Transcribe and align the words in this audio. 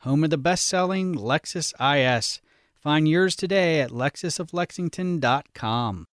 home 0.00 0.24
of 0.24 0.30
the 0.30 0.38
best-selling 0.38 1.14
Lexus 1.14 1.72
IS. 1.80 2.40
Find 2.80 3.08
yours 3.08 3.34
today 3.34 3.80
at 3.80 3.90
lexusoflexington.com. 3.90 6.06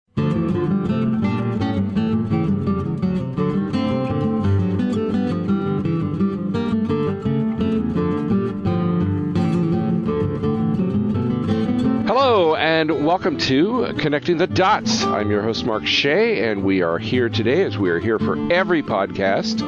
Hello, 12.05 12.55
and 12.55 13.05
welcome 13.05 13.37
to 13.39 13.93
Connecting 13.97 14.37
the 14.37 14.47
Dots. 14.47 15.03
I'm 15.03 15.29
your 15.29 15.41
host, 15.41 15.65
Mark 15.65 15.85
Shea, 15.85 16.49
and 16.49 16.63
we 16.63 16.81
are 16.81 16.97
here 16.97 17.27
today 17.27 17.63
as 17.63 17.77
we 17.77 17.89
are 17.89 17.99
here 17.99 18.19
for 18.19 18.37
every 18.51 18.81
podcast 18.81 19.61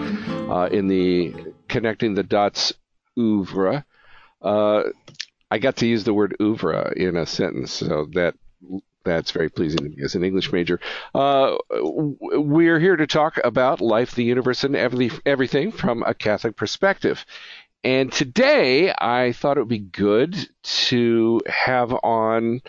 uh, 0.50 0.74
in 0.74 0.88
the 0.88 1.34
Connecting 1.68 2.14
the 2.14 2.24
Dots 2.24 2.74
oeuvre. 3.18 3.86
Uh, 4.42 4.84
I 5.50 5.60
got 5.60 5.78
to 5.78 5.88
use 5.88 6.04
the 6.04 6.14
word 6.14 6.36
oeuvre 6.42 6.94
in 6.96 7.16
a 7.16 7.26
sentence, 7.26 7.72
so 7.72 8.08
that 8.14 8.36
that's 9.04 9.32
very 9.32 9.50
pleasing 9.50 9.80
to 9.80 9.90
me 9.90 10.04
as 10.04 10.16
an 10.16 10.24
English 10.24 10.52
major. 10.52 10.80
Uh, 11.14 11.56
we're 11.72 12.80
here 12.80 12.96
to 12.96 13.08
talk 13.08 13.40
about 13.44 13.80
life, 13.80 14.16
the 14.16 14.24
universe, 14.24 14.64
and 14.64 14.76
every, 14.76 15.12
everything 15.26 15.72
from 15.72 16.04
a 16.04 16.14
Catholic 16.14 16.56
perspective. 16.56 17.26
And 17.84 18.12
today, 18.12 18.92
I 18.98 19.32
thought 19.32 19.58
it 19.58 19.62
would 19.62 19.70
be 19.70 19.78
good 19.78 20.36
to 20.64 21.40
have 21.46 21.94
on 21.94 22.62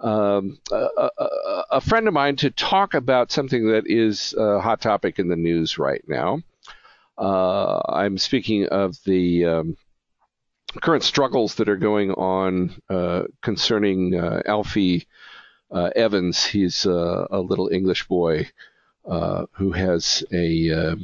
um, 0.00 0.58
a, 0.72 0.88
a, 1.16 1.64
a, 1.70 1.80
friend 1.80 2.08
of 2.08 2.14
mine 2.14 2.34
to 2.36 2.50
talk 2.50 2.94
about 2.94 3.30
something 3.30 3.68
that 3.68 3.84
is 3.86 4.34
a 4.36 4.60
hot 4.60 4.80
topic 4.80 5.20
in 5.20 5.28
the 5.28 5.36
news 5.36 5.78
right 5.78 6.02
now. 6.08 6.40
Uh, 7.16 7.80
I'm 7.88 8.18
speaking 8.18 8.66
of 8.66 8.96
the 9.04 9.44
um, 9.44 9.76
current 10.80 11.02
struggles 11.02 11.56
that 11.56 11.68
are 11.68 11.76
going 11.76 12.10
on 12.12 12.74
uh, 12.88 13.24
concerning 13.42 14.14
uh, 14.14 14.42
Alfie 14.46 15.06
uh, 15.70 15.90
Evans. 15.94 16.44
He's 16.44 16.86
uh, 16.86 17.26
a 17.30 17.40
little 17.40 17.68
English 17.68 18.06
boy 18.06 18.48
uh, 19.08 19.46
who 19.52 19.72
has 19.72 20.24
a 20.32 20.96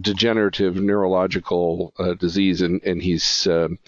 degenerative 0.00 0.76
neurological 0.76 1.92
disease, 2.18 2.62
and, 2.62 2.82
and 2.82 3.02
he's 3.02 3.46
um, 3.46 3.78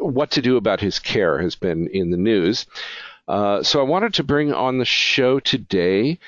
what 0.00 0.32
to 0.32 0.42
do 0.42 0.56
about 0.56 0.80
his 0.80 0.98
care 0.98 1.38
has 1.40 1.54
been 1.54 1.86
in 1.88 2.10
the 2.10 2.16
news. 2.16 2.66
So 3.28 3.80
I 3.80 3.82
wanted 3.82 4.14
to 4.14 4.24
bring 4.24 4.52
on 4.52 4.78
the 4.78 4.84
show 4.84 5.38
today 5.40 6.18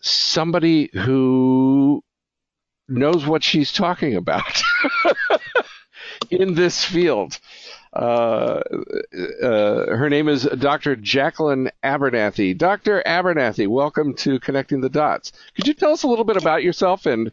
somebody 0.00 0.90
who 0.92 2.02
knows 2.88 3.26
what 3.26 3.42
she's 3.42 3.72
talking 3.72 4.16
about 4.16 4.62
in 6.30 6.54
this 6.54 6.84
field. 6.84 7.38
Uh, 7.92 8.62
uh, 9.42 9.86
her 9.96 10.08
name 10.08 10.28
is 10.28 10.44
Dr. 10.44 10.96
Jacqueline 10.96 11.70
Abernathy. 11.84 12.56
Dr. 12.56 13.02
Abernathy, 13.04 13.68
welcome 13.68 14.14
to 14.14 14.40
Connecting 14.40 14.80
the 14.80 14.88
Dots. 14.88 15.32
Could 15.54 15.66
you 15.66 15.74
tell 15.74 15.92
us 15.92 16.02
a 16.02 16.08
little 16.08 16.24
bit 16.24 16.36
about 16.38 16.62
yourself 16.62 17.04
and 17.04 17.32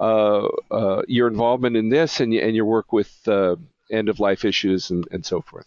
uh, 0.00 0.48
uh, 0.70 1.02
your 1.06 1.28
involvement 1.28 1.76
in 1.76 1.90
this 1.90 2.20
and, 2.20 2.32
and 2.32 2.56
your 2.56 2.64
work 2.64 2.92
with 2.92 3.28
uh, 3.28 3.56
end 3.90 4.08
of 4.08 4.18
life 4.18 4.44
issues 4.44 4.90
and, 4.90 5.06
and 5.10 5.24
so 5.26 5.42
forth. 5.42 5.66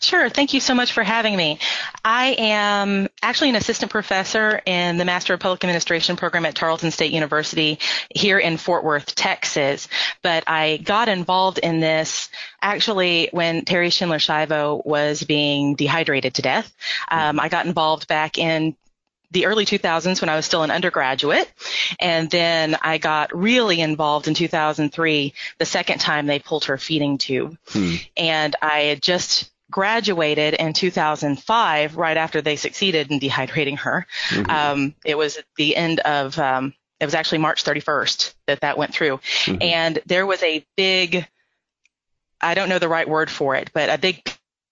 Sure. 0.00 0.28
Thank 0.28 0.52
you 0.52 0.60
so 0.60 0.74
much 0.74 0.92
for 0.92 1.02
having 1.02 1.36
me. 1.36 1.58
I 2.04 2.36
am 2.38 3.08
actually 3.22 3.48
an 3.48 3.56
assistant 3.56 3.90
professor 3.90 4.60
in 4.66 4.98
the 4.98 5.04
Master 5.06 5.34
of 5.34 5.40
Public 5.40 5.64
Administration 5.64 6.16
program 6.16 6.44
at 6.44 6.54
Tarleton 6.54 6.90
State 6.90 7.12
University 7.12 7.78
here 8.14 8.38
in 8.38 8.58
Fort 8.58 8.84
Worth, 8.84 9.14
Texas. 9.14 9.88
But 10.22 10.44
I 10.46 10.76
got 10.76 11.08
involved 11.08 11.58
in 11.58 11.80
this 11.80 12.28
actually 12.60 13.30
when 13.32 13.64
Terri 13.64 13.90
Schindler 13.90 14.18
Schiavo 14.18 14.84
was 14.84 15.22
being 15.22 15.76
dehydrated 15.76 16.34
to 16.34 16.42
death. 16.42 16.72
Um, 17.10 17.40
I 17.40 17.48
got 17.48 17.66
involved 17.66 18.06
back 18.06 18.36
in 18.38 18.76
the 19.30 19.46
early 19.46 19.64
2000s 19.64 20.20
when 20.20 20.28
I 20.28 20.36
was 20.36 20.46
still 20.46 20.62
an 20.62 20.70
undergraduate. 20.70 21.50
And 21.98 22.30
then 22.30 22.76
I 22.80 22.98
got 22.98 23.36
really 23.36 23.80
involved 23.80 24.28
in 24.28 24.34
2003, 24.34 25.34
the 25.58 25.64
second 25.64 25.98
time 26.00 26.26
they 26.26 26.38
pulled 26.38 26.66
her 26.66 26.78
feeding 26.78 27.18
tube. 27.18 27.56
Hmm. 27.68 27.94
And 28.16 28.56
I 28.62 28.80
had 28.80 29.02
just 29.02 29.50
graduated 29.70 30.54
in 30.54 30.72
2005, 30.72 31.96
right 31.96 32.16
after 32.16 32.40
they 32.40 32.56
succeeded 32.56 33.10
in 33.10 33.20
dehydrating 33.20 33.78
her. 33.78 34.06
Mm-hmm. 34.28 34.50
Um, 34.50 34.94
it 35.04 35.16
was 35.16 35.36
at 35.36 35.44
the 35.56 35.76
end 35.76 36.00
of, 36.00 36.38
um, 36.38 36.74
it 37.00 37.04
was 37.04 37.14
actually 37.14 37.38
March 37.38 37.64
31st 37.64 38.34
that 38.46 38.60
that 38.60 38.78
went 38.78 38.94
through. 38.94 39.18
Mm-hmm. 39.18 39.62
And 39.62 39.98
there 40.06 40.26
was 40.26 40.42
a 40.42 40.64
big, 40.76 41.26
I 42.40 42.54
don't 42.54 42.68
know 42.68 42.78
the 42.78 42.88
right 42.88 43.08
word 43.08 43.30
for 43.30 43.56
it, 43.56 43.70
but 43.72 43.90
a 43.90 43.98
big 43.98 44.22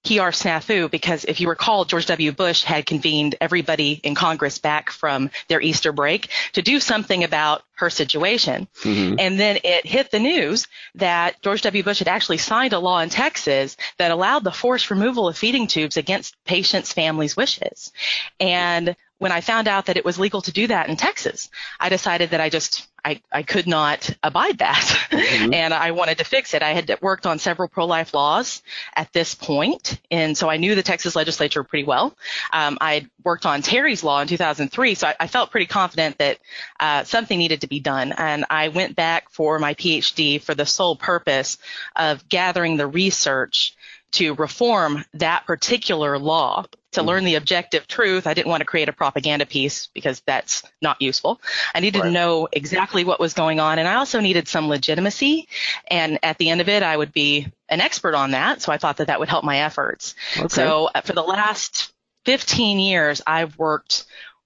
PR 0.05 0.31
snafu 0.31 0.91
because 0.91 1.25
if 1.25 1.41
you 1.41 1.49
recall, 1.49 1.85
George 1.85 2.07
W. 2.07 2.33
Bush 2.33 2.63
had 2.63 2.85
convened 2.85 3.37
everybody 3.41 4.01
in 4.03 4.15
Congress 4.15 4.59
back 4.59 4.91
from 4.91 5.31
their 5.49 5.61
Easter 5.61 5.93
break 5.93 6.29
to 6.53 6.63
do 6.63 6.79
something 6.79 7.25
about 7.25 7.63
her 7.77 7.91
situation. 7.91 8.69
Mm-hmm. 8.83 9.17
And 9.19 9.41
then 9.41 9.59
it 9.65 9.87
hit 9.87 10.11
the 10.11 10.21
news 10.21 10.67
that 10.97 11.41
George 11.43 11.63
W. 11.63 11.83
Bush 11.83 12.01
had 12.01 12.09
actually 12.09 12.39
signed 12.39 12.73
a 12.73 12.79
law 12.79 13.01
in 13.01 13.09
Texas 13.09 13.77
that 13.99 14.11
allowed 14.11 14.45
the 14.45 14.53
forced 14.53 14.91
removal 14.91 15.27
of 15.27 15.39
feeding 15.39 15.67
tubes 15.67 15.97
against 15.97 16.37
patients' 16.45 16.93
families' 16.93 17.37
wishes. 17.37 17.93
And 18.39 18.95
when 19.19 19.33
I 19.33 19.41
found 19.41 19.69
out 19.69 19.87
that 19.87 19.97
it 19.97 20.05
was 20.05 20.19
legal 20.19 20.43
to 20.43 20.53
do 20.53 20.67
that 20.67 20.89
in 20.89 20.97
Texas, 20.97 21.49
I 21.81 21.89
decided 21.89 22.31
that 22.31 22.41
I 22.41 22.51
just 22.51 22.87
I, 23.05 23.21
I 23.31 23.43
could 23.43 23.67
not 23.67 24.11
abide 24.23 24.59
that 24.59 25.09
mm-hmm. 25.11 25.53
and 25.55 25.75
I 25.75 25.91
wanted 25.91 26.19
to 26.19 26.25
fix 26.25 26.55
it. 26.55 26.63
I 26.63 26.73
had 26.73 26.99
worked 27.03 27.27
on 27.27 27.39
several 27.39 27.69
pro-life 27.69 28.15
laws 28.15 28.63
at 28.95 29.13
this 29.13 29.35
point, 29.35 30.01
and 30.11 30.37
so 30.37 30.49
I 30.49 30.57
knew 30.57 30.75
the 30.75 30.83
Texas 30.83 31.15
legislature 31.15 31.63
pretty 31.65 31.85
well. 31.85 32.17
Um, 32.53 32.79
I 32.81 32.95
had 32.95 33.11
worked 33.23 33.47
on 33.47 33.63
Terri's 33.63 34.03
law 34.03 34.21
in 34.21 34.29
2003, 34.29 34.95
so 34.95 35.09
I, 35.09 35.15
I 35.21 35.27
felt 35.27 35.51
pretty 35.51 35.67
confident 35.67 36.19
that 36.19 36.39
uh, 36.81 37.05
something 37.05 37.39
needed 37.39 37.61
to 37.63 37.67
be 37.67 37.81
done. 37.81 38.13
And 38.13 38.45
I 38.49 38.69
went 38.69 38.97
back 38.97 39.31
for 39.31 39.59
my 39.59 39.75
PhD 39.75 40.41
for 40.41 40.55
the 40.55 40.67
sole 40.67 40.97
purpose 40.97 41.59
of 41.97 42.29
gathering 42.29 42.77
the 42.77 42.87
research 42.87 43.77
to 44.15 44.35
reform 44.35 45.05
that 45.15 45.47
particular 45.47 46.19
law 46.19 46.65
to 46.93 47.01
mm-hmm. 47.01 47.09
learn 47.09 47.25
the 47.25 47.35
objective 47.35 47.87
truth. 47.87 48.27
I 48.27 48.35
didn't 48.35 48.49
want 48.49 48.61
to 48.61 48.67
create 48.67 48.89
a 48.89 48.93
propaganda 48.93 49.47
piece 49.47 49.89
because 49.89 50.23
that's 50.27 50.63
not 50.81 51.01
useful. 51.01 51.41
I 51.75 51.81
needed 51.81 52.01
right. 52.01 52.07
to 52.07 52.13
know 52.13 52.49
exactly 52.53 53.05
what 53.05 53.21
was 53.21 53.35
going 53.35 53.61
on, 53.61 53.79
and 53.79 53.89
I 53.89 53.95
also 53.95 54.21
needed 54.21 54.49
some 54.49 54.69
legitimacy. 54.69 55.49
And 55.91 56.19
at 56.23 56.39
the 56.39 56.51
end 56.51 56.61
of 56.61 56.69
it, 56.69 56.83
I 56.83 56.97
would 56.97 57.13
be 57.13 57.53
an 57.69 57.81
expert 57.81 58.15
on 58.15 58.33
that. 58.33 58.63
So 58.63 58.73
I 58.73 58.79
thought 58.79 58.99
that 58.99 59.09
that 59.09 59.21
would 59.21 59.29
help 59.29 59.45
my 59.45 59.59
efforts. 59.59 60.15
Okay. 60.37 60.49
So 60.49 60.89
uh, 60.95 61.01
for 61.01 61.13
the 61.13 61.23
last 61.23 61.93
15 62.27 62.79
years, 62.79 63.21
I've 63.27 63.59
worked 63.59 64.05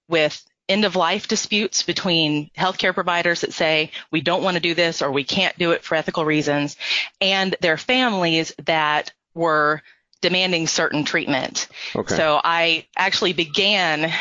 with 0.08 0.42
end 0.68 0.84
of 0.84 0.96
life 0.96 1.28
disputes 1.28 1.82
between 1.82 2.50
healthcare 2.56 2.92
providers 2.92 3.40
that 3.40 3.52
say 3.52 3.90
we 4.10 4.20
don't 4.20 4.42
want 4.42 4.54
to 4.54 4.60
do 4.60 4.74
this 4.74 5.00
or 5.00 5.10
we 5.10 5.24
can't 5.24 5.56
do 5.58 5.70
it 5.70 5.82
for 5.82 5.94
ethical 5.94 6.24
reasons 6.26 6.76
and 7.20 7.56
their 7.62 7.78
families 7.78 8.52
that 8.66 9.12
were 9.38 9.82
demanding 10.20 10.66
certain 10.66 11.04
treatment. 11.04 11.68
Okay. 11.94 12.16
So 12.16 12.40
I 12.42 12.86
actually 12.96 13.32
began 13.32 14.12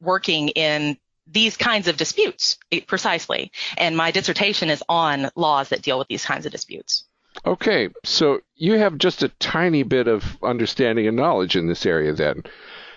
working 0.00 0.50
in 0.50 0.98
these 1.26 1.56
kinds 1.56 1.88
of 1.88 1.96
disputes 1.96 2.58
precisely. 2.86 3.50
And 3.76 3.96
my 3.96 4.10
dissertation 4.10 4.70
is 4.70 4.82
on 4.88 5.30
laws 5.34 5.70
that 5.70 5.82
deal 5.82 5.98
with 5.98 6.08
these 6.08 6.24
kinds 6.24 6.46
of 6.46 6.52
disputes. 6.52 7.04
Okay, 7.44 7.90
so 8.04 8.40
you 8.54 8.78
have 8.78 8.96
just 8.96 9.22
a 9.22 9.28
tiny 9.28 9.82
bit 9.82 10.08
of 10.08 10.38
understanding 10.42 11.06
and 11.06 11.16
knowledge 11.16 11.56
in 11.56 11.66
this 11.66 11.84
area 11.84 12.12
then. 12.12 12.42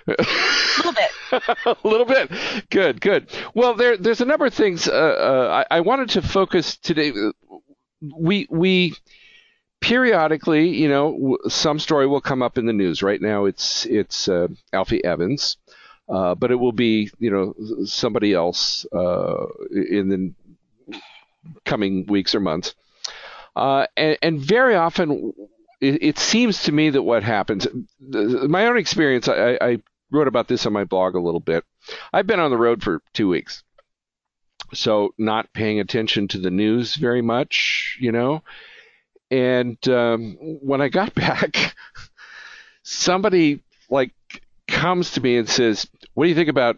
a 0.08 0.26
little 0.78 0.94
bit. 0.94 1.12
a 1.66 1.76
little 1.88 2.06
bit. 2.06 2.32
Good, 2.70 3.02
good. 3.02 3.30
Well, 3.54 3.74
there, 3.74 3.98
there's 3.98 4.22
a 4.22 4.26
number 4.26 4.46
of 4.46 4.54
things 4.54 4.88
uh, 4.88 4.92
uh, 4.92 5.66
I, 5.70 5.78
I 5.78 5.82
wanted 5.82 6.10
to 6.12 6.22
focus 6.22 6.78
today. 6.78 7.12
We, 8.02 8.48
we, 8.50 8.96
periodically, 9.82 10.70
you 10.70 10.90
know, 10.90 11.38
some 11.48 11.80
story 11.80 12.08
will 12.08 12.22
come 12.22 12.42
up 12.42 12.58
in 12.58 12.66
the 12.66 12.74
news. 12.74 13.04
Right 13.04 13.22
now, 13.22 13.46
it's 13.46 13.86
it's 13.86 14.28
uh, 14.28 14.48
Alfie 14.74 15.04
Evans, 15.04 15.58
uh, 16.08 16.36
but 16.36 16.52
it 16.52 16.56
will 16.56 16.72
be 16.72 17.12
you 17.20 17.32
know 17.32 17.86
somebody 17.86 18.34
else 18.34 18.86
uh, 18.92 19.46
in 19.72 20.10
the 20.10 20.34
coming 21.66 22.06
weeks 22.08 22.36
or 22.36 22.40
months. 22.40 22.76
Uh, 23.56 23.88
and, 23.98 24.18
and, 24.22 24.40
very 24.40 24.76
often, 24.76 25.34
it, 25.82 26.04
it, 26.04 26.20
seems 26.20 26.64
to 26.64 26.72
me 26.72 26.90
that 26.92 27.02
what 27.02 27.24
happens, 27.24 27.68
my 28.00 28.68
own 28.68 28.78
experience, 28.78 29.28
I, 29.28 29.58
I 29.60 29.78
wrote 30.12 30.28
about 30.28 30.48
this 30.48 30.66
on 30.66 30.72
my 30.72 30.86
blog 30.86 31.16
a 31.16 31.20
little 31.20 31.40
bit. 31.40 31.66
I've 32.14 32.28
been 32.28 32.40
on 32.40 32.52
the 32.52 32.58
road 32.58 32.84
for 32.84 33.02
two 33.14 33.28
weeks, 33.28 33.64
so 34.74 35.14
not 35.18 35.52
paying 35.52 35.80
attention 35.80 36.28
to 36.30 36.38
the 36.38 36.52
news 36.52 36.96
very 36.96 37.22
much, 37.22 37.98
you 38.00 38.12
know. 38.12 38.44
And 39.32 39.78
um, 39.88 40.38
when 40.40 40.82
I 40.82 40.90
got 40.90 41.14
back, 41.16 41.76
somebody 42.84 43.64
like 43.90 44.14
comes 44.68 45.12
to 45.12 45.22
me 45.22 45.38
and 45.38 45.50
says, 45.50 45.88
"What 46.14 46.26
do 46.26 46.30
you 46.30 46.36
think 46.36 46.50
about 46.50 46.78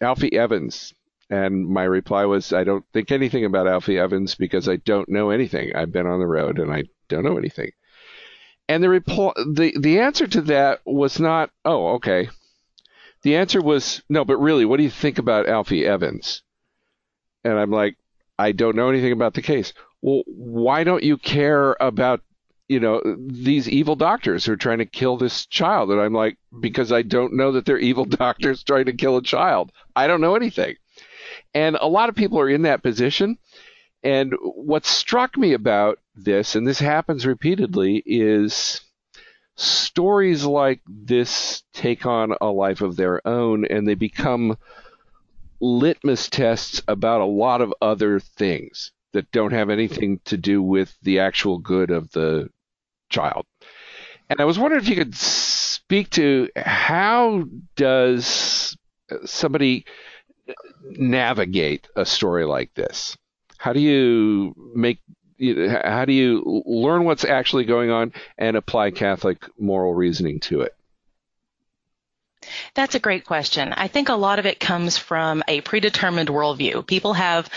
Alfie 0.00 0.36
Evans?" 0.36 0.94
And 1.30 1.66
my 1.66 1.84
reply 1.84 2.24
was, 2.24 2.52
"I 2.52 2.64
don't 2.64 2.84
think 2.92 3.10
anything 3.10 3.44
about 3.44 3.68
Alfie 3.68 3.98
Evans 3.98 4.34
because 4.34 4.68
I 4.68 4.76
don't 4.76 5.08
know 5.08 5.30
anything. 5.30 5.74
I've 5.74 5.92
been 5.92 6.06
on 6.06 6.18
the 6.20 6.26
road 6.26 6.58
and 6.58 6.72
I 6.72 6.84
don't 7.08 7.24
know 7.24 7.38
anything." 7.38 7.72
And 8.68 8.82
the 8.82 8.88
reply, 8.88 9.32
the 9.36 9.74
the 9.78 9.98
answer 10.00 10.26
to 10.26 10.40
that 10.42 10.80
was 10.84 11.20
not, 11.20 11.50
"Oh, 11.64 11.94
okay." 11.94 12.28
The 13.22 13.36
answer 13.36 13.60
was, 13.62 14.02
"No, 14.08 14.24
but 14.24 14.38
really, 14.38 14.64
what 14.64 14.78
do 14.78 14.82
you 14.82 14.90
think 14.90 15.18
about 15.18 15.48
Alfie 15.48 15.86
Evans?" 15.86 16.42
And 17.44 17.58
I'm 17.58 17.70
like, 17.70 17.96
"I 18.38 18.52
don't 18.52 18.76
know 18.76 18.88
anything 18.88 19.12
about 19.12 19.34
the 19.34 19.42
case." 19.42 19.72
Well, 20.02 20.22
why 20.26 20.84
don't 20.84 21.04
you 21.04 21.16
care 21.16 21.76
about 21.80 22.20
you 22.68 22.80
know 22.80 23.00
these 23.18 23.68
evil 23.68 23.96
doctors 23.96 24.44
who 24.44 24.52
are 24.52 24.56
trying 24.56 24.78
to 24.78 24.86
kill 24.86 25.16
this 25.16 25.46
child? 25.46 25.90
And 25.90 26.00
i'm 26.00 26.12
like 26.12 26.34
mm-hmm. 26.34 26.60
because 26.60 26.92
i 26.92 27.02
don't 27.02 27.34
know 27.34 27.52
that 27.52 27.64
they're 27.64 27.78
evil 27.78 28.04
doctors 28.22 28.62
trying 28.62 28.86
to 28.86 28.92
kill 28.92 29.16
a 29.16 29.22
child. 29.22 29.72
I 29.96 30.06
don't 30.06 30.20
know 30.20 30.34
anything. 30.34 30.76
And 31.54 31.76
a 31.76 31.88
lot 31.88 32.08
of 32.08 32.14
people 32.14 32.38
are 32.40 32.48
in 32.48 32.62
that 32.62 32.82
position. 32.82 33.38
And 34.02 34.34
what 34.40 34.84
struck 34.84 35.36
me 35.36 35.52
about 35.52 35.98
this 36.14 36.56
and 36.56 36.66
this 36.66 36.80
happens 36.80 37.24
repeatedly 37.24 38.02
is 38.04 38.80
stories 39.54 40.44
like 40.44 40.80
this 40.86 41.62
take 41.72 42.04
on 42.06 42.34
a 42.40 42.46
life 42.46 42.80
of 42.80 42.96
their 42.96 43.26
own 43.26 43.64
and 43.66 43.86
they 43.86 43.94
become 43.94 44.56
litmus 45.60 46.28
tests 46.28 46.82
about 46.88 47.20
a 47.20 47.26
lot 47.26 47.60
of 47.60 47.72
other 47.80 48.18
things 48.18 48.92
that 49.12 49.30
don't 49.30 49.52
have 49.52 49.70
anything 49.70 50.20
to 50.24 50.36
do 50.36 50.62
with 50.62 50.96
the 51.02 51.20
actual 51.20 51.58
good 51.58 51.90
of 51.90 52.10
the 52.12 52.48
child. 53.10 53.46
And 54.28 54.40
I 54.40 54.44
was 54.44 54.58
wondering 54.58 54.82
if 54.82 54.88
you 54.88 54.96
could 54.96 55.14
speak 55.14 56.10
to 56.10 56.48
how 56.56 57.44
does 57.76 58.76
somebody 59.24 59.84
navigate 60.84 61.88
a 61.96 62.06
story 62.06 62.44
like 62.44 62.72
this? 62.74 63.16
How 63.58 63.72
do 63.72 63.80
you 63.80 64.54
make 64.74 64.98
how 65.84 66.04
do 66.04 66.12
you 66.12 66.62
learn 66.66 67.04
what's 67.04 67.24
actually 67.24 67.64
going 67.64 67.90
on 67.90 68.12
and 68.38 68.56
apply 68.56 68.92
Catholic 68.92 69.44
moral 69.58 69.92
reasoning 69.92 70.38
to 70.40 70.60
it? 70.60 70.74
That's 72.74 72.94
a 72.94 73.00
great 73.00 73.24
question. 73.24 73.72
I 73.72 73.88
think 73.88 74.08
a 74.08 74.14
lot 74.14 74.38
of 74.38 74.46
it 74.46 74.60
comes 74.60 74.98
from 74.98 75.42
a 75.48 75.60
predetermined 75.60 76.28
worldview. 76.28 76.86
People 76.86 77.14
have 77.14 77.48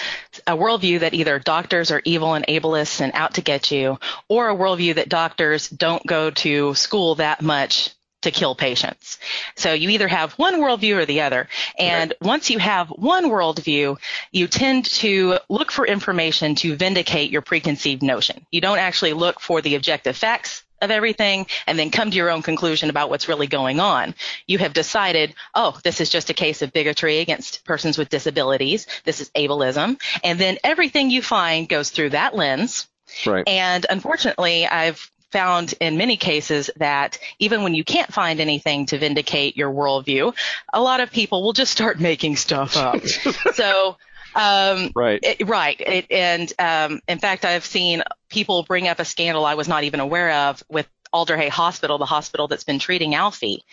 a 0.45 0.55
worldview 0.55 0.99
that 1.01 1.13
either 1.13 1.39
doctors 1.39 1.91
are 1.91 2.01
evil 2.05 2.33
and 2.33 2.45
ableists 2.47 3.01
and 3.01 3.11
out 3.13 3.35
to 3.35 3.41
get 3.41 3.71
you, 3.71 3.99
or 4.29 4.49
a 4.49 4.55
worldview 4.55 4.95
that 4.95 5.09
doctors 5.09 5.69
don't 5.69 6.05
go 6.05 6.31
to 6.31 6.73
school 6.75 7.15
that 7.15 7.41
much 7.41 7.91
to 8.25 8.31
kill 8.31 8.55
patients. 8.55 9.19
So 9.55 9.73
you 9.73 9.89
either 9.91 10.07
have 10.07 10.33
one 10.33 10.55
worldview 10.55 10.97
or 10.97 11.05
the 11.05 11.21
other. 11.21 11.47
And 11.77 12.11
right. 12.11 12.27
once 12.27 12.49
you 12.49 12.57
have 12.57 12.89
one 12.89 13.25
worldview, 13.25 13.97
you 14.31 14.47
tend 14.47 14.85
to 14.85 15.37
look 15.47 15.71
for 15.71 15.85
information 15.85 16.55
to 16.55 16.75
vindicate 16.75 17.31
your 17.31 17.43
preconceived 17.43 18.01
notion. 18.01 18.45
You 18.51 18.61
don't 18.61 18.79
actually 18.79 19.13
look 19.13 19.39
for 19.39 19.61
the 19.61 19.75
objective 19.75 20.17
facts 20.17 20.64
of 20.81 20.91
everything 20.91 21.47
and 21.67 21.77
then 21.77 21.89
come 21.89 22.11
to 22.11 22.17
your 22.17 22.29
own 22.29 22.41
conclusion 22.41 22.89
about 22.89 23.09
what's 23.09 23.27
really 23.27 23.47
going 23.47 23.79
on. 23.79 24.15
You 24.47 24.57
have 24.59 24.73
decided, 24.73 25.33
oh, 25.53 25.77
this 25.83 26.01
is 26.01 26.09
just 26.09 26.29
a 26.29 26.33
case 26.33 26.61
of 26.61 26.73
bigotry 26.73 27.19
against 27.19 27.63
persons 27.65 27.97
with 27.97 28.09
disabilities. 28.09 28.87
This 29.03 29.21
is 29.21 29.29
ableism. 29.31 29.99
And 30.23 30.39
then 30.39 30.57
everything 30.63 31.09
you 31.09 31.21
find 31.21 31.67
goes 31.67 31.89
through 31.89 32.11
that 32.11 32.35
lens. 32.35 32.87
Right. 33.25 33.47
And 33.47 33.85
unfortunately, 33.89 34.65
I've 34.65 35.09
found 35.31 35.73
in 35.81 35.97
many 35.97 36.17
cases 36.17 36.69
that 36.77 37.17
even 37.39 37.63
when 37.63 37.75
you 37.75 37.83
can't 37.83 38.13
find 38.13 38.39
anything 38.39 38.85
to 38.85 38.97
vindicate 38.97 39.57
your 39.57 39.71
worldview, 39.71 40.33
a 40.71 40.81
lot 40.81 41.01
of 41.01 41.11
people 41.11 41.43
will 41.43 41.53
just 41.53 41.71
start 41.71 41.99
making 41.99 42.35
stuff 42.37 42.77
up. 42.77 43.05
so 43.53 43.97
um, 44.35 44.91
right. 44.95 45.19
It, 45.23 45.47
right. 45.47 45.79
It, 45.79 46.11
and 46.11 46.53
um, 46.59 47.01
in 47.07 47.19
fact, 47.19 47.45
I've 47.45 47.65
seen 47.65 48.03
people 48.29 48.63
bring 48.63 48.87
up 48.87 48.99
a 48.99 49.05
scandal 49.05 49.45
I 49.45 49.55
was 49.55 49.67
not 49.67 49.83
even 49.83 49.99
aware 49.99 50.31
of 50.31 50.63
with 50.69 50.87
Alder 51.13 51.37
Hey 51.37 51.49
Hospital, 51.49 51.97
the 51.97 52.05
hospital 52.05 52.47
that's 52.47 52.65
been 52.65 52.79
treating 52.79 53.15
Alfie. 53.15 53.63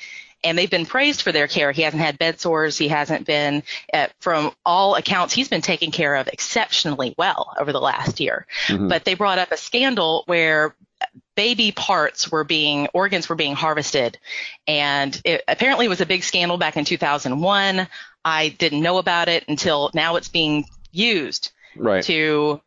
And 0.44 0.59
they've 0.59 0.70
been 0.70 0.87
praised 0.87 1.23
for 1.23 1.31
their 1.31 1.47
care. 1.47 1.70
He 1.70 1.82
hasn't 1.82 2.03
had 2.03 2.19
bed 2.19 2.41
sores. 2.41 2.76
He 2.76 2.88
hasn't 2.88 3.26
been, 3.26 3.62
uh, 3.93 4.09
from 4.20 4.53
all 4.67 4.97
accounts, 4.97 5.32
he's 5.32 5.49
been 5.49 5.61
taken 5.61 5.93
care 5.93 6.17
of 6.17 6.26
exceptionally 6.26 7.14
well 7.17 7.55
over 7.61 7.73
the 7.73 7.81
last 7.81 8.19
year. 8.19 8.47
Mm-hmm. 8.67 8.88
But 8.88 9.05
they 9.05 9.14
brought 9.14 9.38
up 9.38 9.53
a 9.53 9.56
scandal 9.56 10.25
where 10.26 10.75
baby 11.35 11.73
parts 11.73 12.31
were 12.31 12.44
being 12.44 12.88
organs 12.93 13.29
were 13.29 13.35
being 13.35 13.55
harvested 13.55 14.19
and 14.67 15.20
it 15.25 15.43
apparently 15.49 15.88
was 15.88 16.00
a 16.00 16.06
big 16.06 16.23
scandal 16.23 16.59
back 16.59 16.76
in 16.76 16.85
2001 16.85 17.88
I 18.25 18.49
didn't 18.51 18.83
know 18.83 18.99
about 18.99 19.29
it 19.29 19.45
until 19.49 19.91
now 19.95 20.17
it's 20.17 20.29
being 20.29 20.65
used 20.91 21.53
right. 21.77 22.05
to 22.05 22.61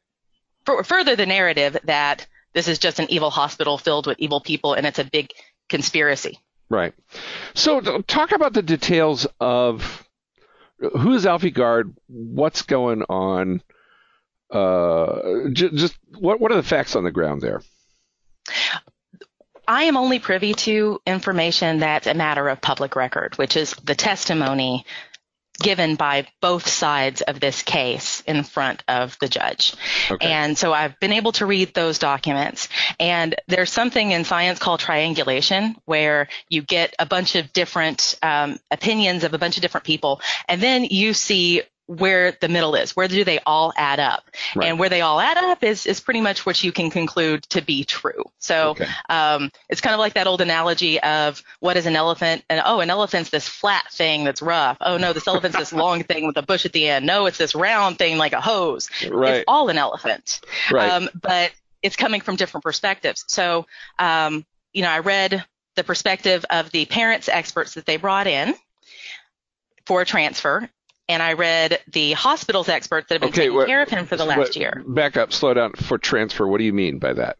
f- 0.67 0.85
further 0.85 1.15
the 1.15 1.25
narrative 1.25 1.77
that 1.85 2.27
this 2.53 2.67
is 2.67 2.79
just 2.79 2.99
an 2.99 3.09
evil 3.09 3.29
hospital 3.29 3.77
filled 3.77 4.07
with 4.07 4.19
evil 4.19 4.41
people 4.41 4.73
and 4.73 4.85
it's 4.85 4.99
a 4.99 5.03
big 5.03 5.31
conspiracy. 5.69 6.39
Right. 6.69 6.93
So 7.53 8.01
talk 8.01 8.31
about 8.31 8.53
the 8.53 8.63
details 8.63 9.27
of 9.39 10.03
who 10.79 11.13
is 11.13 11.25
Alfie 11.25 11.51
Guard, 11.51 11.95
what's 12.07 12.63
going 12.63 13.03
on, 13.03 13.61
uh, 14.51 15.49
j- 15.51 15.69
just 15.73 15.97
what 16.17 16.39
what 16.39 16.51
are 16.51 16.55
the 16.55 16.63
facts 16.63 16.95
on 16.95 17.03
the 17.03 17.11
ground 17.11 17.41
there? 17.41 17.61
I 19.67 19.83
am 19.83 19.97
only 19.97 20.19
privy 20.19 20.53
to 20.53 21.01
information 21.07 21.79
that's 21.79 22.07
a 22.07 22.13
matter 22.13 22.47
of 22.49 22.61
public 22.61 22.95
record, 22.95 23.37
which 23.37 23.57
is 23.57 23.73
the 23.83 23.95
testimony 23.95 24.85
given 25.65 25.95
by 25.95 26.27
both 26.41 26.67
sides 26.67 27.21
of 27.21 27.39
this 27.39 27.63
case 27.63 28.21
in 28.27 28.43
front 28.43 28.83
of 28.87 29.17
the 29.19 29.27
judge. 29.27 29.73
Okay. 30.11 30.31
And 30.31 30.55
so 30.55 30.71
I've 30.73 30.99
been 30.99 31.11
able 31.11 31.31
to 31.33 31.45
read 31.47 31.73
those 31.73 31.97
documents. 31.97 32.69
And 32.99 33.35
there's 33.47 33.71
something 33.71 34.11
in 34.11 34.25
science 34.25 34.59
called 34.59 34.79
triangulation 34.79 35.75
where 35.85 36.27
you 36.49 36.61
get 36.61 36.93
a 36.99 37.07
bunch 37.07 37.35
of 37.35 37.51
different 37.51 38.15
um, 38.21 38.59
opinions 38.69 39.23
of 39.23 39.33
a 39.33 39.39
bunch 39.39 39.57
of 39.57 39.61
different 39.61 39.85
people, 39.85 40.21
and 40.47 40.61
then 40.61 40.85
you 40.85 41.13
see 41.13 41.63
where 41.87 42.31
the 42.41 42.47
middle 42.47 42.75
is. 42.75 42.95
Where 42.95 43.07
do 43.07 43.23
they 43.23 43.39
all 43.45 43.71
add 43.77 43.99
up? 43.99 44.29
Right. 44.55 44.67
And 44.67 44.79
where 44.79 44.89
they 44.89 45.01
all 45.01 45.19
add 45.19 45.37
up 45.37 45.63
is, 45.63 45.85
is 45.85 45.99
pretty 45.99 46.21
much 46.21 46.45
what 46.45 46.63
you 46.63 46.71
can 46.71 46.89
conclude 46.89 47.43
to 47.49 47.61
be 47.61 47.83
true. 47.83 48.23
So 48.39 48.69
okay. 48.69 48.87
um, 49.09 49.51
it's 49.69 49.81
kind 49.81 49.93
of 49.93 49.99
like 49.99 50.13
that 50.13 50.27
old 50.27 50.41
analogy 50.41 50.99
of 51.01 51.43
what 51.59 51.77
is 51.77 51.85
an 51.85 51.95
elephant? 51.95 52.43
And 52.49 52.61
oh, 52.65 52.79
an 52.79 52.89
elephant's 52.89 53.29
this 53.29 53.47
flat 53.47 53.91
thing 53.91 54.23
that's 54.23 54.41
rough. 54.41 54.77
Oh 54.81 54.97
no, 54.97 55.13
this 55.13 55.27
elephant's 55.27 55.57
this 55.57 55.73
long 55.73 56.03
thing 56.03 56.25
with 56.25 56.37
a 56.37 56.41
bush 56.41 56.65
at 56.65 56.73
the 56.73 56.87
end. 56.87 57.05
No, 57.05 57.27
it's 57.27 57.37
this 57.37 57.53
round 57.53 57.97
thing 57.97 58.17
like 58.17 58.33
a 58.33 58.41
hose. 58.41 58.89
Right. 59.07 59.35
It's 59.35 59.45
all 59.47 59.69
an 59.69 59.77
elephant. 59.77 60.41
Right. 60.71 60.89
Um, 60.89 61.09
but 61.21 61.51
it's 61.83 61.95
coming 61.95 62.21
from 62.21 62.35
different 62.35 62.63
perspectives. 62.63 63.25
So, 63.27 63.67
um, 63.99 64.45
you 64.73 64.81
know, 64.81 64.89
I 64.89 64.99
read 64.99 65.45
the 65.75 65.83
perspective 65.83 66.45
of 66.49 66.71
the 66.71 66.85
parents 66.85 67.29
experts 67.29 67.75
that 67.75 67.85
they 67.85 67.97
brought 67.97 68.27
in 68.27 68.55
for 69.85 70.01
a 70.01 70.05
transfer 70.05 70.69
and 71.07 71.21
I 71.21 71.33
read 71.33 71.79
the 71.91 72.13
hospital's 72.13 72.69
experts 72.69 73.09
that 73.09 73.15
have 73.15 73.21
been 73.21 73.29
okay, 73.29 73.49
taking 73.49 73.65
care 73.65 73.81
of 73.81 73.89
him 73.89 74.05
for 74.05 74.17
the 74.17 74.25
last 74.25 74.55
year. 74.55 74.83
Back 74.87 75.17
up, 75.17 75.33
slow 75.33 75.53
down. 75.53 75.73
For 75.73 75.97
transfer, 75.97 76.47
what 76.47 76.57
do 76.57 76.63
you 76.63 76.73
mean 76.73 76.99
by 76.99 77.13
that? 77.13 77.37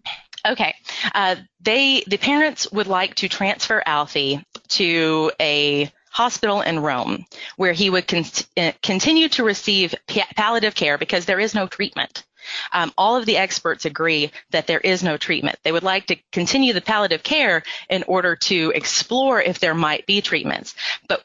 Okay, 0.48 0.76
uh, 1.14 1.36
they 1.62 2.04
the 2.06 2.18
parents 2.18 2.72
would 2.72 2.88
like 2.88 3.16
to 3.16 3.28
transfer 3.28 3.82
Alfie 3.86 4.46
to 4.70 5.32
a 5.40 5.92
hospital 6.12 6.62
in 6.62 6.80
Rome 6.80 7.26
where 7.58 7.74
he 7.74 7.90
would 7.90 8.08
con- 8.08 8.24
uh, 8.56 8.72
continue 8.82 9.28
to 9.30 9.44
receive 9.44 9.96
palliative 10.08 10.76
care 10.76 10.98
because 10.98 11.26
there 11.26 11.40
is 11.40 11.54
no 11.54 11.68
treatment. 11.68 12.24
Um, 12.72 12.94
all 12.98 13.18
of 13.18 13.26
the 13.26 13.38
experts 13.38 13.86
agree 13.86 14.32
that 14.52 14.68
there 14.68 14.80
is 14.80 15.04
no 15.04 15.18
treatment. 15.18 15.58
They 15.64 15.72
would 15.72 15.84
like 15.84 16.08
to 16.08 16.18
continue 16.32 16.74
the 16.74 16.82
palliative 16.82 17.24
care 17.24 17.64
in 17.90 18.04
order 18.04 18.36
to 18.36 18.72
explore 18.76 19.42
if 19.42 19.60
there 19.60 19.74
might 19.74 20.06
be 20.06 20.22
treatments. 20.22 20.76
But 21.10 21.24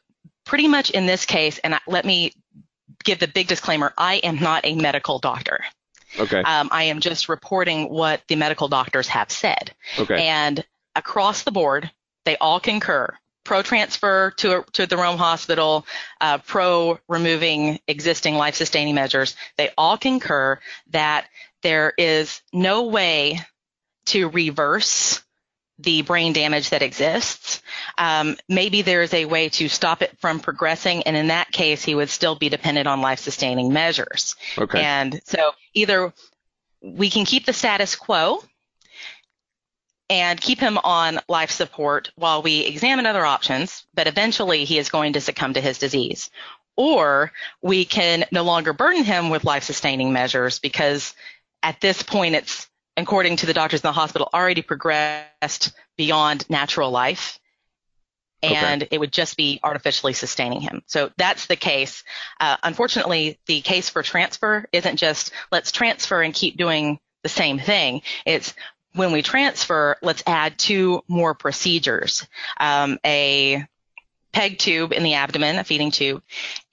pretty 0.50 0.66
much 0.66 0.90
in 0.90 1.06
this 1.06 1.26
case, 1.26 1.58
and 1.58 1.78
let 1.86 2.04
me 2.04 2.32
give 3.04 3.20
the 3.20 3.28
big 3.28 3.46
disclaimer, 3.46 3.94
I 3.96 4.16
am 4.16 4.40
not 4.40 4.64
a 4.64 4.74
medical 4.74 5.20
doctor. 5.20 5.60
Okay. 6.18 6.40
Um, 6.40 6.70
I 6.72 6.84
am 6.84 6.98
just 6.98 7.28
reporting 7.28 7.88
what 7.88 8.22
the 8.26 8.34
medical 8.34 8.66
doctors 8.66 9.06
have 9.06 9.30
said. 9.30 9.72
Okay. 9.96 10.26
And 10.26 10.64
across 10.96 11.44
the 11.44 11.52
board, 11.52 11.88
they 12.24 12.36
all 12.36 12.58
concur. 12.58 13.16
Pro 13.44 13.62
transfer 13.62 14.32
to 14.38 14.64
to 14.72 14.88
the 14.88 14.96
Rome 14.96 15.18
hospital, 15.18 15.86
uh, 16.20 16.38
pro 16.38 16.98
removing 17.08 17.78
existing 17.86 18.34
life 18.34 18.56
sustaining 18.56 18.96
measures. 18.96 19.36
They 19.56 19.70
all 19.78 19.98
concur 19.98 20.58
that 20.90 21.28
there 21.62 21.92
is 21.96 22.42
no 22.52 22.86
way 22.86 23.38
to 24.06 24.28
reverse 24.28 25.22
the 25.82 26.02
brain 26.02 26.32
damage 26.32 26.70
that 26.70 26.82
exists. 26.82 27.62
Um, 27.98 28.36
maybe 28.48 28.82
there 28.82 29.02
is 29.02 29.14
a 29.14 29.24
way 29.24 29.48
to 29.50 29.68
stop 29.68 30.02
it 30.02 30.16
from 30.18 30.40
progressing, 30.40 31.02
and 31.04 31.16
in 31.16 31.28
that 31.28 31.50
case, 31.50 31.84
he 31.84 31.94
would 31.94 32.10
still 32.10 32.34
be 32.34 32.48
dependent 32.48 32.86
on 32.86 33.00
life-sustaining 33.00 33.72
measures. 33.72 34.36
Okay. 34.58 34.82
And 34.82 35.20
so 35.24 35.52
either 35.74 36.12
we 36.82 37.10
can 37.10 37.24
keep 37.24 37.46
the 37.46 37.52
status 37.52 37.94
quo 37.94 38.42
and 40.08 40.40
keep 40.40 40.58
him 40.58 40.76
on 40.78 41.20
life 41.28 41.50
support 41.50 42.10
while 42.16 42.42
we 42.42 42.60
examine 42.60 43.06
other 43.06 43.24
options, 43.24 43.86
but 43.94 44.08
eventually 44.08 44.64
he 44.64 44.78
is 44.78 44.88
going 44.88 45.12
to 45.12 45.20
succumb 45.20 45.54
to 45.54 45.60
his 45.60 45.78
disease. 45.78 46.30
Or 46.76 47.32
we 47.62 47.84
can 47.84 48.24
no 48.32 48.42
longer 48.42 48.72
burden 48.72 49.04
him 49.04 49.30
with 49.30 49.44
life 49.44 49.64
sustaining 49.64 50.12
measures 50.12 50.58
because 50.58 51.14
at 51.62 51.80
this 51.80 52.02
point 52.02 52.34
it's 52.34 52.68
according 52.96 53.36
to 53.36 53.46
the 53.46 53.54
doctors 53.54 53.80
in 53.80 53.88
the 53.88 53.92
hospital, 53.92 54.28
already 54.32 54.62
progressed 54.62 55.72
beyond 55.96 56.48
natural 56.48 56.90
life. 56.90 57.38
And 58.42 58.84
okay. 58.84 58.96
it 58.96 58.98
would 58.98 59.12
just 59.12 59.36
be 59.36 59.60
artificially 59.62 60.14
sustaining 60.14 60.62
him. 60.62 60.80
So 60.86 61.10
that's 61.18 61.44
the 61.44 61.56
case. 61.56 62.04
Uh, 62.40 62.56
unfortunately, 62.62 63.38
the 63.46 63.60
case 63.60 63.90
for 63.90 64.02
transfer 64.02 64.66
isn't 64.72 64.96
just 64.96 65.32
let's 65.52 65.70
transfer 65.70 66.22
and 66.22 66.32
keep 66.32 66.56
doing 66.56 66.98
the 67.22 67.28
same 67.28 67.58
thing. 67.58 68.00
It's 68.24 68.54
when 68.94 69.12
we 69.12 69.20
transfer, 69.22 69.96
let's 70.02 70.22
add 70.26 70.58
two 70.58 71.02
more 71.06 71.34
procedures. 71.34 72.26
Um, 72.58 72.98
a 73.04 73.66
PEG 74.32 74.58
tube 74.58 74.92
in 74.92 75.02
the 75.02 75.14
abdomen, 75.14 75.58
a 75.58 75.64
feeding 75.64 75.90
tube, 75.90 76.22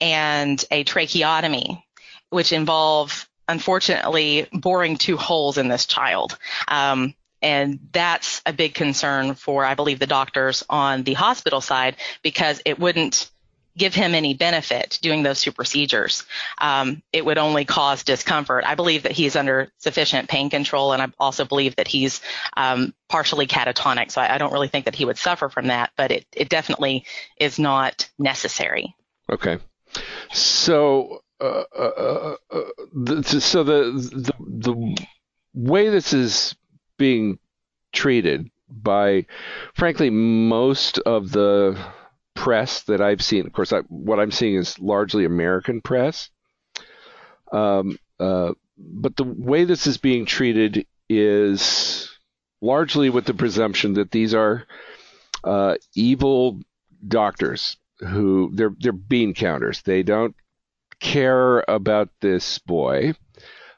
and 0.00 0.62
a 0.70 0.84
tracheotomy, 0.84 1.84
which 2.30 2.52
involve 2.52 3.27
unfortunately 3.48 4.46
boring 4.52 4.96
two 4.96 5.16
holes 5.16 5.58
in 5.58 5.68
this 5.68 5.86
child. 5.86 6.38
Um, 6.68 7.14
and 7.40 7.78
that's 7.92 8.42
a 8.46 8.52
big 8.52 8.74
concern 8.74 9.34
for, 9.34 9.64
I 9.64 9.74
believe, 9.74 9.98
the 9.98 10.06
doctors 10.06 10.64
on 10.68 11.04
the 11.04 11.14
hospital 11.14 11.60
side 11.60 11.96
because 12.22 12.60
it 12.64 12.78
wouldn't 12.78 13.30
give 13.76 13.94
him 13.94 14.14
any 14.14 14.34
benefit 14.34 14.98
doing 15.00 15.22
those 15.22 15.40
two 15.40 15.52
procedures. 15.52 16.24
Um, 16.60 17.00
it 17.12 17.24
would 17.24 17.38
only 17.38 17.64
cause 17.64 18.02
discomfort. 18.02 18.64
I 18.66 18.74
believe 18.74 19.04
that 19.04 19.12
he's 19.12 19.36
under 19.36 19.70
sufficient 19.78 20.28
pain 20.28 20.50
control, 20.50 20.92
and 20.92 21.00
I 21.00 21.08
also 21.18 21.44
believe 21.44 21.76
that 21.76 21.86
he's 21.86 22.20
um, 22.56 22.92
partially 23.08 23.46
catatonic. 23.46 24.10
So 24.10 24.20
I, 24.20 24.34
I, 24.34 24.38
don't 24.38 24.52
really 24.52 24.68
think 24.68 24.86
that 24.86 24.96
he 24.96 25.04
would 25.04 25.16
suffer 25.16 25.48
from 25.48 25.68
that, 25.68 25.92
but 25.96 26.10
it, 26.10 26.26
it 26.32 26.48
definitely 26.48 27.06
is 27.38 27.58
not 27.58 28.10
necessary. 28.18 28.96
Okay. 29.30 29.58
So 30.32 31.22
uh, 31.40 31.64
uh, 31.76 32.36
uh, 32.50 32.60
the, 32.92 33.22
so 33.40 33.64
the, 33.64 33.92
the 33.92 34.32
the 34.38 34.96
way 35.54 35.88
this 35.88 36.12
is 36.12 36.54
being 36.96 37.38
treated 37.92 38.50
by, 38.68 39.26
frankly, 39.74 40.10
most 40.10 40.98
of 40.98 41.30
the 41.30 41.78
press 42.34 42.82
that 42.84 43.00
I've 43.00 43.22
seen. 43.22 43.46
Of 43.46 43.52
course, 43.52 43.72
I, 43.72 43.80
what 43.88 44.20
I'm 44.20 44.30
seeing 44.30 44.56
is 44.56 44.78
largely 44.78 45.24
American 45.24 45.80
press. 45.80 46.28
Um, 47.52 47.98
uh, 48.20 48.52
but 48.76 49.16
the 49.16 49.24
way 49.24 49.64
this 49.64 49.86
is 49.86 49.98
being 49.98 50.26
treated 50.26 50.86
is 51.08 52.10
largely 52.60 53.10
with 53.10 53.24
the 53.24 53.34
presumption 53.34 53.94
that 53.94 54.10
these 54.10 54.34
are 54.34 54.66
uh, 55.44 55.76
evil 55.94 56.60
doctors 57.06 57.76
who 58.00 58.50
they're 58.54 58.74
they're 58.78 58.92
bean 58.92 59.34
counters. 59.34 59.82
They 59.82 60.02
don't 60.02 60.34
care 61.00 61.64
about 61.68 62.08
this 62.20 62.58
boy. 62.58 63.14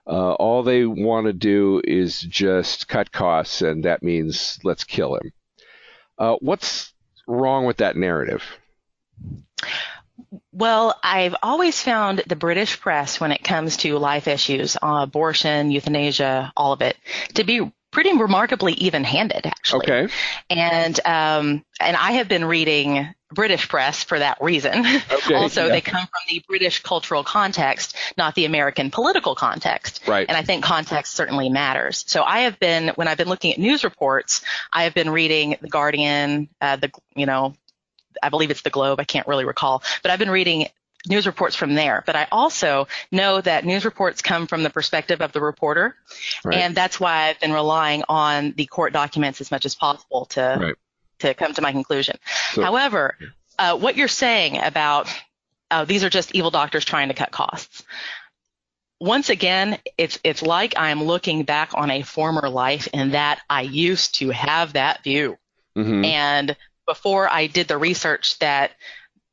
Uh, 0.06 0.32
all 0.32 0.62
they 0.62 0.84
want 0.84 1.26
to 1.26 1.32
do 1.32 1.80
is 1.84 2.20
just 2.20 2.88
cut 2.88 3.12
costs, 3.12 3.62
and 3.62 3.84
that 3.84 4.02
means 4.02 4.58
let's 4.64 4.84
kill 4.84 5.14
him. 5.16 5.32
Uh, 6.18 6.36
what's 6.40 6.92
wrong 7.26 7.64
with 7.64 7.78
that 7.78 7.96
narrative? 7.96 8.42
Well, 10.52 10.98
I've 11.02 11.36
always 11.42 11.80
found 11.80 12.22
the 12.26 12.36
British 12.36 12.80
press, 12.80 13.20
when 13.20 13.32
it 13.32 13.44
comes 13.44 13.76
to 13.78 13.98
life 13.98 14.28
issues, 14.28 14.76
uh, 14.76 15.00
abortion, 15.02 15.70
euthanasia, 15.70 16.52
all 16.56 16.72
of 16.72 16.82
it, 16.82 16.96
to 17.34 17.44
be 17.44 17.72
pretty 17.90 18.16
remarkably 18.16 18.72
even-handed, 18.74 19.46
actually. 19.46 19.86
Okay. 19.90 20.12
And 20.48 21.00
um, 21.06 21.64
and 21.80 21.96
I 21.96 22.12
have 22.12 22.28
been 22.28 22.44
reading 22.44 23.14
British 23.32 23.68
press 23.68 24.02
for 24.02 24.18
that 24.18 24.38
reason. 24.40 24.84
Okay, 24.86 25.34
also, 25.34 25.66
yeah. 25.66 25.72
they 25.72 25.80
come 25.80 26.00
from 26.00 26.20
the 26.28 26.42
British 26.48 26.82
cultural 26.82 27.22
context, 27.22 27.96
not 28.16 28.34
the 28.34 28.44
American 28.44 28.90
political 28.90 29.34
context. 29.34 30.02
Right. 30.06 30.26
And 30.28 30.36
I 30.36 30.42
think 30.42 30.64
context 30.64 31.14
certainly 31.14 31.48
matters. 31.48 32.04
So 32.06 32.22
I 32.22 32.40
have 32.40 32.58
been, 32.58 32.88
when 32.96 33.08
I've 33.08 33.18
been 33.18 33.28
looking 33.28 33.52
at 33.52 33.58
news 33.58 33.84
reports, 33.84 34.42
I 34.72 34.84
have 34.84 34.94
been 34.94 35.10
reading 35.10 35.56
The 35.60 35.68
Guardian, 35.68 36.48
uh, 36.60 36.76
the 36.76 36.90
you 37.14 37.26
know, 37.26 37.54
I 38.22 38.28
believe 38.28 38.50
it's 38.50 38.62
the 38.62 38.70
Globe. 38.70 38.98
I 39.00 39.04
can't 39.04 39.26
really 39.28 39.44
recall, 39.44 39.82
but 40.02 40.10
I've 40.10 40.18
been 40.18 40.30
reading 40.30 40.66
news 41.08 41.26
reports 41.26 41.56
from 41.56 41.74
there. 41.74 42.02
But 42.06 42.16
I 42.16 42.26
also 42.30 42.88
know 43.10 43.40
that 43.40 43.64
news 43.64 43.84
reports 43.84 44.22
come 44.22 44.46
from 44.46 44.62
the 44.62 44.70
perspective 44.70 45.20
of 45.22 45.32
the 45.32 45.40
reporter. 45.40 45.96
Right. 46.44 46.58
And 46.58 46.74
that's 46.74 47.00
why 47.00 47.28
I've 47.28 47.40
been 47.40 47.52
relying 47.52 48.04
on 48.08 48.52
the 48.56 48.66
court 48.66 48.92
documents 48.92 49.40
as 49.40 49.50
much 49.50 49.64
as 49.64 49.74
possible 49.74 50.26
to, 50.26 50.58
right. 50.60 50.74
To 51.20 51.34
come 51.34 51.54
to 51.54 51.62
my 51.62 51.72
conclusion. 51.72 52.16
So, 52.52 52.62
However, 52.62 53.16
uh, 53.58 53.76
what 53.76 53.96
you're 53.96 54.08
saying 54.08 54.58
about 54.58 55.08
uh, 55.70 55.84
these 55.84 56.02
are 56.02 56.10
just 56.10 56.34
evil 56.34 56.50
doctors 56.50 56.84
trying 56.84 57.08
to 57.08 57.14
cut 57.14 57.30
costs. 57.30 57.84
Once 59.00 59.30
again, 59.30 59.78
it's 59.96 60.18
it's 60.24 60.42
like 60.42 60.74
I'm 60.76 61.04
looking 61.04 61.44
back 61.44 61.70
on 61.74 61.90
a 61.90 62.02
former 62.02 62.48
life 62.48 62.88
in 62.92 63.12
that 63.12 63.40
I 63.48 63.62
used 63.62 64.16
to 64.16 64.30
have 64.30 64.74
that 64.74 65.02
view. 65.04 65.38
Mm-hmm. 65.76 66.04
And 66.04 66.56
before 66.86 67.28
I 67.30 67.46
did 67.46 67.68
the 67.68 67.78
research 67.78 68.38
that 68.40 68.72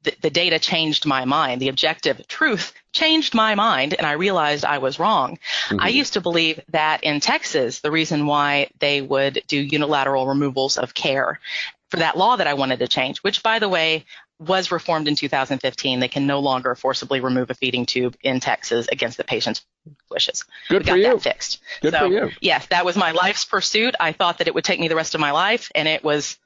the, 0.04 0.16
the 0.22 0.30
data 0.30 0.58
changed 0.60 1.06
my 1.06 1.26
mind. 1.26 1.60
The 1.60 1.68
objective 1.68 2.26
truth 2.28 2.72
changed 2.94 3.34
my 3.34 3.56
mind, 3.56 3.94
and 3.94 4.08
I 4.08 4.14
realized 4.14 4.64
I 4.64 4.78
was 4.78 5.00
wrong. 5.00 5.38
Mm-hmm. 5.68 5.82
I 5.82 5.90
used 5.90 6.14
to 6.14 6.22
believe 6.22 6.62
that 6.70 7.04
in 7.04 7.20
Texas, 7.20 7.80
the 7.80 7.92
reason 7.92 8.26
why 8.26 8.70
they 8.80 9.02
would 9.02 9.42
do 9.48 9.58
unilateral 9.58 10.28
removals 10.28 10.78
of 10.78 10.94
care 10.94 11.40
for 11.90 11.98
that 11.98 12.18
law 12.18 12.36
that 12.36 12.48
I 12.48 12.54
wanted 12.54 12.80
to 12.80 12.88
change, 12.88 13.20
which, 13.20 13.44
by 13.44 13.60
the 13.60 13.70
way, 13.70 14.06
was 14.40 14.72
reformed 14.72 15.08
in 15.08 15.16
2015. 15.16 16.00
They 16.00 16.08
can 16.08 16.28
no 16.28 16.40
longer 16.40 16.76
forcibly 16.76 17.20
remove 17.20 17.50
a 17.50 17.54
feeding 17.54 17.86
tube 17.86 18.16
in 18.22 18.40
Texas 18.40 18.88
against 18.92 19.18
the 19.18 19.24
patient's 19.24 19.66
wishes. 20.10 20.44
Good 20.70 20.84
we 20.84 20.86
got 20.86 20.92
for 20.92 20.98
you. 20.98 21.14
That 21.14 21.22
fixed. 21.22 21.60
Good 21.82 21.94
so, 21.94 22.00
for 22.00 22.08
you. 22.08 22.32
Yes, 22.42 22.68
that 22.68 22.86
was 22.86 22.98
my 22.98 23.12
life's 23.12 23.46
pursuit. 23.46 23.96
I 24.00 24.12
thought 24.12 24.40
that 24.40 24.48
it 24.48 24.56
would 24.56 24.64
take 24.64 24.80
me 24.80 24.88
the 24.88 24.96
rest 24.96 25.16
of 25.16 25.22
my 25.22 25.32
life, 25.32 25.72
and 25.74 25.88
it 25.88 26.04
was 26.04 26.38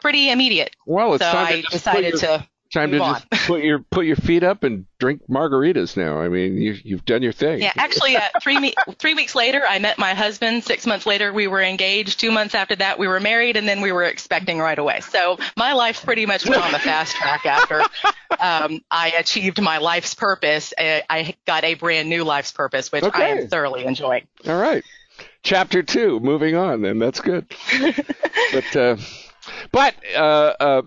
pretty 0.00 0.30
immediate. 0.30 0.74
Well, 0.86 1.14
it's 1.14 1.24
so 1.24 1.32
time 1.32 1.46
I 1.46 1.62
decided 1.70 2.12
your, 2.12 2.20
to 2.20 2.48
time 2.72 2.90
to 2.90 2.98
just 2.98 3.30
put 3.46 3.62
your 3.62 3.78
put 3.78 4.04
your 4.04 4.16
feet 4.16 4.42
up 4.42 4.62
and 4.64 4.86
drink 4.98 5.22
margaritas 5.28 5.96
now. 5.96 6.18
I 6.18 6.28
mean, 6.28 6.58
you 6.58 6.76
you've 6.82 7.04
done 7.04 7.22
your 7.22 7.32
thing. 7.32 7.60
Yeah, 7.60 7.72
actually, 7.76 8.16
uh, 8.16 8.28
three 8.42 8.58
me- 8.58 8.74
three 8.98 9.14
weeks 9.14 9.34
later, 9.34 9.64
I 9.66 9.78
met 9.78 9.98
my 9.98 10.14
husband. 10.14 10.64
Six 10.64 10.86
months 10.86 11.06
later, 11.06 11.32
we 11.32 11.46
were 11.46 11.62
engaged. 11.62 12.20
Two 12.20 12.30
months 12.30 12.54
after 12.54 12.76
that, 12.76 12.98
we 12.98 13.08
were 13.08 13.20
married, 13.20 13.56
and 13.56 13.68
then 13.68 13.80
we 13.80 13.92
were 13.92 14.04
expecting 14.04 14.58
right 14.58 14.78
away. 14.78 15.00
So 15.00 15.38
my 15.56 15.72
life 15.72 16.04
pretty 16.04 16.26
much 16.26 16.46
went 16.48 16.62
on 16.62 16.72
the 16.72 16.78
fast 16.78 17.16
track 17.16 17.46
after 17.46 17.80
um, 18.40 18.82
I 18.90 19.12
achieved 19.18 19.60
my 19.60 19.78
life's 19.78 20.14
purpose. 20.14 20.74
I, 20.78 21.02
I, 21.08 21.34
got 21.46 21.64
a 21.64 21.74
brand 21.74 22.08
new 22.08 22.24
life's 22.24 22.52
purpose, 22.52 22.92
which 22.92 23.04
okay. 23.04 23.22
I 23.22 23.28
am 23.28 23.48
thoroughly 23.48 23.84
enjoying. 23.84 24.26
All 24.46 24.60
right, 24.60 24.84
chapter 25.42 25.82
two. 25.82 26.20
Moving 26.20 26.56
on, 26.56 26.82
then 26.82 26.98
that's 26.98 27.20
good. 27.20 27.46
but. 28.52 28.76
Uh, 28.76 28.96
but 29.72 29.94
uh, 30.14 30.52
uh, 30.60 30.82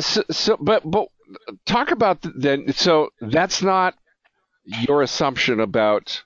so, 0.00 0.22
so, 0.30 0.56
but 0.60 0.88
but 0.88 1.08
talk 1.64 1.90
about 1.90 2.18
then. 2.22 2.72
So 2.72 3.10
that's 3.20 3.62
not 3.62 3.94
your 4.66 5.02
assumption 5.02 5.60
about 5.60 6.22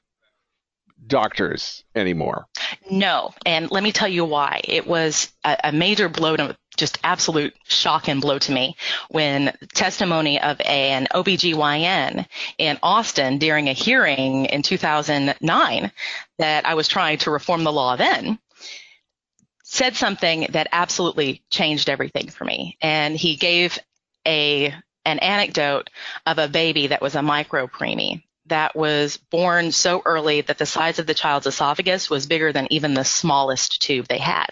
doctors 1.06 1.84
anymore. 1.94 2.46
No, 2.90 3.32
and 3.46 3.70
let 3.70 3.82
me 3.82 3.92
tell 3.92 4.08
you 4.08 4.24
why. 4.24 4.60
It 4.64 4.86
was 4.86 5.32
a, 5.44 5.56
a 5.64 5.72
major 5.72 6.08
blow 6.08 6.36
to 6.36 6.56
just 6.76 6.98
absolute 7.04 7.54
shock 7.64 8.08
and 8.08 8.20
blow 8.20 8.38
to 8.38 8.52
me 8.52 8.76
when 9.08 9.52
testimony 9.74 10.40
of 10.40 10.60
a, 10.60 10.64
an 10.64 11.08
OBGYN 11.12 12.26
in 12.58 12.78
Austin 12.82 13.38
during 13.38 13.68
a 13.68 13.72
hearing 13.72 14.46
in 14.46 14.62
2009 14.62 15.92
that 16.38 16.66
I 16.66 16.74
was 16.74 16.88
trying 16.88 17.18
to 17.18 17.30
reform 17.30 17.64
the 17.64 17.72
law 17.72 17.96
then 17.96 18.38
said 19.70 19.94
something 19.94 20.48
that 20.50 20.66
absolutely 20.72 21.44
changed 21.48 21.88
everything 21.88 22.28
for 22.28 22.44
me. 22.44 22.76
And 22.80 23.16
he 23.16 23.36
gave 23.36 23.78
a 24.26 24.74
an 25.04 25.18
anecdote 25.18 25.90
of 26.26 26.38
a 26.38 26.48
baby 26.48 26.88
that 26.88 27.02
was 27.02 27.14
a 27.14 27.22
micro 27.22 27.66
preemie 27.66 28.22
that 28.50 28.76
was 28.76 29.16
born 29.16 29.72
so 29.72 30.02
early 30.04 30.42
that 30.42 30.58
the 30.58 30.66
size 30.66 30.98
of 30.98 31.06
the 31.06 31.14
child's 31.14 31.46
esophagus 31.46 32.10
was 32.10 32.26
bigger 32.26 32.52
than 32.52 32.66
even 32.70 32.94
the 32.94 33.04
smallest 33.04 33.80
tube 33.80 34.06
they 34.08 34.18
had. 34.18 34.48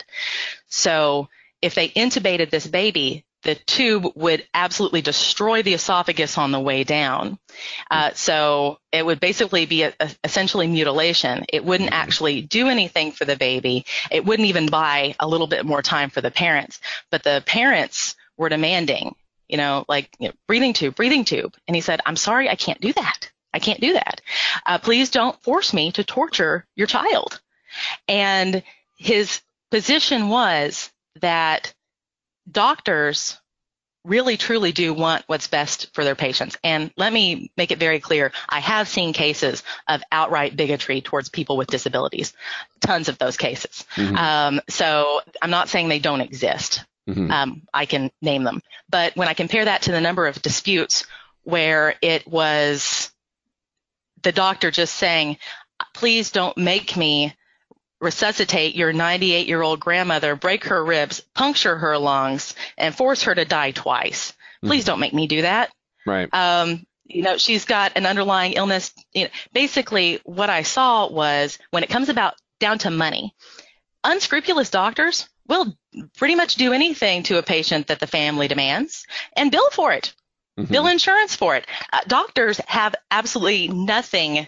So 0.68 1.28
if 1.60 1.74
they 1.74 1.88
intubated 1.88 2.50
this 2.50 2.66
baby, 2.66 3.24
the 3.42 3.54
tube 3.54 4.04
would 4.14 4.46
absolutely 4.52 5.02
destroy 5.02 5.62
the 5.62 5.74
esophagus 5.74 6.38
on 6.38 6.50
the 6.50 6.60
way 6.60 6.84
down. 6.84 7.38
Uh, 7.90 8.10
so 8.14 8.78
it 8.90 9.04
would 9.04 9.20
basically 9.20 9.66
be 9.66 9.82
a, 9.82 9.94
a, 10.00 10.10
essentially 10.24 10.66
mutilation. 10.66 11.44
It 11.48 11.64
wouldn't 11.64 11.92
actually 11.92 12.42
do 12.42 12.68
anything 12.68 13.12
for 13.12 13.24
the 13.24 13.36
baby. 13.36 13.84
It 14.10 14.24
wouldn't 14.24 14.48
even 14.48 14.66
buy 14.66 15.14
a 15.20 15.28
little 15.28 15.46
bit 15.46 15.64
more 15.64 15.82
time 15.82 16.10
for 16.10 16.20
the 16.20 16.32
parents. 16.32 16.80
But 17.10 17.22
the 17.22 17.42
parents 17.46 18.16
were 18.36 18.48
demanding, 18.48 19.14
you 19.48 19.56
know, 19.56 19.84
like 19.88 20.10
you 20.18 20.28
know, 20.28 20.34
breathing 20.46 20.72
tube, 20.72 20.94
breathing 20.94 21.24
tube. 21.24 21.54
And 21.66 21.74
he 21.74 21.80
said, 21.80 22.00
I'm 22.04 22.16
sorry, 22.16 22.48
I 22.48 22.54
can't 22.54 22.80
do 22.80 22.92
that. 22.92 23.30
I 23.52 23.58
can't 23.58 23.80
do 23.80 23.94
that. 23.94 24.20
Uh, 24.66 24.78
please 24.78 25.10
don't 25.10 25.40
force 25.42 25.72
me 25.72 25.92
to 25.92 26.04
torture 26.04 26.66
your 26.76 26.86
child. 26.86 27.40
And 28.06 28.62
his 28.96 29.40
position 29.70 30.28
was 30.28 30.90
that 31.20 31.72
doctors 32.50 33.38
really 34.04 34.36
truly 34.36 34.72
do 34.72 34.94
want 34.94 35.22
what's 35.26 35.48
best 35.48 35.92
for 35.94 36.02
their 36.02 36.14
patients. 36.14 36.56
And 36.64 36.90
let 36.96 37.12
me 37.12 37.50
make 37.56 37.70
it 37.70 37.78
very 37.78 38.00
clear, 38.00 38.32
I 38.48 38.60
have 38.60 38.88
seen 38.88 39.12
cases 39.12 39.62
of 39.86 40.02
outright 40.10 40.56
bigotry 40.56 41.00
towards 41.00 41.28
people 41.28 41.56
with 41.56 41.68
disabilities, 41.68 42.32
tons 42.80 43.08
of 43.08 43.18
those 43.18 43.36
cases. 43.36 43.84
Mm-hmm. 43.96 44.16
Um, 44.16 44.60
so 44.68 45.20
I'm 45.42 45.50
not 45.50 45.68
saying 45.68 45.88
they 45.88 45.98
don't 45.98 46.22
exist. 46.22 46.84
Mm-hmm. 47.08 47.30
Um, 47.30 47.62
I 47.72 47.86
can 47.86 48.10
name 48.20 48.44
them. 48.44 48.62
But 48.90 49.16
when 49.16 49.28
I 49.28 49.34
compare 49.34 49.64
that 49.64 49.82
to 49.82 49.92
the 49.92 50.00
number 50.00 50.26
of 50.26 50.42
disputes 50.42 51.06
where 51.42 51.94
it 52.02 52.26
was 52.26 53.10
the 54.22 54.32
doctor 54.32 54.70
just 54.70 54.94
saying, 54.94 55.38
please 55.94 56.30
don't 56.30 56.56
make 56.56 56.96
me 56.96 57.34
resuscitate 58.00 58.74
your 58.74 58.92
98 58.92 59.48
year 59.48 59.62
old 59.62 59.80
grandmother, 59.80 60.36
break 60.36 60.64
her 60.64 60.84
ribs, 60.84 61.20
puncture 61.34 61.78
her 61.78 61.96
lungs, 61.98 62.54
and 62.76 62.94
force 62.94 63.22
her 63.22 63.34
to 63.34 63.44
die 63.44 63.70
twice. 63.70 64.34
Please 64.62 64.82
mm-hmm. 64.82 64.86
don't 64.86 65.00
make 65.00 65.14
me 65.14 65.26
do 65.26 65.42
that. 65.42 65.70
Right. 66.06 66.28
Um, 66.32 66.86
you 67.04 67.22
know, 67.22 67.38
she's 67.38 67.64
got 67.64 67.92
an 67.96 68.06
underlying 68.06 68.52
illness. 68.52 68.92
You 69.14 69.24
know, 69.24 69.30
basically, 69.52 70.20
what 70.24 70.50
I 70.50 70.62
saw 70.62 71.08
was 71.08 71.58
when 71.70 71.82
it 71.82 71.88
comes 71.88 72.08
about 72.08 72.34
down 72.60 72.78
to 72.78 72.90
money, 72.90 73.34
unscrupulous 74.04 74.70
doctors 74.70 75.28
will 75.48 75.76
pretty 76.16 76.34
much 76.34 76.54
do 76.54 76.72
anything 76.72 77.22
to 77.24 77.38
a 77.38 77.42
patient 77.42 77.88
that 77.88 78.00
the 78.00 78.06
family 78.06 78.48
demands 78.48 79.06
and 79.34 79.50
bill 79.50 79.68
for 79.72 79.92
it, 79.92 80.14
mm-hmm. 80.58 80.70
bill 80.72 80.86
insurance 80.86 81.34
for 81.34 81.56
it. 81.56 81.66
Uh, 81.92 82.00
doctors 82.06 82.58
have 82.66 82.94
absolutely 83.10 83.68
nothing 83.68 84.46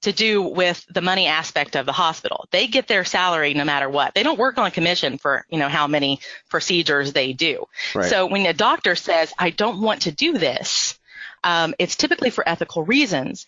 to 0.00 0.12
do 0.12 0.42
with 0.42 0.84
the 0.88 1.00
money 1.00 1.26
aspect 1.26 1.74
of 1.74 1.86
the 1.86 1.92
hospital. 1.92 2.46
They 2.50 2.68
get 2.68 2.86
their 2.86 3.04
salary 3.04 3.54
no 3.54 3.64
matter 3.64 3.88
what. 3.88 4.14
They 4.14 4.22
don't 4.22 4.38
work 4.38 4.58
on 4.58 4.70
commission 4.70 5.18
for, 5.18 5.44
you 5.48 5.58
know, 5.58 5.68
how 5.68 5.86
many 5.86 6.20
procedures 6.48 7.12
they 7.12 7.32
do. 7.32 7.66
Right. 7.94 8.08
So 8.08 8.26
when 8.26 8.46
a 8.46 8.52
doctor 8.52 8.94
says, 8.94 9.32
I 9.38 9.50
don't 9.50 9.80
want 9.80 10.02
to 10.02 10.12
do 10.12 10.38
this, 10.38 10.98
um, 11.42 11.74
it's 11.78 11.96
typically 11.96 12.30
for 12.30 12.48
ethical 12.48 12.84
reasons. 12.84 13.46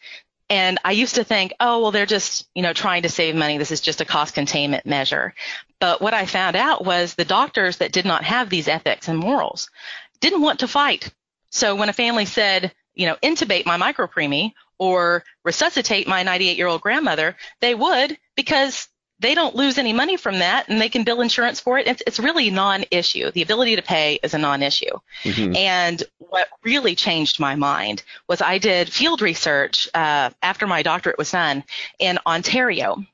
And 0.51 0.81
I 0.85 0.91
used 0.93 1.15
to 1.15 1.23
think, 1.23 1.55
oh, 1.61 1.81
well, 1.81 1.93
they're 1.93 2.07
just, 2.07 2.49
you 2.57 2.63
know, 2.63 2.73
trying 2.73 3.03
to 3.03 3.09
save 3.09 3.37
money. 3.37 3.57
This 3.57 3.71
is 3.71 3.81
just 3.81 4.01
a 4.01 4.05
cost 4.05 4.35
containment 4.35 4.85
measure. 4.85 5.33
But 5.79 6.03
what 6.03 6.13
I 6.13 6.27
found 6.27 6.57
out 6.57 6.85
was 6.85 7.15
the 7.15 7.25
doctors 7.25 7.77
that 7.77 7.93
did 7.93 8.05
not 8.05 8.25
have 8.25 8.51
these 8.51 8.67
ethics 8.67 9.07
and 9.07 9.17
morals 9.17 9.71
didn't 10.19 10.43
want 10.43 10.61
to 10.61 10.69
fight. 10.69 11.13
So 11.51 11.77
when 11.77 11.89
a 11.89 11.95
family 11.95 12.25
said, 12.25 12.73
you 12.95 13.07
know, 13.07 13.17
intubate 13.23 13.65
my 13.65 13.79
micropreemie 13.79 14.53
or 14.79 15.23
resuscitate 15.45 16.09
my 16.09 16.25
98 16.25 16.59
year 16.59 16.67
old 16.67 16.81
grandmother, 16.81 17.37
they 17.61 17.75
would 17.75 18.19
because 18.35 18.89
they 19.21 19.35
don't 19.35 19.55
lose 19.55 19.79
any 19.79 19.93
money 19.93 20.17
from 20.17 20.39
that 20.39 20.69
and 20.69 20.81
they 20.81 20.89
can 20.89 21.05
bill 21.05 21.21
insurance 21.21 21.61
for 21.61 21.79
it. 21.79 21.87
It's, 21.87 22.03
it's 22.07 22.19
really 22.19 22.51
non-issue. 22.51 23.31
The 23.31 23.43
ability 23.43 23.77
to 23.77 23.83
pay 23.83 24.19
is 24.23 24.35
a 24.35 24.39
non-issue. 24.39 24.99
Mm-hmm. 25.25 25.57
And 25.57 26.03
what 26.19 26.49
really 26.65 26.95
changed 26.95 27.39
my 27.39 27.55
mind 27.55 28.03
was 28.29 28.41
I 28.41 28.59
did 28.59 28.91
field 28.91 29.21
research 29.21 29.89
uh, 29.95 30.31
after 30.43 30.67
my 30.67 30.83
doctorate 30.83 31.19
was 31.19 31.31
done 31.31 31.65
in 31.99 32.19
Ontario. 32.27 33.05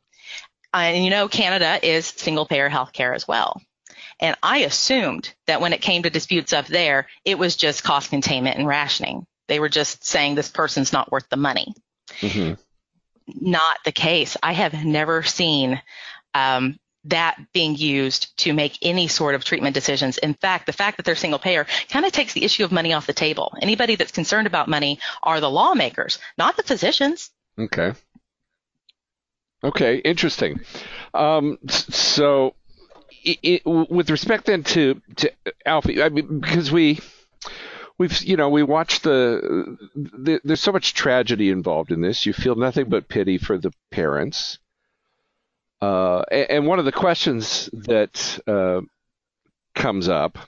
Uh, 0.72 0.76
and 0.76 1.04
you 1.04 1.10
know, 1.10 1.28
Canada 1.28 1.78
is 1.82 2.06
single 2.06 2.46
payer 2.46 2.70
healthcare 2.70 3.14
as 3.14 3.26
well. 3.26 3.60
And 4.20 4.36
I 4.42 4.58
assumed 4.58 5.32
that 5.46 5.60
when 5.60 5.72
it 5.72 5.82
came 5.82 6.04
to 6.04 6.10
disputes 6.10 6.52
up 6.52 6.66
there, 6.66 7.08
it 7.25 7.38
was 7.38 7.56
just 7.56 7.84
cost 7.84 8.10
containment 8.10 8.56
and 8.56 8.66
rationing. 8.66 9.26
They 9.48 9.60
were 9.60 9.68
just 9.68 10.04
saying 10.04 10.34
this 10.34 10.49
person's 10.49 10.92
not 10.92 11.10
worth 11.10 11.28
the 11.28 11.36
money. 11.36 11.75
Mm-hmm. 12.21 12.54
Not 13.26 13.78
the 13.84 13.93
case. 13.93 14.36
I 14.43 14.52
have 14.52 14.84
never 14.84 15.23
seen 15.23 15.80
um, 16.34 16.78
that 17.04 17.36
being 17.52 17.75
used 17.75 18.36
to 18.39 18.52
make 18.52 18.78
any 18.82 19.08
sort 19.08 19.34
of 19.34 19.45
treatment 19.45 19.75
decisions. 19.75 20.19
In 20.19 20.34
fact, 20.34 20.67
the 20.67 20.73
fact 20.73 20.97
that 20.97 21.06
they're 21.06 21.17
single 21.17 21.39
payer 21.39 21.67
kind 21.89 22.04
of 22.04 22.12
takes 22.12 22.32
the 22.32 22.45
issue 22.45 22.65
of 22.65 22.73
money 22.73 22.93
off 22.93 23.06
the 23.06 23.12
table. 23.12 23.54
Anybody 23.60 23.97
that's 23.97 24.12
concerned 24.12 24.47
about 24.47 24.69
money 24.69 24.99
are 25.23 25.41
the 25.41 25.50
lawmakers, 25.50 26.19
not 26.36 26.56
the 26.56 26.62
physicians. 26.62 27.30
Okay. 27.58 27.93
Okay, 29.65 29.97
interesting. 29.97 30.60
Um, 31.15 31.58
so, 31.69 32.54
it, 33.25 33.39
it, 33.43 33.62
with 33.67 34.10
respect 34.10 34.47
then 34.47 34.62
to 34.65 35.00
to 35.17 35.32
Alfie, 35.65 36.02
I 36.02 36.08
mean, 36.10 36.41
because 36.41 36.71
we 36.71 37.00
we've 37.99 38.23
you 38.23 38.37
know 38.37 38.49
we 38.49 38.63
watch 38.63 39.00
the, 39.00 39.76
the, 39.95 40.41
there's 40.45 40.61
so 40.61 40.73
much 40.73 40.95
tragedy 40.95 41.50
involved 41.50 41.93
in 41.93 42.00
this. 42.00 42.26
You 42.26 42.32
feel 42.32 42.54
nothing 42.54 42.89
but 42.89 43.09
pity 43.09 43.39
for 43.39 43.59
the 43.59 43.73
parents. 43.91 44.59
Uh, 45.80 46.23
and, 46.30 46.50
and, 46.50 46.67
one 46.67 46.78
of 46.78 46.87
the 46.87 46.93
questions 46.93 47.69
that 47.73 48.41
uh, 48.47 48.80
comes 49.75 50.09
up 50.09 50.39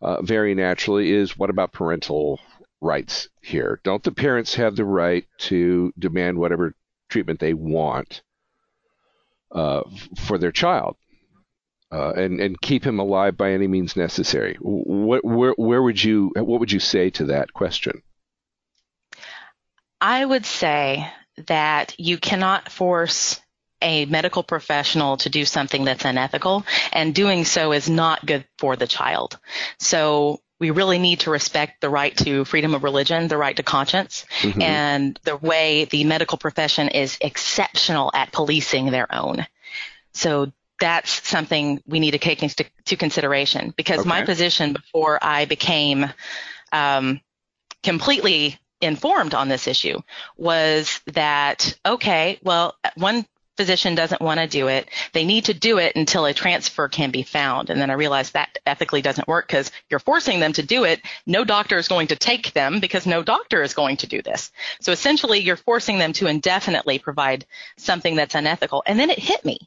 uh, 0.00 0.20
very 0.22 0.56
naturally 0.56 1.12
is 1.12 1.38
what 1.38 1.50
about 1.50 1.72
parental 1.72 2.40
rights 2.80 3.28
here? 3.40 3.80
Don't 3.84 4.02
the 4.02 4.10
parents 4.10 4.56
have 4.56 4.74
the 4.74 4.84
right 4.84 5.24
to 5.38 5.92
demand 5.96 6.38
whatever 6.38 6.74
treatment 7.08 7.38
they 7.38 7.54
want 7.54 8.22
uh, 9.52 9.82
for 10.18 10.36
their 10.36 10.50
child 10.50 10.96
uh, 11.92 12.12
and 12.12 12.40
and 12.40 12.60
keep 12.60 12.84
him 12.84 12.98
alive 12.98 13.36
by 13.36 13.52
any 13.52 13.66
means 13.66 13.96
necessary. 13.96 14.56
What 14.60 15.24
where 15.24 15.54
where 15.56 15.82
would 15.82 16.02
you 16.02 16.32
what 16.34 16.60
would 16.60 16.72
you 16.72 16.80
say 16.80 17.10
to 17.10 17.26
that 17.26 17.52
question? 17.52 18.02
I 20.00 20.24
would 20.24 20.44
say 20.44 21.10
that 21.46 21.94
you 21.98 22.18
cannot 22.18 22.70
force 22.70 23.40
a 23.82 24.06
medical 24.06 24.42
professional 24.42 25.18
to 25.18 25.28
do 25.28 25.44
something 25.44 25.84
that's 25.84 26.04
unethical, 26.04 26.64
and 26.92 27.14
doing 27.14 27.44
so 27.44 27.72
is 27.72 27.88
not 27.88 28.24
good 28.24 28.46
for 28.58 28.74
the 28.74 28.86
child. 28.86 29.38
So 29.78 30.40
we 30.58 30.70
really 30.70 30.98
need 30.98 31.20
to 31.20 31.30
respect 31.30 31.80
the 31.80 31.90
right 31.90 32.16
to 32.18 32.44
freedom 32.46 32.74
of 32.74 32.82
religion, 32.82 33.28
the 33.28 33.36
right 33.36 33.56
to 33.56 33.62
conscience, 33.62 34.24
mm-hmm. 34.40 34.62
and 34.62 35.20
the 35.24 35.36
way 35.36 35.84
the 35.84 36.04
medical 36.04 36.38
profession 36.38 36.88
is 36.88 37.18
exceptional 37.20 38.10
at 38.14 38.32
policing 38.32 38.86
their 38.90 39.14
own. 39.14 39.46
So 40.14 40.50
that's 40.80 41.26
something 41.26 41.82
we 41.86 42.00
need 42.00 42.12
to 42.12 42.18
take 42.18 42.42
into 42.42 42.64
to 42.84 42.96
consideration 42.96 43.72
because 43.76 44.00
okay. 44.00 44.08
my 44.08 44.24
position 44.24 44.72
before 44.72 45.18
I 45.22 45.44
became 45.44 46.06
um, 46.72 47.20
completely 47.82 48.58
informed 48.80 49.34
on 49.34 49.48
this 49.48 49.66
issue 49.66 50.00
was 50.36 51.00
that 51.06 51.78
okay, 51.86 52.38
well, 52.42 52.76
one 52.96 53.26
physician 53.56 53.94
doesn't 53.94 54.20
want 54.20 54.38
to 54.38 54.46
do 54.46 54.68
it. 54.68 54.88
They 55.12 55.24
need 55.24 55.46
to 55.46 55.54
do 55.54 55.78
it 55.78 55.96
until 55.96 56.26
a 56.26 56.34
transfer 56.34 56.88
can 56.88 57.10
be 57.10 57.22
found. 57.22 57.70
And 57.70 57.80
then 57.80 57.90
I 57.90 57.94
realized 57.94 58.34
that 58.34 58.58
ethically 58.66 59.00
doesn't 59.00 59.28
work 59.28 59.46
because 59.46 59.72
you're 59.88 59.98
forcing 59.98 60.40
them 60.40 60.52
to 60.54 60.62
do 60.62 60.84
it. 60.84 61.00
No 61.26 61.44
doctor 61.44 61.78
is 61.78 61.88
going 61.88 62.08
to 62.08 62.16
take 62.16 62.52
them 62.52 62.80
because 62.80 63.06
no 63.06 63.22
doctor 63.22 63.62
is 63.62 63.72
going 63.72 63.96
to 63.98 64.06
do 64.06 64.20
this. 64.20 64.52
So 64.80 64.92
essentially 64.92 65.38
you're 65.38 65.56
forcing 65.56 65.98
them 65.98 66.12
to 66.14 66.26
indefinitely 66.26 66.98
provide 66.98 67.46
something 67.78 68.16
that's 68.16 68.34
unethical. 68.34 68.82
And 68.86 68.98
then 68.98 69.10
it 69.10 69.18
hit 69.18 69.44
me 69.44 69.58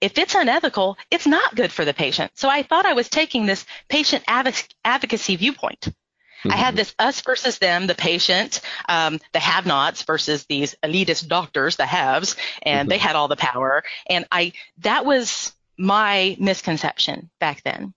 if 0.00 0.18
it's 0.18 0.34
unethical, 0.34 0.96
it's 1.10 1.26
not 1.26 1.54
good 1.54 1.72
for 1.72 1.84
the 1.84 1.94
patient. 1.94 2.32
So 2.34 2.48
I 2.48 2.62
thought 2.62 2.86
I 2.86 2.92
was 2.94 3.08
taking 3.08 3.46
this 3.46 3.64
patient 3.88 4.24
advocacy 4.28 5.36
viewpoint. 5.36 5.80
Mm-hmm. 5.80 6.52
I 6.52 6.56
had 6.56 6.68
mm-hmm. 6.68 6.76
this 6.76 6.94
us 6.98 7.20
versus 7.22 7.58
them, 7.58 7.86
the 7.86 7.94
patient, 7.94 8.60
um, 8.88 9.18
the 9.32 9.40
have-nots 9.40 10.02
versus 10.04 10.46
these 10.46 10.76
elitist 10.84 11.26
doctors, 11.26 11.76
the 11.76 11.86
haves, 11.86 12.36
and 12.62 12.82
mm-hmm. 12.82 12.90
they 12.90 12.98
had 12.98 13.16
all 13.16 13.28
the 13.28 13.36
power. 13.36 13.82
And 14.08 14.26
I, 14.30 14.52
that 14.78 15.04
was 15.04 15.52
my 15.76 16.36
misconception 16.38 17.30
back 17.40 17.62
then. 17.64 17.92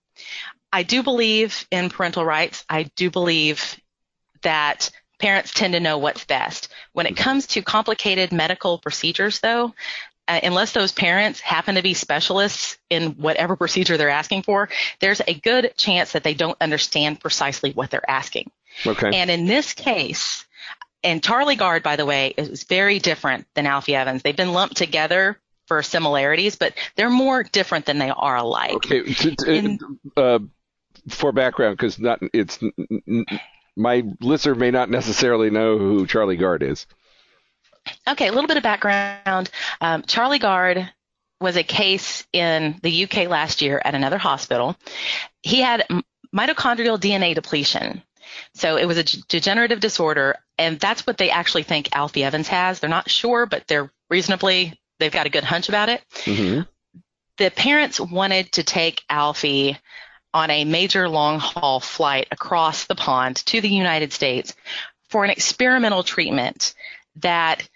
I 0.72 0.82
do 0.82 1.02
believe 1.02 1.66
in 1.70 1.90
parental 1.90 2.24
rights. 2.24 2.64
I 2.68 2.84
do 2.96 3.10
believe 3.10 3.78
that 4.42 4.90
parents 5.20 5.52
tend 5.52 5.74
to 5.74 5.80
know 5.80 5.98
what's 5.98 6.24
best. 6.24 6.68
When 6.94 7.06
it 7.06 7.14
mm-hmm. 7.14 7.22
comes 7.22 7.46
to 7.48 7.62
complicated 7.62 8.32
medical 8.32 8.78
procedures, 8.78 9.38
though, 9.38 9.72
uh, 10.28 10.40
unless 10.42 10.72
those 10.72 10.92
parents 10.92 11.40
happen 11.40 11.74
to 11.74 11.82
be 11.82 11.94
specialists 11.94 12.78
in 12.90 13.12
whatever 13.12 13.56
procedure 13.56 13.96
they're 13.96 14.08
asking 14.08 14.42
for, 14.42 14.68
there's 15.00 15.20
a 15.26 15.34
good 15.34 15.72
chance 15.76 16.12
that 16.12 16.22
they 16.22 16.34
don't 16.34 16.56
understand 16.60 17.20
precisely 17.20 17.72
what 17.72 17.90
they're 17.90 18.08
asking. 18.08 18.50
Okay. 18.86 19.10
And 19.12 19.30
in 19.30 19.46
this 19.46 19.72
case, 19.74 20.46
and 21.04 21.22
Charlie 21.22 21.56
Gard, 21.56 21.82
by 21.82 21.96
the 21.96 22.06
way, 22.06 22.32
is 22.36 22.64
very 22.64 22.98
different 22.98 23.46
than 23.54 23.66
Alfie 23.66 23.96
Evans. 23.96 24.22
They've 24.22 24.36
been 24.36 24.52
lumped 24.52 24.76
together 24.76 25.38
for 25.66 25.82
similarities, 25.82 26.56
but 26.56 26.74
they're 26.96 27.10
more 27.10 27.42
different 27.42 27.86
than 27.86 27.98
they 27.98 28.10
are 28.10 28.36
alike. 28.36 28.74
Okay. 28.74 29.02
In, 29.46 29.78
uh, 30.16 30.38
for 31.08 31.32
background, 31.32 31.76
because 31.76 31.98
not 31.98 32.20
it's 32.32 32.58
my 33.76 34.04
listener 34.20 34.54
may 34.54 34.70
not 34.70 34.90
necessarily 34.90 35.50
know 35.50 35.78
who 35.78 36.06
Charlie 36.06 36.36
Gard 36.36 36.62
is. 36.62 36.86
Okay, 38.08 38.28
a 38.28 38.32
little 38.32 38.48
bit 38.48 38.56
of 38.56 38.62
background. 38.62 39.50
Um, 39.80 40.02
Charlie 40.02 40.38
Gard 40.38 40.90
was 41.40 41.56
a 41.56 41.62
case 41.62 42.26
in 42.32 42.78
the 42.82 43.04
UK 43.04 43.28
last 43.28 43.62
year 43.62 43.80
at 43.84 43.94
another 43.94 44.18
hospital. 44.18 44.76
He 45.42 45.60
had 45.60 45.86
mitochondrial 46.34 46.98
DNA 46.98 47.34
depletion. 47.34 48.02
So 48.54 48.76
it 48.76 48.86
was 48.86 48.96
a 48.96 49.04
degenerative 49.04 49.80
disorder, 49.80 50.36
and 50.56 50.80
that's 50.80 51.06
what 51.06 51.18
they 51.18 51.30
actually 51.30 51.64
think 51.64 51.94
Alfie 51.94 52.24
Evans 52.24 52.48
has. 52.48 52.80
They're 52.80 52.88
not 52.88 53.10
sure, 53.10 53.46
but 53.46 53.66
they're 53.66 53.90
reasonably, 54.08 54.80
they've 54.98 55.12
got 55.12 55.26
a 55.26 55.30
good 55.30 55.44
hunch 55.44 55.68
about 55.68 55.88
it. 55.88 56.02
Mm-hmm. 56.24 56.62
The 57.38 57.50
parents 57.50 58.00
wanted 58.00 58.52
to 58.52 58.62
take 58.62 59.02
Alfie 59.10 59.78
on 60.32 60.50
a 60.50 60.64
major 60.64 61.08
long 61.08 61.38
haul 61.38 61.80
flight 61.80 62.28
across 62.30 62.86
the 62.86 62.94
pond 62.94 63.36
to 63.46 63.60
the 63.60 63.68
United 63.68 64.12
States 64.12 64.54
for 65.10 65.24
an 65.24 65.30
experimental 65.30 66.02
treatment 66.02 66.74
that 67.16 67.68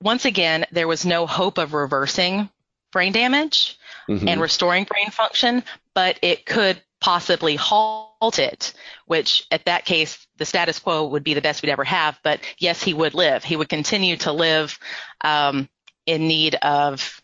once 0.00 0.24
again, 0.24 0.66
there 0.72 0.88
was 0.88 1.06
no 1.06 1.26
hope 1.26 1.58
of 1.58 1.74
reversing 1.74 2.48
brain 2.92 3.12
damage 3.12 3.78
mm-hmm. 4.08 4.28
and 4.28 4.40
restoring 4.40 4.84
brain 4.84 5.10
function, 5.10 5.62
but 5.94 6.18
it 6.22 6.46
could 6.46 6.80
possibly 7.00 7.56
halt 7.56 8.38
it, 8.38 8.72
which 9.06 9.46
at 9.50 9.64
that 9.66 9.84
case, 9.84 10.26
the 10.38 10.44
status 10.44 10.78
quo 10.78 11.06
would 11.08 11.24
be 11.24 11.34
the 11.34 11.40
best 11.40 11.62
we'd 11.62 11.70
ever 11.70 11.84
have. 11.84 12.18
But 12.22 12.40
yes, 12.58 12.82
he 12.82 12.94
would 12.94 13.14
live. 13.14 13.44
He 13.44 13.56
would 13.56 13.68
continue 13.68 14.16
to 14.18 14.32
live 14.32 14.78
um, 15.20 15.68
in 16.06 16.26
need 16.26 16.54
of 16.56 17.22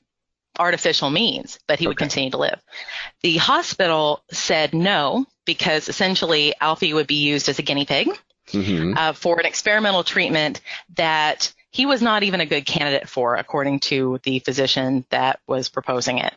artificial 0.58 1.10
means, 1.10 1.58
but 1.66 1.78
he 1.78 1.86
okay. 1.86 1.88
would 1.88 1.96
continue 1.96 2.30
to 2.30 2.36
live. 2.36 2.60
The 3.22 3.38
hospital 3.38 4.22
said 4.30 4.74
no 4.74 5.26
because 5.44 5.88
essentially 5.88 6.54
Alfie 6.60 6.92
would 6.92 7.06
be 7.06 7.22
used 7.22 7.48
as 7.48 7.58
a 7.58 7.62
guinea 7.62 7.86
pig 7.86 8.08
mm-hmm. 8.48 8.94
uh, 8.96 9.12
for 9.12 9.40
an 9.40 9.46
experimental 9.46 10.04
treatment 10.04 10.60
that 10.96 11.52
he 11.72 11.86
was 11.86 12.02
not 12.02 12.22
even 12.22 12.40
a 12.40 12.46
good 12.46 12.66
candidate 12.66 13.08
for, 13.08 13.34
according 13.34 13.80
to 13.80 14.20
the 14.24 14.38
physician 14.40 15.06
that 15.08 15.40
was 15.46 15.70
proposing 15.70 16.18
it. 16.18 16.34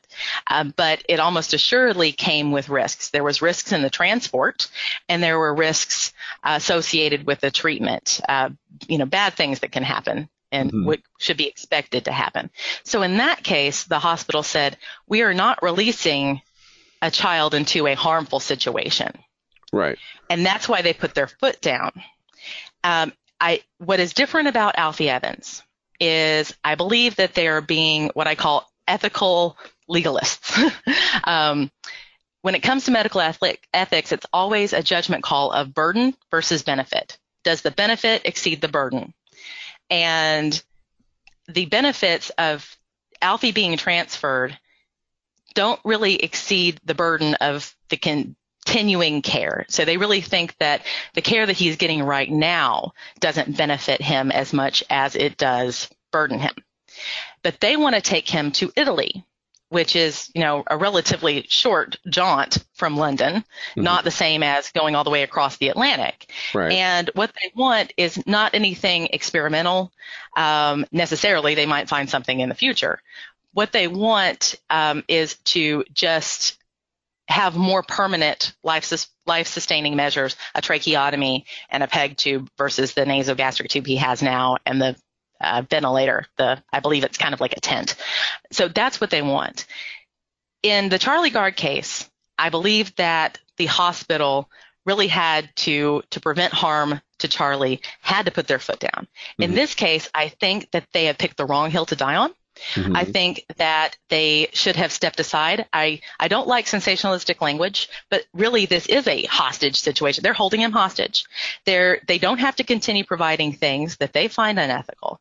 Uh, 0.48 0.63
but 0.63 1.04
it 1.10 1.19
almost 1.19 1.54
assuredly 1.54 2.13
came 2.13 2.54
with 2.54 2.69
risks. 2.69 3.10
There 3.10 3.24
was 3.24 3.41
risks 3.41 3.74
in 3.74 3.82
the 3.82 3.89
transport, 3.89 4.71
and 5.10 5.21
there 5.21 5.38
were 5.38 5.54
risks 5.54 6.13
uh, 6.41 6.54
associated 6.56 7.28
with 7.28 7.41
the 7.41 7.52
treatment. 7.52 8.21
Uh, 8.28 8.52
you 8.88 8.98
know, 8.98 9.06
bad 9.06 9.34
things 9.34 9.60
that 9.60 9.74
can 9.74 9.84
happen 9.84 10.30
and 10.54 10.71
mm-hmm. 10.71 10.86
what 10.86 11.02
should 11.17 11.38
be 11.38 11.48
expected 11.48 12.06
to 12.06 12.13
happen. 12.13 12.50
So 12.84 13.02
in 13.02 13.17
that 13.17 13.43
case, 13.43 13.84
the 13.84 14.00
hospital 14.00 14.41
said, 14.41 14.78
we 15.06 15.21
are 15.21 15.34
not 15.34 15.62
releasing 15.62 16.41
a 17.02 17.12
child 17.12 17.54
into 17.54 17.88
a 17.88 17.93
harmful 17.93 18.39
situation. 18.39 19.12
Right. 19.74 19.98
And 20.30 20.45
that's 20.45 20.69
why 20.69 20.82
they 20.82 20.93
put 20.93 21.13
their 21.13 21.28
foot 21.28 21.60
down. 21.60 21.91
Um, 22.86 23.12
I, 23.39 23.62
what 23.78 24.00
is 24.00 24.13
different 24.13 24.48
about 24.48 24.78
Alfie 24.78 25.10
Evans 25.10 25.63
is 26.00 26.54
I 26.63 26.76
believe 26.76 27.17
that 27.17 27.34
they 27.34 27.48
are 27.48 27.62
being 27.62 28.12
what 28.13 28.28
I 28.28 28.36
call 28.36 28.69
ethical 28.88 29.58
legalists. 29.89 30.71
um, 31.24 31.71
when 32.41 32.56
it 32.56 32.63
comes 32.63 32.86
to 32.86 32.91
medical 32.91 33.21
ethics, 33.21 34.12
it's 34.12 34.26
always 34.32 34.74
a 34.74 34.84
judgment 34.84 35.24
call 35.24 35.52
of 35.52 35.74
burden 35.74 36.15
versus 36.30 36.63
benefit. 36.63 37.17
Does 37.43 37.62
the 37.62 37.71
benefit 37.71 38.21
exceed 38.26 38.62
the 38.62 38.67
burden? 38.67 39.13
And 39.89 40.62
the 41.48 41.65
benefits 41.65 42.32
of 42.38 42.78
Alfie 43.21 43.52
being 43.52 43.78
transferred 43.78 44.58
don't 45.54 45.80
really 45.84 46.15
exceed 46.15 46.80
the 46.86 46.95
burden 46.95 47.36
of 47.36 47.76
the 47.89 47.98
continuing 48.65 49.21
care. 49.21 49.65
So 49.69 49.86
they 49.86 49.97
really 49.97 50.21
think 50.21 50.58
that 50.58 50.82
the 51.13 51.21
care 51.21 51.45
that 51.45 51.56
he's 51.56 51.78
getting 51.78 52.04
right 52.04 52.30
now 52.30 52.93
doesn't 53.19 53.58
benefit 53.58 54.01
him 54.01 54.32
as 54.32 54.54
much 54.54 54.84
as 54.89 55.15
it 55.15 55.38
does 55.38 55.89
burden 56.12 56.39
him. 56.39 56.54
But 57.43 57.60
they 57.60 57.78
want 57.78 57.95
to 57.95 58.01
take 58.01 58.28
him 58.28 58.51
to 58.54 58.71
Italy 58.75 59.25
which 59.69 59.95
is, 59.95 60.32
you 60.36 60.41
know, 60.41 60.63
a 60.67 60.78
relatively 60.78 61.45
short 61.49 61.97
jaunt 62.08 62.63
from 62.75 62.95
London, 62.95 63.34
mm-hmm. 63.34 63.84
not 63.84 64.04
the 64.04 64.12
same 64.12 64.43
as 64.43 64.71
going 64.71 64.95
all 64.95 65.04
the 65.04 65.10
way 65.10 65.23
across 65.23 65.58
the 65.58 65.69
Atlantic. 65.69 66.32
Right. 66.54 66.71
And 66.71 67.10
what 67.15 67.34
they 67.34 67.51
want 67.56 67.91
is 67.97 68.25
not 68.28 68.54
anything 68.54 69.10
experimental 69.12 69.91
um, 70.38 70.86
necessarily. 70.91 71.56
They 71.56 71.65
might 71.65 71.89
find 71.89 72.10
something 72.10 72.39
in 72.39 72.47
the 72.47 72.56
future. 72.56 73.01
What 73.54 73.71
they 73.71 73.88
want 73.88 74.56
um, 74.69 75.04
is 75.08 75.36
to 75.45 75.84
just 75.93 76.58
have 77.28 77.56
more 77.56 77.84
permanent 77.84 78.54
life, 78.64 78.92
life 79.26 79.48
sustaining 79.48 79.96
measures, 79.96 80.36
a 80.54 80.62
tracheotomy 80.62 81.46
and 81.70 81.84
a 81.84 81.88
PEG 81.88 82.18
tube 82.18 82.50
versus 82.58 82.94
the 82.94 83.06
nasogastric 83.06 83.70
tube 83.70 83.88
he 83.88 83.98
has 83.98 84.22
now 84.22 84.58
and 84.66 84.82
the 84.82 84.96
uh, 85.42 85.64
ventilator. 85.70 86.26
The 86.38 86.62
I 86.72 86.80
believe 86.80 87.04
it's 87.04 87.18
kind 87.18 87.34
of 87.34 87.42
like 87.42 87.54
a 87.54 87.60
tent. 87.60 87.96
So 88.52 88.68
that's 88.68 89.02
what 89.02 89.10
they 89.10 89.22
want. 89.22 89.66
In 90.64 90.90
the 90.90 91.00
Charlie 91.00 91.30
Gard 91.30 91.56
case, 91.56 92.10
I 92.38 92.50
believe 92.50 92.96
that 92.96 93.40
the 93.58 93.66
hospital 93.66 94.50
really 94.86 95.08
had 95.08 95.50
to 95.56 96.04
to 96.12 96.20
prevent 96.20 96.54
harm 96.54 97.02
to 97.20 97.28
Charlie 97.28 97.82
had 98.02 98.26
to 98.26 98.32
put 98.32 98.48
their 98.48 98.60
foot 98.60 98.80
down. 98.80 99.08
Mm-hmm. 99.08 99.44
In 99.44 99.56
this 99.56 99.74
case, 99.74 100.10
I 100.14 100.30
think 100.30 100.72
that 100.72 100.86
they 100.94 101.06
have 101.06 101.18
picked 101.18 101.38
the 101.38 101.46
wrong 101.46 101.72
hill 101.72 101.86
to 101.88 101.96
die 101.96 102.16
on. 102.16 102.34
Mm-hmm. 102.74 102.96
I 102.96 103.04
think 103.04 103.46
that 103.58 103.98
they 104.10 104.50
should 104.54 104.76
have 104.76 104.91
stepped 104.91 105.20
aside. 105.20 105.68
I, 105.74 106.02
I 106.20 106.28
don't 106.28 106.48
like 106.48 106.65
sensationalistic 106.65 107.41
language, 107.41 107.89
but 108.10 108.24
really 108.34 108.65
this 108.65 108.86
is 108.88 109.08
a 109.08 109.24
hostage 109.24 109.80
situation. 109.80 110.24
They're 110.24 110.34
holding 110.34 110.62
him 110.62 110.72
hostage. 110.72 111.26
They're, 111.65 112.02
they 112.08 112.18
don't 112.18 112.39
have 112.39 112.56
to 112.58 112.63
continue 112.63 113.04
providing 113.04 113.54
things 113.54 113.98
that 113.98 114.13
they 114.13 114.28
find 114.28 114.60
unethical 114.60 115.20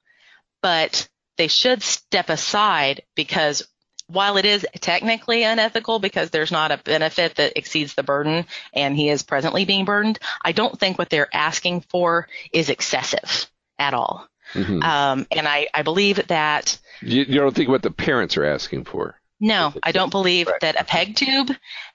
but 0.65 1.11
they 1.37 1.47
should 1.47 1.83
step 1.83 2.31
aside 2.31 3.03
because 3.15 3.69
while 4.07 4.39
it 4.39 4.47
is 4.47 4.67
technically 4.81 5.43
unethical 5.43 5.99
because 5.99 6.31
there's 6.31 6.51
not 6.51 6.73
a 6.73 6.79
benefit 6.79 7.35
that 7.35 7.53
exceeds 7.57 7.95
the 7.95 8.03
burden 8.03 8.47
and 8.73 8.97
he 8.97 9.11
is 9.11 9.23
presently 9.23 9.67
being 9.67 9.85
burdened, 9.85 10.19
I 10.43 10.53
don't 10.53 10.81
think 10.81 10.99
what 10.99 11.11
they're 11.11 11.29
asking 11.37 11.83
for 11.83 12.29
is 12.51 12.71
excessive 12.71 13.47
at 13.79 13.93
all. 13.93 14.27
Mm-hmm. 14.55 14.83
Um, 14.83 15.27
and 15.31 15.47
I, 15.47 15.69
I 15.75 15.83
believe 15.83 16.27
that. 16.29 16.79
You, 17.03 17.23
you 17.23 17.41
don't 17.41 17.55
think 17.55 17.69
what 17.69 17.83
the 17.83 17.91
parents 17.91 18.37
are 18.37 18.45
asking 18.45 18.85
for? 18.85 19.21
No, 19.41 19.75
I 19.83 19.93
don't 19.93 20.11
believe 20.11 20.47
right. 20.47 20.61
that 20.61 20.81
a 20.81 20.85
peg 20.85 21.17
tube 21.17 21.51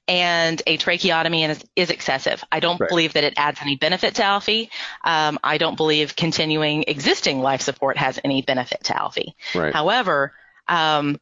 and 0.08 0.62
a 0.68 0.78
tracheotomy 0.78 1.46
is, 1.46 1.64
is 1.76 1.90
excessive. 1.90 2.44
I 2.52 2.60
don't 2.60 2.80
right. 2.80 2.90
believe 2.90 3.14
that 3.14 3.24
it 3.24 3.36
adds 3.38 3.60
any 3.62 3.76
benefit 3.76 4.16
to 4.16 4.24
Alfie. 4.24 4.70
Um, 5.04 5.40
I 5.44 5.58
don't 5.58 5.78
believe 5.78 6.16
continuing 6.16 6.84
existing 6.88 7.40
life 7.42 7.62
support 7.62 7.98
has 7.98 8.20
any 8.24 8.42
benefit 8.42 8.84
to 8.86 8.98
Alfie. 9.00 9.36
Right. 9.56 9.74
However, 9.74 10.34
um, 10.68 11.20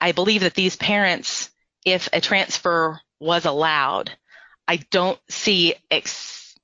I 0.00 0.12
believe 0.12 0.42
that 0.42 0.54
these 0.54 0.76
parents, 0.76 1.50
if 1.84 2.08
a 2.12 2.20
transfer 2.20 3.00
was 3.18 3.44
allowed, 3.44 4.10
I 4.68 4.76
don't 4.76 5.18
see 5.28 5.74
ex- 5.90 6.54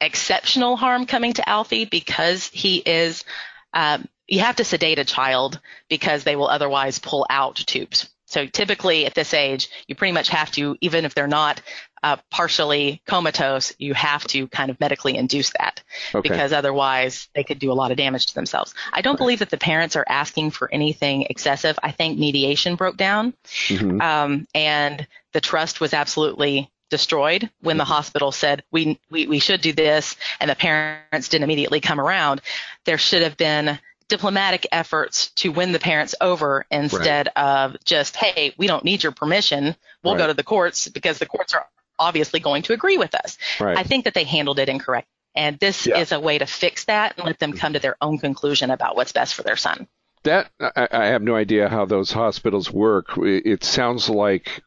exceptional 0.00 0.76
harm 0.76 1.06
coming 1.06 1.34
to 1.34 1.48
Alfie 1.48 1.84
because 1.84 2.46
he 2.46 2.78
is. 2.78 3.24
Um, 3.72 4.08
you 4.26 4.40
have 4.40 4.56
to 4.56 4.64
sedate 4.64 4.98
a 4.98 5.04
child 5.04 5.60
because 5.88 6.24
they 6.24 6.36
will 6.36 6.48
otherwise 6.48 6.98
pull 6.98 7.26
out 7.30 7.56
tubes 7.56 8.08
so 8.28 8.46
typically 8.46 9.06
at 9.06 9.14
this 9.14 9.32
age, 9.32 9.70
you 9.86 9.94
pretty 9.94 10.12
much 10.12 10.28
have 10.28 10.50
to, 10.52 10.76
even 10.82 11.06
if 11.06 11.14
they're 11.14 11.26
not 11.26 11.62
uh, 12.02 12.16
partially 12.30 13.00
comatose, 13.06 13.72
you 13.78 13.94
have 13.94 14.22
to 14.24 14.46
kind 14.48 14.70
of 14.70 14.78
medically 14.78 15.16
induce 15.16 15.50
that 15.58 15.82
okay. 16.14 16.28
because 16.28 16.52
otherwise 16.52 17.28
they 17.34 17.42
could 17.42 17.58
do 17.58 17.72
a 17.72 17.74
lot 17.74 17.90
of 17.90 17.96
damage 17.96 18.26
to 18.26 18.34
themselves. 18.34 18.74
I 18.92 19.00
don't 19.00 19.14
right. 19.14 19.18
believe 19.18 19.38
that 19.38 19.48
the 19.48 19.56
parents 19.56 19.96
are 19.96 20.04
asking 20.06 20.50
for 20.50 20.72
anything 20.72 21.22
excessive. 21.22 21.78
I 21.82 21.90
think 21.90 22.18
mediation 22.18 22.76
broke 22.76 22.98
down 22.98 23.32
mm-hmm. 23.44 24.00
um, 24.02 24.46
and 24.54 25.08
the 25.32 25.40
trust 25.40 25.80
was 25.80 25.94
absolutely 25.94 26.70
destroyed 26.90 27.50
when 27.60 27.74
mm-hmm. 27.74 27.78
the 27.78 27.84
hospital 27.84 28.32
said 28.32 28.62
we, 28.70 28.98
we 29.10 29.26
we 29.26 29.38
should 29.38 29.60
do 29.60 29.72
this 29.72 30.16
and 30.40 30.50
the 30.50 30.54
parents 30.54 31.28
didn't 31.28 31.44
immediately 31.44 31.80
come 31.80 32.00
around. 32.00 32.40
There 32.84 32.98
should 32.98 33.22
have 33.22 33.36
been 33.36 33.78
diplomatic 34.08 34.66
efforts 34.72 35.30
to 35.32 35.52
win 35.52 35.72
the 35.72 35.78
parents 35.78 36.14
over 36.20 36.64
instead 36.70 37.28
right. 37.36 37.44
of 37.44 37.76
just, 37.84 38.16
hey, 38.16 38.54
we 38.56 38.66
don't 38.66 38.84
need 38.84 39.02
your 39.02 39.12
permission. 39.12 39.76
We'll 40.02 40.14
right. 40.14 40.20
go 40.20 40.26
to 40.28 40.34
the 40.34 40.42
courts 40.42 40.88
because 40.88 41.18
the 41.18 41.26
courts 41.26 41.54
are 41.54 41.66
obviously 41.98 42.40
going 42.40 42.62
to 42.62 42.72
agree 42.72 42.96
with 42.96 43.14
us. 43.14 43.36
Right. 43.60 43.76
I 43.76 43.82
think 43.82 44.04
that 44.04 44.14
they 44.14 44.24
handled 44.24 44.58
it 44.58 44.68
incorrectly. 44.68 45.10
And 45.34 45.58
this 45.58 45.86
yeah. 45.86 45.98
is 45.98 46.10
a 46.10 46.18
way 46.18 46.38
to 46.38 46.46
fix 46.46 46.86
that 46.86 47.16
and 47.16 47.26
let 47.26 47.38
them 47.38 47.52
come 47.52 47.74
to 47.74 47.78
their 47.78 47.96
own 48.00 48.18
conclusion 48.18 48.70
about 48.70 48.96
what's 48.96 49.12
best 49.12 49.34
for 49.34 49.42
their 49.42 49.56
son. 49.56 49.86
That 50.24 50.50
I, 50.58 50.88
I 50.90 51.06
have 51.06 51.22
no 51.22 51.36
idea 51.36 51.68
how 51.68 51.84
those 51.84 52.10
hospitals 52.10 52.72
work. 52.72 53.10
It 53.18 53.62
sounds 53.62 54.08
like 54.08 54.62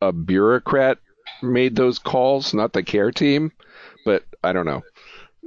a 0.00 0.12
bureaucrat 0.12 0.98
made 1.42 1.76
those 1.76 1.98
calls, 1.98 2.54
not 2.54 2.72
the 2.72 2.82
care 2.82 3.10
team, 3.10 3.52
but 4.04 4.24
I 4.42 4.52
don't 4.52 4.66
know. 4.66 4.82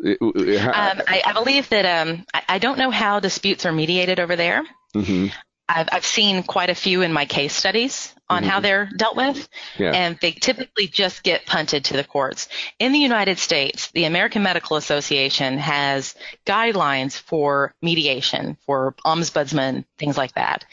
Um, 0.03 1.01
I, 1.07 1.23
I, 1.25 1.33
believe 1.33 1.69
that 1.69 1.85
um, 1.85 2.23
I, 2.31 2.43
I, 2.49 2.59
don't 2.59 2.77
know 2.77 2.91
how 2.91 3.19
disputes 3.19 3.65
are 3.65 3.71
mediated 3.71 4.19
over 4.19 4.35
there. 4.35 4.63
Mm-hmm. 4.95 5.27
I've, 5.69 5.89
I've 5.91 6.05
seen 6.05 6.43
quite 6.43 6.69
a 6.69 6.75
few 6.75 7.01
in 7.01 7.11
my 7.11 7.25
case 7.25 7.53
studies 7.53 8.13
on 8.29 8.41
mm-hmm. 8.41 8.49
how 8.49 8.59
they're 8.59 8.89
dealt 8.95 9.15
with, 9.15 9.49
yeah. 9.77 9.91
and 9.91 10.17
they 10.21 10.31
typically 10.31 10.87
just 10.87 11.23
get 11.23 11.45
punted 11.45 11.85
to 11.85 11.97
the 11.97 12.03
courts. 12.03 12.47
In 12.79 12.91
the 12.91 12.99
United 12.99 13.37
States, 13.37 13.91
the 13.91 14.05
American 14.05 14.43
Medical 14.43 14.77
Association 14.77 15.57
has 15.57 16.15
guidelines 16.45 17.19
for 17.19 17.73
mediation, 17.81 18.57
for 18.65 18.95
ombudsman, 19.05 19.83
things 19.97 20.17
like 20.17 20.33
that, 20.33 20.63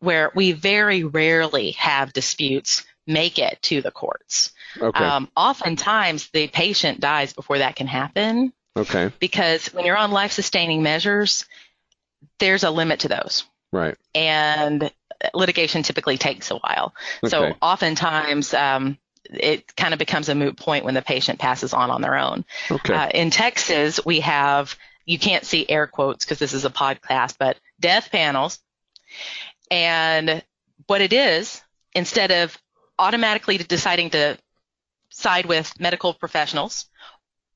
where 0.00 0.32
we 0.34 0.52
very 0.52 1.04
rarely 1.04 1.72
have 1.72 2.12
disputes 2.12 2.84
make 3.06 3.38
it 3.38 3.58
to 3.62 3.82
the 3.82 3.90
courts. 3.90 4.52
Okay. 4.78 5.04
Um, 5.04 5.28
oftentimes, 5.36 6.28
the 6.30 6.48
patient 6.48 7.00
dies 7.00 7.32
before 7.32 7.58
that 7.58 7.76
can 7.76 7.86
happen. 7.86 8.52
Okay. 8.76 9.12
Because 9.18 9.66
when 9.74 9.84
you're 9.84 9.96
on 9.96 10.12
life 10.12 10.32
sustaining 10.32 10.82
measures, 10.82 11.44
there's 12.38 12.64
a 12.64 12.70
limit 12.70 13.00
to 13.00 13.08
those. 13.08 13.44
Right. 13.72 13.96
And 14.14 14.90
litigation 15.34 15.82
typically 15.82 16.18
takes 16.18 16.50
a 16.50 16.56
while. 16.56 16.94
Okay. 17.22 17.30
So 17.30 17.54
oftentimes, 17.60 18.54
um, 18.54 18.98
it 19.30 19.74
kind 19.76 19.92
of 19.92 19.98
becomes 19.98 20.28
a 20.28 20.34
moot 20.34 20.56
point 20.56 20.84
when 20.84 20.94
the 20.94 21.02
patient 21.02 21.38
passes 21.38 21.72
on 21.74 21.90
on 21.90 22.02
their 22.02 22.16
own. 22.16 22.44
Okay. 22.70 22.94
Uh, 22.94 23.08
in 23.08 23.30
Texas, 23.30 24.00
we 24.04 24.20
have, 24.20 24.76
you 25.06 25.18
can't 25.18 25.44
see 25.44 25.68
air 25.68 25.86
quotes 25.86 26.24
because 26.24 26.38
this 26.38 26.52
is 26.52 26.64
a 26.64 26.70
podcast, 26.70 27.36
but 27.38 27.58
death 27.80 28.10
panels. 28.10 28.58
And 29.70 30.42
what 30.86 31.00
it 31.00 31.12
is, 31.12 31.62
instead 31.94 32.30
of 32.30 32.58
automatically 32.98 33.58
deciding 33.58 34.10
to 34.10 34.38
side 35.10 35.46
with 35.46 35.78
medical 35.78 36.14
professionals 36.14 36.86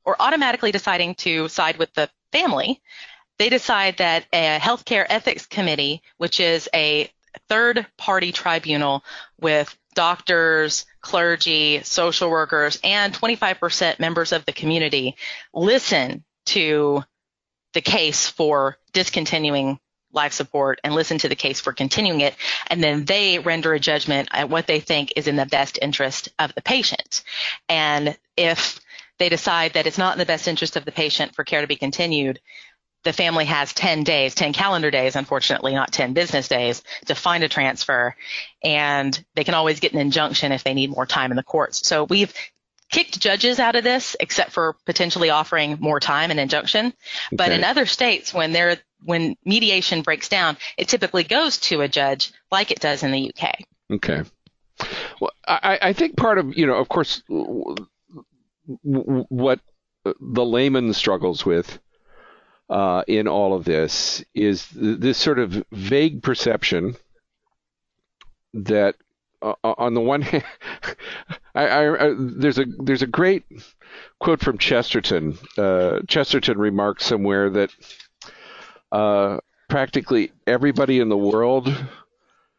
or 0.05 0.17
automatically 0.21 0.73
deciding 0.73 1.15
to 1.17 1.49
side 1.49 1.77
with 1.79 1.93
the 1.95 2.09
family, 2.33 2.81
they 3.39 3.49
decide 3.49 3.97
that 3.99 4.25
a 4.33 4.59
healthcare 4.59 5.07
ethics 5.09 5.47
committee, 5.47 6.03
which 6.17 6.41
is 6.41 6.69
a 6.75 7.11
third 7.49 7.87
party 7.99 8.33
tribunal 8.33 9.05
with 9.41 9.77
doctors, 9.95 10.87
clergy, 11.01 11.81
social 11.83 12.31
workers, 12.31 12.79
and 12.85 13.13
25% 13.15 13.99
members 13.99 14.33
of 14.33 14.45
the 14.45 14.53
community 14.53 15.17
listen 15.55 16.25
to 16.47 17.03
the 17.73 17.81
case 17.81 18.29
for 18.29 18.79
discontinuing 18.93 19.79
life 20.17 20.33
support 20.33 20.81
and 20.83 20.95
listen 20.95 21.19
to 21.19 21.29
the 21.29 21.37
case 21.37 21.61
for 21.61 21.73
continuing 21.73 22.23
it. 22.23 22.35
And 22.69 22.83
then 22.83 23.05
they 23.05 23.39
render 23.39 23.75
a 23.75 23.81
judgment 23.81 24.29
at 24.33 24.51
what 24.51 24.67
they 24.67 24.81
think 24.81 25.13
is 25.15 25.29
in 25.29 25.37
the 25.37 25.47
best 25.47 25.79
interest 25.81 26.31
of 26.39 26.55
the 26.55 26.63
patient. 26.63 27.23
And 27.69 28.17
if 28.37 28.81
they 29.19 29.29
decide 29.29 29.75
that 29.75 29.87
it's 29.87 29.99
not 29.99 30.15
in 30.15 30.19
the 30.19 30.27
best 30.27 30.49
interest 30.49 30.77
of 30.77 30.85
the 30.85 30.93
patient 30.93 31.35
for 31.35 31.45
care 31.45 31.61
to 31.61 31.67
be 31.67 31.77
continued, 31.77 32.41
the 33.05 33.13
family 33.13 33.45
has 33.45 33.73
10 33.73 34.03
days, 34.03 34.35
10 34.35 34.53
calendar 34.53 34.91
days, 34.91 35.15
unfortunately, 35.15 35.75
not 35.75 35.93
10 35.93 36.13
business 36.13 36.49
days 36.49 36.83
to 37.07 37.15
find 37.15 37.45
a 37.45 37.49
transfer. 37.49 38.17
And 38.65 39.25
they 39.35 39.45
can 39.45 39.55
always 39.55 39.79
get 39.79 39.93
an 39.93 40.01
injunction 40.01 40.51
if 40.51 40.65
they 40.65 40.75
need 40.75 40.91
more 40.91 41.07
time 41.07 41.31
in 41.31 41.37
the 41.37 41.45
courts. 41.45 41.87
So 41.87 42.05
we've 42.05 42.35
kicked 42.91 43.19
judges 43.21 43.59
out 43.59 43.77
of 43.77 43.85
this, 43.85 44.17
except 44.19 44.53
for 44.53 44.77
potentially 44.85 45.31
offering 45.31 45.77
more 45.81 46.01
time 46.01 46.31
and 46.31 46.41
injunction. 46.41 46.87
Okay. 46.87 47.37
But 47.37 47.53
in 47.53 47.65
other 47.65 47.87
states, 47.87 48.35
when 48.35 48.53
they're 48.53 48.79
when 49.05 49.37
mediation 49.45 50.03
breaks 50.03 50.29
down, 50.29 50.57
it 50.77 50.89
typically 50.89 51.25
goes 51.25 51.59
to 51.59 51.83
a 51.83 51.89
judge, 51.89 52.33
like 52.51 52.71
it 52.71 52.81
does 52.81 53.03
in 53.03 53.13
the 53.13 53.31
UK. 53.31 53.61
Okay. 53.91 54.23
Well, 55.21 55.31
I, 55.47 55.79
I 55.81 55.93
think 55.93 56.17
part 56.17 56.39
of 56.39 56.57
you 56.57 56.67
know, 56.67 56.75
of 56.75 56.89
course, 56.89 57.23
what 57.29 57.81
the 60.21 60.45
layman 60.45 60.93
struggles 60.93 61.47
with 61.47 61.79
uh, 62.69 63.03
in 63.07 63.29
all 63.29 63.55
of 63.55 63.65
this 63.65 64.25
is 64.35 64.67
this 64.75 65.19
sort 65.19 65.39
of 65.39 65.65
vague 65.73 66.23
perception 66.23 66.97
that 68.53 68.97
uh, 69.43 69.55
on 69.63 69.95
the 69.95 70.01
one 70.01 70.23
hand, 70.23 70.45
I, 71.55 71.67
I, 71.67 72.07
I, 72.07 72.15
there's 72.19 72.59
a 72.59 72.65
there's 72.65 73.03
a 73.03 73.07
great 73.07 73.45
quote 74.21 74.41
from 74.41 74.59
Chesterton. 74.59 75.39
Uh, 75.57 76.01
Chesterton 76.09 76.59
remarks 76.59 77.07
somewhere 77.07 77.51
that 77.51 77.71
uh, 78.93 79.39
practically 79.69 80.33
everybody 80.47 81.01
in 81.01 81.09
the 81.09 81.17
world 81.17 81.75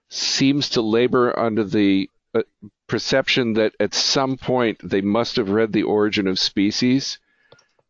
seems 0.10 0.70
to 0.70 0.82
labor 0.82 1.38
under 1.38 1.64
the 1.64 2.10
uh, 2.34 2.42
perception 2.88 3.54
that 3.54 3.74
at 3.80 3.94
some 3.94 4.38
point 4.38 4.80
they 4.84 5.02
must 5.02 5.36
have 5.36 5.50
read 5.50 5.74
The 5.74 5.84
Origin 5.84 6.28
of 6.28 6.40
Species 6.40 7.20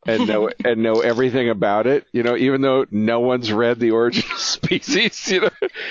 and 0.05 0.27
know 0.27 0.49
and 0.65 0.81
know 0.81 1.01
everything 1.01 1.49
about 1.49 1.85
it. 1.85 2.07
You 2.11 2.23
know, 2.23 2.35
even 2.35 2.61
though 2.61 2.85
no 2.89 3.19
one's 3.19 3.51
read 3.51 3.79
the 3.79 3.91
Origin 3.91 4.23
of 4.31 4.39
Species. 4.39 5.29
You 5.29 5.41
know, 5.41 5.49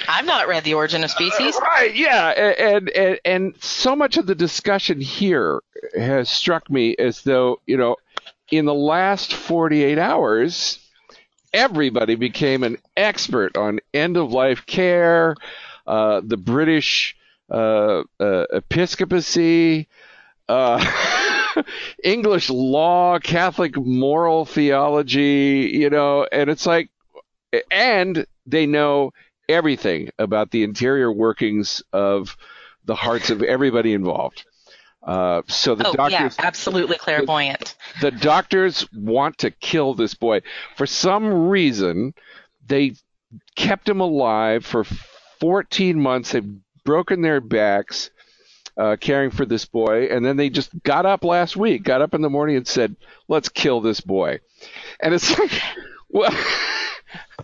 I've 0.09 0.27
not 0.27 0.49
read 0.49 0.65
the 0.65 0.75
Origin 0.75 1.05
of 1.05 1.11
Species. 1.11 1.57
Uh, 1.57 1.61
right? 1.61 1.95
Yeah, 1.95 2.29
and, 2.29 2.89
and 2.91 3.21
and 3.25 3.63
so 3.63 3.95
much 3.95 4.17
of 4.17 4.27
the 4.27 4.35
discussion 4.35 5.01
here 5.01 5.61
has 5.97 6.29
struck 6.29 6.69
me 6.71 6.97
as 6.99 7.23
though 7.23 7.61
you 7.67 7.77
know, 7.77 7.97
in 8.51 8.65
the 8.65 8.75
last 8.75 9.33
48 9.35 9.99
hours, 9.99 10.79
everybody 11.57 12.14
became 12.14 12.62
an 12.62 12.77
expert 12.97 13.57
on 13.57 13.81
end 13.95 14.16
of 14.16 14.31
life 14.33 14.66
care, 14.66 15.35
uh, 15.87 16.21
the 16.23 16.37
British 16.37 17.16
uh, 17.51 18.03
uh 18.21 18.45
episcopacy. 18.53 19.88
Uh, 20.49 20.85
English 22.05 22.51
law, 22.51 23.19
Catholic 23.19 23.77
moral 23.77 24.45
theology, 24.45 25.71
you 25.73 25.90
know, 25.90 26.27
and 26.31 26.51
it's 26.51 26.66
like, 26.66 26.90
and 27.71 28.27
they 28.47 28.66
know 28.66 29.12
everything 29.49 30.11
about 30.19 30.51
the 30.51 30.62
interior 30.62 31.11
workings 31.11 31.83
of 31.92 32.37
the 32.85 32.95
hearts 32.95 33.31
of 33.31 33.42
everybody 33.42 33.92
involved. 33.92 34.45
Uh, 35.03 35.42
so 35.47 35.75
the 35.75 35.88
oh, 35.88 35.92
doctors, 35.92 36.37
yeah, 36.38 36.47
absolutely 36.47 36.97
clairvoyant. 36.97 37.76
The, 38.01 38.11
doctors 38.11 38.87
want 38.93 39.39
to 39.39 39.51
kill 39.51 39.95
this 39.95 40.15
boy 40.15 40.43
for 40.77 40.87
some 40.87 41.49
reason. 41.49 42.15
They 42.67 42.95
kept 43.55 43.89
him 43.89 44.01
alive 44.01 44.65
for 44.65 44.85
14 45.41 46.01
months. 46.01 46.33
They've 46.33 46.57
broken 46.85 47.23
their 47.23 47.41
backs 47.41 48.11
uh, 48.77 48.97
caring 49.01 49.31
for 49.31 49.47
this 49.47 49.65
boy, 49.65 50.07
and 50.07 50.25
then 50.25 50.37
they 50.37 50.51
just 50.51 50.71
got 50.83 51.07
up 51.07 51.25
last 51.25 51.57
week, 51.57 51.83
got 51.83 52.03
up 52.03 52.15
in 52.15 52.21
the 52.21 52.31
morning 52.31 52.57
and 52.57 52.67
said, 52.67 52.97
"Let's 53.29 53.49
kill 53.49 53.81
this 53.81 54.01
boy," 54.01 54.41
and 55.01 55.15
it's 55.15 55.39
like, 55.39 55.53
well. 56.11 56.37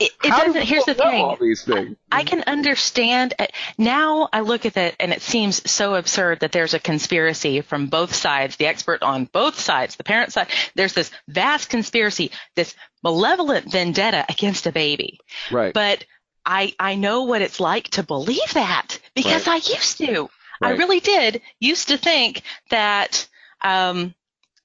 It, 0.00 0.12
it 0.24 0.28
doesn't. 0.28 0.62
Here's 0.62 0.84
the 0.84 0.94
thing. 0.94 1.96
I, 2.10 2.20
I, 2.20 2.24
can 2.24 2.42
understand. 2.46 3.34
Uh, 3.38 3.46
now 3.78 4.28
I 4.32 4.40
look 4.40 4.66
at 4.66 4.76
it 4.76 4.96
and 4.98 5.12
it 5.12 5.22
seems 5.22 5.70
so 5.70 5.94
absurd 5.94 6.40
that 6.40 6.52
there's 6.52 6.74
a 6.74 6.80
conspiracy 6.80 7.60
from 7.60 7.86
both 7.86 8.14
sides. 8.14 8.56
The 8.56 8.66
expert 8.66 9.02
on 9.02 9.26
both 9.26 9.58
sides, 9.58 9.96
the 9.96 10.04
parent 10.04 10.32
side. 10.32 10.48
There's 10.74 10.94
this 10.94 11.10
vast 11.28 11.68
conspiracy, 11.68 12.30
this 12.56 12.74
malevolent 13.02 13.70
vendetta 13.70 14.24
against 14.28 14.66
a 14.66 14.72
baby. 14.72 15.18
Right. 15.50 15.74
But 15.74 16.04
I 16.44 16.74
I 16.78 16.94
know 16.96 17.24
what 17.24 17.42
it's 17.42 17.60
like 17.60 17.88
to 17.90 18.02
believe 18.02 18.54
that 18.54 18.98
because 19.14 19.46
right. 19.46 19.62
I 19.68 19.72
used 19.72 19.98
to. 19.98 20.28
Right. 20.60 20.74
I 20.74 20.76
really 20.76 21.00
did 21.00 21.42
used 21.60 21.88
to 21.88 21.98
think 21.98 22.42
that, 22.70 23.28
um, 23.62 24.14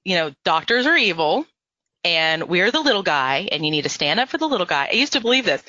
you 0.04 0.16
know, 0.16 0.32
doctors 0.44 0.86
are 0.86 0.98
evil 0.98 1.46
and 2.08 2.48
we're 2.48 2.72
the 2.72 2.80
little 2.80 3.04
guy 3.04 3.50
and 3.52 3.66
you 3.66 3.72
need 3.72 3.82
to 3.82 3.90
stand 3.90 4.20
up 4.20 4.30
for 4.30 4.38
the 4.38 4.48
little 4.48 4.66
guy. 4.66 4.88
I 4.90 4.96
used 4.96 5.14
to 5.14 5.22
believe 5.22 5.44
this. 5.44 5.62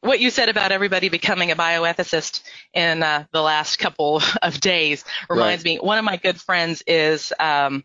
What 0.00 0.20
you 0.20 0.30
said 0.30 0.48
about 0.48 0.70
everybody 0.70 1.08
becoming 1.08 1.50
a 1.50 1.56
bioethicist 1.56 2.42
in 2.72 3.02
uh, 3.02 3.24
the 3.32 3.42
last 3.42 3.78
couple 3.78 4.22
of 4.42 4.60
days 4.60 5.04
reminds 5.28 5.64
right. 5.64 5.72
me, 5.72 5.78
one 5.78 5.98
of 5.98 6.04
my 6.04 6.16
good 6.16 6.40
friends 6.40 6.84
is 6.86 7.32
um, 7.40 7.84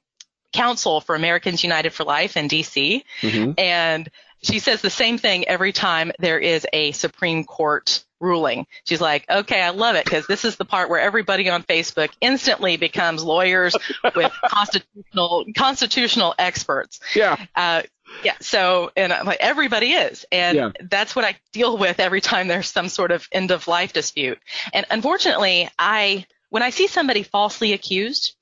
counsel 0.54 1.02
for 1.02 1.16
Americans 1.16 1.64
United 1.64 1.92
for 1.92 2.04
Life 2.04 2.38
in 2.38 2.48
DC. 2.48 3.04
Mm-hmm. 3.22 3.52
And 3.58 4.10
she 4.44 4.60
says 4.60 4.82
the 4.82 4.92
same 4.92 5.18
thing 5.18 5.48
every 5.48 5.72
time 5.72 6.12
there 6.20 6.40
is 6.40 6.68
a 6.72 6.92
Supreme 6.92 7.46
Court 7.46 8.04
ruling. 8.20 8.68
She's 8.86 9.02
like, 9.02 9.26
okay, 9.30 9.62
I 9.62 9.70
love 9.70 9.96
it 9.96 10.06
because 10.06 10.28
this 10.28 10.46
is 10.46 10.56
the 10.56 10.66
part 10.66 10.90
where 10.90 11.00
everybody 11.00 11.50
on 11.50 11.64
Facebook 11.64 12.10
instantly 12.22 12.78
becomes 12.78 13.24
lawyers 13.24 13.76
with 14.16 14.32
constitutional 14.46 15.46
constitutional 15.56 16.36
experts. 16.38 17.00
Yeah. 17.16 17.38
Uh, 17.56 17.84
yeah. 18.24 18.36
So, 18.40 18.92
and 18.96 19.12
I'm 19.12 19.26
like, 19.26 19.40
everybody 19.42 19.92
is, 19.92 20.26
and 20.32 20.58
yeah. 20.58 20.72
that's 20.82 21.16
what 21.16 21.26
I 21.26 21.36
deal 21.52 21.78
with 21.78 22.00
every 22.00 22.22
time 22.22 22.48
there's 22.48 22.70
some 22.70 22.90
sort 22.90 23.12
of 23.12 23.28
end 23.32 23.52
of 23.52 23.68
life 23.68 23.94
dispute. 23.94 24.40
And 24.74 24.86
unfortunately, 24.90 25.70
I 25.78 26.26
when 26.50 26.64
I 26.64 26.70
see 26.70 26.88
somebody 26.88 27.24
falsely 27.24 27.74
accused, 27.74 28.37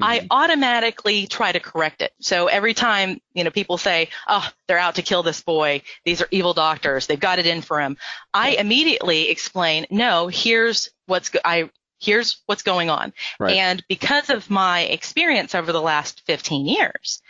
I 0.00 0.18
mm-hmm. 0.18 0.26
automatically 0.30 1.26
try 1.26 1.52
to 1.52 1.60
correct 1.60 2.02
it. 2.02 2.12
So 2.20 2.46
every 2.46 2.74
time, 2.74 3.20
you 3.34 3.44
know, 3.44 3.50
people 3.50 3.78
say, 3.78 4.10
oh, 4.26 4.48
they're 4.66 4.78
out 4.78 4.96
to 4.96 5.02
kill 5.02 5.22
this 5.22 5.40
boy. 5.42 5.82
These 6.04 6.22
are 6.22 6.28
evil 6.30 6.54
doctors. 6.54 7.06
They've 7.06 7.18
got 7.18 7.38
it 7.38 7.46
in 7.46 7.62
for 7.62 7.80
him. 7.80 7.96
I 8.32 8.50
immediately 8.50 9.30
explain, 9.30 9.86
no, 9.90 10.28
here's 10.28 10.90
what's, 11.06 11.30
go- 11.30 11.40
I, 11.44 11.70
here's 12.00 12.40
what's 12.46 12.62
going 12.62 12.90
on. 12.90 13.12
Right. 13.40 13.56
And 13.56 13.84
because 13.88 14.30
of 14.30 14.50
my 14.50 14.82
experience 14.82 15.54
over 15.54 15.72
the 15.72 15.82
last 15.82 16.22
15 16.26 16.66
years, 16.66 17.20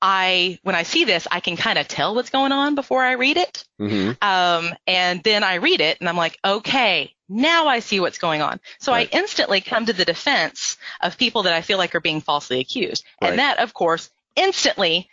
I, 0.00 0.58
when 0.62 0.74
I 0.74 0.84
see 0.84 1.04
this, 1.04 1.26
I 1.30 1.40
can 1.40 1.56
kind 1.56 1.78
of 1.78 1.88
tell 1.88 2.14
what's 2.14 2.30
going 2.30 2.52
on 2.52 2.74
before 2.74 3.02
I 3.02 3.12
read 3.12 3.36
it. 3.36 3.64
Mm-hmm. 3.80 4.12
Um, 4.22 4.74
and 4.86 5.22
then 5.22 5.42
I 5.42 5.56
read 5.56 5.80
it 5.80 5.98
and 6.00 6.08
I'm 6.08 6.16
like, 6.16 6.38
okay, 6.44 7.14
Now 7.28 7.66
I 7.66 7.80
see 7.80 8.00
what's 8.00 8.18
going 8.18 8.42
on. 8.42 8.60
So 8.78 8.92
Right. 8.92 9.08
I 9.12 9.16
instantly 9.16 9.60
come 9.60 9.86
to 9.86 9.92
the 9.92 10.04
defense 10.04 10.76
of 11.00 11.18
people 11.18 11.42
that 11.44 11.52
I 11.52 11.60
feel 11.60 11.78
like 11.78 11.94
are 11.94 12.00
being 12.00 12.20
falsely 12.20 12.60
accused. 12.60 13.04
Right. 13.20 13.30
And 13.30 13.38
that, 13.38 13.58
of 13.58 13.74
course, 13.74 14.10
instantly 14.36 15.08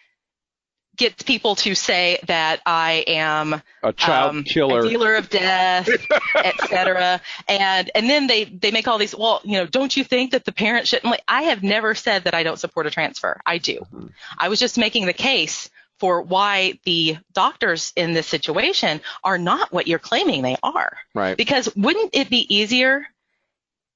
gets 0.97 1.23
people 1.23 1.56
to 1.56 1.75
say 1.75 2.19
that 2.28 2.62
I 2.65 3.04
am 3.08 3.62
A 3.84 3.91
child 3.91 4.30
um, 4.30 4.43
killer. 4.45 4.80
a 4.80 4.88
dealer 4.88 5.15
of 5.15 5.30
death, 5.30 5.89
etc. 6.36 7.19
And 7.49 7.91
and 7.93 8.10
then 8.10 8.28
they 8.28 8.45
they 8.45 8.71
make 8.71 8.88
all 8.88 8.97
these. 8.97 9.13
Well, 9.13 9.41
you 9.43 9.58
know, 9.58 9.65
don't 9.65 9.95
you 9.97 10.06
think 10.06 10.32
that 10.32 10.45
the 10.45 10.54
parent 10.54 10.88
shouldn't? 10.88 11.12
Like, 11.12 11.23
I 11.28 11.43
have 11.43 11.63
never 11.63 11.95
said 11.95 12.23
that 12.23 12.34
I 12.34 12.43
don't 12.43 12.58
support 12.60 12.88
a 12.88 12.91
transfer. 12.91 13.41
I 13.45 13.58
do. 13.58 13.86
Mhm. 13.93 14.12
I 14.38 14.47
was 14.47 14.58
just 14.60 14.78
making 14.78 15.06
the 15.06 15.12
case 15.13 15.69
for 15.99 16.21
why 16.21 16.79
the 16.84 17.17
doctors 17.34 17.93
in 17.95 18.13
this 18.13 18.27
situation 18.27 19.01
are 19.23 19.38
not 19.38 19.71
what 19.71 19.88
you're 19.88 19.99
claiming 19.99 20.41
they 20.41 20.58
are. 20.62 20.97
Right. 21.13 21.38
Because 21.38 21.73
wouldn't 21.75 22.15
it 22.15 22.29
be 22.29 22.53
easier 22.53 23.05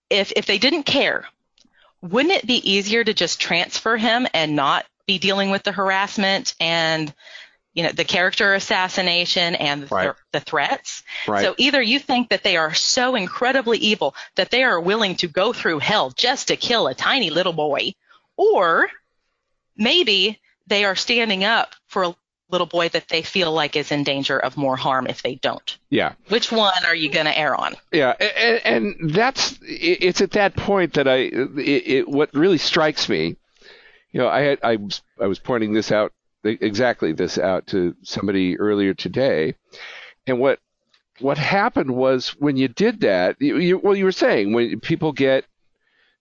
if 0.09 0.31
if 0.35 0.45
they 0.45 0.57
didn't 0.57 0.83
care? 0.83 1.25
Wouldn't 2.01 2.33
it 2.33 2.47
be 2.47 2.71
easier 2.71 3.03
to 3.03 3.13
just 3.13 3.41
transfer 3.41 3.97
him 3.97 4.27
and 4.33 4.55
not 4.55 4.85
be 5.05 5.19
dealing 5.19 5.49
with 5.49 5.63
the 5.63 5.73
harassment 5.73 6.55
and 6.59 7.13
you 7.73 7.83
know 7.83 7.91
the 7.91 8.05
character 8.05 8.53
assassination 8.53 9.55
and 9.55 9.83
the, 9.83 9.87
Right. 9.93 10.13
the 10.31 10.39
threats? 10.39 11.03
Right. 11.27 11.43
So 11.43 11.55
either 11.57 11.81
you 11.81 11.99
think 11.99 12.29
that 12.29 12.43
they 12.43 12.55
are 12.55 12.73
so 12.73 13.15
incredibly 13.15 13.77
evil 13.79 14.15
that 14.35 14.49
they 14.51 14.63
are 14.63 14.79
willing 14.79 15.15
to 15.17 15.27
go 15.27 15.51
through 15.51 15.79
hell 15.79 16.11
just 16.11 16.47
to 16.47 16.55
kill 16.55 16.87
a 16.87 16.95
tiny 16.95 17.29
little 17.29 17.53
boy, 17.53 17.93
or 18.37 18.87
maybe 19.75 20.39
they 20.67 20.85
are 20.85 20.95
standing 20.95 21.43
up 21.43 21.73
for 21.89 22.03
a 22.03 22.15
little 22.49 22.67
boy 22.67 22.89
that 22.89 23.07
they 23.09 23.21
feel 23.21 23.51
like 23.51 23.75
is 23.75 23.91
in 23.91 24.03
danger 24.03 24.39
of 24.39 24.57
more 24.57 24.75
harm 24.75 25.05
if 25.07 25.21
they 25.21 25.35
don't. 25.35 25.77
yeah. 25.89 26.13
Which 26.29 26.51
one 26.51 26.83
are 26.85 26.95
you 26.95 27.11
going 27.11 27.25
to 27.25 27.37
err 27.37 27.55
on? 27.55 27.75
Yeah, 27.91 28.13
and, 28.19 28.95
and 28.99 29.13
that's 29.13 29.59
it's 29.61 30.21
at 30.21 30.31
that 30.31 30.55
point 30.55 30.93
that 30.93 31.07
I 31.07 31.17
it, 31.17 31.87
it, 31.87 32.07
what 32.07 32.33
really 32.33 32.57
strikes 32.57 33.07
me. 33.09 33.35
You 34.11 34.21
know, 34.21 34.27
I 34.27 34.41
had 34.41 34.59
I 34.63 34.77
was 34.77 35.01
I 35.21 35.27
was 35.27 35.37
pointing 35.37 35.73
this 35.73 35.91
out 35.91 36.11
exactly 36.43 37.11
this 37.11 37.37
out 37.37 37.67
to 37.67 37.95
somebody 38.03 38.57
earlier 38.57 38.93
today, 38.93 39.55
and 40.25 40.39
what 40.39 40.59
what 41.19 41.37
happened 41.37 41.91
was 41.91 42.29
when 42.39 42.57
you 42.57 42.67
did 42.67 43.01
that, 43.01 43.35
you, 43.39 43.57
you, 43.57 43.77
well, 43.77 43.95
you 43.95 44.05
were 44.05 44.11
saying 44.11 44.53
when 44.53 44.79
people 44.79 45.11
get 45.11 45.45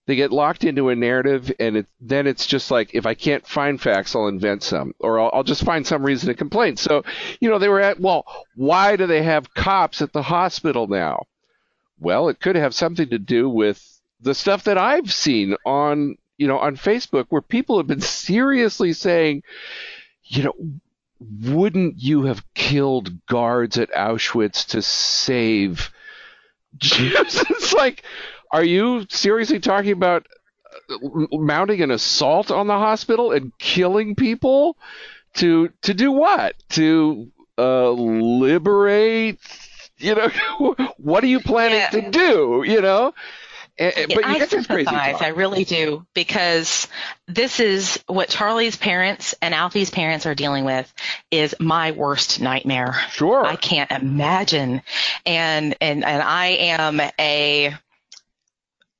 they 0.09 0.15
get 0.15 0.31
locked 0.31 0.63
into 0.63 0.89
a 0.89 0.95
narrative, 0.95 1.51
and 1.59 1.77
it, 1.77 1.85
then 2.01 2.25
it's 2.25 2.47
just 2.47 2.71
like 2.71 2.95
if 2.95 3.05
I 3.05 3.13
can't 3.13 3.45
find 3.45 3.79
facts, 3.79 4.15
I'll 4.15 4.27
invent 4.27 4.63
some, 4.63 4.95
or 4.97 5.19
I'll, 5.19 5.29
I'll 5.31 5.43
just 5.43 5.63
find 5.63 5.85
some 5.85 6.01
reason 6.01 6.29
to 6.29 6.33
complain. 6.33 6.77
So, 6.77 7.03
you 7.39 7.47
know, 7.47 7.59
they 7.59 7.69
were 7.69 7.79
at 7.79 7.99
well, 7.99 8.25
why 8.55 8.95
do 8.95 9.05
they 9.05 9.21
have 9.21 9.53
cops 9.53 10.01
at 10.01 10.11
the 10.11 10.23
hospital 10.23 10.87
now? 10.87 11.27
Well, 11.99 12.27
it 12.27 12.39
could 12.39 12.55
have 12.55 12.73
something 12.73 13.07
to 13.09 13.19
do 13.19 13.47
with 13.47 13.85
the 14.19 14.33
stuff 14.33 14.63
that 14.63 14.79
I've 14.79 15.13
seen 15.13 15.55
on, 15.63 16.17
you 16.39 16.47
know, 16.47 16.57
on 16.57 16.75
Facebook 16.75 17.27
where 17.29 17.43
people 17.43 17.77
have 17.77 17.85
been 17.85 18.01
seriously 18.25 18.93
saying, 18.93 19.43
you 20.23 20.45
know, 20.45 20.55
wouldn't 21.19 21.99
you 21.99 22.23
have 22.23 22.51
killed 22.55 23.27
guards 23.27 23.77
at 23.77 23.91
Auschwitz 23.91 24.65
to 24.69 24.81
save 24.81 25.91
Jews? 26.77 27.43
it's 27.47 27.73
like, 27.73 28.03
are 28.51 28.63
you 28.63 29.05
seriously 29.09 29.59
talking 29.59 29.91
about 29.91 30.27
uh, 30.89 30.97
mounting 31.31 31.81
an 31.81 31.91
assault 31.91 32.51
on 32.51 32.67
the 32.67 32.77
hospital 32.77 33.31
and 33.31 33.51
killing 33.57 34.15
people 34.15 34.77
to 35.35 35.69
to 35.83 35.93
do 35.93 36.11
what? 36.11 36.55
To 36.69 37.31
uh, 37.57 37.91
liberate 37.91 39.39
you 39.97 40.15
know, 40.15 40.29
what 40.97 41.23
are 41.23 41.27
you 41.27 41.41
planning 41.41 41.77
Yeah. 41.79 41.89
to 41.89 42.09
do? 42.09 42.63
You 42.65 42.81
know, 42.81 43.13
And- 43.77 43.93
and- 43.97 44.07
but 44.15 44.23
you 44.25 44.31
I 44.31 44.39
get 44.39 44.49
this 44.49 44.65
crazy 44.65 44.85
sympathize. 44.85 45.21
I 45.21 45.27
really 45.29 45.65
do 45.65 46.05
because 46.13 46.87
this 47.27 47.59
is 47.59 48.01
what 48.07 48.29
Charlie's 48.29 48.77
parents 48.77 49.35
and 49.41 49.53
Alfie's 49.53 49.89
parents 49.89 50.25
are 50.25 50.35
dealing 50.35 50.63
with 50.65 50.91
is 51.31 51.53
my 51.59 51.91
worst 51.91 52.39
nightmare. 52.41 52.93
Sure. 53.11 53.45
I 53.45 53.57
can't 53.57 53.91
imagine. 53.91 54.81
And 55.25 55.75
and 55.81 56.05
and 56.05 56.21
I 56.23 56.45
am 56.47 57.01
a 57.19 57.75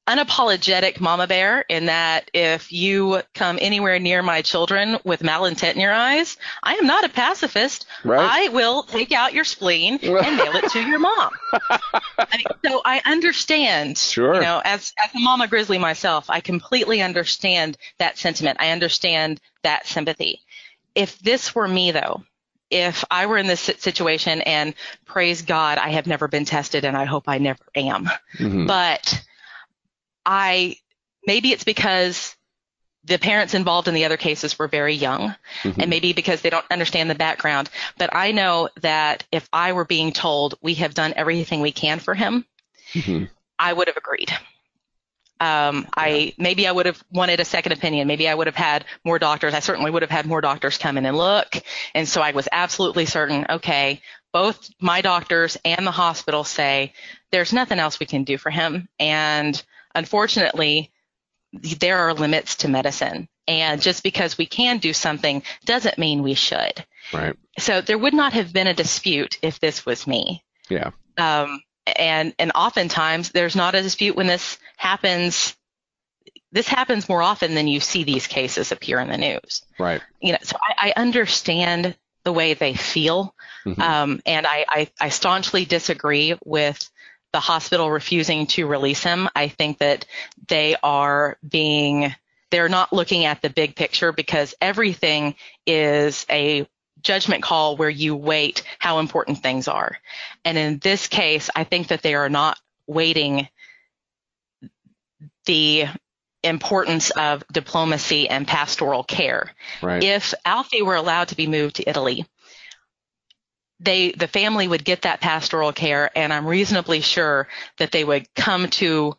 unapologetic 0.10 1.00
mama 1.00 1.28
bear 1.28 1.62
in 1.70 1.86
that 1.86 2.32
if 2.34 2.72
you 2.72 3.22
come 3.36 3.60
anywhere 3.62 4.00
near 4.00 4.24
my 4.24 4.42
children 4.42 4.98
with 5.04 5.22
malintent 5.22 5.76
in 5.76 5.80
your 5.80 5.94
eyes, 5.94 6.36
I 6.64 6.76
am 6.76 6.88
not 6.88 7.04
a 7.06 7.10
pacifist. 7.10 7.86
Right. 8.04 8.48
I 8.48 8.50
will 8.50 8.82
take 8.84 9.12
out 9.12 9.34
your 9.34 9.44
spleen 9.44 10.00
and 10.02 10.38
mail 10.38 10.56
it 10.56 10.72
to 10.72 10.82
your 10.82 10.98
mom. 10.98 11.30
I 11.54 12.38
mean, 12.38 12.46
so 12.66 12.82
I 12.84 13.02
understand. 13.06 14.00
Sure. 14.00 14.34
You 14.34 14.42
know, 14.42 14.62
as 14.66 14.94
as 14.98 15.14
a 15.14 15.20
mama 15.20 15.48
grizzly 15.48 15.78
myself, 15.78 16.30
I 16.30 16.40
completely 16.40 17.02
understand 17.04 17.78
that 18.00 18.18
sentiment. 18.18 18.58
I 18.60 18.72
understand 18.72 19.40
that 19.64 19.86
sympathy. 19.86 20.42
If 20.96 21.20
this 21.20 21.54
were 21.54 21.68
me 21.68 21.92
though, 21.92 22.24
if 22.72 23.06
I 23.12 23.28
were 23.28 23.38
in 23.38 23.48
this 23.48 23.62
situation 23.62 24.42
and 24.42 24.74
praise 25.06 25.44
God, 25.44 25.78
I 25.78 25.90
have 25.90 26.08
never 26.08 26.28
been 26.28 26.46
tested 26.46 26.84
and 26.84 26.98
I 26.98 27.06
hope 27.06 27.26
I 27.28 27.38
never 27.38 27.64
am. 27.76 28.10
Mhm. 28.38 28.68
But 28.68 29.24
I 30.26 30.78
maybe 31.26 31.52
it's 31.52 31.64
because 31.64 32.36
the 33.06 33.18
parents 33.18 33.54
involved 33.54 33.88
in 33.88 33.94
the 33.94 34.06
other 34.06 34.18
cases 34.18 34.60
were 34.60 34.68
very 34.68 34.94
young 34.94 35.34
Mhm. 35.64 35.78
and 35.78 35.90
maybe 35.90 36.12
because 36.14 36.42
they 36.42 36.50
don't 36.50 36.66
understand 36.70 37.10
the 37.10 37.16
background. 37.16 37.70
But 37.98 38.14
I 38.14 38.32
know 38.32 38.70
that 38.82 39.24
if 39.32 39.48
I 39.54 39.72
were 39.72 39.86
being 39.86 40.12
told 40.12 40.56
we 40.62 40.76
have 40.76 40.94
done 40.94 41.14
everything 41.16 41.62
we 41.62 41.72
can 41.72 42.00
for 42.00 42.14
him, 42.14 42.46
Mhm. 42.94 43.30
I 43.58 43.72
would 43.74 43.88
have 43.88 43.98
agreed. 43.98 44.32
Um, 45.42 45.88
I 45.96 46.34
maybe 46.38 46.68
I 46.68 46.72
would 46.74 46.86
have 46.86 47.02
wanted 47.12 47.40
a 47.40 47.46
second 47.46 47.72
opinion. 47.72 48.08
Maybe 48.08 48.28
I 48.28 48.36
would 48.36 48.48
have 48.48 48.56
had 48.58 48.84
more 49.06 49.18
doctors. 49.20 49.54
I 49.54 49.60
certainly 49.62 49.90
would 49.90 50.02
have 50.02 50.12
had 50.12 50.26
more 50.26 50.42
doctors 50.42 50.78
come 50.78 50.98
in 50.98 51.06
and 51.06 51.18
look. 51.18 51.56
And 51.96 52.08
so 52.08 52.22
I 52.22 52.32
was 52.32 52.50
absolutely 52.52 53.06
certain. 53.06 53.46
Okay, 53.50 54.02
both 54.34 54.70
my 54.82 55.00
doctors 55.00 55.58
and 55.64 55.88
the 55.88 55.92
hospital 55.92 56.44
say 56.44 56.94
there's 57.32 57.54
nothing 57.54 57.80
else 57.80 58.02
we 58.02 58.06
can 58.06 58.26
do 58.26 58.38
for 58.38 58.50
him. 58.50 58.90
And 59.00 59.62
unfortunately, 59.96 60.92
there 61.54 61.98
are 61.98 62.14
limits 62.14 62.56
to 62.58 62.68
medicine. 62.68 63.28
And 63.48 63.82
just 63.82 64.04
because 64.04 64.38
we 64.38 64.46
can 64.46 64.78
do 64.78 64.94
something 64.94 65.42
doesn't 65.66 65.98
mean 65.98 66.22
we 66.22 66.36
should. 66.36 66.86
Right. 67.12 67.36
So 67.58 67.82
there 67.82 67.98
would 67.98 68.14
not 68.14 68.34
have 68.34 68.54
been 68.54 68.68
a 68.68 68.76
dispute 68.76 69.40
if 69.42 69.60
this 69.60 69.86
was 69.86 70.06
me. 70.06 70.44
Yeah. 70.70 70.92
Um, 71.18 71.62
and 71.98 72.36
and 72.38 72.52
oftentimes 72.54 73.32
there's 73.32 73.56
not 73.56 73.74
a 73.74 73.82
dispute 73.82 74.16
when 74.16 74.28
this 74.28 74.60
happens. 74.78 75.56
This 76.52 76.68
happens 76.68 77.10
more 77.10 77.24
often 77.24 77.56
than 77.56 77.68
you 77.68 77.80
see 77.80 78.04
these 78.04 78.28
cases 78.28 78.72
appear 78.72 79.00
in 79.00 79.10
the 79.10 79.18
news. 79.18 79.64
Right. 79.80 80.02
You 80.22 80.34
know, 80.34 80.40
so 80.44 80.58
I, 80.62 80.90
I 80.90 81.00
understand 81.00 81.96
the 82.24 82.34
way 82.34 82.54
they 82.54 82.74
feel, 82.76 83.34
Mhm. 83.66 83.80
um, 83.80 84.22
and 84.26 84.46
I, 84.46 84.66
I, 84.68 84.88
I 85.00 85.10
staunchly 85.10 85.66
disagree 85.66 86.38
with 86.44 86.90
the 87.32 87.40
hospital 87.40 87.92
refusing 87.92 88.48
to 88.48 88.66
release 88.66 89.04
him. 89.04 89.30
I 89.36 89.48
think 89.48 89.80
that 89.80 90.06
they 90.48 90.76
are 90.82 91.38
being 91.48 92.14
they're 92.52 92.70
not 92.70 92.92
looking 92.92 93.26
at 93.26 93.42
the 93.42 93.50
big 93.50 93.76
picture 93.76 94.12
because 94.12 94.56
everything 94.60 95.36
is 95.68 96.26
a 96.30 96.68
judgment 97.02 97.44
call 97.44 97.78
where 97.78 97.90
you 97.90 98.16
weight 98.16 98.64
how 98.80 99.00
important 99.00 99.42
things 99.42 99.68
are. 99.68 99.98
And 100.44 100.58
in 100.58 100.80
this 100.80 101.08
case, 101.08 101.50
I 101.56 101.64
think 101.64 101.88
that 101.88 102.02
they 102.02 102.16
are 102.16 102.30
not 102.30 102.60
weighting 102.88 103.48
the 105.46 105.86
importance 106.44 107.12
of 107.12 107.44
diplomacy 107.52 108.30
and 108.30 108.48
pastoral 108.48 109.04
care. 109.04 109.52
Right. 109.82 110.04
If 110.04 110.34
Alfie 110.46 110.82
were 110.82 110.96
allowed 110.96 111.30
to 111.30 111.36
be 111.36 111.48
moved 111.48 111.78
to 111.78 111.90
Italy, 111.90 112.26
they 113.80 114.12
the 114.12 114.28
family 114.28 114.68
would 114.68 114.84
get 114.84 115.04
that 115.04 115.22
pastoral 115.22 115.72
care 115.72 116.10
and 116.16 116.34
I'm 116.34 116.46
reasonably 116.46 117.02
sure 117.02 117.48
that 117.78 117.92
they 117.92 118.04
would 118.04 118.34
come 118.36 118.68
to 118.72 119.16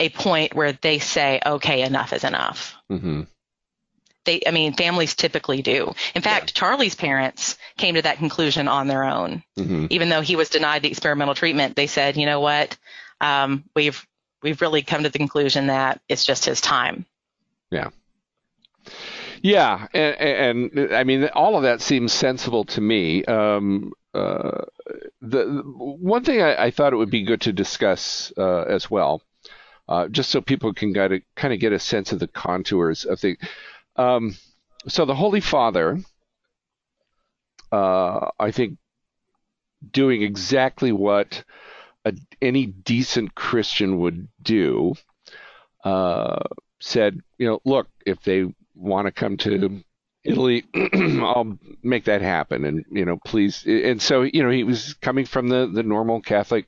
a 0.00 0.08
point 0.10 0.54
where 0.54 0.72
they 0.72 1.00
say, 1.00 1.40
okay, 1.44 1.82
enough 1.82 2.12
is 2.12 2.24
enough. 2.24 2.74
Hmm 2.88 3.22
they 4.28 4.42
i 4.46 4.50
mean 4.50 4.74
families 4.74 5.14
typically 5.14 5.62
do. 5.62 5.92
In 6.14 6.22
fact 6.22 6.54
charlie's 6.54 6.94
parents 6.94 7.56
came 7.78 7.94
to 7.94 8.02
that 8.02 8.18
conclusion 8.18 8.68
on 8.68 8.86
their 8.86 9.04
own. 9.04 9.42
Hmm 9.56 9.86
even 9.90 10.10
though 10.10 10.20
he 10.20 10.36
was 10.36 10.50
denied 10.50 10.82
the 10.82 10.88
experimental 10.88 11.34
treatment 11.34 11.74
they 11.74 11.86
said 11.86 12.16
you 12.16 12.26
know 12.26 12.40
what? 12.40 12.76
Um, 13.20 13.64
we've 13.74 14.06
we've 14.42 14.60
really 14.60 14.82
come 14.82 15.02
to 15.02 15.08
the 15.08 15.18
conclusion 15.18 15.68
that 15.68 16.00
it's 16.08 16.24
just 16.24 16.44
his 16.44 16.60
time. 16.60 17.06
Yeah, 17.70 17.88
and, 19.92 20.72
and 20.72 20.94
I 20.94 21.04
mean, 21.04 21.28
all 21.34 21.56
of 21.56 21.62
that 21.62 21.80
seems 21.80 22.12
sensible 22.12 22.64
to 22.64 22.80
me. 22.80 23.24
Um, 23.24 23.92
uh, 24.14 24.62
the 25.20 25.62
one 25.64 26.24
thing 26.24 26.42
I, 26.42 26.64
I 26.64 26.70
thought 26.70 26.92
it 26.92 26.96
would 26.96 27.10
be 27.10 27.22
good 27.22 27.42
to 27.42 27.52
discuss 27.52 28.32
uh, 28.36 28.62
as 28.62 28.90
well, 28.90 29.22
uh, 29.88 30.08
just 30.08 30.30
so 30.30 30.40
people 30.40 30.72
can 30.74 30.94
kind 30.94 31.12
of 31.14 31.22
kind 31.36 31.54
of 31.54 31.60
get 31.60 31.72
a 31.72 31.78
sense 31.78 32.12
of 32.12 32.18
the 32.18 32.28
contours 32.28 33.04
of 33.04 33.20
things. 33.20 33.38
Um, 33.96 34.36
so 34.86 35.04
the 35.04 35.14
Holy 35.14 35.40
Father, 35.40 35.98
uh, 37.70 38.30
I 38.38 38.50
think, 38.50 38.78
doing 39.92 40.22
exactly 40.22 40.92
what 40.92 41.44
a, 42.04 42.12
any 42.40 42.66
decent 42.66 43.34
Christian 43.34 43.98
would 43.98 44.28
do, 44.42 44.94
uh, 45.84 46.42
said, 46.80 47.20
you 47.38 47.46
know, 47.46 47.60
look, 47.64 47.88
if 48.06 48.22
they 48.22 48.46
want 48.78 49.06
to 49.06 49.12
come 49.12 49.36
to 49.38 49.82
Italy, 50.24 50.64
I'll 50.94 51.58
make 51.82 52.04
that 52.04 52.22
happen, 52.22 52.64
and 52.64 52.84
you 52.90 53.04
know, 53.04 53.18
please. 53.24 53.64
And 53.66 54.00
so, 54.00 54.22
you 54.22 54.42
know, 54.42 54.50
he 54.50 54.64
was 54.64 54.94
coming 54.94 55.24
from 55.24 55.48
the 55.48 55.66
the 55.66 55.82
normal 55.82 56.20
Catholic 56.20 56.66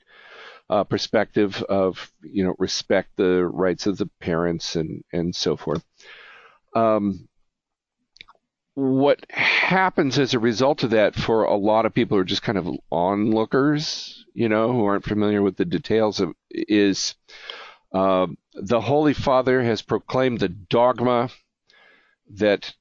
uh, 0.68 0.84
perspective 0.84 1.62
of 1.64 2.12
you 2.22 2.44
know 2.44 2.54
respect 2.58 3.10
the 3.16 3.44
rights 3.44 3.86
of 3.86 3.98
the 3.98 4.08
parents 4.20 4.76
and 4.76 5.02
and 5.12 5.34
so 5.34 5.56
forth. 5.56 5.84
Um, 6.74 7.28
what 8.74 9.26
happens 9.30 10.18
as 10.18 10.32
a 10.32 10.38
result 10.38 10.84
of 10.84 10.90
that 10.90 11.14
for 11.16 11.42
a 11.44 11.56
lot 11.56 11.86
of 11.86 11.92
people 11.92 12.16
who 12.16 12.22
are 12.22 12.24
just 12.24 12.42
kind 12.42 12.56
of 12.56 12.68
onlookers, 12.90 14.24
you 14.32 14.48
know, 14.48 14.72
who 14.72 14.84
aren't 14.84 15.04
familiar 15.04 15.42
with 15.42 15.56
the 15.56 15.64
details 15.64 16.20
of, 16.20 16.32
is 16.50 17.14
uh, 17.92 18.28
the 18.54 18.80
Holy 18.80 19.12
Father 19.12 19.62
has 19.62 19.82
proclaimed 19.82 20.38
the 20.38 20.48
dogma 20.48 21.28
that 22.34 22.72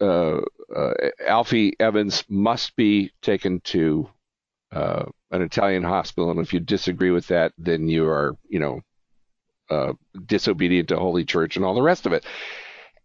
uh, 0.00 0.40
uh, 0.74 0.94
Alfie 1.26 1.74
Evans 1.78 2.24
must 2.28 2.76
be 2.76 3.12
taken 3.22 3.60
to 3.60 4.08
uh, 4.72 5.04
an 5.30 5.42
Italian 5.42 5.82
hospital, 5.82 6.30
and 6.30 6.40
if 6.40 6.52
you 6.52 6.60
disagree 6.60 7.10
with 7.10 7.26
that, 7.28 7.52
then 7.58 7.88
you 7.88 8.06
are, 8.06 8.36
you 8.48 8.58
know, 8.58 8.80
uh, 9.70 9.92
disobedient 10.26 10.88
to 10.88 10.96
Holy 10.96 11.24
Church 11.24 11.56
and 11.56 11.64
all 11.64 11.74
the 11.74 11.82
rest 11.82 12.06
of 12.06 12.12
it. 12.12 12.24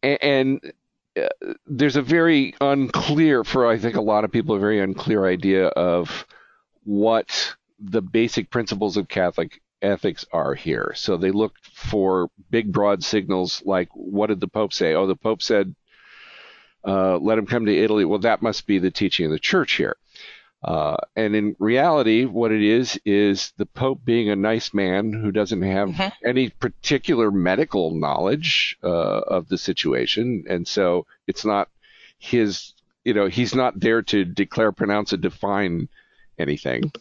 And, 0.03 0.23
and 0.23 0.73
uh, 1.17 1.53
there's 1.65 1.95
a 1.95 2.01
very 2.01 2.53
unclear, 2.59 3.43
for 3.43 3.67
I 3.67 3.77
think 3.77 3.95
a 3.95 4.01
lot 4.01 4.23
of 4.23 4.31
people, 4.31 4.55
a 4.55 4.59
very 4.59 4.79
unclear 4.79 5.25
idea 5.25 5.67
of 5.67 6.25
what 6.83 7.55
the 7.79 8.01
basic 8.01 8.49
principles 8.49 8.97
of 8.97 9.07
Catholic 9.07 9.61
ethics 9.81 10.25
are 10.31 10.53
here. 10.53 10.93
So 10.95 11.17
they 11.17 11.31
look 11.31 11.55
for 11.73 12.29
big, 12.49 12.71
broad 12.71 13.03
signals 13.03 13.61
like, 13.65 13.89
what 13.93 14.27
did 14.27 14.39
the 14.39 14.47
Pope 14.47 14.73
say? 14.73 14.93
Oh, 14.93 15.07
the 15.07 15.15
Pope 15.15 15.41
said, 15.41 15.75
uh, 16.85 17.17
let 17.17 17.37
him 17.37 17.45
come 17.45 17.65
to 17.65 17.77
Italy. 17.77 18.05
Well, 18.05 18.19
that 18.19 18.41
must 18.41 18.67
be 18.67 18.79
the 18.79 18.91
teaching 18.91 19.25
of 19.25 19.31
the 19.31 19.39
church 19.39 19.73
here. 19.73 19.97
Uh, 20.61 20.97
and 21.15 21.35
in 21.35 21.55
reality, 21.59 22.25
what 22.25 22.51
it 22.51 22.61
is 22.61 22.99
is 23.05 23.53
the 23.57 23.65
Pope 23.65 24.03
being 24.03 24.29
a 24.29 24.35
nice 24.35 24.73
man 24.73 25.13
who 25.13 25.31
doesn't 25.31 25.61
have 25.61 25.89
mm-hmm. 25.89 26.27
any 26.27 26.49
particular 26.49 27.31
medical 27.31 27.91
knowledge 27.91 28.77
uh, 28.83 28.87
of 28.87 29.47
the 29.47 29.57
situation, 29.57 30.43
and 30.49 30.67
so 30.67 31.05
it's 31.27 31.45
not 31.45 31.69
his. 32.17 32.73
You 33.05 33.13
know, 33.13 33.27
he's 33.27 33.55
not 33.55 33.79
there 33.79 34.01
to 34.01 34.25
declare, 34.25 34.73
pronounce, 34.73 35.13
and 35.13 35.21
define 35.21 35.87
anything. 36.37 36.91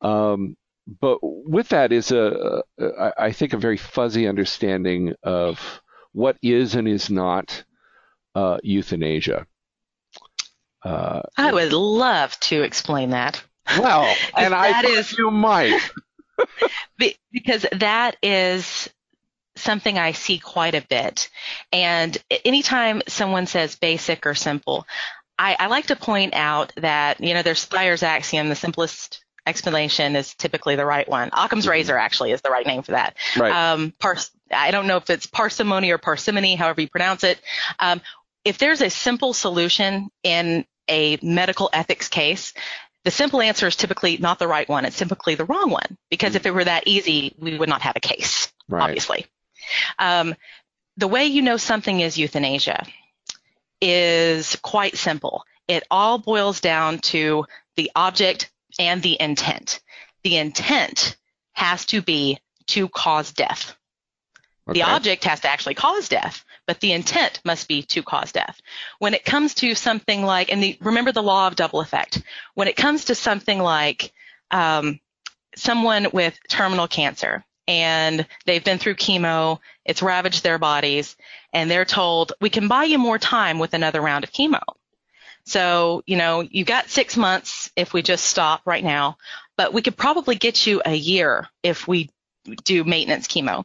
Um, 0.00 0.56
but 0.86 1.18
with 1.22 1.68
that 1.70 1.92
is 1.92 2.12
a, 2.12 2.62
I 3.18 3.32
think, 3.32 3.52
a 3.52 3.58
very 3.58 3.76
fuzzy 3.76 4.28
understanding 4.28 5.14
of 5.22 5.80
what 6.12 6.36
is 6.42 6.74
and 6.74 6.86
is 6.86 7.10
not 7.10 7.64
uh, 8.34 8.58
euthanasia. 8.62 9.46
Uh, 10.84 11.22
I 11.36 11.52
would 11.52 11.72
love 11.72 12.38
to 12.40 12.62
explain 12.62 13.10
that. 13.10 13.42
Well, 13.78 14.14
and 14.36 14.54
I 14.54 14.82
is, 14.82 15.16
you 15.18 15.30
might. 15.30 15.80
because 17.32 17.66
that 17.72 18.16
is 18.22 18.88
something 19.56 19.98
I 19.98 20.12
see 20.12 20.38
quite 20.38 20.74
a 20.74 20.86
bit. 20.88 21.30
And 21.72 22.16
anytime 22.44 23.02
someone 23.08 23.46
says 23.46 23.74
basic 23.74 24.26
or 24.26 24.34
simple, 24.34 24.86
I, 25.38 25.56
I 25.58 25.66
like 25.66 25.86
to 25.86 25.96
point 25.96 26.34
out 26.34 26.72
that, 26.76 27.20
you 27.20 27.34
know, 27.34 27.42
there's 27.42 27.64
Thayer's 27.64 28.02
axiom, 28.02 28.48
the 28.48 28.54
simplest 28.54 29.24
explanation 29.46 30.16
is 30.16 30.34
typically 30.34 30.76
the 30.76 30.84
right 30.84 31.08
one. 31.08 31.30
Occam's 31.32 31.64
mm-hmm. 31.64 31.70
razor 31.70 31.96
actually 31.96 32.32
is 32.32 32.42
the 32.42 32.50
right 32.50 32.66
name 32.66 32.82
for 32.82 32.92
that. 32.92 33.16
Right. 33.36 33.52
Um, 33.52 33.94
pars- 33.98 34.30
I 34.50 34.70
don't 34.70 34.86
know 34.86 34.96
if 34.96 35.08
it's 35.10 35.26
parsimony 35.26 35.90
or 35.90 35.98
parsimony, 35.98 36.56
however 36.56 36.80
you 36.80 36.88
pronounce 36.88 37.24
it. 37.24 37.40
Um, 37.78 38.00
if 38.44 38.58
there's 38.58 38.80
a 38.80 38.90
simple 38.90 39.32
solution 39.32 40.10
in 40.22 40.64
a 40.88 41.18
medical 41.22 41.70
ethics 41.72 42.08
case, 42.08 42.52
the 43.04 43.10
simple 43.10 43.40
answer 43.40 43.66
is 43.66 43.76
typically 43.76 44.18
not 44.18 44.38
the 44.38 44.48
right 44.48 44.68
one. 44.68 44.84
It's 44.84 44.98
typically 44.98 45.36
the 45.36 45.44
wrong 45.44 45.70
one 45.70 45.96
because 46.10 46.32
mm 46.32 46.36
if 46.36 46.46
it 46.46 46.52
were 46.52 46.64
that 46.64 46.86
easy, 46.86 47.34
we 47.38 47.56
would 47.56 47.68
not 47.68 47.82
have 47.82 47.96
a 47.96 48.00
case, 48.00 48.52
right. 48.68 48.82
obviously. 48.82 49.26
Um, 49.98 50.34
the 50.96 51.08
way 51.08 51.26
you 51.26 51.42
know 51.42 51.56
something 51.56 52.00
is 52.00 52.18
euthanasia 52.18 52.84
is 53.80 54.56
quite 54.56 54.96
simple. 54.96 55.44
It 55.68 55.84
all 55.90 56.18
boils 56.18 56.60
down 56.60 56.98
to 56.98 57.46
the 57.76 57.90
object 57.94 58.50
and 58.78 59.02
the 59.02 59.20
intent. 59.20 59.80
The 60.24 60.36
intent 60.36 61.16
has 61.52 61.86
to 61.86 62.02
be 62.02 62.38
to 62.68 62.88
cause 62.88 63.32
death. 63.32 63.76
Okay. 64.68 64.80
The 64.80 64.86
object 64.86 65.24
has 65.24 65.40
to 65.40 65.48
actually 65.48 65.74
cause 65.74 66.08
death 66.08 66.44
but 66.66 66.80
the 66.80 66.92
intent 66.92 67.40
must 67.44 67.68
be 67.68 67.82
to 67.82 68.02
cause 68.02 68.32
death. 68.32 68.60
When 68.98 69.14
it 69.14 69.24
comes 69.24 69.54
to 69.54 69.74
something 69.74 70.22
like, 70.22 70.52
and 70.52 70.62
the, 70.62 70.76
remember 70.80 71.12
the 71.12 71.22
law 71.22 71.46
of 71.46 71.56
double 71.56 71.80
effect, 71.80 72.22
when 72.54 72.68
it 72.68 72.76
comes 72.76 73.06
to 73.06 73.14
something 73.14 73.58
like 73.58 74.12
um, 74.50 75.00
someone 75.54 76.08
with 76.12 76.38
terminal 76.48 76.88
cancer 76.88 77.44
and 77.68 78.26
they've 78.44 78.64
been 78.64 78.78
through 78.78 78.96
chemo, 78.96 79.60
it's 79.84 80.02
ravaged 80.02 80.42
their 80.42 80.58
bodies, 80.58 81.16
and 81.52 81.70
they're 81.70 81.84
told, 81.84 82.32
we 82.40 82.50
can 82.50 82.68
buy 82.68 82.84
you 82.84 82.98
more 82.98 83.18
time 83.18 83.58
with 83.58 83.74
another 83.74 84.00
round 84.00 84.24
of 84.24 84.32
chemo. 84.32 84.60
So, 85.46 86.02
you 86.06 86.16
know, 86.16 86.40
you 86.40 86.64
got 86.64 86.90
six 86.90 87.16
months 87.16 87.70
if 87.76 87.92
we 87.92 88.02
just 88.02 88.24
stop 88.26 88.62
right 88.66 88.82
now, 88.82 89.16
but 89.56 89.72
we 89.72 89.80
could 89.80 89.96
probably 89.96 90.34
get 90.34 90.66
you 90.66 90.82
a 90.84 90.94
year 90.94 91.48
if 91.62 91.86
we 91.86 92.10
do 92.64 92.84
maintenance 92.84 93.28
chemo. 93.28 93.64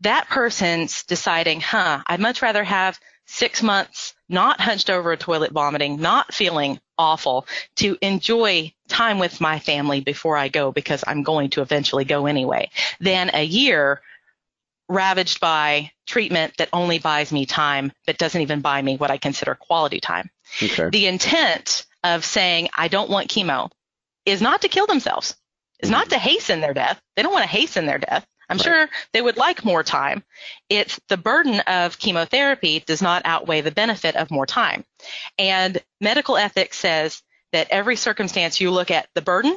That 0.00 0.28
person's 0.28 1.04
deciding, 1.04 1.60
huh, 1.60 2.02
I'd 2.06 2.20
much 2.20 2.40
rather 2.40 2.64
have 2.64 2.98
six 3.26 3.62
months 3.62 4.14
not 4.28 4.60
hunched 4.60 4.90
over 4.90 5.12
a 5.12 5.16
toilet 5.16 5.52
vomiting, 5.52 6.00
not 6.00 6.32
feeling 6.32 6.80
awful, 6.96 7.46
to 7.76 7.96
enjoy 8.00 8.72
time 8.88 9.18
with 9.18 9.40
my 9.40 9.58
family 9.58 10.00
before 10.00 10.36
I 10.36 10.48
go 10.48 10.72
because 10.72 11.04
I'm 11.06 11.22
going 11.22 11.50
to 11.50 11.62
eventually 11.62 12.04
go 12.04 12.26
anyway, 12.26 12.70
than 13.00 13.30
a 13.34 13.44
year 13.44 14.00
ravaged 14.88 15.40
by 15.40 15.90
treatment 16.06 16.54
that 16.56 16.70
only 16.72 16.98
buys 16.98 17.30
me 17.30 17.44
time 17.44 17.92
but 18.06 18.16
doesn't 18.16 18.40
even 18.40 18.60
buy 18.60 18.80
me 18.80 18.96
what 18.96 19.10
I 19.10 19.18
consider 19.18 19.54
quality 19.54 20.00
time. 20.00 20.30
Okay. 20.62 20.90
The 20.90 21.06
intent 21.06 21.86
of 22.04 22.24
saying 22.24 22.68
I 22.76 22.88
don't 22.88 23.10
want 23.10 23.30
chemo 23.30 23.70
is 24.24 24.40
not 24.40 24.62
to 24.62 24.68
kill 24.68 24.86
themselves 24.86 25.36
is 25.80 25.90
not 25.90 26.06
mm-hmm. 26.06 26.14
to 26.14 26.18
hasten 26.18 26.60
their 26.60 26.74
death. 26.74 27.00
They 27.16 27.22
don't 27.22 27.32
want 27.32 27.44
to 27.44 27.56
hasten 27.56 27.86
their 27.86 27.98
death. 27.98 28.26
I'm 28.48 28.56
right. 28.56 28.64
sure 28.64 28.88
they 29.12 29.20
would 29.20 29.36
like 29.36 29.64
more 29.64 29.82
time. 29.82 30.24
It's 30.68 30.98
the 31.08 31.18
burden 31.18 31.60
of 31.60 31.98
chemotherapy 31.98 32.80
does 32.80 33.02
not 33.02 33.22
outweigh 33.24 33.60
the 33.60 33.70
benefit 33.70 34.16
of 34.16 34.30
more 34.30 34.46
time. 34.46 34.84
And 35.38 35.78
medical 36.00 36.36
ethics 36.36 36.78
says 36.78 37.22
that 37.52 37.68
every 37.70 37.96
circumstance 37.96 38.60
you 38.60 38.70
look 38.70 38.90
at 38.90 39.08
the 39.14 39.22
burden 39.22 39.56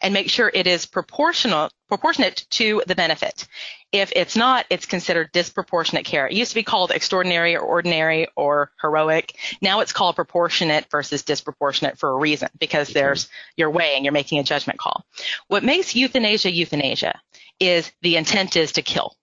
and 0.00 0.14
make 0.14 0.30
sure 0.30 0.50
it 0.52 0.66
is 0.66 0.86
proportional, 0.86 1.70
proportionate 1.88 2.46
to 2.50 2.82
the 2.86 2.94
benefit. 2.94 3.46
If 3.90 4.12
it's 4.14 4.36
not, 4.36 4.66
it's 4.70 4.86
considered 4.86 5.32
disproportionate 5.32 6.04
care. 6.04 6.26
It 6.26 6.34
used 6.34 6.50
to 6.50 6.54
be 6.54 6.62
called 6.62 6.90
extraordinary 6.90 7.56
or 7.56 7.62
ordinary 7.62 8.28
or 8.36 8.70
heroic. 8.80 9.34
Now 9.62 9.80
it's 9.80 9.92
called 9.92 10.16
proportionate 10.16 10.86
versus 10.90 11.22
disproportionate 11.22 11.98
for 11.98 12.10
a 12.10 12.16
reason 12.16 12.48
because 12.58 12.88
there's 12.88 13.28
you're 13.56 13.70
weighing, 13.70 14.04
you're 14.04 14.12
making 14.12 14.38
a 14.38 14.44
judgment 14.44 14.78
call. 14.78 15.04
What 15.48 15.64
makes 15.64 15.96
euthanasia 15.96 16.50
euthanasia 16.52 17.18
is 17.58 17.90
the 18.02 18.16
intent 18.16 18.56
is 18.56 18.72
to 18.72 18.82
kill. 18.82 19.16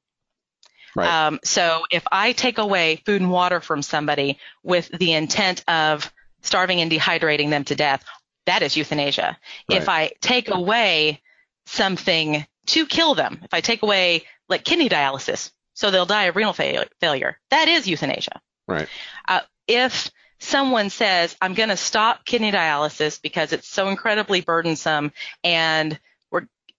Right. 0.96 1.28
Um, 1.28 1.40
so 1.44 1.84
if 1.92 2.04
I 2.12 2.32
take 2.32 2.58
away 2.58 3.02
food 3.06 3.22
and 3.22 3.30
water 3.30 3.60
from 3.60 3.82
somebody 3.82 4.40
with 4.64 4.90
the 4.90 5.12
intent 5.14 5.64
of 5.68 6.12
starving 6.42 6.80
and 6.80 6.90
dehydrating 6.90 7.50
them 7.50 7.66
to 7.66 7.76
death, 7.76 8.04
that 8.46 8.62
is 8.62 8.78
euthanasia. 8.78 9.38
Right. 9.70 9.82
If 9.82 9.90
I 9.90 10.12
take 10.22 10.50
away 10.50 11.22
something 11.66 12.46
to 12.68 12.86
kill 12.86 13.16
them, 13.16 13.40
if 13.44 13.54
I 13.54 13.62
take 13.62 13.84
away 13.84 14.24
like 14.50 14.64
kidney 14.64 14.90
dialysis, 14.90 15.52
so 15.74 15.92
they'll 15.92 16.06
die 16.06 16.26
of 16.26 16.36
renal 16.36 16.54
failure, 16.54 16.86
failure 17.02 17.40
that 17.50 17.68
is 17.68 17.88
euthanasia. 17.88 18.42
Right. 18.68 18.88
Uh, 19.28 19.42
if 19.68 20.12
someone 20.40 20.90
says, 20.90 21.36
I'm 21.42 21.54
going 21.54 21.70
to 21.70 21.78
stop 21.78 22.26
kidney 22.26 22.52
dialysis 22.52 23.22
because 23.22 23.54
it's 23.54 23.68
so 23.68 23.90
incredibly 23.90 24.42
burdensome 24.42 25.12
and 25.44 26.00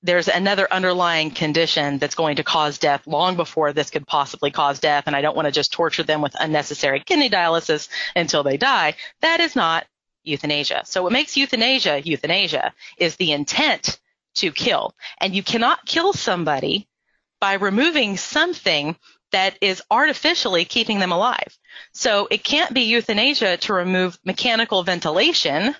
there's 0.06 0.28
another 0.28 0.68
underlying 0.72 1.30
condition 1.30 1.98
that's 1.98 2.14
going 2.14 2.36
to 2.36 2.44
cause 2.44 2.78
death 2.78 3.06
long 3.06 3.36
before 3.36 3.72
this 3.72 3.90
could 3.90 4.06
possibly 4.06 4.50
cause 4.50 4.78
death, 4.78 5.04
and 5.06 5.16
I 5.16 5.20
don't 5.20 5.34
want 5.34 5.46
to 5.46 5.52
just 5.52 5.72
torture 5.72 6.04
them 6.04 6.22
with 6.22 6.36
unnecessary 6.38 7.00
kidney 7.00 7.28
dialysis 7.28 7.88
until 8.14 8.42
they 8.42 8.56
die, 8.56 8.94
that 9.22 9.40
is 9.40 9.56
not 9.56 9.84
euthanasia. 10.26 10.82
So 10.84 11.02
what 11.02 11.12
makes 11.12 11.36
euthanasia 11.36 12.00
euthanasia 12.00 12.74
is 12.98 13.16
the 13.16 13.32
intent 13.32 13.98
to 14.36 14.52
kill. 14.52 14.94
And 15.18 15.34
you 15.34 15.42
cannot 15.42 15.86
kill 15.86 16.12
somebody 16.12 16.88
by 17.40 17.54
removing 17.54 18.16
something 18.16 18.96
that 19.32 19.58
is 19.60 19.82
artificially 19.90 20.64
keeping 20.64 20.98
them 20.98 21.12
alive. 21.12 21.58
So 21.92 22.28
it 22.30 22.44
can't 22.44 22.72
be 22.72 22.82
euthanasia 22.82 23.56
to 23.58 23.74
remove 23.74 24.18
mechanical 24.24 24.82
ventilation 24.82 25.74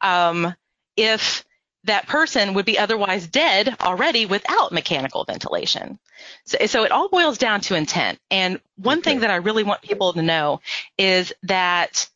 um, 0.00 0.54
if 0.96 1.44
that 1.84 2.06
person 2.06 2.54
would 2.54 2.64
be 2.64 2.78
otherwise 2.78 3.26
dead 3.26 3.76
already 3.80 4.26
without 4.26 4.72
mechanical 4.72 5.24
ventilation. 5.24 5.98
So, 6.44 6.66
so 6.66 6.82
it 6.84 6.92
all 6.92 7.08
boils 7.08 7.38
down 7.38 7.60
to 7.62 7.76
intent. 7.76 8.18
And 8.30 8.60
one 8.76 8.98
okay. 8.98 9.10
thing 9.10 9.20
that 9.20 9.30
I 9.30 9.36
really 9.36 9.62
want 9.62 9.82
people 9.82 10.12
to 10.12 10.22
know 10.22 10.60
is 10.98 11.32
that 11.44 12.08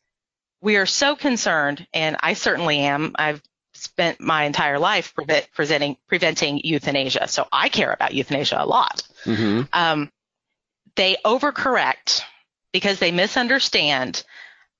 we 0.61 0.77
are 0.77 0.85
so 0.85 1.15
concerned, 1.15 1.85
and 1.93 2.17
I 2.19 2.33
certainly 2.33 2.79
am. 2.79 3.13
I've 3.15 3.41
spent 3.73 4.21
my 4.21 4.43
entire 4.43 4.77
life 4.79 5.13
pre- 5.15 5.41
presenting, 5.53 5.97
preventing 6.07 6.61
euthanasia, 6.63 7.27
so 7.27 7.47
I 7.51 7.69
care 7.69 7.91
about 7.91 8.13
euthanasia 8.13 8.57
a 8.59 8.65
lot. 8.65 9.01
Mm-hmm. 9.25 9.61
Um, 9.73 10.11
they 10.95 11.17
overcorrect 11.25 12.21
because 12.71 12.99
they 12.99 13.11
misunderstand 13.11 14.23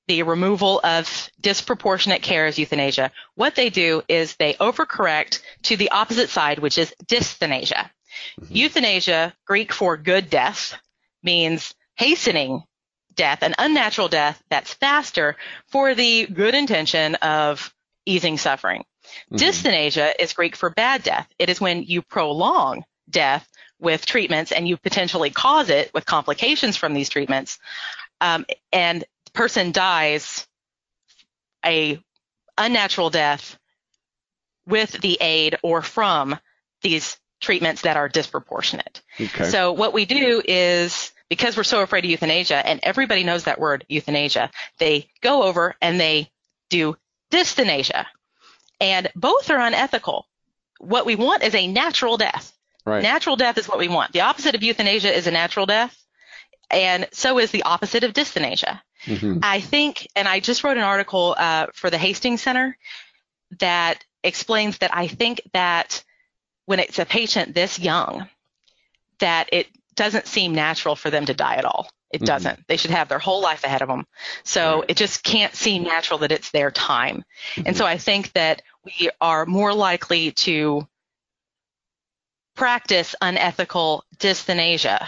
the 0.07 0.23
removal 0.23 0.81
of 0.83 1.29
disproportionate 1.39 2.21
care 2.21 2.45
as 2.45 2.59
euthanasia. 2.59 3.11
What 3.35 3.55
they 3.55 3.69
do 3.69 4.03
is 4.07 4.35
they 4.35 4.53
overcorrect 4.53 5.41
to 5.63 5.77
the 5.77 5.91
opposite 5.91 6.29
side, 6.29 6.59
which 6.59 6.77
is 6.77 6.93
dysthanasia. 7.05 7.89
Mm-hmm. 8.39 8.45
Euthanasia, 8.49 9.33
Greek 9.45 9.73
for 9.73 9.97
good 9.97 10.29
death, 10.29 10.75
means 11.23 11.73
hastening 11.95 12.63
death, 13.15 13.43
an 13.43 13.55
unnatural 13.57 14.07
death 14.07 14.41
that's 14.49 14.73
faster 14.73 15.35
for 15.67 15.95
the 15.95 16.27
good 16.27 16.55
intention 16.55 17.15
of 17.15 17.73
easing 18.05 18.37
suffering. 18.37 18.83
Mm-hmm. 19.31 19.35
Dysthanasia 19.35 20.13
is 20.19 20.33
Greek 20.33 20.55
for 20.55 20.69
bad 20.69 21.03
death. 21.03 21.27
It 21.37 21.49
is 21.49 21.59
when 21.59 21.83
you 21.83 22.01
prolong 22.01 22.83
death 23.09 23.47
with 23.79 24.05
treatments 24.05 24.51
and 24.51 24.67
you 24.67 24.77
potentially 24.77 25.31
cause 25.31 25.69
it 25.69 25.91
with 25.93 26.05
complications 26.05 26.77
from 26.77 26.93
these 26.93 27.09
treatments. 27.09 27.59
Um, 28.21 28.45
and 28.71 29.01
the 29.01 29.31
person 29.31 29.71
dies 29.71 30.47
a 31.65 31.99
unnatural 32.57 33.09
death 33.09 33.57
with 34.67 34.91
the 35.01 35.17
aid 35.19 35.57
or 35.63 35.81
from 35.81 36.37
these 36.83 37.17
treatments 37.39 37.81
that 37.81 37.97
are 37.97 38.07
disproportionate. 38.07 39.01
Okay. 39.19 39.49
So 39.49 39.73
what 39.73 39.93
we 39.93 40.05
do 40.05 40.41
is 40.45 41.11
because 41.31 41.55
we're 41.55 41.63
so 41.63 41.81
afraid 41.81 42.03
of 42.03 42.11
euthanasia 42.11 42.67
and 42.67 42.81
everybody 42.83 43.23
knows 43.23 43.45
that 43.45 43.57
word 43.57 43.85
euthanasia, 43.87 44.51
they 44.79 45.07
go 45.21 45.43
over 45.43 45.75
and 45.81 45.97
they 45.97 46.29
do 46.69 46.97
dysthanasia. 47.31 48.05
And 48.81 49.09
both 49.15 49.49
are 49.49 49.61
unethical. 49.61 50.27
What 50.79 51.05
we 51.05 51.15
want 51.15 51.43
is 51.43 51.55
a 51.55 51.67
natural 51.67 52.17
death. 52.17 52.51
Right. 52.85 53.01
Natural 53.01 53.37
death 53.37 53.57
is 53.57 53.69
what 53.69 53.77
we 53.77 53.87
want. 53.87 54.11
The 54.11 54.21
opposite 54.21 54.55
of 54.55 54.63
euthanasia 54.63 55.15
is 55.15 55.25
a 55.25 55.31
natural 55.31 55.65
death. 55.65 55.97
And 56.69 57.07
so 57.13 57.39
is 57.39 57.51
the 57.51 57.63
opposite 57.63 58.03
of 58.03 58.11
dysthanasia. 58.11 58.81
Mm-hmm. 59.05 59.39
I 59.41 59.61
think, 59.61 60.09
and 60.17 60.27
I 60.27 60.41
just 60.41 60.65
wrote 60.65 60.75
an 60.75 60.83
article 60.83 61.33
uh, 61.37 61.67
for 61.73 61.89
the 61.89 61.97
Hastings 61.97 62.41
Center 62.41 62.77
that 63.61 64.03
explains 64.21 64.79
that 64.79 64.93
I 64.93 65.07
think 65.07 65.39
that 65.53 66.03
when 66.65 66.79
it's 66.79 66.99
a 66.99 67.05
patient 67.05 67.55
this 67.55 67.79
young, 67.79 68.27
that 69.19 69.47
it 69.53 69.67
doesn't 70.01 70.25
seem 70.25 70.55
natural 70.55 70.95
for 70.95 71.11
them 71.11 71.27
to 71.27 71.33
die 71.35 71.57
at 71.57 71.65
all. 71.65 71.87
It 72.11 72.17
mm-hmm. 72.17 72.25
doesn't. 72.25 72.67
They 72.67 72.77
should 72.77 72.89
have 72.89 73.07
their 73.07 73.19
whole 73.19 73.39
life 73.39 73.63
ahead 73.63 73.83
of 73.83 73.87
them. 73.87 74.07
So 74.43 74.79
right. 74.79 74.85
it 74.89 74.97
just 74.97 75.23
can't 75.23 75.53
seem 75.53 75.83
natural 75.83 76.17
that 76.19 76.31
it's 76.31 76.49
their 76.49 76.71
time. 76.71 77.23
Mm-hmm. 77.53 77.67
And 77.67 77.77
so 77.77 77.85
I 77.85 77.99
think 77.99 78.33
that 78.33 78.63
we 78.83 79.11
are 79.21 79.45
more 79.45 79.75
likely 79.75 80.31
to 80.31 80.87
practice 82.55 83.13
unethical 83.21 84.03
dysthanasia 84.17 85.07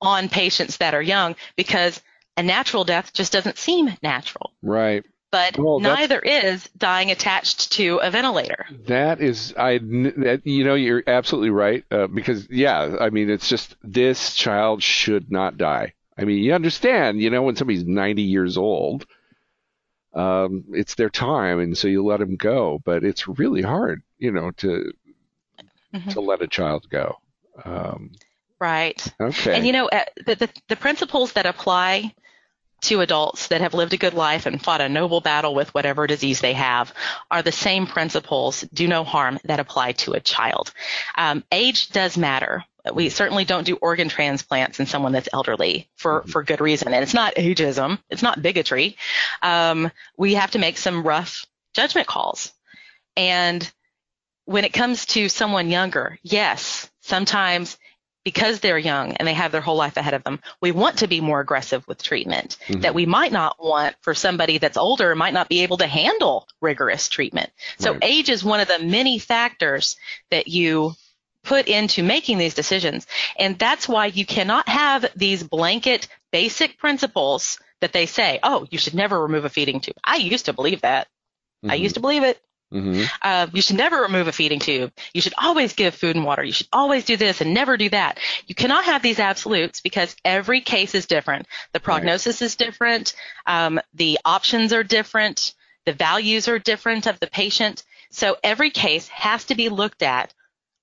on 0.00 0.28
patients 0.28 0.78
that 0.78 0.94
are 0.94 1.02
young 1.02 1.36
because 1.56 2.02
a 2.36 2.42
natural 2.42 2.82
death 2.82 3.12
just 3.12 3.32
doesn't 3.32 3.56
seem 3.56 3.96
natural. 4.02 4.50
Right. 4.62 5.04
But 5.34 5.58
neither 5.58 6.20
is 6.20 6.68
dying 6.78 7.10
attached 7.10 7.72
to 7.72 7.96
a 7.96 8.08
ventilator. 8.08 8.66
That 8.86 9.20
is, 9.20 9.52
I, 9.58 9.78
that, 9.78 10.42
you 10.44 10.62
know, 10.62 10.76
you're 10.76 11.02
absolutely 11.08 11.50
right. 11.50 11.84
Uh, 11.90 12.06
because, 12.06 12.48
yeah, 12.50 12.98
I 13.00 13.10
mean, 13.10 13.28
it's 13.28 13.48
just 13.48 13.74
this 13.82 14.36
child 14.36 14.80
should 14.80 15.32
not 15.32 15.56
die. 15.58 15.94
I 16.16 16.22
mean, 16.22 16.38
you 16.38 16.54
understand, 16.54 17.20
you 17.20 17.30
know, 17.30 17.42
when 17.42 17.56
somebody's 17.56 17.84
90 17.84 18.22
years 18.22 18.56
old, 18.56 19.06
um, 20.14 20.66
it's 20.70 20.94
their 20.94 21.10
time, 21.10 21.58
and 21.58 21.76
so 21.76 21.88
you 21.88 22.04
let 22.06 22.20
them 22.20 22.36
go. 22.36 22.80
But 22.84 23.02
it's 23.02 23.26
really 23.26 23.62
hard, 23.62 24.02
you 24.18 24.30
know, 24.30 24.52
to 24.58 24.92
mm-hmm. 25.92 26.10
to 26.10 26.20
let 26.20 26.42
a 26.42 26.46
child 26.46 26.86
go. 26.88 27.16
Um, 27.64 28.12
right. 28.60 29.04
Okay. 29.20 29.56
And 29.56 29.66
you 29.66 29.72
know, 29.72 29.88
uh, 29.88 30.04
the, 30.24 30.36
the 30.36 30.48
the 30.68 30.76
principles 30.76 31.32
that 31.32 31.44
apply 31.44 32.14
to 32.84 33.00
adults 33.00 33.48
that 33.48 33.60
have 33.60 33.74
lived 33.74 33.92
a 33.92 33.98
good 33.98 34.14
life 34.14 34.46
and 34.46 34.62
fought 34.62 34.80
a 34.80 34.88
noble 34.88 35.20
battle 35.20 35.54
with 35.54 35.72
whatever 35.74 36.06
disease 36.06 36.40
they 36.40 36.52
have 36.54 36.92
are 37.30 37.42
the 37.42 37.52
same 37.52 37.86
principles, 37.86 38.62
do 38.72 38.88
no 38.88 39.04
harm, 39.04 39.38
that 39.44 39.60
apply 39.60 39.92
to 39.92 40.12
a 40.12 40.20
child. 40.20 40.72
Um, 41.16 41.44
age 41.50 41.90
does 41.90 42.16
matter. 42.16 42.64
We 42.92 43.08
certainly 43.08 43.44
don't 43.44 43.64
do 43.64 43.76
organ 43.76 44.08
transplants 44.08 44.78
in 44.78 44.86
someone 44.86 45.12
that's 45.12 45.28
elderly 45.32 45.88
for, 45.96 46.20
mm-hmm. 46.20 46.30
for 46.30 46.42
good 46.42 46.60
reason. 46.60 46.92
And 46.92 47.02
it's 47.02 47.14
not 47.14 47.34
ageism. 47.36 47.98
It's 48.10 48.22
not 48.22 48.42
bigotry. 48.42 48.96
Um, 49.42 49.90
we 50.16 50.34
have 50.34 50.50
to 50.52 50.58
make 50.58 50.76
some 50.76 51.02
rough 51.02 51.46
judgment 51.72 52.06
calls. 52.06 52.52
And 53.16 53.70
when 54.44 54.64
it 54.64 54.74
comes 54.74 55.06
to 55.06 55.28
someone 55.28 55.70
younger, 55.70 56.18
yes, 56.22 56.90
sometimes 57.00 57.78
because 58.24 58.60
they're 58.60 58.78
young 58.78 59.12
and 59.14 59.28
they 59.28 59.34
have 59.34 59.52
their 59.52 59.60
whole 59.60 59.76
life 59.76 59.96
ahead 59.96 60.14
of 60.14 60.24
them, 60.24 60.40
we 60.60 60.72
want 60.72 60.98
to 60.98 61.06
be 61.06 61.20
more 61.20 61.40
aggressive 61.40 61.86
with 61.86 62.02
treatment 62.02 62.56
mm-hmm. 62.66 62.80
that 62.80 62.94
we 62.94 63.06
might 63.06 63.32
not 63.32 63.62
want 63.62 63.94
for 64.00 64.14
somebody 64.14 64.58
that's 64.58 64.78
older 64.78 65.10
and 65.10 65.18
might 65.18 65.34
not 65.34 65.48
be 65.48 65.62
able 65.62 65.76
to 65.76 65.86
handle 65.86 66.48
rigorous 66.60 67.08
treatment. 67.08 67.50
So 67.78 67.92
right. 67.92 68.04
age 68.04 68.30
is 68.30 68.42
one 68.42 68.60
of 68.60 68.68
the 68.68 68.78
many 68.78 69.18
factors 69.18 69.96
that 70.30 70.48
you 70.48 70.94
put 71.44 71.68
into 71.68 72.02
making 72.02 72.38
these 72.38 72.54
decisions. 72.54 73.06
And 73.38 73.58
that's 73.58 73.86
why 73.86 74.06
you 74.06 74.24
cannot 74.24 74.68
have 74.68 75.04
these 75.14 75.42
blanket 75.42 76.08
basic 76.32 76.78
principles 76.78 77.58
that 77.80 77.92
they 77.92 78.06
say, 78.06 78.40
oh, 78.42 78.66
you 78.70 78.78
should 78.78 78.94
never 78.94 79.20
remove 79.20 79.44
a 79.44 79.50
feeding 79.50 79.80
tube. 79.80 79.96
I 80.02 80.16
used 80.16 80.46
to 80.46 80.54
believe 80.54 80.80
that. 80.80 81.06
Mm-hmm. 81.62 81.70
I 81.70 81.74
used 81.74 81.96
to 81.96 82.00
believe 82.00 82.24
it. 82.24 82.40
Mm-hmm. 82.74 83.04
Uh, 83.22 83.46
you 83.52 83.62
should 83.62 83.76
never 83.76 84.02
remove 84.02 84.26
a 84.26 84.32
feeding 84.32 84.58
tube. 84.58 84.92
You 85.12 85.20
should 85.20 85.34
always 85.38 85.74
give 85.74 85.94
food 85.94 86.16
and 86.16 86.24
water. 86.24 86.42
You 86.42 86.52
should 86.52 86.68
always 86.72 87.04
do 87.04 87.16
this 87.16 87.40
and 87.40 87.54
never 87.54 87.76
do 87.76 87.88
that. 87.90 88.18
You 88.46 88.54
cannot 88.54 88.84
have 88.84 89.00
these 89.00 89.20
absolutes 89.20 89.80
because 89.80 90.16
every 90.24 90.60
case 90.60 90.94
is 90.94 91.06
different. 91.06 91.46
The 91.72 91.80
prognosis 91.80 92.40
right. 92.40 92.46
is 92.46 92.56
different. 92.56 93.14
Um, 93.46 93.80
the 93.94 94.18
options 94.24 94.72
are 94.72 94.82
different. 94.82 95.54
The 95.86 95.92
values 95.92 96.48
are 96.48 96.58
different 96.58 97.06
of 97.06 97.20
the 97.20 97.28
patient. 97.28 97.84
So 98.10 98.36
every 98.42 98.70
case 98.70 99.06
has 99.08 99.44
to 99.46 99.54
be 99.54 99.68
looked 99.68 100.02
at 100.02 100.34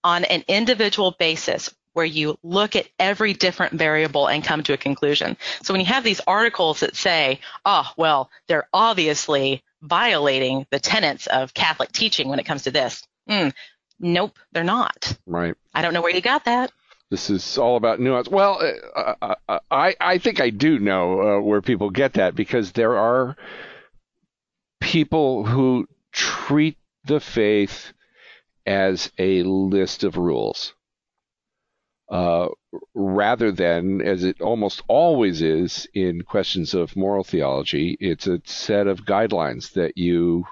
on 0.03 0.23
an 0.23 0.43
individual 0.47 1.11
basis 1.19 1.69
where 1.93 2.05
you 2.05 2.37
look 2.41 2.75
at 2.75 2.87
every 2.99 3.33
different 3.33 3.73
variable 3.73 4.27
and 4.27 4.43
come 4.43 4.63
to 4.63 4.73
a 4.73 4.77
conclusion. 4.77 5.35
So 5.63 5.73
when 5.73 5.81
you 5.81 5.87
have 5.87 6.03
these 6.05 6.21
articles 6.25 6.79
that 6.79 6.95
say, 6.95 7.41
oh, 7.65 7.89
well, 7.97 8.29
they're 8.47 8.69
obviously 8.73 9.61
violating 9.81 10.65
the 10.69 10.79
tenets 10.79 11.27
of 11.27 11.53
Catholic 11.53 11.91
teaching 11.91 12.27
when 12.27 12.39
it 12.39 12.45
comes 12.45 12.63
to 12.63 12.71
this. 12.71 13.03
Mm, 13.29 13.53
nope, 13.99 14.37
they're 14.51 14.63
not. 14.63 15.17
Right. 15.25 15.55
I 15.73 15.81
don't 15.81 15.93
know 15.93 16.01
where 16.01 16.13
you 16.13 16.21
got 16.21 16.45
that. 16.45 16.71
This 17.09 17.29
is 17.29 17.57
all 17.57 17.75
about 17.75 17.99
nuance. 17.99 18.29
Well, 18.29 18.61
uh, 18.95 19.15
uh, 19.21 19.35
uh, 19.49 19.59
I 19.69 19.95
I 19.99 20.17
think 20.17 20.39
I 20.39 20.49
do 20.49 20.79
know 20.79 21.21
uh, 21.21 21.41
where 21.41 21.61
people 21.61 21.89
get 21.89 22.13
that 22.13 22.35
because 22.35 22.71
there 22.71 22.95
are 22.97 23.35
people 24.79 25.45
who 25.45 25.87
treat 26.13 26.77
the 27.03 27.19
faith 27.19 27.91
as 28.65 29.11
a 29.17 29.43
list 29.43 30.03
of 30.05 30.17
rules. 30.17 30.73
Uh, 32.11 32.49
rather 32.93 33.53
than, 33.53 34.01
as 34.01 34.25
it 34.25 34.41
almost 34.41 34.83
always 34.89 35.41
is 35.41 35.87
in 35.93 36.21
questions 36.23 36.73
of 36.73 36.97
moral 36.97 37.23
theology, 37.23 37.95
it's 38.01 38.27
a 38.27 38.41
set 38.43 38.85
of 38.85 39.05
guidelines 39.05 39.71
that 39.73 39.97
you 39.97 40.45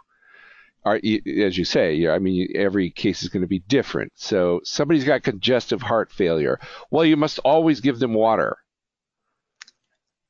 are, 0.85 0.95
as 0.95 1.57
you 1.57 1.65
say, 1.65 2.07
I 2.07 2.17
mean, 2.19 2.47
every 2.55 2.89
case 2.89 3.23
is 3.23 3.29
going 3.29 3.41
to 3.41 3.47
be 3.47 3.59
different. 3.59 4.13
So 4.15 4.61
somebody's 4.63 5.03
got 5.03 5.23
congestive 5.23 5.81
heart 5.81 6.13
failure. 6.13 6.61
Well, 6.91 7.03
you 7.03 7.17
must 7.17 7.39
always 7.39 7.81
give 7.81 7.99
them 7.99 8.13
water. 8.13 8.57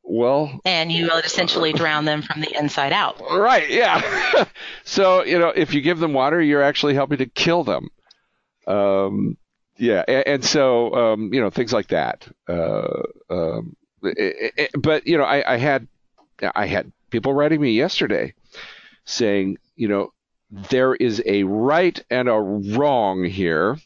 Well, 0.01 0.59
and 0.65 0.91
you 0.91 1.05
will 1.05 1.19
essentially 1.19 1.71
drown 1.71 2.05
them 2.05 2.23
from 2.23 2.41
the 2.41 2.57
inside 2.57 2.91
out. 2.91 3.21
Right. 3.21 3.69
Yeah. 3.69 4.45
so 4.84 5.23
you 5.23 5.38
know, 5.38 5.49
if 5.49 5.75
you 5.75 5.82
give 5.82 5.99
them 5.99 6.13
water, 6.13 6.41
you're 6.41 6.63
actually 6.63 6.95
helping 6.95 7.19
to 7.19 7.27
kill 7.27 7.63
them. 7.63 7.89
Um, 8.65 9.38
yeah, 9.80 10.03
and, 10.07 10.27
and 10.27 10.45
so 10.45 10.93
um, 10.93 11.34
you 11.34 11.41
know 11.41 11.49
things 11.49 11.73
like 11.73 11.88
that. 11.88 12.27
Uh, 12.47 13.03
um, 13.30 13.75
it, 14.03 14.53
it, 14.57 14.71
but 14.77 15.07
you 15.07 15.17
know, 15.17 15.23
I, 15.23 15.53
I 15.53 15.57
had 15.57 15.88
I 16.55 16.65
had 16.65 16.91
people 17.09 17.34
writing 17.34 17.61
me 17.61 17.71
yesterday 17.71 18.34
saying, 19.05 19.57
you 19.75 19.88
know, 19.88 20.13
there 20.51 20.95
is 20.95 21.21
a 21.25 21.43
right 21.43 21.99
and 22.09 22.27
a 22.27 22.34
wrong 22.34 23.23
here, 23.23 23.77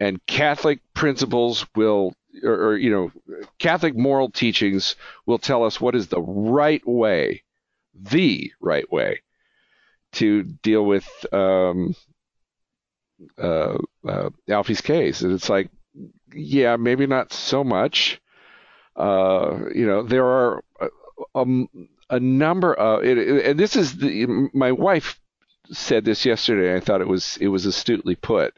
and 0.00 0.24
Catholic 0.26 0.80
principles 0.94 1.66
will, 1.74 2.14
or, 2.42 2.52
or, 2.52 2.76
you 2.76 2.90
know, 2.90 3.12
Catholic 3.58 3.96
moral 3.96 4.30
teachings 4.30 4.96
will 5.26 5.38
tell 5.38 5.64
us 5.64 5.80
what 5.80 5.94
is 5.94 6.08
the 6.08 6.22
right 6.22 6.86
way, 6.86 7.42
the 7.94 8.52
right 8.60 8.90
way, 8.92 9.22
to 10.12 10.42
deal 10.42 10.84
with 10.84 11.08
um, 11.32 11.94
uh, 13.38 13.78
uh, 14.06 14.30
Alfie's 14.48 14.80
case, 14.80 15.22
and 15.22 15.32
it's 15.32 15.48
like, 15.48 15.70
yeah, 16.32 16.76
maybe 16.76 17.06
not 17.06 17.32
so 17.32 17.64
much. 17.64 18.20
Uh, 18.96 19.58
you 19.74 19.86
know, 19.86 20.02
there 20.02 20.24
are 20.24 20.62
a, 20.80 20.88
a, 21.34 21.64
a 22.10 22.20
number 22.20 22.74
of, 22.74 23.04
it, 23.04 23.18
it, 23.18 23.46
and 23.46 23.58
this 23.58 23.76
is 23.76 23.96
the, 23.96 24.48
my 24.52 24.72
wife 24.72 25.18
said 25.72 26.04
this 26.04 26.24
yesterday. 26.24 26.76
I 26.76 26.80
thought 26.80 27.00
it 27.00 27.08
was 27.08 27.36
it 27.38 27.48
was 27.48 27.66
astutely 27.66 28.14
put. 28.14 28.54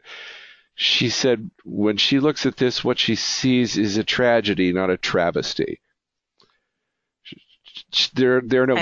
She 0.75 1.09
said 1.09 1.49
when 1.65 1.97
she 1.97 2.19
looks 2.19 2.45
at 2.45 2.57
this, 2.57 2.83
what 2.83 2.99
she 2.99 3.15
sees 3.15 3.77
is 3.77 3.97
a 3.97 4.03
tragedy, 4.03 4.73
not 4.73 4.91
a 4.91 4.97
travesty. 4.97 5.79
There, 8.13 8.41
there 8.41 8.63
are 8.63 8.67
no, 8.67 8.75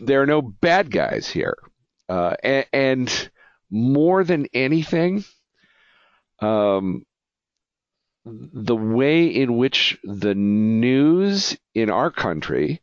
there 0.00 0.22
are 0.22 0.26
no 0.26 0.42
bad 0.42 0.90
guys 0.90 1.28
here, 1.28 1.56
uh, 2.08 2.34
and, 2.42 2.66
and, 2.72 3.30
more 3.70 4.24
than 4.24 4.46
anything, 4.52 5.24
um, 6.40 7.04
the 8.24 8.76
way 8.76 9.26
in 9.26 9.56
which 9.56 9.98
the 10.04 10.34
news 10.34 11.56
in 11.74 11.90
our 11.90 12.10
country 12.10 12.80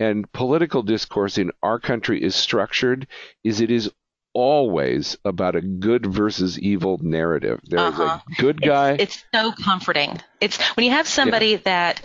and 0.00 0.30
political 0.32 0.82
discourse 0.82 1.38
in 1.38 1.50
our 1.62 1.78
country 1.78 2.22
is 2.22 2.34
structured 2.34 3.06
is 3.44 3.60
it 3.60 3.70
is 3.70 3.90
always 4.32 5.16
about 5.24 5.56
a 5.56 5.60
good 5.60 6.06
versus 6.06 6.58
evil 6.58 6.98
narrative. 7.02 7.60
There's 7.64 7.80
uh-huh. 7.80 8.20
a 8.20 8.40
good 8.40 8.60
guy. 8.60 8.92
It's, 8.92 9.16
it's, 9.16 9.24
so 9.34 9.52
comforting. 9.52 10.20
It's 10.40 10.58
when 10.76 10.84
you 10.86 10.92
have 10.92 11.08
somebody 11.08 11.48
yeah. 11.48 11.58
that, 11.64 12.02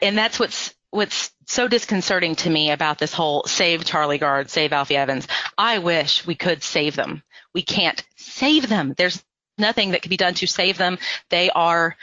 and 0.00 0.16
that's 0.16 0.38
what's 0.38 0.74
what's 0.90 1.32
so 1.46 1.68
disconcerting 1.68 2.36
to 2.36 2.48
me 2.48 2.70
about 2.70 2.98
this 2.98 3.12
whole 3.12 3.44
save 3.44 3.84
Charlie 3.84 4.18
Gard, 4.18 4.48
save 4.48 4.72
Alfie 4.72 4.96
Evans. 4.96 5.26
I 5.58 5.78
wish 5.78 6.26
we 6.26 6.36
could 6.36 6.62
save 6.62 6.96
them. 6.96 7.22
We 7.54 7.62
can't 7.62 8.02
save 8.16 8.68
them. 8.68 8.94
There's 8.96 9.22
nothing 9.58 9.92
that 9.92 10.02
can 10.02 10.10
be 10.10 10.16
done 10.16 10.34
to 10.34 10.46
save 10.46 10.76
them. 10.76 10.98
They 11.30 11.50
are 11.50 11.96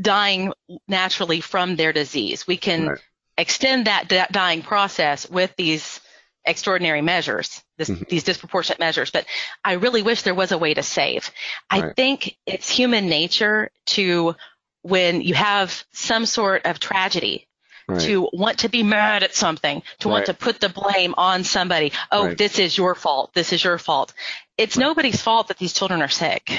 dying 0.00 0.52
naturally 0.86 1.40
from 1.40 1.76
their 1.76 1.92
disease. 1.92 2.46
We 2.46 2.56
can 2.56 2.88
right. 2.88 2.98
extend 3.36 3.86
that 3.86 4.08
dying 4.30 4.62
process 4.62 5.28
with 5.28 5.54
these 5.56 6.00
extraordinary 6.44 7.02
measures, 7.02 7.60
this, 7.76 7.90
mm-hmm. 7.90 8.04
these 8.08 8.22
disproportionate 8.22 8.78
measures. 8.78 9.10
But 9.10 9.26
I 9.64 9.72
really 9.72 10.02
wish 10.02 10.22
there 10.22 10.34
was 10.34 10.52
a 10.52 10.58
way 10.58 10.74
to 10.74 10.82
save. 10.84 11.32
Right. 11.72 11.84
I 11.84 11.92
think 11.94 12.36
it's 12.46 12.70
human 12.70 13.08
nature 13.08 13.70
to, 13.86 14.36
when 14.82 15.20
you 15.20 15.34
have 15.34 15.84
some 15.92 16.24
sort 16.24 16.64
of 16.64 16.78
tragedy, 16.78 17.45
Right. 17.88 18.00
to 18.00 18.28
want 18.32 18.58
to 18.60 18.68
be 18.68 18.82
mad 18.82 19.22
at 19.22 19.36
something, 19.36 19.80
to 20.00 20.08
want 20.08 20.26
to 20.26 20.34
put 20.34 20.58
the 20.58 20.68
blame 20.68 21.14
on 21.16 21.44
somebody. 21.44 21.92
Oh, 22.10 22.26
right. 22.26 22.36
this 22.36 22.58
is 22.58 22.76
your 22.76 22.96
fault. 22.96 23.32
This 23.32 23.52
is 23.52 23.62
your 23.62 23.78
fault. 23.78 24.12
It's 24.58 24.76
nobody's 24.76 25.22
fault 25.22 25.48
that 25.48 25.58
these 25.58 25.72
children 25.72 26.02
are 26.02 26.08
sick. 26.08 26.50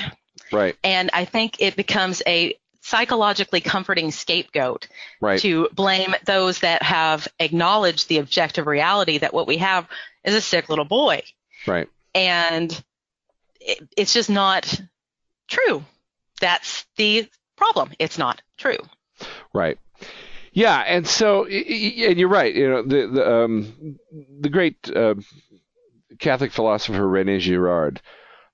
Right. 0.53 0.77
And 0.85 1.09
I 1.11 1.25
think 1.25 1.57
it 1.59 1.75
becomes 1.75 2.21
a 2.25 2.57
psychologically 2.87 3.59
comforting 3.59 4.11
scapegoat 4.11 4.87
right. 5.19 5.41
to 5.41 5.67
blame 5.73 6.15
those 6.25 6.59
that 6.59 6.81
have 6.83 7.27
acknowledged 7.37 8.07
the 8.07 8.19
objective 8.19 8.65
reality 8.65 9.17
that 9.17 9.33
what 9.33 9.45
we 9.45 9.57
have 9.57 9.85
is 10.23 10.33
a 10.33 10.39
sick 10.39 10.69
little 10.69 10.85
boy. 10.85 11.21
Right. 11.65 11.89
And 12.15 12.71
it, 13.59 13.85
it's 13.97 14.13
just 14.13 14.29
not 14.29 14.79
true. 15.49 15.83
That's 16.39 16.85
the 16.95 17.27
problem. 17.57 17.91
It's 17.99 18.17
not 18.17 18.41
true. 18.57 18.77
Right. 19.53 19.77
Yeah, 20.57 20.79
and 20.79 21.05
so 21.05 21.45
and 21.45 22.17
you're 22.17 22.27
right. 22.27 22.51
You 22.51 22.67
know 22.67 22.81
the 22.81 23.07
the 23.13 23.43
um, 23.43 23.99
the 24.39 24.49
great 24.49 24.89
uh, 24.89 25.13
Catholic 26.17 26.51
philosopher 26.51 27.07
Rene 27.07 27.37
Girard 27.37 28.01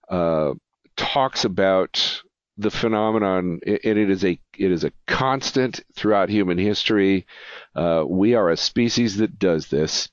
uh, 0.09 0.51
talks 0.97 1.45
about 1.45 2.21
the 2.57 2.71
phenomenon, 2.71 3.61
and 3.65 3.79
it 3.85 4.09
is 4.09 4.25
a 4.25 4.37
it 4.57 4.69
is 4.73 4.83
a 4.83 4.91
constant 5.07 5.79
throughout 5.95 6.27
human 6.27 6.57
history. 6.57 7.25
Uh, 7.73 8.03
we 8.05 8.33
are 8.35 8.49
a 8.49 8.57
species 8.57 9.15
that 9.19 9.39
does 9.39 9.67
this. 9.67 10.09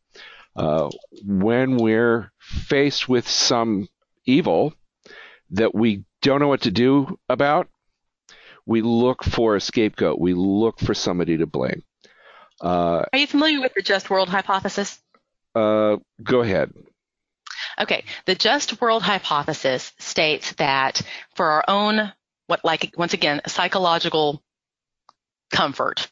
Uh, 0.54 0.90
when 1.24 1.76
we're 1.76 2.30
faced 2.38 3.08
with 3.08 3.26
some 3.26 3.88
evil 4.26 4.72
that 5.50 5.74
we 5.74 6.04
don't 6.22 6.38
know 6.38 6.46
what 6.46 6.62
to 6.62 6.70
do 6.70 7.18
about, 7.28 7.66
we 8.70 8.82
look 8.82 9.24
for 9.24 9.56
a 9.56 9.60
scapegoat. 9.60 10.20
We 10.20 10.32
look 10.32 10.78
for 10.78 10.94
somebody 10.94 11.38
to 11.38 11.46
blame. 11.46 11.82
Uh, 12.60 13.04
are 13.12 13.18
you 13.18 13.26
familiar 13.26 13.60
with 13.60 13.74
the 13.74 13.82
just 13.82 14.08
world 14.10 14.28
hypothesis? 14.28 14.96
Uh, 15.56 15.96
go 16.22 16.42
ahead. 16.42 16.72
Okay, 17.80 18.04
the 18.26 18.36
just 18.36 18.80
world 18.80 19.02
hypothesis 19.02 19.92
states 19.98 20.52
that 20.52 21.02
for 21.34 21.50
our 21.50 21.64
own 21.66 22.12
what 22.46 22.64
like 22.64 22.94
once 22.96 23.12
again 23.12 23.40
psychological 23.48 24.40
comfort 25.50 26.08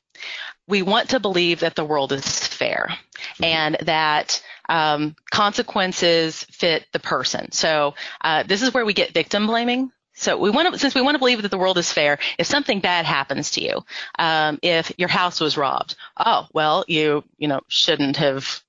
we 0.67 0.83
want 0.83 1.11
to 1.11 1.21
believe 1.21 1.61
that 1.61 1.77
the 1.77 1.85
world 1.85 2.13
is 2.13 2.47
fair 2.47 2.89
mm-hmm. 2.91 3.45
and 3.45 3.77
that 3.83 4.43
um, 4.69 5.17
consequences 5.31 6.45
fit 6.45 6.87
the 6.93 6.99
person 6.99 7.51
so 7.51 7.95
uh, 8.21 8.43
this 8.45 8.63
is 8.63 8.73
where 8.73 8.85
we 8.85 8.93
get 8.93 9.13
victim 9.13 9.47
blaming 9.47 9.91
so 10.19 10.37
we 10.37 10.51
want 10.51 10.73
to, 10.73 10.79
since 10.79 10.95
we 10.95 11.01
want 11.01 11.15
to 11.15 11.19
believe 11.19 11.43
that 11.43 11.51
the 11.51 11.59
world 11.59 11.79
is 11.79 11.93
fair, 11.93 12.19
if 12.39 12.47
something 12.47 12.81
bad 12.81 13.07
happens 13.07 13.53
to 13.53 13.63
you, 13.63 13.85
um, 14.19 14.59
if 14.63 14.93
your 14.99 15.09
house 15.09 15.41
was 15.41 15.57
robbed, 15.57 15.97
oh 16.17 16.47
well, 16.53 16.85
you 16.89 17.25
you 17.39 17.49
know 17.49 17.61
shouldn't 17.69 18.17
have 18.17 18.63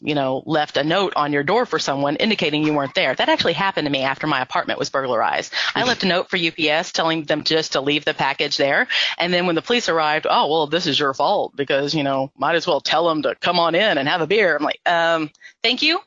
you 0.00 0.14
know, 0.14 0.42
left 0.44 0.76
a 0.76 0.84
note 0.84 1.14
on 1.16 1.32
your 1.32 1.42
door 1.42 1.64
for 1.64 1.78
someone 1.78 2.16
indicating 2.16 2.62
you 2.62 2.74
weren't 2.74 2.94
there. 2.94 3.14
That 3.14 3.30
actually 3.30 3.54
happened 3.54 3.86
to 3.86 3.90
me 3.90 4.02
after 4.02 4.26
my 4.26 4.42
apartment 4.42 4.78
was 4.78 4.90
burglarized. 4.90 5.52
I 5.74 5.84
left 5.84 6.02
a 6.02 6.06
note 6.06 6.28
for 6.28 6.36
UPS 6.36 6.92
telling 6.92 7.24
them 7.24 7.42
just 7.42 7.72
to 7.72 7.80
leave 7.80 8.04
the 8.04 8.12
package 8.12 8.58
there. 8.58 8.86
And 9.16 9.32
then 9.32 9.46
when 9.46 9.54
the 9.54 9.62
police 9.62 9.88
arrived, 9.88 10.26
oh, 10.28 10.50
well, 10.50 10.66
this 10.66 10.86
is 10.86 10.98
your 10.98 11.14
fault 11.14 11.56
because, 11.56 11.94
you 11.94 12.02
know, 12.02 12.30
might 12.36 12.54
as 12.54 12.66
well 12.66 12.82
tell 12.82 13.08
them 13.08 13.22
to 13.22 13.34
come 13.36 13.58
on 13.58 13.74
in 13.74 13.96
and 13.96 14.06
have 14.06 14.20
a 14.20 14.26
beer. 14.26 14.56
I'm 14.56 14.62
like, 14.62 14.80
um, 14.84 15.30
thank 15.62 15.80
you. 15.80 16.00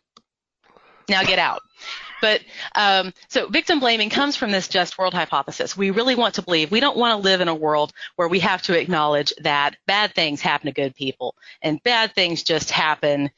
Now 1.10 1.24
get 1.24 1.40
out. 1.40 1.62
But 2.22 2.42
um, 2.76 3.14
so 3.28 3.48
victim 3.48 3.80
blaming 3.80 4.10
comes 4.10 4.36
from 4.36 4.52
this 4.52 4.68
just 4.68 4.98
world 4.98 5.14
hypothesis. 5.14 5.78
We 5.78 5.92
really 5.92 6.16
want 6.16 6.36
to 6.36 6.42
believe 6.42 6.72
we 6.72 6.80
don't 6.80 6.98
want 6.98 7.18
to 7.18 7.24
live 7.24 7.42
in 7.42 7.48
a 7.48 7.56
world 7.56 7.94
where 8.16 8.28
we 8.28 8.40
have 8.40 8.62
to 8.64 8.80
acknowledge 8.80 9.34
that 9.42 9.76
bad 9.86 10.14
things 10.14 10.42
happen 10.42 10.68
to 10.68 10.74
good 10.74 10.96
people 10.96 11.36
and 11.62 11.82
bad 11.84 12.14
things 12.14 12.44
just 12.44 12.72
happen 12.72 13.30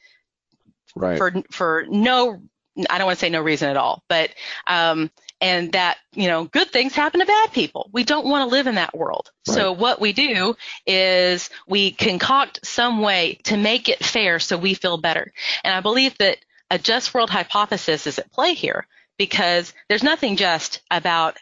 right. 0.94 1.18
for 1.18 1.34
for 1.50 1.84
no 1.88 2.40
I 2.88 2.98
don't 2.98 3.06
want 3.06 3.18
to 3.18 3.24
say 3.24 3.30
no 3.30 3.42
reason 3.42 3.68
at 3.68 3.76
all, 3.76 4.04
but 4.08 4.30
um, 4.66 5.10
and 5.40 5.72
that 5.72 5.98
you 6.12 6.28
know 6.28 6.44
good 6.44 6.70
things 6.70 6.94
happen 6.94 7.20
to 7.20 7.26
bad 7.26 7.52
people. 7.52 7.90
We 7.92 8.04
don't 8.04 8.26
want 8.26 8.48
to 8.48 8.54
live 8.54 8.66
in 8.66 8.76
that 8.76 8.96
world. 8.96 9.30
Right. 9.48 9.54
So 9.54 9.72
what 9.72 10.00
we 10.00 10.12
do 10.12 10.56
is 10.86 11.50
we 11.66 11.90
concoct 11.90 12.64
some 12.64 13.00
way 13.00 13.40
to 13.44 13.56
make 13.56 13.88
it 13.88 14.04
fair 14.04 14.38
so 14.38 14.56
we 14.56 14.74
feel 14.74 14.98
better. 14.98 15.32
And 15.64 15.74
I 15.74 15.80
believe 15.80 16.16
that 16.18 16.38
a 16.70 16.78
just 16.78 17.12
world 17.12 17.30
hypothesis 17.30 18.06
is 18.06 18.18
at 18.18 18.32
play 18.32 18.54
here 18.54 18.86
because 19.18 19.72
there's 19.88 20.02
nothing 20.02 20.36
just 20.36 20.82
about 20.90 21.36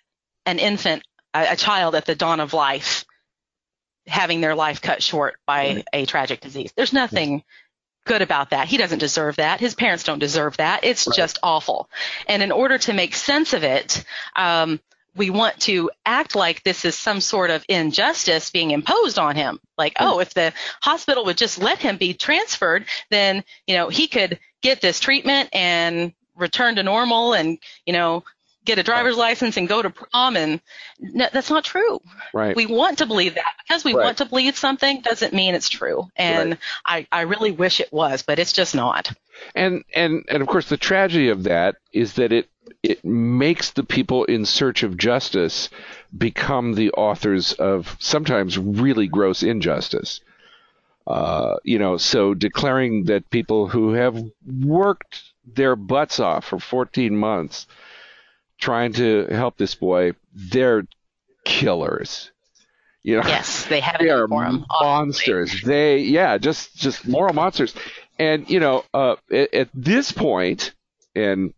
an 0.46 0.58
infant, 0.58 1.02
a, 1.34 1.52
a 1.52 1.56
child 1.56 1.94
at 1.94 2.06
the 2.06 2.14
dawn 2.14 2.40
of 2.40 2.54
life 2.54 3.04
having 4.06 4.40
their 4.40 4.54
life 4.54 4.80
cut 4.80 5.02
short 5.02 5.38
by 5.46 5.66
right. 5.66 5.84
a 5.92 6.06
tragic 6.06 6.40
disease. 6.40 6.72
There's 6.74 6.92
nothing 6.92 7.44
good 8.06 8.22
about 8.22 8.50
that. 8.50 8.66
He 8.66 8.78
doesn't 8.78 8.98
deserve 8.98 9.36
that. 9.36 9.60
His 9.60 9.74
parents 9.74 10.02
don't 10.02 10.18
deserve 10.18 10.56
that. 10.56 10.82
It's 10.82 11.06
right. 11.06 11.16
just 11.16 11.38
awful. 11.42 11.90
And 12.26 12.42
in 12.42 12.50
order 12.50 12.78
to 12.78 12.94
make 12.94 13.14
sense 13.14 13.52
of 13.52 13.64
it, 13.64 14.02
um, 14.34 14.80
we 15.14 15.30
want 15.30 15.60
to 15.60 15.90
act 16.06 16.34
like 16.34 16.62
this 16.62 16.84
is 16.84 16.96
some 16.96 17.20
sort 17.20 17.50
of 17.50 17.64
injustice 17.68 18.50
being 18.50 18.70
imposed 18.70 19.18
on 19.18 19.36
him. 19.36 19.58
Like, 19.76 19.94
oh, 19.98 20.20
if 20.20 20.32
the 20.32 20.52
hospital 20.80 21.24
would 21.26 21.36
just 21.36 21.58
let 21.58 21.78
him 21.78 21.96
be 21.96 22.14
transferred, 22.14 22.86
then, 23.10 23.44
you 23.66 23.76
know, 23.76 23.88
he 23.88 24.06
could 24.06 24.38
get 24.62 24.80
this 24.80 25.00
treatment 25.00 25.50
and 25.52 26.12
return 26.36 26.76
to 26.76 26.82
normal 26.82 27.34
and, 27.34 27.58
you 27.86 27.92
know, 27.92 28.24
get 28.68 28.78
a 28.78 28.82
driver's 28.82 29.16
license 29.16 29.56
and 29.56 29.66
go 29.66 29.80
to 29.80 29.88
prom 29.88 30.36
and 30.36 30.60
no, 31.00 31.26
that's 31.32 31.50
not 31.50 31.64
true. 31.64 32.00
Right. 32.34 32.54
We 32.54 32.66
want 32.66 32.98
to 32.98 33.06
believe 33.06 33.34
that 33.36 33.52
because 33.66 33.82
we 33.82 33.94
right. 33.94 34.04
want 34.04 34.18
to 34.18 34.26
believe 34.26 34.58
something 34.58 35.00
doesn't 35.00 35.32
mean 35.32 35.54
it's 35.54 35.70
true. 35.70 36.06
And 36.16 36.50
right. 36.86 37.08
I, 37.10 37.20
I 37.20 37.20
really 37.22 37.50
wish 37.50 37.80
it 37.80 37.90
was, 37.92 38.22
but 38.22 38.38
it's 38.38 38.52
just 38.52 38.74
not. 38.74 39.10
And 39.54 39.84
and 39.94 40.24
and 40.28 40.42
of 40.42 40.48
course 40.48 40.68
the 40.68 40.76
tragedy 40.76 41.30
of 41.30 41.44
that 41.44 41.76
is 41.92 42.14
that 42.14 42.32
it 42.32 42.50
it 42.82 43.04
makes 43.04 43.70
the 43.70 43.84
people 43.84 44.24
in 44.24 44.44
search 44.44 44.82
of 44.82 44.98
justice 44.98 45.70
become 46.16 46.74
the 46.74 46.90
authors 46.92 47.54
of 47.54 47.96
sometimes 47.98 48.58
really 48.58 49.06
gross 49.06 49.42
injustice. 49.42 50.20
Uh, 51.08 51.56
you 51.64 51.78
know, 51.78 51.96
so 51.96 52.34
declaring 52.34 53.04
that 53.04 53.30
people 53.30 53.66
who 53.66 53.94
have 53.94 54.22
worked 54.46 55.22
their 55.46 55.74
butts 55.74 56.20
off 56.20 56.44
for 56.44 56.58
14 56.58 57.16
months 57.16 57.66
trying 58.58 58.92
to 58.92 59.26
help 59.30 59.56
this 59.56 59.74
boy, 59.74 60.12
they're 60.34 60.86
killers. 61.46 62.30
You 63.02 63.16
know, 63.16 63.26
yes, 63.26 63.64
they 63.64 63.80
have 63.80 64.00
they 64.00 64.10
are 64.10 64.28
monsters. 64.28 65.50
Obviously. 65.50 65.66
They, 65.66 65.98
yeah, 66.00 66.36
just 66.36 66.76
just 66.76 67.08
moral 67.08 67.32
monsters. 67.32 67.74
And 68.18 68.50
you 68.50 68.60
know, 68.60 68.84
uh, 68.92 69.16
at, 69.32 69.54
at 69.54 69.68
this 69.72 70.12
point, 70.12 70.74
and 71.14 71.54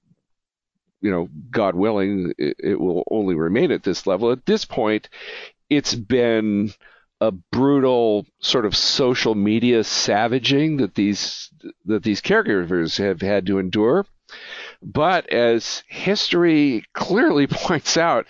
you 1.00 1.10
know, 1.10 1.28
God 1.50 1.74
willing, 1.74 2.34
it, 2.38 2.56
it 2.60 2.80
will 2.80 3.02
only 3.10 3.34
remain 3.34 3.72
at 3.72 3.82
this 3.82 4.06
level. 4.06 4.30
At 4.30 4.46
this 4.46 4.64
point, 4.64 5.08
it's 5.68 5.94
been 5.94 6.72
a 7.20 7.30
brutal 7.30 8.26
sort 8.40 8.64
of 8.64 8.76
social 8.76 9.34
media 9.34 9.84
savaging 9.84 10.78
that 10.78 10.94
these 10.94 11.50
that 11.84 12.02
these 12.02 12.20
caregivers 12.20 12.98
have 12.98 13.20
had 13.20 13.46
to 13.46 13.58
endure. 13.58 14.06
But 14.82 15.28
as 15.30 15.82
history 15.88 16.84
clearly 16.94 17.46
points 17.50 17.96
out, 17.96 18.26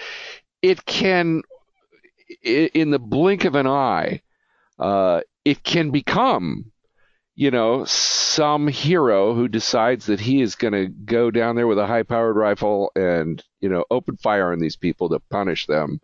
it 0.62 0.84
can, 0.84 1.42
in 2.42 2.90
the 2.90 2.98
blink 2.98 3.44
of 3.44 3.54
an 3.54 3.66
eye, 3.66 4.22
uh, 4.78 5.20
it 5.44 5.62
can 5.62 5.90
become, 5.90 6.72
you 7.34 7.50
know, 7.50 7.84
some 7.84 8.66
hero 8.68 9.34
who 9.34 9.48
decides 9.48 10.06
that 10.06 10.20
he 10.20 10.40
is 10.40 10.54
going 10.54 10.72
to 10.72 10.86
go 10.86 11.30
down 11.30 11.54
there 11.54 11.66
with 11.66 11.78
a 11.78 11.86
high-powered 11.86 12.36
rifle 12.36 12.90
and, 12.96 13.42
you 13.60 13.68
know, 13.68 13.84
open 13.90 14.16
fire 14.16 14.52
on 14.52 14.58
these 14.58 14.76
people 14.76 15.08
to 15.10 15.20
punish 15.30 15.66
them, 15.66 16.00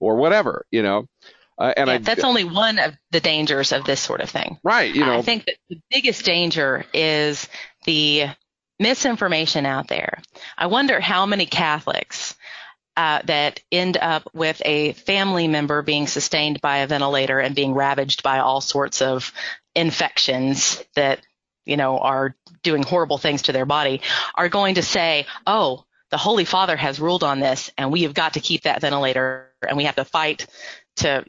or 0.00 0.16
whatever, 0.16 0.66
you 0.70 0.82
know. 0.82 1.08
Uh, 1.58 1.74
and 1.76 1.88
yeah, 1.88 1.94
I, 1.94 1.98
that's 1.98 2.24
only 2.24 2.44
one 2.44 2.78
of 2.78 2.94
the 3.10 3.20
dangers 3.20 3.72
of 3.72 3.84
this 3.84 4.00
sort 4.00 4.20
of 4.20 4.30
thing. 4.30 4.58
Right. 4.62 4.94
You 4.94 5.04
know, 5.04 5.18
I 5.18 5.22
think 5.22 5.46
that 5.46 5.56
the 5.68 5.80
biggest 5.90 6.24
danger 6.24 6.84
is 6.94 7.48
the 7.84 8.26
misinformation 8.78 9.66
out 9.66 9.88
there. 9.88 10.22
I 10.56 10.66
wonder 10.66 11.00
how 11.00 11.26
many 11.26 11.46
Catholics 11.46 12.36
uh, 12.96 13.22
that 13.24 13.60
end 13.70 13.96
up 13.96 14.28
with 14.34 14.60
a 14.64 14.92
family 14.92 15.48
member 15.48 15.82
being 15.82 16.06
sustained 16.06 16.60
by 16.60 16.78
a 16.78 16.86
ventilator 16.86 17.38
and 17.38 17.54
being 17.54 17.74
ravaged 17.74 18.22
by 18.22 18.38
all 18.38 18.60
sorts 18.60 19.02
of 19.02 19.32
infections 19.74 20.82
that 20.94 21.20
you 21.64 21.76
know 21.76 21.98
are 21.98 22.34
doing 22.62 22.82
horrible 22.82 23.18
things 23.18 23.42
to 23.42 23.52
their 23.52 23.66
body 23.66 24.00
are 24.34 24.48
going 24.48 24.76
to 24.76 24.82
say, 24.82 25.26
"Oh, 25.46 25.84
the 26.10 26.16
Holy 26.16 26.44
Father 26.44 26.76
has 26.76 26.98
ruled 26.98 27.22
on 27.22 27.38
this, 27.38 27.70
and 27.78 27.92
we 27.92 28.02
have 28.02 28.14
got 28.14 28.34
to 28.34 28.40
keep 28.40 28.62
that 28.62 28.80
ventilator, 28.80 29.52
and 29.66 29.76
we 29.76 29.84
have 29.84 29.96
to 29.96 30.04
fight 30.04 30.46
to 30.98 31.24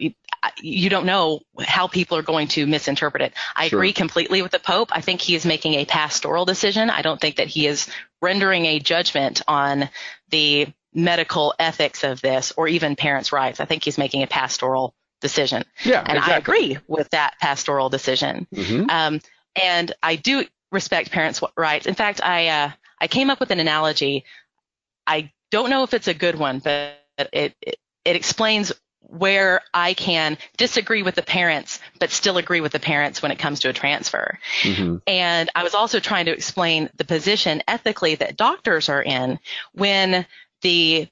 you 0.62 0.90
don't 0.90 1.06
know 1.06 1.42
how 1.60 1.88
people 1.88 2.18
are 2.18 2.24
going 2.24 2.48
to 2.48 2.66
misinterpret 2.66 3.22
it. 3.22 3.34
I 3.56 3.68
sure. 3.68 3.80
agree 3.80 3.94
completely 3.94 4.42
with 4.42 4.52
the 4.52 4.60
Pope. 4.60 4.90
I 4.92 5.02
think 5.02 5.22
he 5.22 5.36
is 5.36 5.46
making 5.46 5.74
a 5.74 5.86
pastoral 5.86 6.46
decision. 6.46 6.90
I 6.90 7.02
don't 7.02 7.20
think 7.20 7.38
that 7.38 7.48
he 7.48 7.68
is 7.68 7.88
rendering 8.22 8.66
a 8.66 8.80
judgment 8.80 9.42
on 9.48 9.90
the 10.30 10.68
medical 10.94 11.54
ethics 11.60 12.04
of 12.04 12.22
this 12.22 12.54
or 12.56 12.68
even 12.68 12.96
parents' 12.96 13.32
rights. 13.32 13.60
I 13.60 13.66
think 13.66 13.84
he's 13.84 13.98
making 13.98 14.24
a 14.24 14.28
pastoral 14.28 14.94
decision. 15.22 15.64
Yeah, 15.84 16.04
and 16.06 16.18
exactly. 16.18 16.34
I 16.34 16.38
agree 16.38 16.78
with 16.88 17.10
that 17.12 17.38
pastoral 17.40 17.90
decision. 17.90 18.48
Mm-hmm. 18.56 18.90
Um, 18.90 19.22
and 19.62 19.92
I 20.02 20.16
do 20.16 20.46
respect 20.72 21.12
parents' 21.12 21.42
rights. 21.58 21.86
In 21.86 21.96
fact, 21.96 22.22
I 22.24 22.48
uh, 22.48 22.72
I 23.00 23.08
came 23.08 23.30
up 23.30 23.40
with 23.40 23.52
an 23.52 23.60
analogy. 23.60 24.26
I 25.06 25.32
don't 25.52 25.70
know 25.70 25.84
if 25.84 25.94
it's 25.94 26.08
a 26.08 26.14
good 26.14 26.38
one, 26.38 26.60
but 26.60 27.00
it, 27.18 27.56
it, 27.62 27.76
it 28.06 28.16
explains 28.16 28.72
where 29.02 29.62
I 29.74 29.94
can 29.94 30.38
disagree 30.58 31.04
with 31.04 31.16
the 31.16 31.24
parents, 31.24 31.80
but 32.00 32.12
still 32.12 32.38
agree 32.38 32.62
with 32.62 32.72
the 32.72 32.80
parents 32.80 33.22
when 33.22 33.32
it 33.32 33.40
comes 33.40 33.62
to 33.62 33.70
a 33.70 33.74
transfer. 33.74 34.40
Mm-hmm. 34.62 34.98
And 35.08 35.50
I 35.56 35.64
was 35.64 35.74
also 35.74 36.00
trying 36.00 36.26
to 36.26 36.32
explain 36.32 36.90
the 36.96 37.06
position 37.06 37.64
ethically 37.68 38.16
that 38.16 38.38
doctors 38.38 38.90
are 38.90 39.02
in 39.02 39.40
when 39.74 40.26
the 40.62 41.08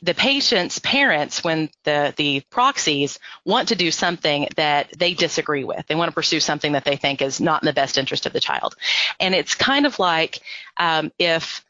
the 0.00 0.14
patient's 0.14 0.78
parents, 0.78 1.42
when 1.42 1.68
the, 1.82 2.14
the 2.16 2.40
proxies 2.50 3.18
want 3.44 3.68
to 3.68 3.74
do 3.74 3.90
something 3.90 4.48
that 4.54 4.92
they 4.96 5.12
disagree 5.12 5.64
with, 5.64 5.84
they 5.88 5.96
want 5.96 6.08
to 6.08 6.14
pursue 6.14 6.38
something 6.38 6.72
that 6.72 6.84
they 6.84 6.94
think 6.94 7.20
is 7.20 7.40
not 7.40 7.62
in 7.62 7.66
the 7.66 7.72
best 7.72 7.98
interest 7.98 8.24
of 8.24 8.32
the 8.32 8.38
child. 8.38 8.76
And 9.18 9.34
it's 9.34 9.56
kind 9.56 9.84
of 9.84 9.98
like 9.98 10.40
um, 10.76 11.10
if 11.18 11.64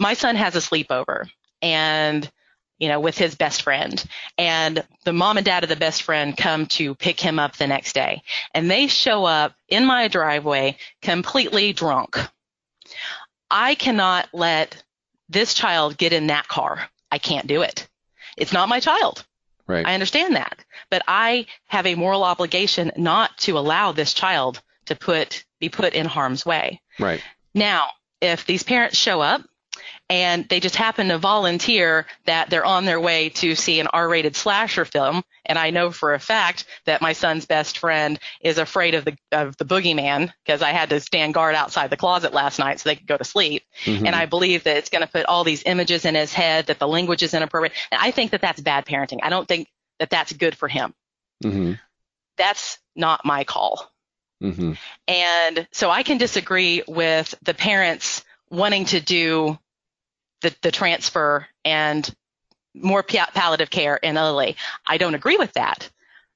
my 0.00 0.14
son 0.14 0.34
has 0.34 0.56
a 0.56 0.58
sleepover 0.58 1.28
and 1.60 2.28
you 2.78 2.88
know, 2.88 3.00
with 3.00 3.16
his 3.16 3.34
best 3.34 3.62
friend. 3.62 4.04
And 4.36 4.84
the 5.04 5.12
mom 5.12 5.36
and 5.36 5.46
dad 5.46 5.62
of 5.62 5.68
the 5.68 5.76
best 5.76 6.02
friend 6.02 6.36
come 6.36 6.66
to 6.66 6.94
pick 6.94 7.20
him 7.20 7.38
up 7.38 7.56
the 7.56 7.66
next 7.66 7.94
day. 7.94 8.22
And 8.54 8.70
they 8.70 8.86
show 8.86 9.24
up 9.24 9.54
in 9.68 9.84
my 9.86 10.08
driveway 10.08 10.76
completely 11.00 11.72
drunk. 11.72 12.18
I 13.50 13.74
cannot 13.74 14.28
let 14.32 14.82
this 15.28 15.54
child 15.54 15.96
get 15.96 16.12
in 16.12 16.28
that 16.28 16.48
car. 16.48 16.88
I 17.10 17.18
can't 17.18 17.46
do 17.46 17.62
it. 17.62 17.86
It's 18.36 18.52
not 18.52 18.68
my 18.68 18.80
child. 18.80 19.24
Right. 19.66 19.86
I 19.86 19.94
understand 19.94 20.36
that. 20.36 20.64
But 20.90 21.02
I 21.06 21.46
have 21.66 21.86
a 21.86 21.94
moral 21.94 22.24
obligation 22.24 22.92
not 22.96 23.36
to 23.38 23.58
allow 23.58 23.92
this 23.92 24.12
child 24.12 24.60
to 24.86 24.96
put 24.96 25.44
be 25.60 25.68
put 25.68 25.94
in 25.94 26.06
harm's 26.06 26.44
way. 26.44 26.80
Right. 26.98 27.22
Now, 27.54 27.88
if 28.20 28.46
these 28.46 28.62
parents 28.62 28.96
show 28.96 29.20
up 29.20 29.42
and 30.08 30.48
they 30.48 30.60
just 30.60 30.76
happen 30.76 31.08
to 31.08 31.18
volunteer 31.18 32.06
that 32.26 32.50
they're 32.50 32.64
on 32.64 32.84
their 32.84 33.00
way 33.00 33.30
to 33.30 33.54
see 33.54 33.80
an 33.80 33.86
R-rated 33.86 34.36
slasher 34.36 34.84
film. 34.84 35.22
And 35.44 35.58
I 35.58 35.70
know 35.70 35.90
for 35.90 36.14
a 36.14 36.18
fact 36.18 36.64
that 36.84 37.02
my 37.02 37.12
son's 37.12 37.46
best 37.46 37.78
friend 37.78 38.18
is 38.40 38.58
afraid 38.58 38.94
of 38.94 39.04
the 39.04 39.16
of 39.32 39.56
the 39.56 39.64
boogeyman 39.64 40.32
because 40.44 40.62
I 40.62 40.70
had 40.70 40.90
to 40.90 41.00
stand 41.00 41.34
guard 41.34 41.54
outside 41.54 41.90
the 41.90 41.96
closet 41.96 42.32
last 42.32 42.58
night 42.58 42.80
so 42.80 42.88
they 42.88 42.96
could 42.96 43.06
go 43.06 43.16
to 43.16 43.24
sleep. 43.24 43.64
Mm-hmm. 43.84 44.06
And 44.06 44.14
I 44.14 44.26
believe 44.26 44.64
that 44.64 44.76
it's 44.76 44.90
going 44.90 45.04
to 45.04 45.10
put 45.10 45.26
all 45.26 45.44
these 45.44 45.62
images 45.64 46.04
in 46.04 46.14
his 46.14 46.32
head 46.32 46.66
that 46.66 46.78
the 46.78 46.88
language 46.88 47.22
is 47.22 47.34
inappropriate. 47.34 47.74
And 47.90 48.00
I 48.00 48.10
think 48.10 48.32
that 48.32 48.40
that's 48.40 48.60
bad 48.60 48.86
parenting. 48.86 49.18
I 49.22 49.30
don't 49.30 49.48
think 49.48 49.68
that 49.98 50.10
that's 50.10 50.32
good 50.32 50.56
for 50.56 50.68
him. 50.68 50.94
Mm-hmm. 51.42 51.72
That's 52.36 52.78
not 52.94 53.24
my 53.24 53.44
call. 53.44 53.90
Mm-hmm. 54.42 54.72
And 55.08 55.68
so 55.70 55.90
I 55.90 56.02
can 56.02 56.18
disagree 56.18 56.82
with 56.86 57.34
the 57.42 57.54
parents 57.54 58.24
wanting 58.50 58.86
to 58.86 59.00
do 59.00 59.58
the, 60.42 60.54
the 60.62 60.70
transfer 60.70 61.46
and 61.64 62.14
more 62.74 63.02
palliative 63.02 63.70
care 63.70 63.96
in 63.96 64.16
Italy. 64.16 64.56
I 64.86 64.98
don't 64.98 65.14
agree 65.14 65.36
with 65.36 65.52
that, 65.54 65.90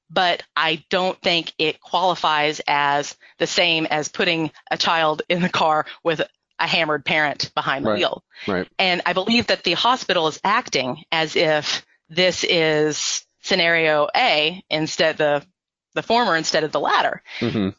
but 0.09 0.43
I 0.55 0.83
don't 0.89 1.19
think 1.21 1.53
it 1.57 1.81
qualifies 1.81 2.61
as 2.67 3.15
the 3.39 3.47
same 3.47 3.85
as 3.85 4.07
putting 4.07 4.51
a 4.69 4.77
child 4.77 5.21
in 5.29 5.41
the 5.41 5.49
car 5.49 5.85
with 6.03 6.21
a 6.59 6.67
hammered 6.67 7.05
parent 7.05 7.51
behind 7.53 7.85
the 7.85 7.91
right. 7.91 7.99
wheel. 7.99 8.23
Right. 8.47 8.67
And 8.79 9.01
I 9.05 9.13
believe 9.13 9.47
that 9.47 9.63
the 9.63 9.73
hospital 9.73 10.27
is 10.27 10.39
acting 10.43 11.03
as 11.11 11.35
if 11.35 11.85
this 12.09 12.43
is 12.43 13.25
scenario 13.41 14.07
A 14.15 14.63
instead 14.69 15.17
the 15.17 15.45
the 15.93 16.03
former 16.03 16.35
instead 16.35 16.63
of 16.63 16.71
the 16.71 16.79
latter. 16.79 17.23
Mm-hmm. 17.39 17.69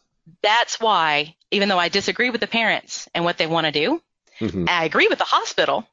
That's 0.42 0.80
why, 0.80 1.36
even 1.50 1.68
though 1.68 1.78
I 1.78 1.88
disagree 1.88 2.30
with 2.30 2.40
the 2.40 2.46
parents 2.46 3.08
and 3.14 3.24
what 3.24 3.38
they 3.38 3.46
want 3.46 3.66
to 3.66 3.72
do, 3.72 4.02
mm-hmm. 4.40 4.64
I 4.68 4.84
agree 4.84 5.06
with 5.08 5.18
the 5.18 5.24
hospital 5.24 5.86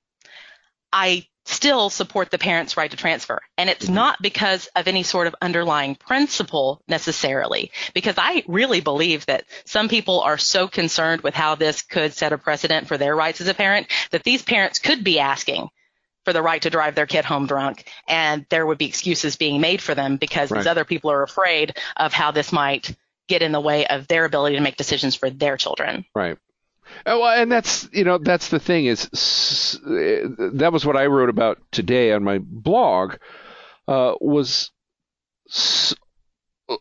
I 0.96 1.28
still 1.44 1.90
support 1.90 2.32
the 2.32 2.38
parent's 2.38 2.78
right 2.78 2.90
to 2.90 2.98
transfer. 2.98 3.40
And 3.58 3.70
it's 3.70 3.86
mm-hmm. 3.86 3.96
not 3.96 4.22
because 4.22 4.68
of 4.76 4.88
any 4.88 5.04
sort 5.04 5.28
of 5.28 5.36
underlying 5.42 5.96
principle 5.96 6.82
necessarily, 6.88 7.72
because 7.94 8.16
I 8.18 8.44
really 8.48 8.82
believe 8.82 9.26
that 9.28 9.44
some 9.66 9.90
people 9.90 10.22
are 10.22 10.38
so 10.38 10.68
concerned 10.68 11.22
with 11.22 11.36
how 11.36 11.56
this 11.56 11.82
could 11.82 12.14
set 12.14 12.34
a 12.34 12.38
precedent 12.38 12.88
for 12.88 12.98
their 12.98 13.16
rights 13.16 13.42
as 13.42 13.48
a 13.48 13.54
parent 13.54 13.88
that 14.12 14.24
these 14.24 14.42
parents 14.42 14.80
could 14.80 15.04
be 15.04 15.20
asking 15.20 15.68
for 16.24 16.34
the 16.34 16.42
right 16.42 16.62
to 16.64 16.72
drive 16.72 16.96
their 16.96 17.06
kid 17.06 17.26
home 17.26 17.46
drunk 17.46 17.88
and 18.08 18.48
there 18.50 18.66
would 18.66 18.80
be 18.80 18.88
excuses 18.88 19.36
being 19.36 19.62
made 19.62 19.82
for 19.82 19.94
them 19.94 20.18
because 20.18 20.50
right. 20.50 20.60
these 20.60 20.68
other 20.68 20.86
people 20.86 21.12
are 21.12 21.22
afraid 21.22 21.78
of 21.98 22.14
how 22.14 22.32
this 22.32 22.52
might 22.52 22.96
get 23.28 23.44
in 23.44 23.52
the 23.52 23.60
way 23.60 23.86
of 23.86 24.08
their 24.08 24.26
ability 24.26 24.56
to 24.56 24.62
make 24.62 24.78
decisions 24.78 25.14
for 25.14 25.30
their 25.30 25.58
children. 25.58 26.06
Right. 26.16 26.38
Oh, 27.06 27.26
and 27.28 27.52
that's 27.52 27.90
you 27.92 28.04
know 28.04 28.18
that's 28.18 28.50
the 28.50 28.60
thing 28.60 28.86
is 28.86 29.10
that 29.84 30.70
was 30.72 30.86
what 30.86 30.98
I 30.98 31.06
wrote 31.06 31.30
about 31.30 31.60
today 31.72 32.12
on 32.12 32.24
my 32.24 32.40
blog 32.40 33.16
uh, 33.88 34.16
was 34.20 34.72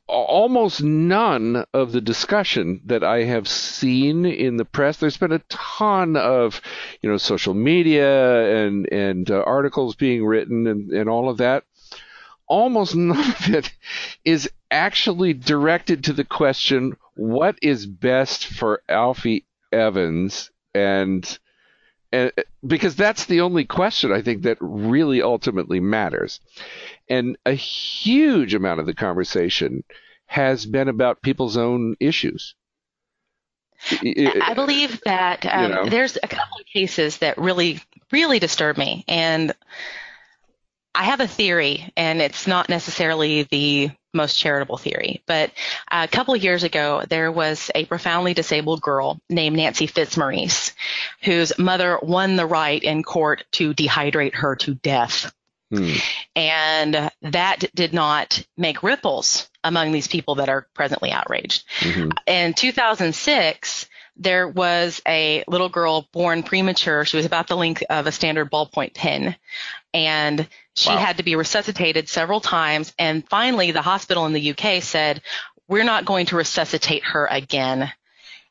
almost 0.07 0.83
none 0.83 1.65
of 1.75 1.93
the 1.93 2.01
discussion 2.01 2.81
that 2.87 3.05
I 3.05 3.25
have 3.25 3.47
seen 3.47 4.25
in 4.25 4.57
the 4.57 4.65
press. 4.65 4.97
There's 4.97 5.19
been 5.19 5.33
a 5.33 5.43
ton 5.51 6.17
of 6.17 6.61
you 7.03 7.11
know 7.11 7.19
social 7.19 7.55
media 7.55 8.65
and 8.65 8.91
and 8.91 9.31
uh, 9.31 9.43
articles 9.43 9.95
being 9.95 10.25
written 10.25 10.67
and, 10.67 10.91
and 10.91 11.09
all 11.09 11.29
of 11.29 11.39
that. 11.39 11.65
Almost 12.47 12.95
none 12.97 13.19
of 13.19 13.55
it 13.55 13.73
is 14.25 14.51
actually 14.71 15.35
directed 15.35 16.05
to 16.05 16.13
the 16.13 16.25
question 16.25 16.97
what 17.15 17.59
is 17.63 17.87
best 17.87 18.47
for 18.47 18.83
Alfie 18.89 19.45
Evans 19.75 20.51
and 20.75 21.39
and 22.13 22.33
because 22.65 22.95
that's 22.95 23.27
the 23.27 23.41
only 23.41 23.65
question 23.65 24.13
I 24.13 24.23
think 24.23 24.43
that 24.43 24.59
really 24.61 25.21
ultimately 25.21 25.81
matters. 25.81 26.39
And 27.09 27.37
a 27.45 27.55
huge 27.55 28.55
amount 28.55 28.79
of 28.79 28.87
the 28.87 28.95
conversation 28.95 29.83
has 30.27 30.65
been 30.65 30.89
about 30.89 31.23
people's 31.23 31.57
own 31.57 31.97
issues. 31.99 32.55
I 33.91 34.53
believe 34.55 35.01
that 35.05 35.45
um, 35.45 35.63
you 35.63 35.69
know. 35.69 35.89
there's 35.89 36.17
a 36.23 36.29
couple 36.29 36.59
of 36.59 36.67
cases 36.67 37.19
that 37.19 37.37
really, 37.37 37.81
really 38.13 38.39
disturb 38.39 38.79
me. 38.79 39.05
And 39.09 39.53
I 40.95 41.05
have 41.05 41.21
a 41.21 41.27
theory, 41.27 41.93
and 41.97 42.23
it's 42.23 42.47
not 42.47 42.69
necessarily 42.69 43.43
the 43.43 43.91
most 44.15 44.39
charitable 44.39 44.77
theory. 44.77 45.23
But 45.27 45.51
a 45.91 46.09
couple 46.09 46.35
of 46.35 46.43
years 46.43 46.63
ago, 46.63 47.03
there 47.09 47.31
was 47.33 47.71
a 47.75 47.85
profoundly 47.85 48.35
disabled 48.35 48.81
girl 48.81 49.21
named 49.29 49.57
Nancy 49.57 49.87
Fitzmaurice 49.87 50.73
whose 51.23 51.59
mother 51.59 51.99
won 52.03 52.37
the 52.37 52.47
right 52.47 52.83
in 52.83 53.03
court 53.03 53.45
to 53.53 53.75
dehydrate 53.75 54.35
her 54.35 54.57
to 54.57 54.75
death. 54.75 55.33
Hmm. 55.71 55.93
And 56.37 57.11
that 57.23 57.65
did 57.75 57.93
not 57.93 58.45
make 58.57 58.83
ripples 58.83 59.49
among 59.65 59.93
these 59.93 60.07
people 60.07 60.37
that 60.37 60.49
are 60.49 60.69
presently 60.75 61.11
outraged. 61.11 61.65
Mm-hmm. 61.81 62.11
In 62.27 62.55
2006, 62.55 63.87
there 64.17 64.49
was 64.49 65.01
a 65.07 65.45
little 65.49 65.69
girl 65.69 66.09
born 66.13 66.43
premature. 66.43 67.05
She 67.05 67.17
was 67.17 67.27
about 67.27 67.49
the 67.49 67.57
length 67.57 67.83
of 67.91 68.07
a 68.07 68.13
standard 68.13 68.51
ballpoint 68.51 68.95
pen. 68.95 69.37
And 69.93 70.49
she 70.75 70.91
wow. 70.91 70.99
had 70.99 71.17
to 71.19 71.23
be 71.23 71.37
resuscitated 71.37 72.09
several 72.09 72.41
times. 72.41 72.93
And 72.99 73.29
finally, 73.29 73.73
the 73.73 73.83
hospital 73.83 74.27
in 74.27 74.33
the 74.33 74.51
UK 74.51 74.83
said, 74.83 75.23
we're 75.69 75.85
not 75.85 76.05
going 76.05 76.27
to 76.27 76.37
resuscitate 76.37 77.05
her 77.05 77.27
again 77.27 77.93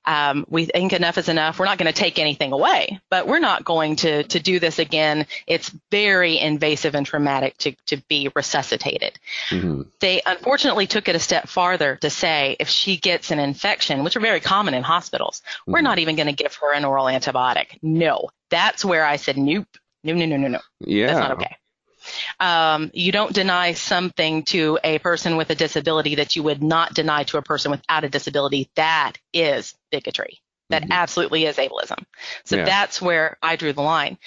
um, 0.06 0.45
we 0.49 0.66
think 0.66 0.93
enough 0.93 1.18
is 1.18 1.30
enough. 1.30 1.60
We're 1.60 1.66
not 1.66 1.78
going 1.78 1.91
to 1.91 1.97
take 1.97 2.20
anything 2.20 2.51
away, 2.51 2.99
but 3.10 3.28
we're 3.28 3.39
not 3.39 3.64
going 3.64 3.95
to 3.97 4.24
to 4.24 4.39
do 4.39 4.60
this 4.60 4.80
again. 4.80 5.26
It's 5.47 5.70
very 5.91 6.39
invasive 6.39 6.95
and 6.95 7.06
traumatic 7.06 7.58
to 7.60 7.76
to 7.88 7.97
be 8.10 8.30
resuscitated. 8.36 9.20
Mm-hmm. 9.49 9.84
They 9.99 10.22
unfortunately 10.26 10.88
took 10.88 11.08
it 11.08 11.16
a 11.16 11.20
step 11.20 11.47
farther 11.47 11.97
to 11.97 12.10
say 12.10 12.56
if 12.60 12.70
she 12.70 12.97
gets 12.97 13.32
an 13.32 13.39
infection, 13.39 14.04
which 14.04 14.16
are 14.16 14.22
very 14.22 14.39
common 14.39 14.74
in 14.74 14.84
hospitals, 14.84 15.41
mm-hmm. 15.41 15.74
we're 15.74 15.82
not 15.82 15.99
even 15.99 16.16
going 16.16 16.28
to 16.28 16.34
give 16.34 16.56
her 16.56 16.74
an 16.74 16.86
oral 16.86 17.06
antibiotic. 17.06 17.78
No, 17.82 18.30
that's 18.49 18.84
where 18.84 19.06
I 19.06 19.16
said 19.16 19.38
nope, 19.38 19.68
no, 20.04 20.14
no, 20.14 20.26
no, 20.26 20.38
no, 20.38 20.47
no. 20.47 20.60
Yeah, 20.80 21.08
that's 21.08 21.20
not 21.20 21.32
okay. 21.32 21.58
Um, 22.39 22.91
you 22.93 23.11
don't 23.11 23.34
deny 23.34 23.74
something 23.74 24.43
to 24.43 24.80
a 24.84 24.99
person 24.99 25.38
with 25.38 25.49
a 25.49 25.55
disability 25.55 26.16
that 26.16 26.36
you 26.36 26.43
would 26.43 26.64
not 26.64 26.93
deny 26.93 27.24
to 27.24 27.38
a 27.38 27.41
person 27.41 27.72
without 27.72 28.03
a 28.03 28.09
disability. 28.09 28.70
That 28.76 29.14
is 29.34 29.76
bigotry. 29.91 30.41
That 30.70 30.84
mm-hmm. 30.84 30.91
absolutely 30.91 31.45
is 31.45 31.57
ableism. 31.57 32.03
So 32.45 32.57
yeah. 32.57 32.66
that's 32.66 33.01
where 33.01 33.38
I 33.41 33.55
drew 33.55 33.74
the 33.74 33.82
line. 33.82 34.18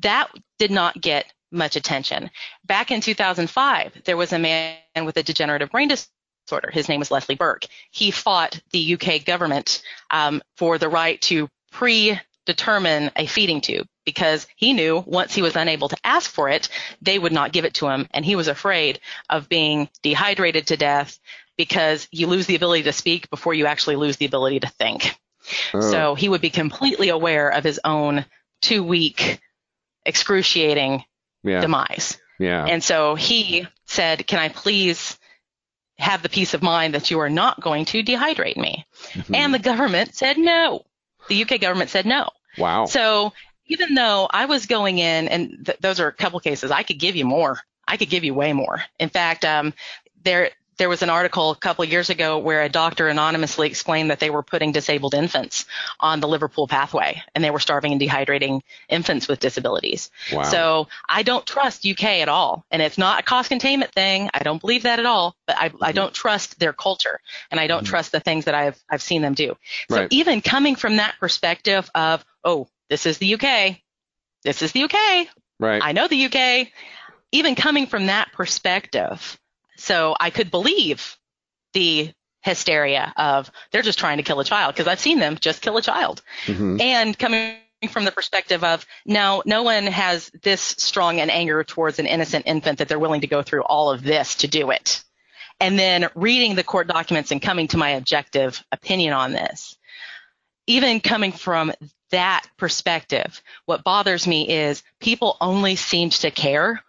That 0.00 0.30
did 0.58 0.70
not 0.70 1.00
get 1.00 1.32
much 1.50 1.76
attention. 1.76 2.30
Back 2.64 2.90
in 2.90 3.00
2005, 3.00 4.02
there 4.04 4.16
was 4.16 4.32
a 4.32 4.38
man 4.38 4.76
with 5.04 5.16
a 5.16 5.22
degenerative 5.22 5.70
brain 5.70 5.88
disorder. 5.88 6.70
His 6.70 6.88
name 6.88 6.98
was 6.98 7.10
Leslie 7.10 7.34
Burke. 7.34 7.66
He 7.90 8.10
fought 8.10 8.60
the 8.72 8.94
UK 8.94 9.24
government 9.24 9.82
um, 10.10 10.42
for 10.56 10.78
the 10.78 10.88
right 10.88 11.20
to 11.22 11.48
predetermine 11.70 13.10
a 13.16 13.26
feeding 13.26 13.60
tube 13.60 13.86
because 14.04 14.46
he 14.56 14.72
knew 14.72 15.02
once 15.06 15.34
he 15.34 15.42
was 15.42 15.56
unable 15.56 15.88
to 15.88 15.96
ask 16.04 16.30
for 16.30 16.48
it, 16.48 16.68
they 17.00 17.18
would 17.18 17.32
not 17.32 17.52
give 17.52 17.64
it 17.64 17.74
to 17.74 17.88
him. 17.88 18.08
And 18.12 18.24
he 18.24 18.36
was 18.36 18.48
afraid 18.48 19.00
of 19.30 19.48
being 19.48 19.88
dehydrated 20.02 20.68
to 20.68 20.76
death 20.76 21.18
because 21.56 22.08
you 22.10 22.26
lose 22.26 22.46
the 22.46 22.56
ability 22.56 22.84
to 22.84 22.92
speak 22.92 23.30
before 23.30 23.54
you 23.54 23.66
actually 23.66 23.96
lose 23.96 24.16
the 24.16 24.26
ability 24.26 24.60
to 24.60 24.68
think. 24.68 25.14
Oh. 25.74 25.80
So 25.80 26.14
he 26.14 26.28
would 26.28 26.40
be 26.40 26.50
completely 26.50 27.08
aware 27.08 27.48
of 27.48 27.64
his 27.64 27.80
own 27.84 28.24
two 28.60 28.82
week 28.82 29.40
excruciating 30.04 31.04
yeah. 31.42 31.60
demise. 31.60 32.18
Yeah. 32.38 32.64
And 32.64 32.82
so 32.82 33.14
he 33.14 33.66
said, 33.86 34.26
Can 34.26 34.38
I 34.38 34.48
please 34.48 35.18
have 35.98 36.22
the 36.22 36.28
peace 36.28 36.54
of 36.54 36.62
mind 36.62 36.94
that 36.94 37.10
you 37.10 37.20
are 37.20 37.30
not 37.30 37.60
going 37.60 37.84
to 37.86 38.02
dehydrate 38.02 38.56
me? 38.56 38.86
Mm-hmm. 39.12 39.34
And 39.34 39.54
the 39.54 39.58
government 39.58 40.14
said 40.14 40.38
no. 40.38 40.84
The 41.28 41.42
UK 41.42 41.60
government 41.60 41.90
said 41.90 42.06
no. 42.06 42.30
Wow. 42.58 42.86
So 42.86 43.32
even 43.72 43.94
though 43.94 44.28
I 44.30 44.46
was 44.46 44.66
going 44.66 44.98
in, 44.98 45.28
and 45.28 45.66
th- 45.66 45.78
those 45.80 46.00
are 46.00 46.08
a 46.08 46.12
couple 46.12 46.38
cases, 46.40 46.70
I 46.70 46.82
could 46.82 46.98
give 46.98 47.16
you 47.16 47.24
more. 47.24 47.58
I 47.88 47.96
could 47.96 48.10
give 48.10 48.24
you 48.24 48.34
way 48.34 48.52
more. 48.52 48.82
In 48.98 49.08
fact, 49.08 49.44
um, 49.44 49.74
there 50.22 50.50
there 50.78 50.88
was 50.88 51.02
an 51.02 51.10
article 51.10 51.50
a 51.50 51.56
couple 51.56 51.84
of 51.84 51.90
years 51.90 52.10
ago 52.10 52.38
where 52.38 52.62
a 52.62 52.68
doctor 52.68 53.06
anonymously 53.06 53.68
explained 53.68 54.10
that 54.10 54.20
they 54.20 54.30
were 54.30 54.42
putting 54.42 54.72
disabled 54.72 55.14
infants 55.14 55.64
on 56.00 56.20
the 56.20 56.28
Liverpool 56.28 56.66
pathway 56.66 57.22
and 57.34 57.44
they 57.44 57.50
were 57.50 57.60
starving 57.60 57.92
and 57.92 58.00
dehydrating 58.00 58.62
infants 58.88 59.28
with 59.28 59.38
disabilities. 59.38 60.10
Wow. 60.32 60.42
So 60.42 60.88
I 61.08 61.22
don't 61.22 61.46
trust 61.46 61.86
UK 61.86 62.04
at 62.04 62.28
all. 62.28 62.64
And 62.70 62.80
it's 62.82 62.98
not 62.98 63.20
a 63.20 63.22
cost 63.22 63.48
containment 63.48 63.92
thing. 63.92 64.30
I 64.32 64.42
don't 64.42 64.60
believe 64.60 64.84
that 64.84 64.98
at 64.98 65.06
all, 65.06 65.36
but 65.46 65.56
I, 65.56 65.68
mm-hmm. 65.68 65.84
I 65.84 65.92
don't 65.92 66.14
trust 66.14 66.58
their 66.58 66.72
culture 66.72 67.20
and 67.50 67.60
I 67.60 67.66
don't 67.66 67.84
mm-hmm. 67.84 67.90
trust 67.90 68.10
the 68.10 68.20
things 68.20 68.46
that 68.46 68.54
I've, 68.54 68.82
I've 68.90 69.02
seen 69.02 69.22
them 69.22 69.34
do. 69.34 69.56
So 69.88 69.96
right. 69.98 70.08
even 70.10 70.40
coming 70.40 70.74
from 70.74 70.96
that 70.96 71.14
perspective 71.20 71.88
of, 71.94 72.24
oh, 72.44 72.66
this 72.90 73.06
is 73.06 73.18
the 73.18 73.34
UK. 73.34 73.78
This 74.44 74.62
is 74.62 74.72
the 74.72 74.84
UK. 74.84 75.28
Right. 75.60 75.80
I 75.82 75.92
know 75.92 76.08
the 76.08 76.26
UK. 76.26 76.68
Even 77.32 77.54
coming 77.54 77.86
from 77.86 78.06
that 78.06 78.32
perspective, 78.32 79.38
so 79.78 80.14
I 80.18 80.30
could 80.30 80.50
believe 80.50 81.16
the 81.72 82.12
hysteria 82.42 83.12
of 83.16 83.50
they're 83.70 83.82
just 83.82 83.98
trying 83.98 84.18
to 84.18 84.22
kill 84.22 84.40
a 84.40 84.44
child 84.44 84.74
because 84.74 84.88
I've 84.88 85.00
seen 85.00 85.18
them 85.18 85.36
just 85.40 85.62
kill 85.62 85.76
a 85.76 85.82
child. 85.82 86.22
Mm-hmm. 86.46 86.80
And 86.80 87.18
coming 87.18 87.56
from 87.90 88.04
the 88.04 88.12
perspective 88.12 88.64
of 88.64 88.86
no, 89.06 89.42
no 89.46 89.62
one 89.62 89.86
has 89.86 90.30
this 90.42 90.60
strong 90.60 91.20
an 91.20 91.30
anger 91.30 91.64
towards 91.64 91.98
an 91.98 92.06
innocent 92.06 92.46
infant 92.46 92.78
that 92.78 92.88
they're 92.88 92.98
willing 92.98 93.22
to 93.22 93.26
go 93.26 93.42
through 93.42 93.62
all 93.62 93.90
of 93.90 94.02
this 94.02 94.36
to 94.36 94.48
do 94.48 94.70
it. 94.70 95.02
And 95.60 95.78
then 95.78 96.08
reading 96.14 96.56
the 96.56 96.64
court 96.64 96.88
documents 96.88 97.30
and 97.30 97.40
coming 97.40 97.68
to 97.68 97.76
my 97.76 97.90
objective 97.90 98.62
opinion 98.72 99.12
on 99.12 99.32
this. 99.32 99.76
Even 100.72 101.00
coming 101.00 101.32
from 101.32 101.70
that 102.12 102.46
perspective, 102.56 103.42
what 103.66 103.84
bothers 103.84 104.26
me 104.26 104.48
is 104.48 104.82
people 105.00 105.36
only 105.38 105.76
seemed 105.76 106.12
to 106.12 106.30
care 106.30 106.82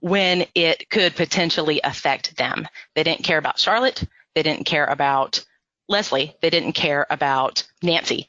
when 0.00 0.44
it 0.54 0.90
could 0.90 1.16
potentially 1.16 1.80
affect 1.82 2.36
them. 2.36 2.68
They 2.94 3.04
didn't 3.04 3.24
care 3.24 3.38
about 3.38 3.58
Charlotte. 3.58 4.04
They 4.34 4.42
didn't 4.42 4.64
care 4.64 4.84
about 4.84 5.42
Leslie. 5.88 6.36
They 6.42 6.50
didn't 6.50 6.74
care 6.74 7.06
about 7.08 7.66
Nancy. 7.82 8.28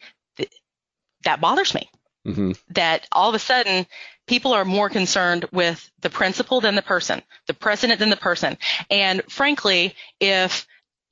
That 1.25 1.41
bothers 1.41 1.73
me. 1.73 1.89
Mm-hmm. 2.25 2.51
That 2.69 3.07
all 3.11 3.27
of 3.27 3.35
a 3.35 3.39
sudden 3.39 3.87
people 4.25 4.53
are 4.53 4.63
more 4.63 4.89
concerned 4.89 5.49
with 5.51 5.91
the 5.99 6.09
principle 6.09 6.61
than 6.61 6.75
the 6.75 6.81
person, 6.81 7.21
the 7.47 7.53
president 7.53 7.99
than 7.99 8.09
the 8.09 8.15
person. 8.15 8.57
And 8.89 9.21
frankly, 9.29 9.95
if 10.21 10.65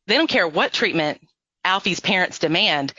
they 0.08 0.16
don't 0.16 0.30
care 0.30 0.48
what 0.48 0.72
treatment 0.72 1.20
Alfie's 1.66 2.00
parents 2.00 2.40
demand, 2.40 2.94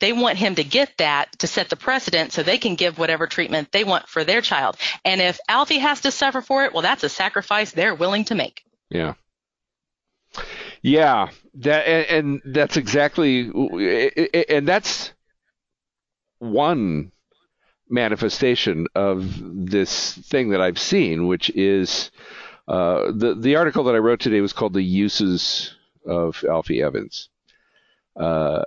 they 0.00 0.12
want 0.12 0.38
him 0.38 0.54
to 0.56 0.64
get 0.64 0.96
that 0.98 1.38
to 1.38 1.46
set 1.46 1.68
the 1.68 1.76
precedent 1.76 2.32
so 2.32 2.42
they 2.42 2.58
can 2.58 2.74
give 2.74 2.98
whatever 2.98 3.26
treatment 3.26 3.70
they 3.72 3.84
want 3.84 4.08
for 4.08 4.24
their 4.24 4.40
child. 4.40 4.76
And 5.04 5.20
if 5.20 5.38
Alfie 5.48 5.78
has 5.78 6.00
to 6.02 6.10
suffer 6.10 6.40
for 6.40 6.64
it, 6.64 6.72
well, 6.72 6.82
that's 6.82 7.04
a 7.04 7.08
sacrifice 7.08 7.72
they're 7.72 7.94
willing 7.94 8.24
to 8.26 8.34
make. 8.34 8.64
Yeah. 8.88 9.14
Yeah, 10.82 11.28
that 11.54 11.86
and, 11.86 12.42
and 12.44 12.54
that's 12.54 12.76
exactly 12.76 13.50
and 14.48 14.66
that's 14.66 15.12
one 16.38 17.12
manifestation 17.88 18.86
of 18.94 19.68
this 19.68 20.12
thing 20.14 20.50
that 20.50 20.60
I've 20.60 20.78
seen, 20.78 21.26
which 21.26 21.50
is 21.50 22.10
uh, 22.68 23.10
the 23.12 23.34
the 23.34 23.56
article 23.56 23.84
that 23.84 23.94
I 23.94 23.98
wrote 23.98 24.20
today 24.20 24.40
was 24.40 24.52
called 24.52 24.72
"The 24.72 24.82
Uses 24.82 25.74
of 26.06 26.44
Alfie 26.48 26.82
Evans," 26.82 27.28
Uh, 28.16 28.64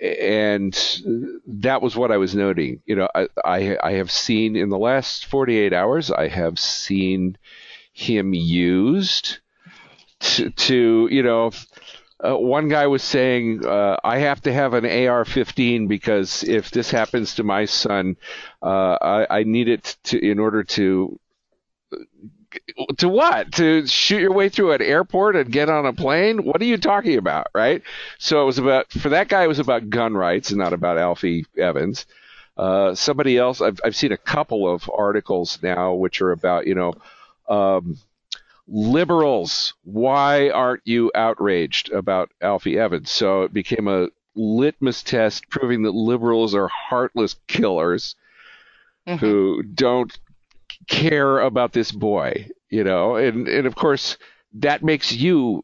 and 0.00 1.00
that 1.46 1.82
was 1.82 1.96
what 1.96 2.12
I 2.12 2.18
was 2.18 2.34
noting. 2.34 2.82
You 2.86 2.96
know, 2.96 3.08
I, 3.14 3.28
I, 3.44 3.78
I 3.82 3.92
have 3.92 4.10
seen 4.10 4.56
in 4.56 4.68
the 4.68 4.78
last 4.78 5.26
48 5.26 5.72
hours, 5.72 6.10
I 6.10 6.28
have 6.28 6.58
seen 6.58 7.36
him 7.92 8.32
used 8.34 9.38
to, 10.20 10.50
to 10.50 11.08
you 11.10 11.22
know, 11.22 11.50
uh, 12.24 12.36
one 12.36 12.68
guy 12.68 12.86
was 12.86 13.02
saying, 13.02 13.66
uh, 13.66 13.96
I 14.04 14.18
have 14.18 14.40
to 14.42 14.52
have 14.52 14.74
an 14.74 14.86
AR 14.86 15.24
15 15.24 15.88
because 15.88 16.44
if 16.44 16.70
this 16.70 16.90
happens 16.90 17.34
to 17.36 17.42
my 17.44 17.64
son, 17.64 18.16
uh, 18.62 18.96
I, 19.00 19.26
I 19.40 19.42
need 19.44 19.68
it 19.68 19.96
to, 20.04 20.18
in 20.24 20.38
order 20.38 20.62
to 20.64 21.18
to 22.98 23.08
what? 23.08 23.52
To 23.52 23.86
shoot 23.86 24.20
your 24.20 24.32
way 24.32 24.48
through 24.48 24.72
an 24.72 24.82
airport 24.82 25.36
and 25.36 25.50
get 25.50 25.68
on 25.68 25.86
a 25.86 25.92
plane? 25.92 26.44
What 26.44 26.60
are 26.60 26.66
you 26.66 26.78
talking 26.78 27.18
about, 27.18 27.48
right? 27.54 27.82
So 28.18 28.42
it 28.42 28.46
was 28.46 28.58
about 28.58 28.90
for 28.92 29.10
that 29.10 29.28
guy. 29.28 29.44
It 29.44 29.48
was 29.48 29.58
about 29.58 29.90
gun 29.90 30.14
rights 30.14 30.50
and 30.50 30.58
not 30.58 30.72
about 30.72 30.98
Alfie 30.98 31.46
Evans. 31.56 32.06
Uh, 32.56 32.94
somebody 32.94 33.38
else. 33.38 33.60
I've 33.60 33.80
I've 33.84 33.96
seen 33.96 34.12
a 34.12 34.16
couple 34.16 34.72
of 34.72 34.90
articles 34.92 35.58
now 35.62 35.94
which 35.94 36.20
are 36.20 36.32
about 36.32 36.66
you 36.66 36.74
know. 36.74 36.94
Um, 37.48 37.98
liberals, 38.68 39.74
why 39.84 40.48
aren't 40.50 40.82
you 40.84 41.10
outraged 41.14 41.90
about 41.92 42.30
Alfie 42.40 42.78
Evans? 42.78 43.10
So 43.10 43.42
it 43.42 43.52
became 43.52 43.88
a 43.88 44.08
litmus 44.34 45.02
test 45.02 45.48
proving 45.50 45.82
that 45.82 45.92
liberals 45.92 46.54
are 46.54 46.68
heartless 46.68 47.36
killers 47.48 48.14
mm-hmm. 49.06 49.16
who 49.16 49.62
don't 49.62 50.16
care 50.88 51.40
about 51.40 51.72
this 51.72 51.92
boy, 51.92 52.48
you 52.70 52.84
know, 52.84 53.16
and 53.16 53.48
and 53.48 53.66
of 53.66 53.74
course 53.74 54.16
that 54.54 54.82
makes 54.82 55.12
you 55.12 55.62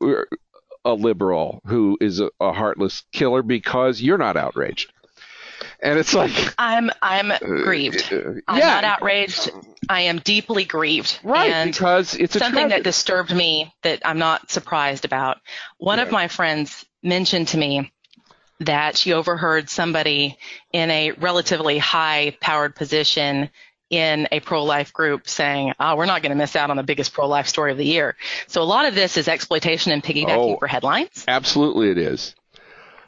a 0.85 0.95
liberal 0.95 1.61
who 1.67 1.99
is 2.01 2.21
a, 2.21 2.31
a 2.41 2.53
heartless 2.53 3.05
killer 3.13 3.43
because 3.43 4.01
you're 4.01 4.19
not 4.19 4.37
outraged. 4.37 4.93
And 5.81 5.99
it's 5.99 6.15
like 6.15 6.33
I'm 6.59 6.91
I'm 7.03 7.31
uh, 7.31 7.39
grieved. 7.39 8.13
Uh, 8.13 8.41
I'm 8.49 8.59
not 8.59 8.85
outraged. 8.85 9.51
I 9.89 10.03
am 10.03 10.19
deeply 10.19 10.65
grieved. 10.65 11.19
Right, 11.23 11.51
and 11.51 11.73
because 11.73 12.15
it's 12.15 12.37
something 12.39 12.69
that 12.69 12.83
disturbed 12.83 13.35
me 13.35 13.73
that 13.83 14.03
I'm 14.05 14.19
not 14.19 14.51
surprised 14.51 15.05
about. 15.05 15.39
One 15.79 15.99
yeah. 15.99 16.05
of 16.05 16.13
my 16.13 16.29
friends 16.29 16.85
mentioned 17.03 17.49
to 17.49 17.59
me 17.59 17.93
that 18.61 18.97
she 18.97 19.13
overheard 19.13 19.71
somebody 19.71 20.37
in 20.73 20.91
a 20.91 21.13
relatively 21.13 21.79
high 21.79 22.37
powered 22.41 22.75
position 22.75 23.51
in 23.91 24.29
a 24.33 24.41
pro-life 24.41 24.93
group 24.93 25.29
saying, 25.29 25.73
"Oh, 25.81 25.97
we're 25.97 26.07
not 26.07 26.23
going 26.23 26.31
to 26.31 26.37
miss 26.37 26.57
out 26.57 26.71
on 26.71 26.77
the 26.77 26.83
biggest 26.83 27.13
pro-life 27.13 27.49
story 27.49 27.73
of 27.73 27.79
the 27.79 27.87
year." 27.87 28.17
So 28.47 28.63
a 28.63 28.65
lot 28.65 28.85
of 28.87 28.95
this 28.95 29.17
is 29.17 29.29
exploitation 29.29 29.93
and 29.93 30.03
piggybacking 30.03 30.55
Oh. 30.55 30.59
for 30.59 30.67
headlines. 30.67 31.25
Absolutely, 31.27 31.91
it 31.91 31.99
is. 31.99 32.35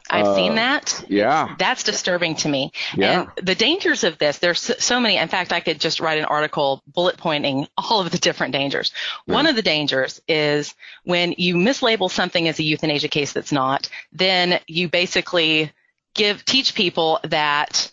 I've 0.09 0.25
Uh, 0.25 0.35
seen 0.35 0.55
that. 0.55 1.05
Yeah. 1.07 1.55
That's 1.57 1.83
disturbing 1.83 2.35
to 2.37 2.49
me. 2.49 2.73
Yeah. 2.97 3.21
And 3.21 3.29
the 3.45 3.55
dangers 3.55 4.03
of 4.03 4.17
this, 4.17 4.39
there's 4.39 4.59
so, 4.59 4.73
so 4.77 4.99
many. 4.99 5.15
In 5.15 5.29
fact, 5.29 5.53
I 5.53 5.61
could 5.61 5.79
just 5.79 6.01
write 6.01 6.17
an 6.19 6.25
article 6.25 6.81
bullet 6.85 7.15
pointing 7.15 7.67
all 7.77 8.01
of 8.01 8.11
the 8.11 8.17
different 8.17 8.51
dangers. 8.51 8.91
One 9.25 9.47
of 9.47 9.55
the 9.55 9.61
dangers 9.61 10.19
is 10.27 10.73
when 11.05 11.35
you 11.37 11.55
mislabel 11.55 12.11
something 12.11 12.45
as 12.49 12.59
a 12.59 12.63
euthanasia 12.63 13.07
case 13.07 13.31
that's 13.31 13.53
not, 13.53 13.87
then 14.11 14.59
you 14.67 14.89
basically 14.89 15.71
give 16.13 16.43
teach 16.43 16.75
people 16.75 17.21
that 17.23 17.89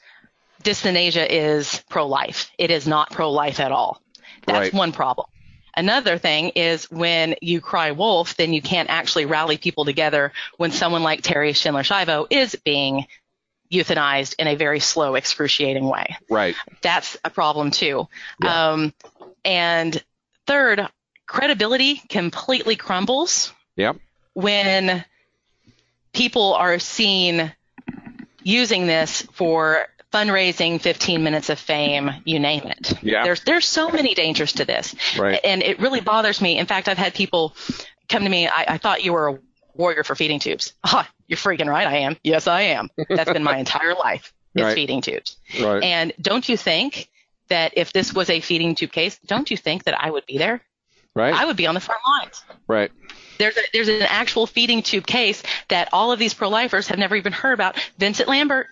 dysthanasia 0.63 1.27
is 1.29 1.83
pro-life. 1.89 2.51
It 2.59 2.71
is 2.71 2.87
not 2.87 3.11
pro-life 3.11 3.61
at 3.61 3.73
all. 3.73 4.01
That's 4.47 4.59
Right. 4.59 4.75
one 4.75 4.93
problem. 4.93 5.27
Another 5.77 6.19
thing 6.19 6.51
is 6.51 6.91
when 6.91 7.37
you 7.41 7.61
cry 7.61 7.93
wolf, 7.93 8.37
then 8.37 8.53
you 8.53 8.61
can't 8.61 8.91
actually 8.91 9.27
rally 9.27 9.57
people 9.59 9.85
together 9.85 10.33
when 10.57 10.73
someone 10.73 11.03
like 11.05 11.23
Terri 11.23 11.55
Schindler 11.55 11.83
Schiavo 11.85 12.27
is 12.31 12.57
being 12.65 13.07
euthanized 13.73 14.35
in 14.39 14.49
a 14.49 14.57
very 14.57 14.81
slow, 14.81 15.15
excruciating 15.15 15.85
way. 15.87 16.17
Right. 16.29 16.57
That's 16.83 17.17
a 17.25 17.31
problem 17.31 17.71
too. 17.71 18.09
Yeah. 18.43 18.71
Um, 18.71 18.95
and 19.45 20.03
third, 20.47 20.89
credibility 21.27 21.97
completely 22.09 22.75
crumbles 22.75 23.53
Yep. 23.77 23.97
when 24.33 25.05
people 26.13 26.55
are 26.55 26.79
seen 26.79 27.53
using 28.43 28.87
this 28.87 29.23
for 29.35 29.87
fundraising, 30.13 30.81
15 30.81 31.23
minutes 31.23 31.51
of 31.51 31.59
fame, 31.59 32.11
you 32.25 32.39
name 32.39 32.65
it. 32.65 32.93
Yeah. 33.03 33.25
There's 33.25 33.43
there's 33.43 33.67
so 33.67 33.91
many 33.91 34.15
dangers 34.15 34.53
to 34.55 34.65
this. 34.65 34.95
Right. 35.19 35.41
And 35.45 35.63
it 35.63 35.79
really 35.81 36.01
bothers 36.01 36.41
me. 36.41 36.59
In 36.59 36.67
fact, 36.67 36.89
I've 36.89 36.99
had 36.99 37.15
people 37.15 37.55
come 38.09 38.23
to 38.25 38.29
me, 38.31 38.49
I, 38.49 38.65
I 38.69 38.79
thought 38.79 39.05
you 39.05 39.13
were 39.13 39.29
a 39.29 39.39
warrior 39.75 40.05
for 40.05 40.15
feeding 40.15 40.41
tubes. 40.41 40.73
Ah, 40.85 41.09
you're 41.27 41.37
freaking 41.37 41.67
right, 41.69 41.87
I 41.87 41.99
am. 41.99 42.17
Yes, 42.25 42.47
I 42.47 42.63
am. 42.63 42.89
That's 43.11 43.31
been 43.31 43.45
my 43.45 43.59
entire 43.65 43.95
life. 43.95 44.33
It's 44.55 44.65
Right. 44.65 44.75
feeding 44.75 45.03
tubes. 45.03 45.37
Right. 45.61 45.83
And 45.83 46.13
don't 46.21 46.49
you 46.49 46.57
think 46.57 47.11
that 47.49 47.75
if 47.77 47.93
this 47.93 48.15
was 48.15 48.31
a 48.31 48.41
feeding 48.41 48.75
tube 48.75 48.93
case, 48.93 49.19
don't 49.27 49.51
you 49.51 49.57
think 49.59 49.85
that 49.85 50.03
I 50.03 50.11
would 50.11 50.25
be 50.27 50.39
there? 50.39 50.63
right. 51.15 51.35
I 51.35 51.45
would 51.45 51.57
be 51.57 51.67
on 51.67 51.75
the 51.75 51.81
front 51.81 52.01
lines. 52.21 52.43
right. 52.67 52.91
There's 53.39 53.57
a, 53.57 53.61
there's 53.73 53.89
an 53.89 54.03
actual 54.03 54.47
feeding 54.47 54.83
tube 54.83 55.07
case 55.07 55.43
that 55.69 55.89
all 55.93 56.11
of 56.13 56.19
these 56.19 56.33
pro-lifers 56.35 56.89
have 56.89 56.99
never 56.99 57.15
even 57.17 57.33
heard 57.33 57.53
about. 57.53 57.77
Vincent 57.99 58.29
Lambert, 58.29 58.67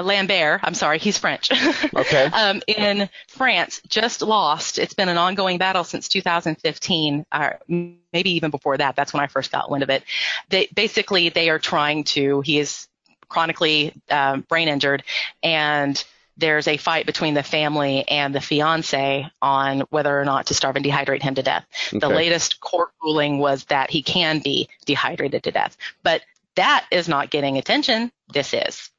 Lambert, 0.00 0.60
I'm 0.62 0.74
sorry, 0.74 0.98
he's 0.98 1.18
French. 1.18 1.50
Okay. 1.94 2.24
um, 2.26 2.62
in 2.66 3.08
France, 3.28 3.80
just 3.88 4.22
lost. 4.22 4.78
It's 4.78 4.94
been 4.94 5.08
an 5.08 5.18
ongoing 5.18 5.58
battle 5.58 5.84
since 5.84 6.08
2015, 6.08 7.26
or 7.32 7.58
maybe 7.68 8.30
even 8.30 8.50
before 8.50 8.76
that. 8.76 8.94
That's 8.94 9.12
when 9.12 9.22
I 9.22 9.26
first 9.26 9.50
got 9.50 9.70
wind 9.70 9.82
of 9.82 9.90
it. 9.90 10.04
They 10.48 10.68
basically 10.74 11.28
they 11.30 11.50
are 11.50 11.58
trying 11.58 12.04
to. 12.04 12.40
He 12.42 12.58
is 12.58 12.88
chronically 13.28 13.94
um, 14.10 14.42
brain 14.42 14.68
injured, 14.68 15.02
and 15.42 16.02
there's 16.36 16.68
a 16.68 16.76
fight 16.76 17.04
between 17.04 17.34
the 17.34 17.42
family 17.42 18.08
and 18.08 18.34
the 18.34 18.40
fiance 18.40 19.28
on 19.42 19.80
whether 19.90 20.18
or 20.18 20.24
not 20.24 20.46
to 20.46 20.54
starve 20.54 20.76
and 20.76 20.84
dehydrate 20.84 21.22
him 21.22 21.34
to 21.34 21.42
death. 21.42 21.66
The 21.90 22.08
latest 22.08 22.60
court 22.60 22.90
ruling 23.02 23.38
was 23.38 23.64
that 23.66 23.90
he 23.90 24.02
can 24.02 24.38
be 24.38 24.68
dehydrated 24.86 25.42
to 25.44 25.50
death, 25.50 25.76
but 26.02 26.22
that 26.54 26.86
is 26.90 27.08
not 27.08 27.30
getting 27.30 27.58
attention. 27.58 28.12
This 28.32 28.54
is. 28.54 28.90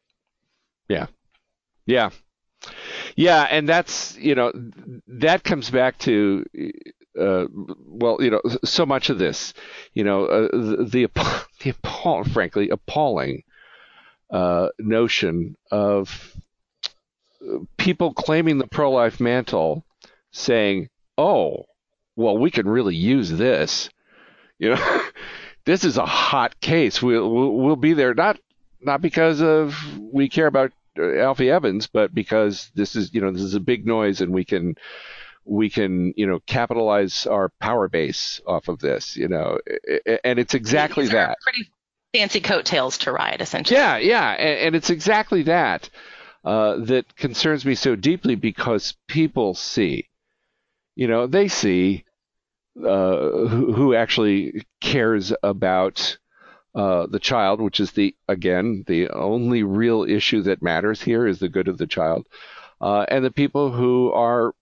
Yeah. 0.90 1.08
Yeah, 1.86 2.10
Yeah, 3.16 3.48
and 3.50 3.68
that's 3.68 4.16
you 4.18 4.36
know 4.36 4.52
that 5.08 5.44
comes 5.44 5.70
back 5.72 5.98
to 6.00 6.46
uh, 7.20 7.46
well 7.88 8.18
you 8.20 8.30
know 8.30 8.42
so 8.64 8.86
much 8.86 9.10
of 9.10 9.18
this 9.18 9.54
you 9.94 10.04
know 10.04 10.26
uh, 10.26 10.48
the 10.52 11.10
the, 11.14 11.44
the 11.64 12.24
frankly 12.32 12.70
appalling 12.70 13.44
uh, 14.32 14.70
notion 14.78 15.56
of 15.72 16.36
people 17.78 18.14
claiming 18.14 18.58
the 18.60 18.68
pro 18.68 18.92
life 18.92 19.20
mantle 19.20 19.84
saying 20.32 20.90
oh 21.18 21.66
well 22.16 22.38
we 22.38 22.52
can 22.52 22.68
really 22.70 22.96
use 22.96 23.32
this. 23.32 23.90
You 24.60 24.76
know 24.76 25.02
this 25.66 25.84
is 25.84 25.98
a 25.98 26.06
hot 26.06 26.60
case. 26.62 27.02
We'll 27.02 27.34
we'll, 27.34 27.54
we'll 27.54 27.76
be 27.76 27.94
there 27.94 28.14
not 28.14 28.40
not 28.82 29.02
because 29.02 29.42
of 29.42 29.76
we 30.00 30.30
care 30.30 30.48
about 30.48 30.72
Alfie 31.00 31.50
Evans, 31.50 31.88
but 31.88 32.14
because 32.14 32.72
this 32.76 32.95
is 32.95 33.14
you 33.14 33.22
know 33.22 33.32
this 33.32 33.41
is 33.41 33.56
a 33.56 33.60
big 33.60 33.86
noise 33.86 34.22
and 34.22 34.32
we 34.32 34.43
can 34.45 34.76
we 35.45 35.70
can 35.70 36.14
you 36.16 36.28
know 36.28 36.39
capitalize 36.45 37.26
our 37.26 37.50
power 37.60 37.88
base 37.88 38.39
off 38.45 38.68
of 38.68 38.80
this 38.80 39.16
you 39.18 39.28
know 39.28 39.58
and 40.24 40.38
it's 40.39 40.54
exactly 40.54 41.08
that 41.08 41.38
Pretty 41.41 41.70
fancy 42.14 42.41
coattails 42.41 42.97
to 43.00 43.12
ride, 43.12 43.41
essentially. 43.41 43.80
yeah 43.80 43.97
yeah 43.97 44.32
and, 44.32 44.60
and 44.60 44.76
it's 44.76 44.89
exactly 44.89 45.43
that 45.43 45.89
uh, 46.45 46.78
that 46.78 47.16
concerns 47.16 47.66
me 47.66 47.76
so 47.76 47.95
deeply 47.95 48.36
because 48.36 48.95
people 49.08 49.54
see 49.54 50.08
you 50.95 51.08
know 51.08 51.28
they 51.28 51.47
see 51.47 52.04
uh, 52.78 53.18
who, 53.47 53.74
who 53.74 53.95
actually 53.95 54.64
cares 54.82 55.34
about 55.43 56.18
uh, 56.76 57.08
the 57.08 57.20
child, 57.20 57.62
which 57.62 57.80
is 57.80 57.92
the 57.92 58.16
again 58.28 58.84
the 58.88 59.10
only 59.10 59.64
real 59.64 60.04
issue 60.04 60.42
that 60.44 60.62
matters 60.62 61.02
here 61.02 61.28
is 61.28 61.40
the 61.40 61.50
good 61.50 61.68
of 61.68 61.78
the 61.78 61.88
child, 61.88 62.28
uh, 62.82 63.06
and 63.10 63.26
the 63.26 63.32
people 63.32 63.72
who 63.72 64.12
are 64.12 64.54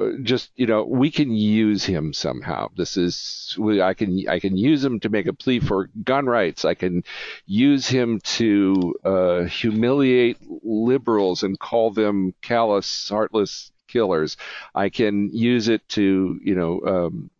uh, 0.00 0.10
just 0.22 0.50
you 0.56 0.66
know 0.66 0.84
we 0.84 1.10
can 1.10 1.30
use 1.30 1.84
him 1.84 2.12
somehow. 2.12 2.68
This 2.76 2.96
is 2.96 3.56
I 3.80 3.94
can 3.94 4.28
I 4.28 4.40
can 4.40 4.56
use 4.56 4.84
him 4.84 5.00
to 5.00 5.08
make 5.08 5.26
a 5.26 5.32
plea 5.32 5.60
for 5.60 5.88
gun 6.02 6.26
rights. 6.26 6.64
I 6.64 6.74
can 6.74 7.04
use 7.46 7.86
him 7.86 8.20
to 8.20 8.94
uh, 9.04 9.44
humiliate 9.44 10.38
liberals 10.62 11.44
and 11.44 11.58
call 11.58 11.92
them 11.92 12.34
callous, 12.42 13.08
heartless 13.08 13.70
killers. 13.86 14.36
I 14.74 14.88
can 14.88 15.30
use 15.32 15.68
it 15.68 15.88
to 15.90 16.40
you 16.42 16.54
know. 16.54 16.80
Um, 16.86 17.30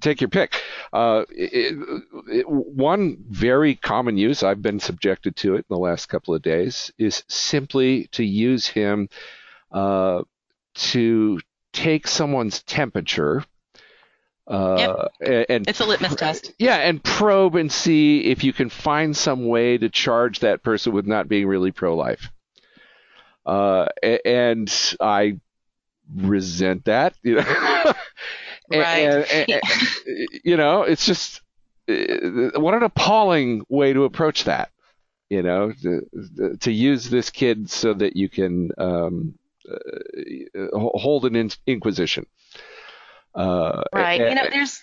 take 0.00 0.20
your 0.20 0.28
pick. 0.30 0.60
Uh, 0.92 1.24
it, 1.30 1.76
it, 2.28 2.48
one 2.48 3.18
very 3.28 3.74
common 3.74 4.16
use, 4.16 4.42
I've 4.42 4.62
been 4.62 4.80
subjected 4.80 5.36
to 5.36 5.54
it 5.54 5.58
in 5.58 5.64
the 5.70 5.78
last 5.78 6.06
couple 6.06 6.34
of 6.34 6.42
days, 6.42 6.92
is 6.98 7.24
simply 7.28 8.08
to 8.12 8.24
use 8.24 8.66
him 8.66 9.08
uh, 9.72 10.22
to 10.74 11.40
take 11.72 12.06
someone's 12.06 12.62
temperature. 12.62 13.44
Uh, 14.46 15.06
and, 15.20 15.46
and 15.48 15.68
It's 15.68 15.80
a 15.80 15.86
litmus 15.86 16.16
test. 16.16 16.52
yeah, 16.58 16.76
and 16.76 17.02
probe 17.02 17.54
and 17.54 17.70
see 17.70 18.24
if 18.24 18.42
you 18.42 18.52
can 18.52 18.68
find 18.68 19.16
some 19.16 19.46
way 19.46 19.78
to 19.78 19.88
charge 19.88 20.40
that 20.40 20.62
person 20.62 20.92
with 20.92 21.06
not 21.06 21.28
being 21.28 21.46
really 21.46 21.70
pro-life. 21.70 22.30
Uh, 23.46 23.86
and 24.24 24.96
I 25.00 25.38
resent 26.14 26.86
that. 26.86 27.14
You 27.22 27.36
know, 27.36 27.42
Right. 28.70 28.98
and- 29.08 29.24
and- 29.30 29.50
and, 30.06 30.28
you 30.44 30.56
know, 30.56 30.82
it's 30.82 31.04
just 31.06 31.40
uh, 31.88 32.58
what 32.60 32.74
an 32.74 32.82
appalling 32.82 33.64
way 33.68 33.92
to 33.92 34.04
approach 34.04 34.44
that. 34.44 34.70
You 35.28 35.42
know, 35.42 35.72
to, 35.82 36.56
to 36.58 36.72
use 36.72 37.08
this 37.08 37.30
kid 37.30 37.70
so 37.70 37.94
that 37.94 38.16
you 38.16 38.28
can 38.28 38.70
um, 38.78 39.34
uh, 39.70 40.76
hold 40.76 41.24
an 41.24 41.36
in- 41.36 41.50
inquisition. 41.68 42.26
Uh, 43.32 43.82
Right. 43.92 44.20
You 44.20 44.34
know, 44.34 44.48
there's 44.50 44.82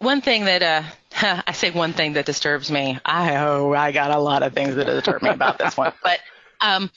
one 0.00 0.20
thing 0.20 0.46
that 0.46 0.62
uh, 0.62 1.42
I 1.46 1.52
say 1.52 1.70
one 1.70 1.92
thing 1.92 2.14
that 2.14 2.26
disturbs 2.26 2.72
me. 2.72 2.98
I 3.04 3.36
oh, 3.36 3.72
I 3.72 3.92
got 3.92 4.10
a 4.10 4.18
lot 4.18 4.42
of 4.42 4.52
things 4.52 4.74
that 4.74 4.86
disturb 4.86 5.22
me 5.22 5.30
about 5.30 5.58
this 5.58 5.76
one, 5.76 5.92
but 6.02 6.18
um, 6.60 6.90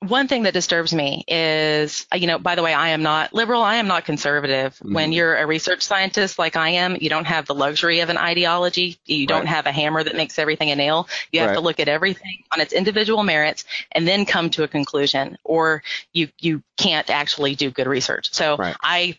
one 0.00 0.28
thing 0.28 0.44
that 0.44 0.54
disturbs 0.54 0.94
me 0.94 1.24
is, 1.28 2.06
you 2.14 2.26
know, 2.26 2.38
by 2.38 2.54
the 2.54 2.62
way, 2.62 2.72
I 2.72 2.90
am 2.90 3.02
not 3.02 3.34
liberal. 3.34 3.62
I 3.62 3.76
am 3.76 3.86
not 3.86 4.04
conservative. 4.06 4.78
When 4.82 5.10
Mhm. 5.10 5.14
you're 5.14 5.36
a 5.36 5.46
research 5.46 5.82
scientist 5.82 6.38
like 6.38 6.56
I 6.56 6.70
am, 6.70 6.96
you 7.00 7.10
don't 7.10 7.26
have 7.26 7.46
the 7.46 7.54
luxury 7.54 8.00
of 8.00 8.08
an 8.08 8.16
ideology. 8.16 8.98
You 9.04 9.26
don't 9.26 9.44
Right. 9.44 9.48
have 9.48 9.66
a 9.66 9.72
hammer 9.72 10.02
that 10.02 10.16
makes 10.16 10.38
everything 10.38 10.70
a 10.70 10.76
nail. 10.76 11.06
You 11.32 11.40
have 11.40 11.50
Right. 11.50 11.54
to 11.54 11.60
look 11.60 11.80
at 11.80 11.88
everything 11.88 12.44
on 12.52 12.60
its 12.60 12.72
individual 12.72 13.22
merits 13.24 13.64
and 13.92 14.08
then 14.08 14.24
come 14.24 14.48
to 14.50 14.62
a 14.62 14.68
conclusion, 14.68 15.36
or 15.44 15.82
you 16.12 16.28
you 16.38 16.62
can't 16.78 17.10
actually 17.10 17.54
do 17.54 17.70
good 17.70 17.86
research. 17.86 18.32
So 18.32 18.58
Right. 18.58 18.76
I 18.82 19.18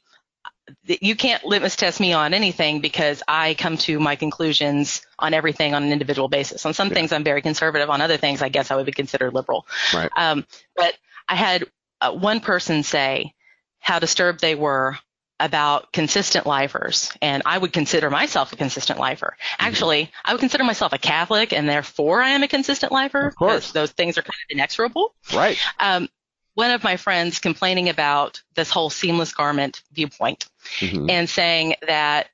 you 0.85 1.15
can't 1.15 1.43
litmus 1.43 1.75
test 1.75 1.99
me 1.99 2.13
on 2.13 2.33
anything 2.33 2.81
because 2.81 3.23
I 3.27 3.55
come 3.55 3.77
to 3.79 3.99
my 3.99 4.15
conclusions 4.15 5.01
on 5.19 5.33
everything 5.33 5.73
on 5.73 5.83
an 5.83 5.91
individual 5.91 6.27
basis. 6.27 6.65
On 6.65 6.73
some 6.73 6.89
Yeah. 6.89 6.95
things, 6.95 7.11
I'm 7.11 7.23
very 7.23 7.41
conservative. 7.41 7.89
On 7.89 8.01
other 8.01 8.17
things, 8.17 8.41
I 8.41 8.49
guess 8.49 8.71
I 8.71 8.75
would 8.75 8.85
be 8.85 8.91
considered 8.91 9.33
liberal. 9.33 9.65
Right. 9.93 10.09
Um, 10.15 10.45
but 10.75 10.95
I 11.27 11.35
had 11.35 11.65
uh, 11.99 12.11
one 12.11 12.39
person 12.39 12.83
say 12.83 13.33
how 13.79 13.99
disturbed 13.99 14.41
they 14.41 14.55
were 14.55 14.97
about 15.39 15.91
consistent 15.91 16.45
lifers, 16.45 17.11
and 17.21 17.41
I 17.45 17.57
would 17.57 17.73
consider 17.73 18.09
myself 18.11 18.53
a 18.53 18.55
consistent 18.55 18.99
lifer. 18.99 19.35
Mm-hmm. 19.35 19.65
Actually, 19.65 20.03
mm-hmm. 20.03 20.21
I 20.23 20.33
would 20.33 20.39
consider 20.39 20.63
myself 20.63 20.93
a 20.93 20.99
Catholic, 20.99 21.51
and 21.51 21.67
therefore 21.67 22.21
I 22.21 22.29
am 22.29 22.43
a 22.43 22.47
consistent 22.47 22.91
lifer. 22.91 23.27
Of 23.27 23.35
course. 23.35 23.71
Those 23.71 23.91
things 23.91 24.17
are 24.17 24.21
kind 24.21 24.37
of 24.49 24.55
inexorable. 24.55 25.15
Right. 25.33 25.57
Um, 25.79 26.09
one 26.53 26.71
of 26.71 26.83
my 26.83 26.97
friends 26.97 27.39
complaining 27.39 27.89
about 27.89 28.41
this 28.55 28.69
whole 28.69 28.89
seamless 28.89 29.33
garment 29.33 29.81
viewpoint 29.93 30.47
mm-hmm. 30.79 31.09
and 31.09 31.29
saying 31.29 31.75
that 31.87 32.27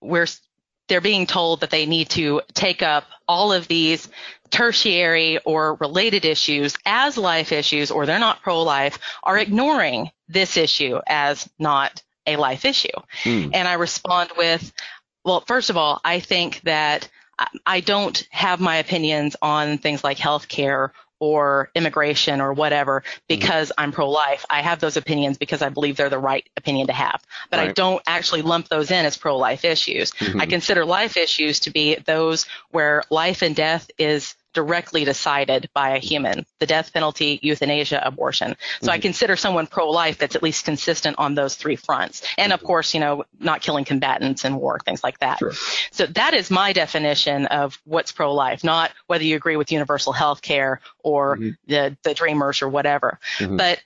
we're 0.00 0.26
they're 0.88 1.00
being 1.00 1.26
told 1.26 1.60
that 1.60 1.70
they 1.70 1.86
need 1.86 2.08
to 2.10 2.42
take 2.52 2.82
up 2.82 3.04
all 3.28 3.52
of 3.52 3.68
these 3.68 4.08
tertiary 4.50 5.38
or 5.44 5.76
related 5.76 6.24
issues 6.24 6.76
as 6.84 7.16
life 7.16 7.52
issues 7.52 7.92
or 7.92 8.06
they're 8.06 8.18
not 8.18 8.42
pro-life 8.42 8.98
are 9.22 9.38
ignoring 9.38 10.10
this 10.28 10.56
issue 10.56 10.98
as 11.06 11.48
not 11.60 12.02
a 12.26 12.36
life 12.36 12.64
issue. 12.64 12.88
Mm. 13.22 13.52
And 13.54 13.68
I 13.68 13.74
respond 13.74 14.30
with, 14.36 14.72
well, 15.24 15.42
first 15.46 15.70
of 15.70 15.76
all, 15.76 16.00
I 16.04 16.18
think 16.18 16.60
that 16.62 17.08
I 17.64 17.80
don't 17.80 18.26
have 18.30 18.60
my 18.60 18.76
opinions 18.76 19.36
on 19.40 19.78
things 19.78 20.04
like 20.04 20.18
healthcare 20.18 20.90
or 21.20 21.70
immigration 21.74 22.40
or 22.40 22.52
whatever 22.52 23.04
because 23.28 23.68
mm-hmm. 23.68 23.80
I'm 23.80 23.92
pro-life. 23.92 24.44
I 24.50 24.62
have 24.62 24.80
those 24.80 24.96
opinions 24.96 25.38
because 25.38 25.62
I 25.62 25.68
believe 25.68 25.96
they're 25.96 26.08
the 26.08 26.18
right 26.18 26.48
opinion 26.56 26.88
to 26.88 26.92
have. 26.92 27.22
But 27.50 27.58
right. 27.58 27.68
I 27.68 27.72
don't 27.72 28.02
actually 28.06 28.42
lump 28.42 28.68
those 28.68 28.90
in 28.90 29.04
as 29.04 29.16
pro-life 29.16 29.64
issues. 29.64 30.10
Mm-hmm. 30.12 30.40
I 30.40 30.46
consider 30.46 30.84
life 30.84 31.16
issues 31.16 31.60
to 31.60 31.70
be 31.70 31.94
those 31.94 32.46
where 32.70 33.02
life 33.10 33.42
and 33.42 33.54
death 33.54 33.90
is 33.98 34.34
directly 34.52 35.04
decided 35.04 35.68
by 35.74 35.90
a 35.90 35.98
human 35.98 36.44
the 36.58 36.66
death 36.66 36.92
penalty, 36.92 37.38
euthanasia, 37.42 38.00
abortion. 38.04 38.56
So 38.80 38.86
mm-hmm. 38.86 38.90
I 38.90 38.98
consider 38.98 39.36
someone 39.36 39.66
pro 39.66 39.90
life 39.90 40.18
that's 40.18 40.36
at 40.36 40.42
least 40.42 40.64
consistent 40.64 41.16
on 41.18 41.34
those 41.34 41.54
three 41.54 41.76
fronts. 41.76 42.22
And 42.36 42.52
of 42.52 42.60
mm-hmm. 42.60 42.66
course, 42.66 42.94
you 42.94 43.00
know, 43.00 43.24
not 43.38 43.62
killing 43.62 43.84
combatants 43.84 44.44
in 44.44 44.56
war, 44.56 44.78
things 44.84 45.02
like 45.04 45.18
that. 45.20 45.38
Sure. 45.38 45.52
So 45.92 46.06
that 46.06 46.34
is 46.34 46.50
my 46.50 46.72
definition 46.72 47.46
of 47.46 47.78
what's 47.84 48.12
pro 48.12 48.34
life, 48.34 48.64
not 48.64 48.90
whether 49.06 49.24
you 49.24 49.36
agree 49.36 49.56
with 49.56 49.72
universal 49.72 50.12
health 50.12 50.42
care 50.42 50.80
or 51.02 51.36
mm-hmm. 51.36 51.50
the, 51.66 51.96
the 52.02 52.14
dreamers 52.14 52.62
or 52.62 52.68
whatever. 52.68 53.18
Mm-hmm. 53.38 53.56
But 53.56 53.80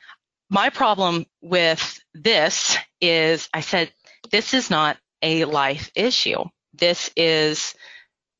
my 0.50 0.70
problem 0.70 1.26
with 1.42 2.00
this 2.14 2.76
is 3.00 3.48
I 3.52 3.60
said, 3.60 3.92
this 4.30 4.54
is 4.54 4.70
not 4.70 4.96
a 5.22 5.44
life 5.44 5.90
issue. 5.94 6.44
This 6.72 7.10
is 7.16 7.74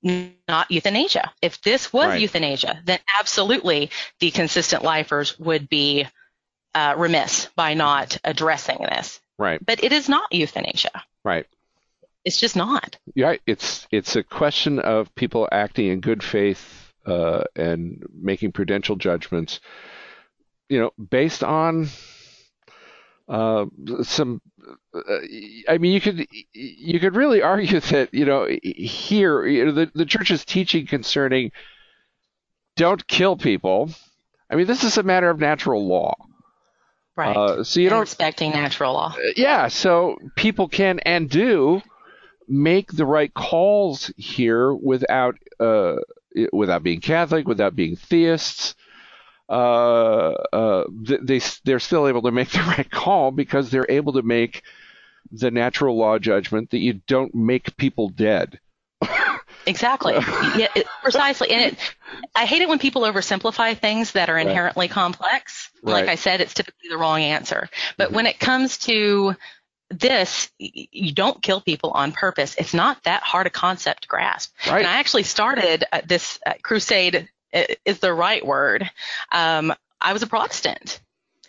not 0.05 0.70
euthanasia. 0.70 1.32
If 1.40 1.62
this 1.62 1.92
was 1.92 2.09
right. 2.09 2.20
euthanasia, 2.20 2.80
then 2.84 2.98
absolutely 3.18 3.90
the 4.20 4.30
consistent 4.30 4.84
lifers 4.84 5.38
would 5.38 5.68
be 5.68 6.07
uh, 6.74 6.94
remiss 6.96 7.48
by 7.57 7.74
not 7.74 8.18
addressing 8.22 8.78
this. 8.78 9.20
Right. 9.38 9.64
But 9.64 9.82
it 9.82 9.92
is 9.92 10.09
not 10.09 10.32
euthanasia. 10.32 11.02
Right. 11.24 11.46
It's 12.24 12.38
just 12.38 12.57
not. 12.57 12.96
Yeah, 13.14 13.36
it's 13.46 13.86
it's 13.90 14.16
a 14.16 14.22
question 14.22 14.78
of 14.78 15.14
people 15.14 15.48
acting 15.52 15.88
in 15.88 16.00
good 16.00 16.22
faith 16.22 16.92
uh, 17.05 17.44
and 17.55 18.02
making 18.14 18.52
prudential 18.52 18.96
judgments, 18.96 19.61
you 20.68 20.80
know, 20.80 20.90
based 20.96 21.44
on 21.44 21.88
uh, 23.28 23.66
some 24.02 24.40
uh, 24.94 25.00
I 25.68 25.78
mean, 25.78 25.92
you 25.92 26.00
could 26.00 26.26
you 26.52 27.00
could 27.00 27.16
really 27.16 27.42
argue 27.42 27.80
that 27.92 28.12
you 28.12 28.24
know 28.24 28.46
here 28.62 29.46
you 29.46 29.66
know, 29.66 29.72
the 29.72 29.90
the 29.94 30.06
church's 30.06 30.44
teaching 30.44 30.86
concerning 30.86 31.52
don't 32.76 33.06
kill 33.06 33.36
people. 33.36 33.90
I 34.50 34.56
mean, 34.56 34.66
this 34.66 34.84
is 34.84 34.98
a 34.98 35.02
matter 35.02 35.30
of 35.30 35.38
natural 35.38 35.86
law. 35.86 36.14
Right. 37.16 37.36
Uh, 37.36 37.64
so 37.64 37.80
you 37.80 37.88
don't 37.88 38.00
respecting 38.00 38.50
natural 38.50 38.92
law. 38.94 39.14
Uh, 39.16 39.32
yeah. 39.36 39.68
So 39.68 40.18
people 40.36 40.68
can 40.68 40.98
and 41.00 41.30
do 41.30 41.80
make 42.48 42.92
the 42.92 43.06
right 43.06 43.32
calls 43.32 44.12
here 44.16 44.74
without 44.74 45.36
uh, 45.60 45.96
without 46.52 46.82
being 46.82 47.00
Catholic, 47.00 47.46
without 47.46 47.76
being 47.76 47.96
theists 47.96 48.74
uh, 49.49 50.32
uh, 50.53 50.84
they 50.90 51.40
they're 51.64 51.80
still 51.80 52.09
able 52.09 52.22
to 52.22 52.30
make 52.30 52.51
the 52.51 52.59
right 52.66 52.90
call 52.90 53.30
because 53.30 53.70
they're 53.70 53.86
able 53.88 54.14
to 54.14 54.22
make 54.22 54.62
the 55.30 55.51
natural 55.51 55.97
law 55.97 56.18
judgment 56.18 56.70
that 56.70 56.78
you 56.78 56.95
don't 57.07 57.34
make 57.34 57.76
people 57.76 58.09
dead. 58.09 58.59
exactly. 59.66 60.14
yeah, 60.57 60.68
it, 60.74 60.86
precisely. 61.03 61.51
And 61.51 61.72
it, 61.72 61.78
I 62.34 62.47
hate 62.47 62.62
it 62.62 62.68
when 62.68 62.78
people 62.78 63.03
oversimplify 63.03 63.76
things 63.76 64.12
that 64.12 64.30
are 64.30 64.38
inherently 64.38 64.84
right. 64.84 64.90
complex. 64.90 65.70
Right. 65.82 65.92
Like 65.92 66.09
I 66.09 66.14
said, 66.14 66.40
it's 66.40 66.55
typically 66.55 66.88
the 66.90 66.99
wrong 66.99 67.20
answer. 67.20 67.68
But 67.97 68.09
mm-hmm. 68.09 68.16
when 68.16 68.26
it 68.26 68.38
comes 68.38 68.78
to 68.78 69.34
this, 69.90 70.51
you 70.59 71.12
don't 71.12 71.42
kill 71.42 71.61
people 71.61 71.90
on 71.90 72.12
purpose. 72.12 72.55
It's 72.59 72.74
not 72.74 73.03
that 73.05 73.22
hard 73.22 73.47
a 73.47 73.51
concept 73.51 74.03
to 74.03 74.09
grasp. 74.09 74.55
Right. 74.66 74.78
And 74.78 74.86
I 74.86 74.99
actually 74.99 75.24
started 75.24 75.84
uh, 75.92 76.01
this 76.07 76.38
uh, 76.47 76.55
crusade 76.62 77.28
is 77.84 77.98
the 77.98 78.12
right 78.12 78.44
word. 78.44 78.88
Um, 79.32 79.72
I 80.00 80.12
was 80.12 80.22
a 80.22 80.26
Protestant. 80.26 81.00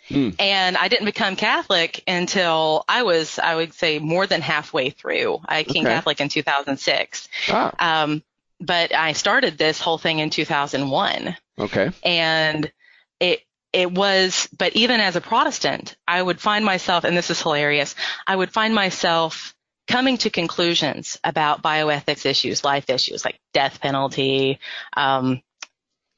Hmm. 0.08 0.30
And 0.38 0.76
I 0.76 0.88
didn't 0.88 1.06
become 1.06 1.34
Catholic 1.34 2.02
until 2.06 2.84
I 2.88 3.02
was, 3.02 3.38
I 3.38 3.56
would 3.56 3.74
say, 3.74 3.98
more 3.98 4.26
than 4.26 4.40
halfway 4.40 4.90
through. 4.90 5.40
I 5.44 5.64
became 5.64 5.84
okay. 5.84 5.94
Catholic 5.94 6.20
in 6.20 6.28
2006. 6.28 7.28
Ah. 7.48 8.02
Um, 8.04 8.22
but 8.60 8.94
I 8.94 9.12
started 9.12 9.58
this 9.58 9.80
whole 9.80 9.98
thing 9.98 10.20
in 10.20 10.30
2001. 10.30 11.36
Okay. 11.58 11.90
And 12.04 12.70
it, 13.18 13.40
it 13.72 13.90
was, 13.90 14.48
but 14.56 14.76
even 14.76 15.00
as 15.00 15.16
a 15.16 15.20
Protestant, 15.20 15.96
I 16.06 16.22
would 16.22 16.40
find 16.40 16.64
myself, 16.64 17.04
and 17.04 17.16
this 17.16 17.30
is 17.30 17.42
hilarious, 17.42 17.94
I 18.26 18.36
would 18.36 18.52
find 18.52 18.74
myself 18.74 19.54
coming 19.86 20.18
to 20.18 20.30
conclusions 20.30 21.18
about 21.22 21.62
bioethics 21.62 22.26
issues, 22.26 22.64
life 22.64 22.90
issues 22.90 23.24
like 23.24 23.40
death 23.52 23.80
penalty, 23.80 24.58
um, 24.96 25.42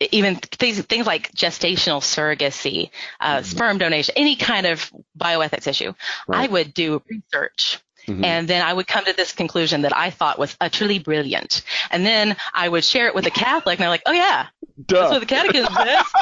even 0.00 0.36
things, 0.36 0.80
things 0.82 1.06
like 1.06 1.32
gestational 1.32 2.00
surrogacy, 2.00 2.90
uh, 3.20 3.36
mm-hmm. 3.36 3.44
sperm 3.44 3.78
donation, 3.78 4.14
any 4.16 4.36
kind 4.36 4.66
of 4.66 4.92
bioethics 5.18 5.66
issue, 5.66 5.92
right. 6.26 6.48
I 6.48 6.52
would 6.52 6.72
do 6.72 7.02
research. 7.08 7.78
Mm-hmm. 8.06 8.24
And 8.24 8.48
then 8.48 8.64
I 8.64 8.72
would 8.72 8.86
come 8.86 9.04
to 9.04 9.12
this 9.14 9.32
conclusion 9.32 9.82
that 9.82 9.94
I 9.94 10.10
thought 10.10 10.38
was 10.38 10.56
utterly 10.60 10.98
brilliant. 10.98 11.62
And 11.90 12.06
then 12.06 12.36
I 12.54 12.68
would 12.68 12.84
share 12.84 13.06
it 13.06 13.14
with 13.14 13.26
a 13.26 13.30
Catholic, 13.30 13.78
and 13.78 13.82
they're 13.82 13.90
like, 13.90 14.04
"Oh 14.06 14.12
yeah, 14.12 14.46
Duh. 14.86 15.00
that's 15.00 15.12
what 15.12 15.20
the 15.20 15.26
Catechism 15.26 15.74
says." 15.74 16.04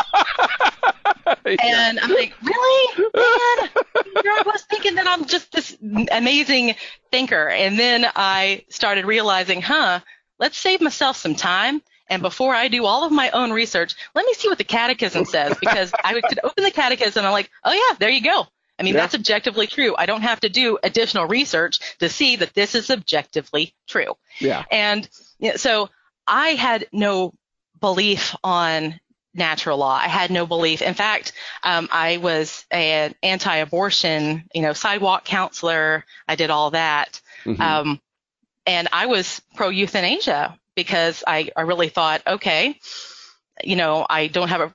And 1.45 1.99
I'm 1.99 2.11
like, 2.11 2.35
"Really, 2.41 2.99
man? 2.99 3.69
I 4.05 4.43
was 4.47 4.63
thinking 4.71 4.95
that 4.95 5.07
I'm 5.09 5.27
just 5.27 5.53
this 5.53 5.77
amazing 6.11 6.77
thinker." 7.11 7.49
And 7.49 7.79
then 7.79 8.07
I 8.15 8.65
started 8.69 9.07
realizing, 9.07 9.61
"Huh, 9.61 10.01
let's 10.39 10.59
save 10.59 10.81
myself 10.81 11.17
some 11.17 11.35
time." 11.35 11.83
And 12.09 12.23
before 12.23 12.55
I 12.55 12.69
do 12.69 12.85
all 12.85 13.05
of 13.05 13.13
my 13.13 13.31
own 13.31 13.53
research, 13.53 13.95
let 14.15 14.25
me 14.27 14.35
see 14.35 14.49
what 14.49 14.59
the 14.59 14.65
catechism 14.65 15.25
says 15.25 15.57
because 15.61 15.93
I 16.05 16.21
could 16.29 16.41
open 16.43 16.65
the 16.65 16.71
catechism 16.71 17.21
and 17.21 17.27
I'm 17.27 17.33
like, 17.33 17.51
oh 17.65 17.73
yeah, 17.73 17.97
there 17.99 18.11
you 18.11 18.23
go. 18.23 18.47
I 18.79 18.83
mean, 18.83 18.95
yeah. 18.95 19.01
that's 19.01 19.15
objectively 19.15 19.67
true. 19.67 19.95
I 19.97 20.07
don't 20.07 20.23
have 20.23 20.41
to 20.41 20.49
do 20.49 20.79
additional 20.83 21.27
research 21.27 21.81
to 21.99 22.09
see 22.09 22.37
that 22.37 22.55
this 22.55 22.75
is 22.75 22.91
objectively 22.91 23.75
true. 23.89 24.17
Yeah. 24.39 24.65
And 24.71 25.09
so 25.57 25.89
I 26.27 26.51
had 26.51 26.87
no 26.93 27.33
belief 27.81 28.35
on 28.45 29.01
natural 29.35 29.79
law. 29.79 29.95
I 29.95 30.09
had 30.09 30.31
no 30.31 30.47
belief. 30.47 30.83
In 30.83 30.95
fact, 30.95 31.33
um, 31.63 31.89
I 31.91 32.19
was 32.19 32.65
an 32.71 33.15
anti-abortion, 33.23 34.45
you 34.55 34.63
know, 34.63 34.73
sidewalk 34.73 35.25
counselor. 35.25 36.05
I 36.29 36.37
did 36.37 36.51
all 36.51 36.71
that. 36.71 37.21
Mm-hmm. 37.45 37.61
Um, 37.61 38.01
and 38.67 38.89
I 38.93 39.07
was 39.07 39.41
pro 39.55 39.69
euthanasia 39.69 40.59
because 40.77 41.25
I, 41.27 41.51
I 41.57 41.63
really 41.63 41.89
thought, 41.89 42.23
okay, 42.27 42.79
you 43.65 43.75
know, 43.75 44.07
I 44.09 44.29
don't 44.29 44.49
have 44.49 44.61
a 44.61 44.75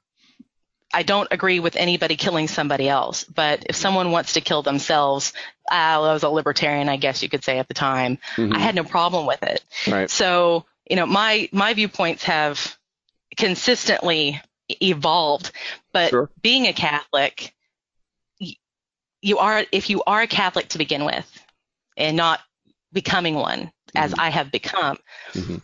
I 0.94 1.04
don't 1.04 1.28
agree 1.32 1.60
with 1.60 1.76
anybody 1.78 2.18
killing 2.18 2.48
somebody 2.48 2.90
else, 2.90 3.24
but 3.24 3.66
if 3.70 3.76
someone 3.78 4.12
wants 4.12 4.34
to 4.34 4.42
kill 4.42 4.62
themselves, 4.62 5.32
uh, 5.72 5.76
I 5.76 5.98
was 6.00 6.24
a 6.24 6.30
libertarian, 6.30 6.90
I 6.90 6.98
guess 6.98 7.24
you 7.24 7.30
could 7.30 7.46
say 7.46 7.60
at 7.60 7.70
the 7.70 7.74
time. 7.74 8.18
Mm-hmm. 8.36 8.54
I 8.54 8.60
had 8.60 8.76
no 8.76 8.84
problem 8.84 9.26
with 9.26 9.42
it. 9.42 9.64
Right. 9.88 10.10
So, 10.10 10.66
you 10.90 10.98
know, 10.98 11.06
my 11.06 11.48
my 11.54 11.74
viewpoints 11.74 12.24
have 12.26 12.76
consistently 13.38 14.42
evolved, 14.82 15.52
but 15.94 16.10
sure. 16.10 16.30
being 16.42 16.68
a 16.68 16.74
Catholic, 16.74 17.54
you 19.22 19.38
are 19.38 19.64
if 19.72 19.90
you 19.90 20.04
are 20.06 20.24
a 20.24 20.28
Catholic 20.28 20.68
to 20.70 20.78
begin 20.78 21.06
with, 21.06 21.46
and 21.96 22.18
not 22.18 22.42
becoming 22.92 23.36
one 23.36 23.60
mm-hmm. 23.60 23.98
as 23.98 24.14
I 24.14 24.30
have 24.30 24.52
become, 24.52 24.98
mm-hmm 25.32 25.58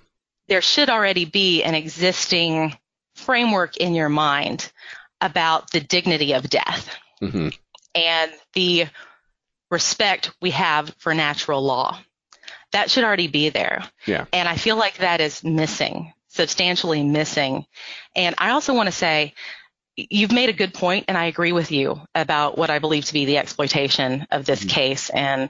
there 0.48 0.62
should 0.62 0.90
already 0.90 1.26
be 1.26 1.64
an 1.64 1.76
existing 1.76 2.76
framework 3.16 3.78
in 3.78 3.96
your 3.96 4.10
mind 4.10 4.72
about 5.20 5.72
the 5.72 5.80
dignity 5.80 6.34
of 6.34 6.50
death 6.50 6.96
mm-hmm. 7.22 7.50
and 7.96 8.32
the 8.54 8.86
respect 9.70 10.32
we 10.42 10.52
have 10.52 10.94
for 11.00 11.14
natural 11.14 11.62
law. 11.62 12.00
That 12.72 12.92
should 12.92 13.04
already 13.04 13.28
be 13.28 13.50
there. 13.50 13.84
Yeah. 14.06 14.26
And 14.32 14.48
I 14.48 14.56
feel 14.58 14.76
like 14.76 14.98
that 14.98 15.22
is 15.22 15.44
missing, 15.44 16.14
substantially 16.28 17.04
missing. 17.04 17.66
And 18.16 18.36
I 18.38 18.52
also 18.52 18.74
want 18.74 18.88
to 18.88 18.92
say, 18.92 19.34
you've 19.96 20.32
made 20.32 20.50
a 20.50 20.54
good 20.54 20.74
point, 20.74 21.06
and 21.08 21.18
I 21.18 21.26
agree 21.26 21.54
with 21.54 21.72
you 21.72 22.00
about 22.14 22.58
what 22.58 22.70
I 22.70 22.80
believe 22.80 23.06
to 23.06 23.14
be 23.14 23.26
the 23.26 23.40
exploitation 23.40 24.28
of 24.30 24.46
this 24.46 24.60
mm-hmm. 24.60 24.70
case. 24.70 25.10
And 25.10 25.50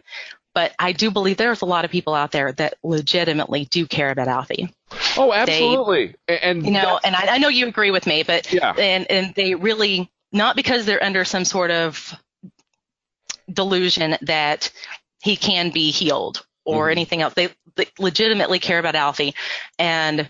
But 0.58 0.74
I 0.80 0.92
do 0.92 1.12
believe 1.12 1.38
there's 1.38 1.62
a 1.62 1.66
lot 1.66 1.86
of 1.86 1.92
people 1.92 2.16
out 2.16 2.32
there 2.32 2.52
that 2.54 2.80
legitimately 2.84 3.66
do 3.66 3.86
care 3.86 4.10
about 4.10 4.28
Alfie. 4.28 4.74
Oh, 5.16 5.32
absolutely. 5.32 6.16
They, 6.28 6.40
and 6.40 6.66
you 6.66 6.72
know, 6.72 7.00
and 7.04 7.16
I, 7.16 7.36
I, 7.36 7.38
know 7.38 7.48
you 7.48 7.68
agree 7.68 7.92
with 7.92 8.08
me, 8.08 8.24
but 8.24 8.52
yeah. 8.52 8.72
and 8.72 9.06
and 9.12 9.36
they 9.36 9.54
really 9.54 10.10
not 10.32 10.56
because 10.56 10.88
they're 10.88 11.04
under 11.04 11.26
some 11.26 11.46
sort 11.46 11.70
of 11.70 12.12
delusion 13.48 14.18
that 14.22 14.72
he 15.22 15.36
can 15.36 15.70
be 15.70 15.92
healed 15.92 16.44
or 16.66 16.86
mm-hmm. 16.86 16.92
anything 16.92 17.22
else. 17.22 17.36
They, 17.36 17.50
they 17.76 17.86
legitimately 18.00 18.58
care 18.58 18.80
about 18.80 18.96
Alfie, 18.96 19.36
and 19.78 20.28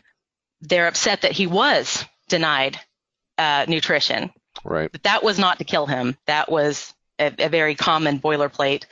they're 0.60 0.88
upset 0.88 1.22
that 1.22 1.32
he 1.32 1.48
was 1.48 2.04
denied 2.28 2.78
uh, 3.38 3.64
nutrition. 3.70 4.34
Right. 4.66 4.92
But 4.92 5.04
that 5.04 5.24
was 5.24 5.40
not 5.40 5.60
to 5.60 5.64
kill 5.64 5.86
him. 5.86 6.18
That 6.26 6.52
was 6.52 6.94
a, 7.18 7.34
a 7.40 7.48
very 7.48 7.76
common 7.76 8.20
boilerplate 8.20 8.84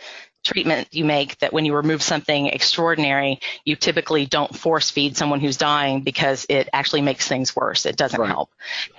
treatment 0.45 0.88
you 0.91 1.03
make 1.03 1.38
that 1.39 1.51
when 1.51 1.65
you 1.65 1.76
remove 1.76 2.01
something 2.01 2.47
extraordinary, 2.47 3.39
you 3.65 3.76
typically 3.76 4.26
don't 4.26 4.55
force 4.55 4.89
feed 4.89 5.17
someone 5.17 5.41
who's 5.41 5.57
dying 5.57 6.01
because 6.01 6.45
it 6.47 6.69
actually 6.72 7.01
makes 7.01 7.27
things 7.27 7.55
worse. 7.55 7.85
It 7.85 7.97
doesn't 7.97 8.19
right. 8.19 8.30
help. 8.30 8.51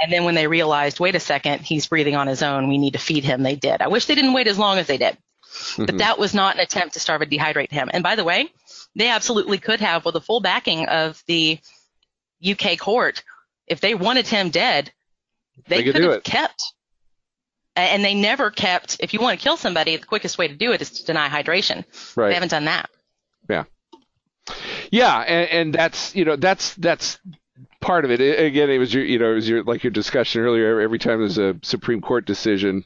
And 0.02 0.12
then 0.12 0.24
when 0.24 0.35
they 0.35 0.48
realized, 0.48 1.01
wait 1.01 1.14
a 1.14 1.20
second, 1.20 1.60
he's 1.60 1.86
breathing 1.86 2.16
on 2.16 2.27
his 2.27 2.43
own, 2.43 2.68
we 2.68 2.77
need 2.77 2.93
to 2.93 2.98
feed 2.98 3.24
him, 3.24 3.43
they 3.43 3.55
did. 3.55 3.81
I 3.81 3.89
wish 3.89 4.06
they 4.06 4.14
didn't 4.14 4.35
wait 4.35 4.48
as 4.48 4.59
long 4.59 4.78
as 4.78 4.86
they 4.86 4.98
did. 4.98 5.16
Mm-hmm. 5.47 5.86
But 5.86 5.98
that 5.98 6.18
was 6.18 6.35
not 6.35 6.56
an 6.56 6.60
attempt 6.60 6.94
to 6.94 7.01
starve 7.01 7.23
or 7.23 7.27
dehydrate 7.27 7.73
him. 7.73 7.89
And 7.93 8.02
by 8.02 8.16
the 8.16 8.24
way, 8.24 8.52
they 8.94 9.09
absolutely 9.09 9.59
could 9.59 9.81
have, 9.81 10.05
with 10.05 10.14
the 10.14 10.20
full 10.20 10.40
backing 10.40 10.86
of 10.86 11.23
the 11.27 11.59
UK 12.47 12.78
court, 12.78 13.23
if 13.66 13.81
they 13.81 13.94
wanted 13.94 14.27
him 14.27 14.51
dead, 14.51 14.93
they, 15.68 15.82
they 15.82 15.93
could, 15.93 16.02
have 16.02 16.23
kept 16.23 16.74
and 17.77 18.05
they 18.05 18.15
never 18.15 18.51
kept 18.51 18.97
if 19.01 19.12
you 19.12 19.20
want 19.20 19.39
to 19.39 19.43
kill 19.43 19.57
somebody 19.57 19.97
the 19.97 20.07
quickest 20.07 20.39
way 20.39 20.48
to 20.48 20.55
do 20.55 20.73
it 20.73 20.81
is 20.81 20.90
to 20.90 21.07
deny 21.07 21.28
hydration. 21.28 21.85
Right. 22.16 22.28
they 22.28 22.35
haven't 22.35 22.51
done 22.51 22.65
that. 22.65 22.90
Yeah. 23.48 23.65
Yeah 24.90 25.19
and, 25.20 25.51
and 25.51 25.74
that's 25.74 26.15
you 26.15 26.24
know 26.24 26.36
that's 26.36 26.74
that's 26.74 27.19
part 27.81 28.05
of 28.05 28.11
it. 28.11 28.20
again 28.20 28.70
it 28.70 28.78
was 28.78 28.93
your 28.93 29.05
you 29.05 29.19
know 29.19 29.32
it 29.32 29.35
was 29.35 29.48
your 29.48 29.62
like 29.65 29.85
your 29.85 29.90
discussion 29.90 30.43
earlier 30.43 30.81
every 30.81 30.98
time 30.98 31.20
there's 31.20 31.39
a 31.39 31.57
supreme 31.62 32.01
court 32.01 32.27
decision 32.27 32.85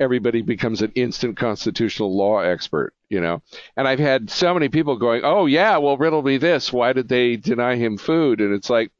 everybody 0.00 0.42
becomes 0.42 0.82
an 0.82 0.90
instant 0.94 1.36
constitutional 1.36 2.16
law 2.16 2.40
expert 2.40 2.94
you 3.12 3.20
know? 3.20 3.42
And 3.76 3.86
i've 3.86 3.98
had 3.98 4.30
so 4.30 4.54
many 4.54 4.70
people 4.70 4.96
going 4.96 5.20
oh 5.22 5.46
yeah 5.46 5.76
well 5.76 5.98
riddle 5.98 6.22
me 6.22 6.38
this. 6.38 6.72
Why 6.72 6.94
did 6.94 7.08
they 7.08 7.36
deny 7.36 7.76
him 7.76 7.98
food? 7.98 8.40
And 8.40 8.54
it's 8.54 8.70
like 8.70 8.90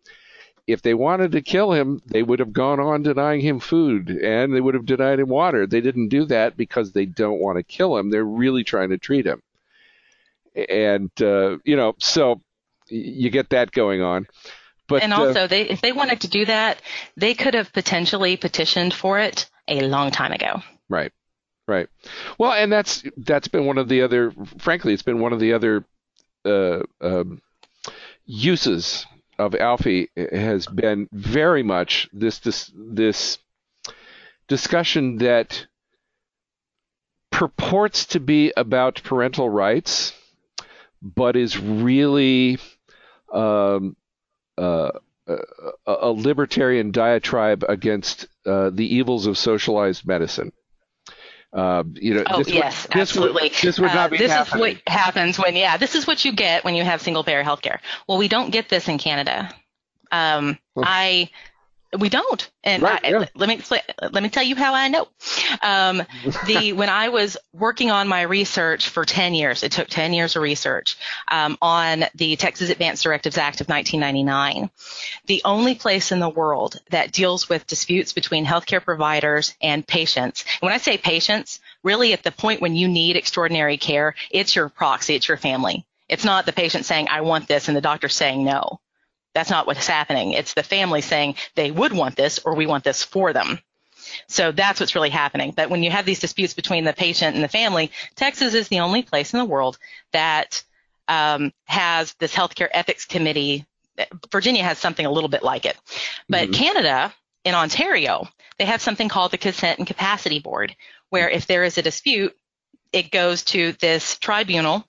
if 0.67 0.83
they 0.83 0.95
wanted 0.95 1.33
to 1.33 1.43
kill 1.43 1.73
him, 1.73 2.01
they 2.07 2.23
would 2.23 2.39
have 2.39 2.53
gone 2.53 2.79
on 2.79 3.03
denying 3.03 3.41
him 3.41 3.59
food 3.61 4.09
and 4.09 4.55
they 4.55 4.61
would 4.61 4.75
have 4.75 4.87
denied 4.87 5.19
him 5.19 5.29
water. 5.29 5.67
They 5.67 5.81
didn't 5.81 6.09
do 6.09 6.25
that 6.27 6.57
because 6.57 6.93
they 6.93 7.07
don't 7.07 7.41
want 7.41 7.59
to 7.59 7.63
kill 7.63 7.97
him. 7.97 8.11
They're 8.11 8.25
really 8.25 8.65
trying 8.65 8.91
to 8.91 8.99
treat 8.99 9.27
him. 9.27 9.43
And, 10.69 11.11
uh, 11.21 11.59
you 11.65 11.77
know, 11.77 11.95
so 11.99 12.41
you 12.89 13.31
get 13.31 13.51
that 13.51 13.73
going 13.73 14.03
on. 14.03 14.27
But, 14.89 15.03
and 15.03 15.13
uh, 15.13 15.17
also, 15.17 15.41
uh, 15.43 15.47
they, 15.47 15.63
if 15.63 15.81
they 15.81 15.93
wanted 15.93 16.21
to 16.21 16.29
do 16.29 16.45
that, 16.45 16.81
they 17.17 17.35
could 17.35 17.55
have 17.55 17.73
potentially 17.73 18.37
petitioned 18.37 18.95
for 18.95 19.19
it 19.19 19.49
a 19.67 19.81
long 19.89 20.11
time 20.11 20.33
ago. 20.33 20.63
Right. 20.89 21.13
Right. 21.67 21.89
Well, 22.39 22.53
and 22.53 22.73
that's 22.73 23.05
that's 23.17 23.47
been 23.47 23.67
one 23.67 23.79
of 23.79 23.89
the 23.89 24.03
other. 24.03 24.33
Frankly, 24.59 24.93
it's 24.93 25.05
been 25.05 25.21
one 25.21 25.33
of 25.33 25.39
the 25.39 25.53
other 25.53 25.85
uh, 26.45 26.81
um, 27.01 27.41
uses 28.27 29.07
of 29.47 29.55
Alfie 29.55 30.09
has 30.17 30.67
been 30.67 31.09
very 31.13 31.63
much 31.63 32.09
this 32.13 32.39
this 32.41 32.71
this 32.75 33.39
discussion 34.49 35.19
that 35.19 35.67
purports 37.31 38.07
to 38.07 38.21
be 38.21 38.53
about 38.57 39.03
parental 39.03 39.49
rights, 39.49 40.13
but 41.01 41.37
is 41.37 41.59
really 41.59 42.59
um, 43.33 43.97
uh, 44.59 44.91
a, 45.87 46.11
libertarian 46.11 46.91
diatribe 46.91 47.65
against 47.69 48.27
uh, 48.47 48.71
the 48.71 48.95
evils 48.95 49.27
of 49.27 49.39
socialized 49.39 50.07
medicine. 50.07 50.53
Uh, 51.53 51.85
you 51.95 52.15
know, 52.15 52.25
oh 52.31 52.39
this 52.39 52.49
yes, 52.49 52.85
would, 52.85 52.93
this 52.93 53.11
absolutely. 53.11 53.43
Would, 53.43 53.53
this 53.53 53.79
would 53.79 53.93
not 53.93 54.11
be 54.11 54.17
uh, 54.17 54.21
This 54.21 54.33
happening. 54.33 54.69
is 54.69 54.75
what 54.77 54.89
happens 54.89 55.39
when, 55.39 55.55
yeah, 55.55 55.77
this 55.77 55.95
is 55.95 56.07
what 56.07 56.25
you 56.25 56.33
get 56.33 56.65
when 56.65 56.75
you 56.75 56.83
have 56.83 57.03
single 57.03 57.25
payer 57.25 57.45
healthcare. 57.45 57.79
Well, 58.09 58.17
we 58.17 58.29
don't 58.29 58.51
get 58.51 58.71
this 58.71 58.89
in 58.89 58.97
Canada. 58.99 59.55
Um, 60.11 60.59
I 60.77 61.31
we 61.99 62.09
don't. 62.09 62.51
And 62.65 62.83
right, 62.83 63.01
I, 63.05 63.09
yeah. 63.09 63.27
let 63.35 63.49
me 63.49 63.57
explain, 63.57 63.83
let 64.01 64.23
me 64.23 64.29
tell 64.29 64.43
you 64.43 64.57
how 64.57 64.75
I 64.75 64.89
know. 64.89 65.09
Um, 65.63 66.03
the 66.47 66.73
when 66.77 66.89
I 66.89 67.11
was 67.11 67.37
working 67.53 67.91
on 67.91 68.09
my 68.09 68.23
research 68.23 68.89
for 68.89 69.05
10 69.05 69.35
years, 69.35 69.63
it 69.63 69.73
took 69.73 69.89
10 69.89 70.15
years 70.15 70.37
of 70.37 70.43
research 70.43 70.97
um, 71.29 71.59
on 71.61 72.05
the 72.15 72.37
Texas 72.37 72.71
Advanced 72.71 73.03
Directives 73.03 73.37
Act 73.37 73.61
of 73.61 73.69
1999. 73.69 74.71
The 75.27 75.43
only 75.45 75.75
place 75.75 76.13
in 76.13 76.19
the 76.19 76.29
world 76.29 76.77
that 76.91 77.13
deals 77.13 77.49
with 77.49 77.67
disputes 77.67 78.13
between 78.13 78.47
healthcare 78.47 78.83
providers 78.83 79.55
and 79.61 79.87
patients. 79.87 80.45
And 80.61 80.69
when 80.69 80.73
I 80.73 80.79
say 80.79 80.97
patients, 80.97 81.61
really 81.83 82.13
at 82.13 82.23
the 82.23 82.33
point 82.33 82.63
when 82.63 82.75
you 82.75 82.89
need 82.89 83.17
extraordinary 83.17 83.77
care, 83.77 84.15
it's 84.31 84.57
your 84.57 84.69
proxy, 84.69 85.15
it's 85.15 85.29
your 85.29 85.37
family. 85.37 85.85
It's 86.09 86.25
not 86.25 86.47
the 86.47 86.53
patient 86.53 86.85
saying, 86.85 87.09
I 87.09 87.23
want 87.23 87.49
this, 87.49 87.69
and 87.69 87.77
the 87.77 87.81
doctor 87.81 88.09
saying 88.09 88.45
no. 88.45 88.81
That's 89.35 89.51
not 89.51 89.67
what's 89.67 89.87
happening. 89.87 90.33
It's 90.33 90.55
the 90.55 90.63
family 90.63 91.01
saying 91.01 91.37
they 91.55 91.71
would 91.71 91.93
want 91.93 92.17
this 92.17 92.39
or 92.41 92.55
we 92.55 92.67
want 92.67 92.85
this 92.85 93.03
for 93.03 93.33
them. 93.33 93.59
So 94.29 94.53
that's 94.53 94.81
what's 94.81 94.95
really 94.95 95.11
happening. 95.11 95.53
But 95.57 95.71
when 95.71 95.83
you 95.83 95.91
have 95.91 96.05
these 96.05 96.21
disputes 96.21 96.55
between 96.55 96.85
the 96.85 96.93
patient 96.93 97.35
and 97.35 97.43
the 97.43 97.49
family, 97.49 97.91
Texas 98.15 98.55
is 98.55 98.69
the 98.69 98.81
only 98.81 99.03
place 99.03 99.33
in 99.33 99.39
the 99.39 99.45
world 99.45 99.79
that 100.13 100.63
um, 101.09 101.53
has 101.65 102.15
this 102.15 102.35
healthcare 102.35 102.69
ethics 102.73 103.05
committee. 103.05 103.67
Virginia 104.31 104.65
has 104.65 104.79
something 104.79 105.07
a 105.07 105.11
little 105.11 105.29
bit 105.29 105.43
like 105.43 105.65
it. 105.65 105.77
But 106.29 106.49
mm-hmm. 106.49 106.63
Canada, 106.63 107.15
in 107.45 107.55
Ontario, 107.55 108.29
they 108.59 108.65
have 108.65 108.83
something 108.83 109.09
called 109.09 109.31
the 109.31 109.39
Consent 109.39 109.79
and 109.79 109.87
Capacity 109.87 110.39
Board, 110.39 110.77
where 111.11 111.29
if 111.29 111.47
there 111.47 111.65
is 111.65 111.79
a 111.79 111.83
dispute, 111.83 112.37
it 112.93 113.11
goes 113.11 113.43
to 113.45 113.73
this 113.81 114.19
tribunal 114.19 114.87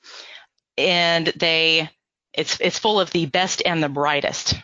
and 0.78 1.28
they 1.28 1.90
it's 2.34 2.58
it's 2.60 2.80
full 2.80 3.00
of 3.00 3.12
the 3.12 3.26
best 3.26 3.62
and 3.66 3.82
the 3.82 3.90
brightest 3.90 4.56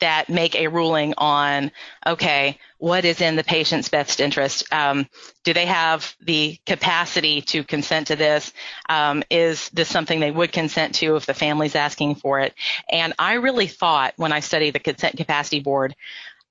that 0.00 0.28
make 0.28 0.54
a 0.54 0.68
ruling 0.68 1.14
on 1.16 1.70
okay 2.06 2.58
what 2.78 3.04
is 3.06 3.22
in 3.22 3.36
the 3.36 3.44
patient's 3.44 3.88
best 3.88 4.20
interest? 4.20 4.70
Um, 4.70 5.08
do 5.44 5.54
they 5.54 5.64
have 5.64 6.14
the 6.20 6.58
capacity 6.66 7.40
to 7.40 7.64
consent 7.64 8.08
to 8.08 8.16
this? 8.16 8.52
Um, 8.90 9.22
is 9.30 9.70
this 9.70 9.88
something 9.88 10.20
they 10.20 10.30
would 10.30 10.52
consent 10.52 10.96
to 10.96 11.16
if 11.16 11.24
the 11.24 11.32
family's 11.32 11.74
asking 11.74 12.16
for 12.16 12.40
it? 12.40 12.54
And 12.90 13.14
i 13.18 13.34
really 13.34 13.66
thought 13.66 14.14
when 14.16 14.32
i 14.32 14.40
studied 14.40 14.74
the 14.74 14.80
consent 14.80 15.16
capacity 15.16 15.60
board 15.60 15.94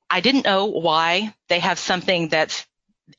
i 0.10 0.22
didn't 0.22 0.46
know 0.46 0.66
why 0.66 1.34
they 1.50 1.60
have 1.60 1.80
something 1.80 2.30
that's 2.30 2.66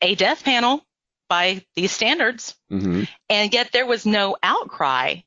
a 0.02 0.14
death 0.14 0.42
panel 0.44 0.82
by 1.28 1.64
these 1.74 1.92
standards. 1.92 2.54
Mm-hmm. 2.70 3.04
and 3.28 3.52
yet 3.52 3.70
there 3.72 3.86
was 3.86 4.06
no 4.06 4.36
outcry 4.42 5.20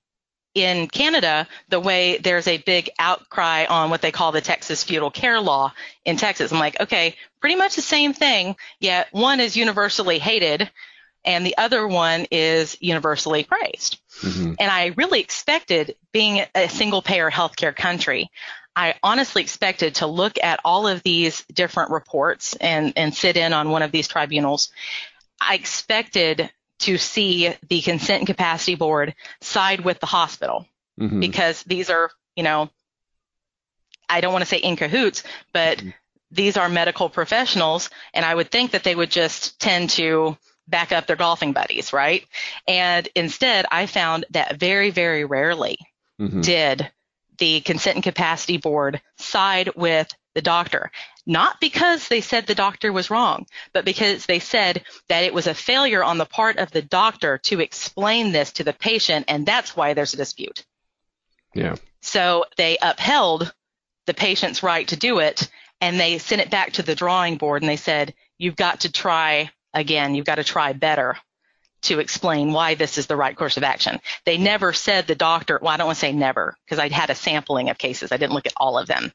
in 0.56 0.88
Canada, 0.88 1.48
the 1.70 1.80
way 1.80 2.18
there's 2.18 2.48
a 2.48 2.58
big 2.58 2.90
outcry 2.98 3.66
on 3.66 3.90
what 3.90 4.02
they 4.02 4.12
call 4.12 4.32
the 4.32 4.42
Texas 4.42 4.84
futile 4.84 5.12
care 5.12 5.40
law 5.40 5.74
in 6.06 6.18
Texas. 6.18 6.52
I'm 6.52 6.60
like, 6.60 6.80
okay, 6.80 7.16
pretty 7.40 7.56
much 7.56 7.76
the 7.76 7.82
same 7.82 8.14
thing, 8.14 8.56
yet 8.80 9.08
one 9.12 9.40
is 9.40 9.56
universally 9.56 10.20
hated 10.20 10.70
and 11.26 11.46
the 11.46 11.58
other 11.58 11.88
one 11.88 12.26
is 12.32 12.78
universally 12.80 13.44
praised. 13.44 14.00
Mm-hmm. 14.22 14.54
And 14.60 14.72
I 14.72 14.94
really 14.98 15.20
expected, 15.20 15.96
being 16.14 16.44
a 16.56 16.70
single 16.70 17.02
payer 17.02 17.30
healthcare 17.30 17.76
country, 17.76 18.32
I 18.76 18.96
honestly 19.04 19.42
expected 19.42 19.96
to 19.96 20.08
look 20.08 20.38
at 20.42 20.62
all 20.64 20.88
of 20.88 21.04
these 21.04 21.44
different 21.54 21.92
reports 21.92 22.56
and, 22.56 22.94
and 22.96 23.14
sit 23.14 23.36
in 23.36 23.52
on 23.52 23.70
one 23.70 23.82
of 23.82 23.92
these 23.92 24.08
tribunals. 24.08 24.72
I 25.42 25.56
expected 25.56 26.50
to 26.80 26.98
see 26.98 27.54
the 27.68 27.82
consent 27.82 28.22
and 28.22 28.28
capacity 28.28 28.76
board 28.76 29.16
side 29.42 29.82
with 29.82 30.00
the 30.00 30.06
hospital 30.06 30.66
mm-hmm. 31.00 31.20
because 31.20 31.64
these 31.64 31.90
are, 31.90 32.12
you 32.36 32.44
know, 32.44 32.70
I 34.08 34.22
don't 34.22 34.34
want 34.34 34.42
to 34.42 34.50
say 34.50 34.58
in 34.58 34.76
cahoots, 34.76 35.24
but 35.54 35.78
mm-hmm. 35.78 35.90
these 36.32 36.58
are 36.58 36.70
medical 36.70 37.10
professionals, 37.10 37.90
and 38.14 38.26
I 38.26 38.34
would 38.34 38.52
think 38.52 38.72
that 38.72 38.84
they 38.84 38.96
would 38.96 39.12
just 39.12 39.60
tend 39.60 39.92
to 39.92 40.38
back 40.68 40.92
up 40.92 41.08
their 41.08 41.16
golfing 41.16 41.54
buddies, 41.54 41.94
right? 41.94 42.26
And 42.68 43.08
instead, 43.16 43.66
I 43.72 43.86
found 43.86 44.26
that 44.32 44.60
very, 44.60 44.92
very 44.92 45.26
rarely 45.26 45.78
mm-hmm. 46.20 46.42
did 46.42 46.90
the 47.38 47.62
consent 47.62 47.96
and 47.96 48.04
capacity 48.04 48.58
board 48.58 49.02
side 49.18 49.72
with 49.76 50.14
the 50.40 50.44
doctor 50.44 50.90
not 51.30 51.62
because 51.62 52.08
they 52.08 52.22
said 52.22 52.48
the 52.48 52.56
doctor 52.56 52.92
was 52.92 53.12
wrong, 53.12 53.46
but 53.72 53.86
because 53.86 54.26
they 54.26 54.40
said 54.40 54.84
that 55.10 55.24
it 55.24 55.34
was 55.34 55.46
a 55.46 55.54
failure 55.54 56.04
on 56.04 56.18
the 56.18 56.26
part 56.26 56.58
of 56.58 56.72
the 56.72 56.82
doctor 56.82 57.38
to 57.38 57.60
explain 57.60 58.32
this 58.32 58.54
to 58.54 58.64
the 58.64 58.74
patient, 58.74 59.26
and 59.28 59.46
that's 59.46 59.76
why 59.76 59.94
there's 59.94 60.16
a 60.16 60.18
dispute. 60.18 60.66
Yeah. 61.54 61.76
So 62.02 62.46
they 62.58 62.80
upheld 62.82 63.54
the 64.08 64.16
patient's 64.16 64.64
right 64.64 64.88
to 64.88 64.96
do 64.96 65.20
it, 65.20 65.52
and 65.80 66.00
they 66.00 66.18
sent 66.18 66.42
it 66.42 66.50
back 66.50 66.74
to 66.74 66.84
the 66.84 66.96
drawing 66.96 67.38
board, 67.38 67.62
and 67.62 67.70
they 67.70 67.76
said, 67.76 68.16
"You've 68.40 68.56
got 68.56 68.82
to 68.82 68.92
try 68.92 69.52
again. 69.72 70.16
You've 70.16 70.26
got 70.26 70.36
to 70.36 70.44
try 70.44 70.74
better." 70.74 71.16
to 71.82 72.00
explain 72.00 72.52
why 72.52 72.76
this 72.76 72.98
is 72.98 73.08
the 73.08 73.16
right 73.16 73.38
course 73.38 73.56
of 73.56 73.64
action. 73.64 74.02
They 74.26 74.38
never 74.38 74.74
said 74.74 75.08
the 75.08 75.16
doctor, 75.16 75.60
well, 75.62 75.72
I 75.72 75.78
don't 75.78 75.88
want 75.88 75.96
to 75.96 76.02
say 76.02 76.12
never 76.12 76.58
because 76.66 76.78
I 76.78 76.90
had 76.90 77.10
a 77.10 77.16
sampling 77.16 77.70
of 77.70 77.78
cases. 77.78 78.12
I 78.12 78.18
didn't 78.18 78.34
look 78.34 78.48
at 78.48 78.54
all 78.58 78.78
of 78.78 78.86
them. 78.86 79.14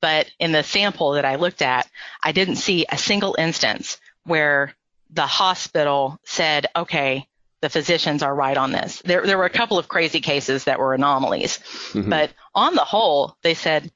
But 0.00 0.30
in 0.38 0.52
the 0.52 0.62
sample 0.62 1.12
that 1.12 1.24
I 1.24 1.36
looked 1.36 1.62
at, 1.62 1.88
I 2.22 2.32
didn't 2.32 2.56
see 2.56 2.86
a 2.88 2.98
single 2.98 3.36
instance 3.38 3.98
where 4.24 4.74
the 5.10 5.26
hospital 5.26 6.18
said, 6.24 6.66
okay, 6.76 7.26
the 7.60 7.68
physicians 7.68 8.22
are 8.22 8.34
right 8.34 8.56
on 8.56 8.72
this. 8.72 9.02
There, 9.04 9.26
there 9.26 9.38
were 9.38 9.44
a 9.44 9.50
couple 9.50 9.78
of 9.78 9.88
crazy 9.88 10.20
cases 10.20 10.64
that 10.64 10.78
were 10.78 10.94
anomalies, 10.94 11.58
mm-hmm. 11.92 12.08
but 12.08 12.30
on 12.54 12.74
the 12.74 12.84
whole, 12.84 13.36
they 13.42 13.54
said 13.54 13.90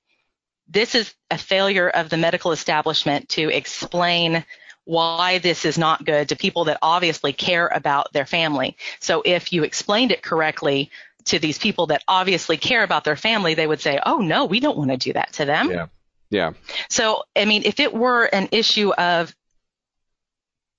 this 0.69 0.95
is 0.95 1.15
a 1.31 1.39
failure 1.39 1.89
of 1.89 2.09
the 2.09 2.17
medical 2.17 2.53
establishment 2.53 3.29
to 3.31 3.49
explain 3.51 4.45
why 4.85 5.39
this 5.39 5.65
is 5.65 5.79
not 5.79 6.05
good 6.05 6.29
to 6.29 6.37
people 6.37 6.65
that 6.65 6.79
obviously 6.83 7.33
care 7.33 7.69
about 7.69 8.13
their 8.13 8.27
family. 8.27 8.77
So 8.99 9.23
if 9.25 9.53
you 9.53 9.63
explained 9.63 10.11
it 10.11 10.23
correctly 10.23 10.91
to 11.27 11.39
these 11.39 11.59
people 11.59 11.87
that 11.87 12.03
obviously 12.09 12.57
care 12.57 12.83
about 12.83 13.05
their 13.05 13.17
family, 13.17 13.55
they 13.55 13.67
would 13.67 13.81
say, 13.81 14.01
"Oh 14.05 14.19
no, 14.19 14.45
we 14.45 14.61
don't 14.61 14.77
want 14.77 14.91
to 14.91 14.97
do 14.97 15.13
that 15.13 15.33
to 15.35 15.45
them." 15.45 15.71
Yeah. 15.71 15.87
Yeah. 16.31 16.53
So, 16.89 17.25
I 17.37 17.45
mean, 17.45 17.63
if 17.65 17.79
it 17.79 17.93
were 17.93 18.25
an 18.25 18.49
issue 18.53 18.93
of 18.95 19.35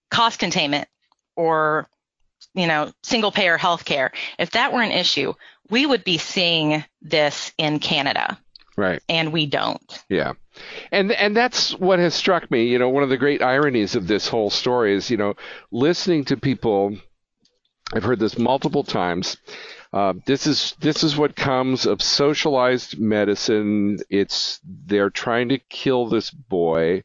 cost 0.10 0.40
containment 0.40 0.88
or 1.36 1.88
you 2.54 2.68
know, 2.68 2.92
single 3.04 3.32
payer 3.32 3.58
healthcare, 3.58 4.10
if 4.38 4.52
that 4.52 4.74
were 4.74 4.82
an 4.82 4.92
issue, 4.92 5.34
we 5.70 5.86
would 5.86 6.04
be 6.04 6.18
seeing 6.18 6.84
this 7.02 7.52
in 7.58 7.80
Canada. 7.80 8.38
Right. 8.76 9.02
And 9.08 9.32
we 9.32 9.46
don't. 9.46 10.04
Yeah. 10.10 10.34
And 10.92 11.12
and 11.12 11.36
that's 11.36 11.78
what 11.78 12.00
has 12.00 12.14
struck 12.14 12.50
me, 12.50 12.66
you 12.66 12.80
know, 12.80 12.90
one 12.90 13.04
of 13.04 13.10
the 13.10 13.18
great 13.18 13.42
ironies 13.42 13.96
of 13.96 14.08
this 14.08 14.28
whole 14.28 14.50
story 14.50 14.96
is, 14.96 15.12
you 15.12 15.18
know, 15.18 15.36
listening 15.72 16.26
to 16.26 16.38
people 16.38 16.98
I've 17.94 18.04
heard 18.04 18.20
this 18.20 18.38
multiple 18.38 18.84
times. 18.84 19.38
Uh, 19.94 20.14
this 20.26 20.48
is 20.48 20.76
this 20.80 21.04
is 21.04 21.16
what 21.16 21.36
comes 21.36 21.86
of 21.86 22.02
socialized 22.02 22.98
medicine. 23.00 24.00
It's 24.10 24.60
they're 24.64 25.12
trying 25.12 25.50
to 25.50 25.60
kill 25.60 26.08
this 26.08 26.32
boy, 26.32 27.04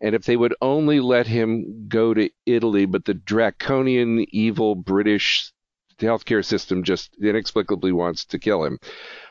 and 0.00 0.14
if 0.14 0.24
they 0.24 0.38
would 0.38 0.54
only 0.62 0.98
let 1.00 1.26
him 1.26 1.88
go 1.88 2.14
to 2.14 2.30
Italy, 2.46 2.86
but 2.86 3.04
the 3.04 3.12
draconian, 3.12 4.24
evil 4.30 4.74
British 4.74 5.52
healthcare 5.98 6.44
system 6.44 6.84
just 6.84 7.14
inexplicably 7.22 7.92
wants 7.92 8.24
to 8.24 8.38
kill 8.38 8.64
him. 8.64 8.78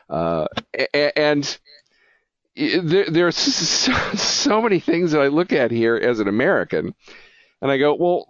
Uh, 0.08 0.46
and 1.16 1.58
there, 2.54 3.10
there 3.10 3.26
are 3.26 3.32
so, 3.32 3.92
so 4.14 4.62
many 4.62 4.78
things 4.78 5.10
that 5.10 5.20
I 5.20 5.26
look 5.26 5.52
at 5.52 5.72
here 5.72 5.96
as 5.96 6.20
an 6.20 6.28
American 6.28 6.94
and 7.62 7.70
I 7.70 7.78
go, 7.78 7.94
well, 7.94 8.26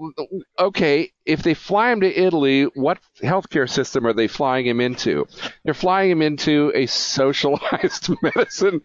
okay, 0.58 1.10
if 1.24 1.42
they 1.42 1.54
fly 1.54 1.90
him 1.90 2.02
to 2.02 2.14
Italy, 2.14 2.64
what 2.74 2.98
healthcare 3.22 3.68
system 3.68 4.06
are 4.06 4.12
they 4.12 4.28
flying 4.28 4.66
him 4.66 4.78
into? 4.78 5.26
They're 5.64 5.72
flying 5.72 6.10
him 6.10 6.20
into 6.20 6.70
a 6.74 6.84
socialized 6.84 8.10
medicine 8.22 8.82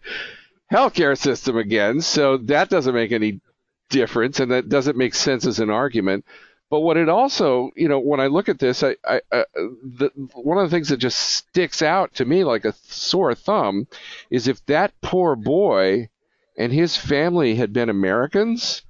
healthcare 0.72 1.18
system 1.18 1.58
again. 1.58 2.00
So 2.00 2.38
that 2.38 2.70
doesn't 2.70 2.94
make 2.94 3.12
any 3.12 3.42
difference, 3.90 4.40
and 4.40 4.50
that 4.50 4.70
doesn't 4.70 4.96
make 4.96 5.14
sense 5.14 5.44
as 5.44 5.60
an 5.60 5.68
argument. 5.68 6.24
But 6.70 6.80
what 6.80 6.96
it 6.96 7.10
also, 7.10 7.70
you 7.76 7.88
know, 7.88 7.98
when 7.98 8.20
I 8.20 8.28
look 8.28 8.48
at 8.48 8.58
this, 8.58 8.82
I, 8.82 8.96
I, 9.04 9.20
the, 9.30 10.10
one 10.32 10.56
of 10.56 10.70
the 10.70 10.74
things 10.74 10.88
that 10.88 10.96
just 10.96 11.18
sticks 11.18 11.82
out 11.82 12.14
to 12.14 12.24
me 12.24 12.44
like 12.44 12.64
a 12.64 12.74
sore 12.84 13.34
thumb 13.34 13.86
is 14.30 14.48
if 14.48 14.64
that 14.64 14.94
poor 15.02 15.36
boy 15.36 16.08
and 16.56 16.72
his 16.72 16.96
family 16.96 17.54
had 17.54 17.74
been 17.74 17.90
Americans 17.90 18.82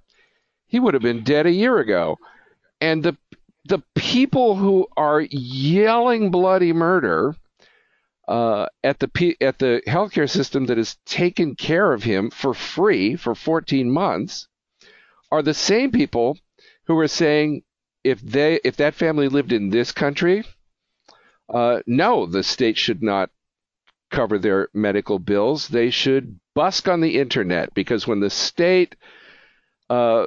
he 0.69 0.79
would 0.79 0.95
have 0.95 1.03
been 1.03 1.25
dead 1.25 1.47
a 1.47 1.51
year 1.51 1.79
ago. 1.79 2.19
And 2.81 3.03
the 3.03 3.17
the 3.65 3.83
people 3.95 4.57
who 4.57 4.87
are 4.97 5.21
yelling 5.21 6.31
bloody 6.31 6.73
murder 6.73 7.35
uh, 8.29 8.67
at 8.85 8.99
the 8.99 9.37
at 9.41 9.59
the 9.59 9.83
healthcare 9.87 10.31
system 10.31 10.67
that 10.67 10.79
has 10.79 10.97
taken 11.05 11.55
care 11.57 11.93
of 11.93 12.03
him 12.05 12.31
for 12.31 12.55
free 12.55 13.17
for 13.17 13.35
14 13.35 13.91
months 13.91 14.49
are 15.31 15.43
the 15.43 15.55
same 15.55 15.91
people 15.91 16.39
who 16.85 16.99
are 16.99 17.09
saying 17.09 17.63
if 18.05 18.21
they 18.21 18.61
if 18.65 18.77
that 18.77 18.95
family 18.95 19.29
lived 19.29 19.53
in 19.53 19.71
this 19.71 19.93
country, 19.93 20.45
uh, 21.49 21.81
no, 21.87 22.27
the 22.27 22.43
state 22.43 22.77
should 22.77 23.03
not 23.03 23.31
cover 24.11 24.39
their 24.39 24.69
medical 24.73 25.19
bills. 25.19 25.69
They 25.69 25.91
should 25.91 26.39
busk 26.55 26.89
on 26.89 27.01
the 27.01 27.19
internet 27.19 27.75
because 27.75 28.07
when 28.07 28.21
the 28.21 28.31
state 28.31 28.97
uh, 29.91 30.27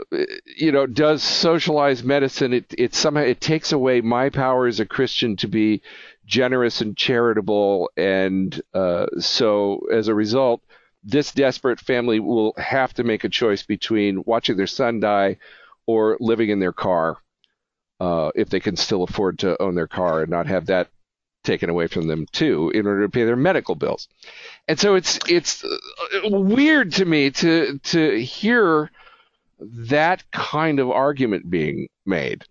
you 0.58 0.72
know, 0.72 0.88
does 0.88 1.22
socialized 1.22 2.04
medicine. 2.04 2.54
It 2.54 2.74
it 2.78 2.96
somehow 2.96 3.22
it 3.22 3.42
takes 3.42 3.72
away 3.72 4.02
my 4.02 4.30
power 4.30 4.68
as 4.68 4.80
a 4.80 4.86
Christian 4.86 5.36
to 5.38 5.48
be 5.48 5.82
generous 6.26 6.82
and 6.82 6.98
charitable, 6.98 7.92
and 7.96 8.60
uh, 8.74 9.06
so 9.20 9.82
as 9.92 10.08
a 10.08 10.16
result, 10.16 10.64
this 11.04 11.32
desperate 11.32 11.80
family 11.80 12.20
will 12.20 12.54
have 12.58 12.94
to 12.96 13.04
make 13.04 13.24
a 13.24 13.30
choice 13.30 13.64
between 13.64 14.24
watching 14.26 14.58
their 14.58 14.68
son 14.68 15.00
die 15.00 15.38
or 15.86 16.18
living 16.20 16.50
in 16.50 16.60
their 16.60 16.74
car, 16.74 17.18
uh, 18.00 18.32
if 18.36 18.50
they 18.50 18.60
can 18.60 18.76
still 18.76 19.04
afford 19.04 19.40
to 19.40 19.62
own 19.62 19.76
their 19.76 19.88
car 19.88 20.22
and 20.22 20.32
not 20.32 20.48
have 20.48 20.68
that 20.68 20.90
taken 21.44 21.70
away 21.70 21.88
from 21.88 22.08
them 22.08 22.26
too 22.32 22.72
in 22.74 22.86
order 22.86 23.04
to 23.04 23.10
pay 23.10 23.26
their 23.26 23.36
medical 23.36 23.76
bills. 23.76 24.08
And 24.68 24.80
so 24.80 24.96
it's 24.96 25.20
it's 25.28 25.64
uh, 25.64 26.30
weird 26.30 26.94
to 26.94 27.06
me 27.06 27.32
to 27.32 27.80
to 27.80 28.24
hear 28.24 28.92
that 29.62 30.30
kind 30.32 30.80
of 30.80 30.90
argument 30.90 31.50
being 31.50 31.88
made 32.06 32.46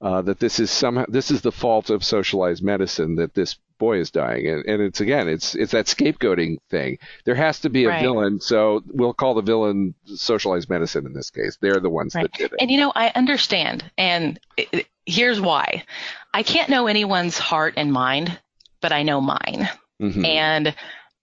uh, 0.00 0.22
that 0.22 0.38
this 0.38 0.60
is 0.60 0.70
somehow 0.70 1.04
this 1.08 1.30
is 1.30 1.40
the 1.40 1.52
fault 1.52 1.90
of 1.90 2.04
socialized 2.04 2.62
medicine 2.62 3.16
that 3.16 3.34
this 3.34 3.56
boy 3.78 3.98
is 3.98 4.10
dying 4.10 4.46
and, 4.46 4.64
and 4.66 4.82
it's 4.82 5.00
again 5.00 5.28
it's 5.28 5.54
it's 5.54 5.72
that 5.72 5.86
scapegoating 5.86 6.56
thing 6.70 6.98
there 7.24 7.34
has 7.34 7.60
to 7.60 7.68
be 7.68 7.84
a 7.84 7.88
right. 7.88 8.02
villain 8.02 8.40
so 8.40 8.82
we'll 8.88 9.12
call 9.12 9.34
the 9.34 9.42
villain 9.42 9.94
socialized 10.06 10.70
medicine 10.70 11.04
in 11.06 11.12
this 11.12 11.30
case 11.30 11.58
they're 11.60 11.80
the 11.80 11.90
ones 11.90 12.14
right. 12.14 12.22
that 12.22 12.38
did 12.38 12.52
it 12.52 12.58
and 12.60 12.70
you 12.70 12.78
know 12.78 12.92
i 12.94 13.12
understand 13.14 13.84
and 13.98 14.40
it, 14.56 14.86
here's 15.04 15.40
why 15.40 15.84
i 16.32 16.42
can't 16.42 16.70
know 16.70 16.86
anyone's 16.86 17.36
heart 17.36 17.74
and 17.76 17.92
mind 17.92 18.38
but 18.80 18.92
i 18.92 19.02
know 19.02 19.20
mine 19.20 19.68
mm-hmm. 20.00 20.24
and 20.24 20.74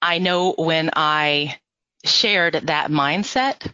i 0.02 0.20
know 0.20 0.54
when 0.58 0.92
i 0.96 1.58
shared 2.06 2.54
that 2.54 2.92
mindset 2.92 3.72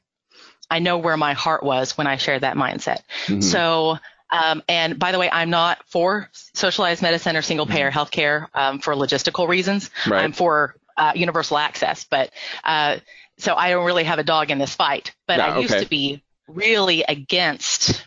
I 0.69 0.79
know 0.79 0.97
where 0.97 1.17
my 1.17 1.33
heart 1.33 1.63
was 1.63 1.97
when 1.97 2.07
I 2.07 2.17
shared 2.17 2.41
that 2.41 2.55
mindset. 2.55 3.01
Mm-hmm. 3.25 3.41
So, 3.41 3.97
um, 4.31 4.61
and 4.67 4.99
by 4.99 5.11
the 5.11 5.19
way, 5.19 5.29
I'm 5.31 5.49
not 5.49 5.79
for 5.87 6.29
socialized 6.53 7.01
medicine 7.01 7.35
or 7.35 7.41
single 7.41 7.65
payer 7.65 7.89
mm-hmm. 7.89 7.99
healthcare 7.99 8.47
um, 8.53 8.79
for 8.79 8.93
logistical 8.93 9.47
reasons. 9.47 9.89
Right. 10.07 10.23
I'm 10.23 10.31
for 10.31 10.75
uh, 10.97 11.13
universal 11.15 11.57
access, 11.57 12.03
but 12.03 12.31
uh, 12.63 12.97
so 13.37 13.55
I 13.55 13.71
don't 13.71 13.85
really 13.85 14.03
have 14.03 14.19
a 14.19 14.23
dog 14.23 14.51
in 14.51 14.59
this 14.59 14.75
fight. 14.75 15.13
But 15.27 15.39
I 15.39 15.59
used 15.59 15.79
to 15.79 15.87
be 15.87 16.21
really 16.47 17.03
against. 17.03 18.05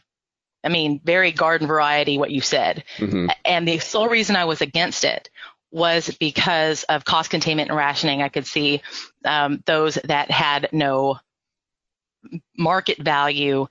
I 0.65 0.69
mean, 0.69 1.01
very 1.03 1.33
garden 1.33 1.67
variety, 1.67 2.19
what 2.19 2.31
you 2.31 2.41
said. 2.41 2.85
Mm-hmm. 2.99 3.31
And 3.45 3.67
the 3.67 3.79
sole 3.79 4.09
reason 4.09 4.37
I 4.37 4.45
was 4.45 4.61
against 4.61 5.03
it 5.03 5.29
was 5.73 6.15
because 6.21 6.85
of 6.85 7.05
cost 7.05 7.31
containment 7.31 7.71
and 7.71 7.77
rationing. 7.77 8.23
I 8.23 8.29
could 8.29 8.47
see 8.47 8.83
um, 9.25 9.63
those 9.67 9.99
that 10.05 10.31
had 10.31 10.69
no 10.71 11.19
market 12.57 12.99
value 12.99 13.66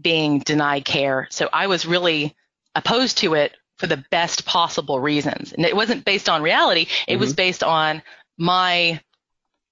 being 0.00 0.40
denied 0.40 0.84
care. 0.84 1.26
So 1.30 1.48
I 1.52 1.66
was 1.66 1.86
really 1.86 2.36
opposed 2.74 3.18
to 3.18 3.34
it 3.34 3.56
for 3.76 3.86
the 3.86 4.04
best 4.10 4.44
possible 4.44 5.00
reasons. 5.00 5.52
And 5.52 5.64
it 5.64 5.74
wasn't 5.74 6.04
based 6.04 6.28
on 6.28 6.42
reality, 6.42 6.82
it 7.06 7.12
mm-hmm. 7.12 7.20
was 7.20 7.32
based 7.32 7.62
on 7.62 8.02
my 8.36 9.00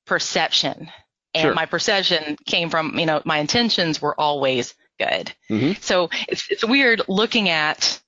perception. 0.07 0.90
And 1.35 1.43
sure. 1.43 1.55
my 1.55 1.66
perception 1.66 2.36
came 2.47 2.70
from, 2.70 2.98
you 2.98 3.05
know, 3.05 3.20
my 3.24 3.39
intentions 3.39 4.01
were 4.01 4.19
always 4.19 4.74
good. 4.98 5.32
Mm-hmm. 5.51 5.73
So 5.81 6.09
it's, 6.28 6.51
it's 6.51 6.65
weird 6.65 7.03
looking 7.09 7.51
at 7.51 8.01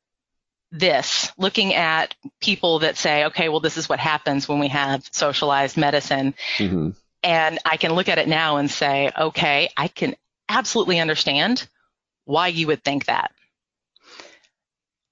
this, 0.70 1.32
looking 1.36 1.74
at 1.74 2.14
people 2.40 2.80
that 2.80 2.96
say, 2.96 3.26
okay, 3.26 3.48
well, 3.48 3.60
this 3.60 3.76
is 3.76 3.88
what 3.88 3.98
happens 3.98 4.48
when 4.48 4.58
we 4.58 4.68
have 4.68 5.06
socialized 5.12 5.76
medicine. 5.76 6.34
Mm-hmm. 6.56 6.90
And 7.22 7.58
I 7.64 7.76
can 7.76 7.92
look 7.92 8.08
at 8.08 8.18
it 8.18 8.28
now 8.28 8.56
and 8.58 8.70
say, 8.70 9.10
okay, 9.18 9.70
I 9.76 9.88
can 9.88 10.14
absolutely 10.48 11.00
understand 11.00 11.66
why 12.24 12.48
you 12.48 12.68
would 12.68 12.84
think 12.84 13.06
that. 13.06 13.32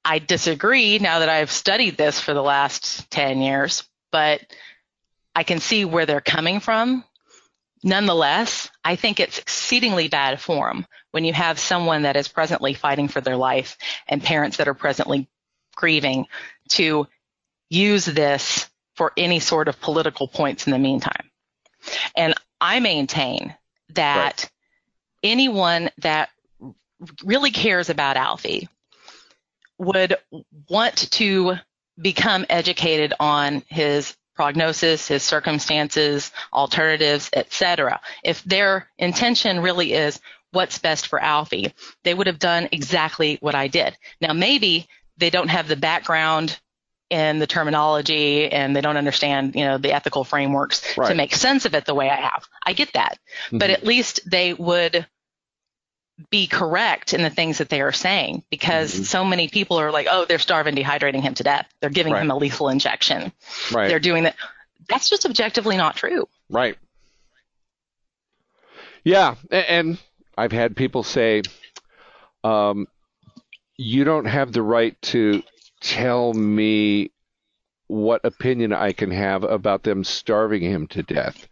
I 0.05 0.21
disagree 0.21 0.99
now 0.99 1.19
that 1.19 1.29
I've 1.29 1.51
studied 1.51 1.97
this 1.97 2.21
for 2.21 2.33
the 2.33 2.43
last 2.43 3.11
10 3.11 3.41
years, 3.41 3.83
but 4.13 4.41
I 5.35 5.43
can 5.43 5.59
see 5.59 5.85
where 5.85 6.07
they're 6.07 6.21
coming 6.21 6.61
from. 6.61 7.05
Nonetheless, 7.83 8.71
I 8.85 8.97
think 8.97 9.19
it's 9.19 9.39
exceedingly 9.39 10.09
bad 10.09 10.41
form 10.41 10.87
when 11.11 11.25
you 11.25 11.33
have 11.33 11.59
someone 11.59 12.03
that 12.03 12.17
is 12.17 12.29
presently 12.29 12.75
fighting 12.75 13.09
for 13.09 13.21
their 13.21 13.37
life 13.37 13.77
and 14.07 14.23
parents 14.23 14.59
that 14.59 14.69
are 14.69 14.75
presently 14.75 15.29
grieving 15.75 16.27
to 16.71 17.07
use 17.69 18.05
this 18.05 18.69
for 18.95 19.13
any 19.17 19.41
sort 19.41 19.69
of 19.69 19.81
political 19.81 20.29
points 20.29 20.67
in 20.67 20.73
the 20.73 20.79
meantime. 20.79 21.26
And 22.17 22.35
I 22.61 22.81
maintain 22.81 23.55
that 23.95 24.25
right. 24.43 24.51
anyone 25.23 25.91
that 25.99 26.31
really 27.25 27.51
cares 27.51 27.91
about 27.91 28.17
Alfie 28.17 28.69
would 29.79 30.17
want 30.69 31.11
to 31.13 31.57
become 32.01 32.47
educated 32.49 33.13
on 33.21 33.63
his 33.69 34.17
prognosis, 34.35 35.09
his 35.09 35.23
circumstances, 35.23 36.31
alternatives, 36.53 37.31
etc. 37.33 38.01
If 38.23 38.43
their 38.45 38.89
intention 38.99 39.61
really 39.61 39.95
is 39.95 40.21
what's 40.53 40.79
best 40.79 41.09
for 41.09 41.19
Alfie, 41.19 41.73
they 42.05 42.15
would 42.15 42.27
have 42.27 42.39
done 42.39 42.69
exactly 42.71 43.39
what 43.41 43.55
I 43.55 43.69
did. 43.69 43.97
Now 44.21 44.33
maybe 44.33 44.89
they 45.17 45.31
don't 45.31 45.49
have 45.49 45.69
the 45.69 45.77
background 45.77 46.59
in 47.09 47.39
the 47.39 47.47
terminology 47.47 48.51
and 48.51 48.75
they 48.75 48.81
don't 48.81 48.97
understand, 48.97 49.55
you 49.55 49.65
know, 49.65 49.79
the 49.79 49.93
ethical 49.93 50.25
frameworks 50.25 50.97
right. 50.97 51.09
to 51.09 51.15
make 51.15 51.35
sense 51.35 51.65
of 51.65 51.75
it 51.75 51.85
the 51.85 51.95
way 51.95 52.11
I 52.11 52.17
have. 52.17 52.45
I 52.65 52.73
get 52.73 52.93
that. 52.95 53.19
Mm-hmm. 53.47 53.59
But 53.59 53.71
at 53.71 53.85
least 53.85 54.21
they 54.29 54.55
would 54.55 55.07
be 56.31 56.47
correct 56.47 57.13
in 57.15 57.23
the 57.23 57.31
things 57.31 57.59
that 57.59 57.69
they 57.69 57.81
are 57.81 57.93
saying 57.93 58.43
because 58.51 58.93
mm-hmm. 58.93 59.03
so 59.05 59.25
many 59.25 59.49
people 59.49 59.79
are 59.79 59.93
like, 59.93 60.09
oh, 60.11 60.25
they're 60.25 60.39
starving, 60.39 60.75
dehydrating 60.75 61.21
him 61.21 61.35
to 61.35 61.45
death. 61.45 61.69
They're 61.81 61.91
giving 61.91 62.13
right. 62.13 62.23
him 62.23 62.31
a 62.31 62.37
lethal 62.37 62.69
injection. 62.69 63.33
Right. 63.73 63.89
They're 63.89 64.01
doing 64.01 64.25
that. 64.25 64.35
That's 64.89 65.11
just 65.11 65.27
objectively 65.27 65.77
not 65.77 65.97
true. 65.97 66.27
Right. 66.49 66.77
Yeah. 69.05 69.37
And 69.51 69.99
I've 70.37 70.53
had 70.53 70.75
people 70.75 71.03
say, 71.03 71.43
um, 72.43 72.87
you 73.77 74.05
don't 74.05 74.25
have 74.25 74.53
the 74.53 74.63
right 74.63 75.01
to 75.03 75.43
tell 75.87 76.33
me 76.33 77.13
what 77.87 78.25
opinion 78.25 78.73
I 78.73 78.93
can 78.93 79.11
have 79.13 79.45
about 79.45 79.85
them 79.85 80.03
starving 80.03 80.63
him 80.63 80.89
to 80.89 81.03
death. 81.03 81.47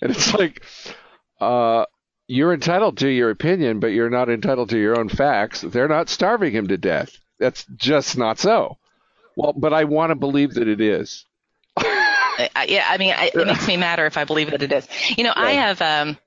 And 0.00 0.12
it's 0.12 0.32
like, 0.38 0.64
uh, 1.40 1.86
you're 2.28 2.54
entitled 2.54 2.98
to 2.98 3.08
your 3.08 3.30
opinion, 3.30 3.80
but 3.80 3.88
you're 3.88 4.10
not 4.10 4.30
entitled 4.30 4.70
to 4.70 4.78
your 4.78 4.98
own 4.98 5.08
facts. 5.08 5.60
They're 5.60 5.88
not 5.88 6.08
starving 6.08 6.52
him 6.52 6.68
to 6.68 6.78
death. 6.78 7.16
That's 7.38 7.66
just 7.76 8.16
not 8.16 8.38
so. 8.38 8.78
Well, 9.36 9.52
but 9.52 9.72
I 9.72 9.84
want 9.84 10.10
to 10.10 10.14
believe 10.14 10.54
that 10.54 10.68
it 10.68 10.80
is. 10.80 11.26
yeah, 11.82 12.86
I 12.88 12.96
mean, 12.98 13.14
it 13.16 13.34
makes 13.46 13.66
me 13.66 13.76
matter 13.76 14.06
if 14.06 14.16
I 14.16 14.24
believe 14.24 14.50
that 14.50 14.62
it 14.62 14.72
is. 14.72 14.86
You 15.16 15.24
know, 15.24 15.32
I 15.34 15.52
have, 15.52 15.82
um, 15.82 16.18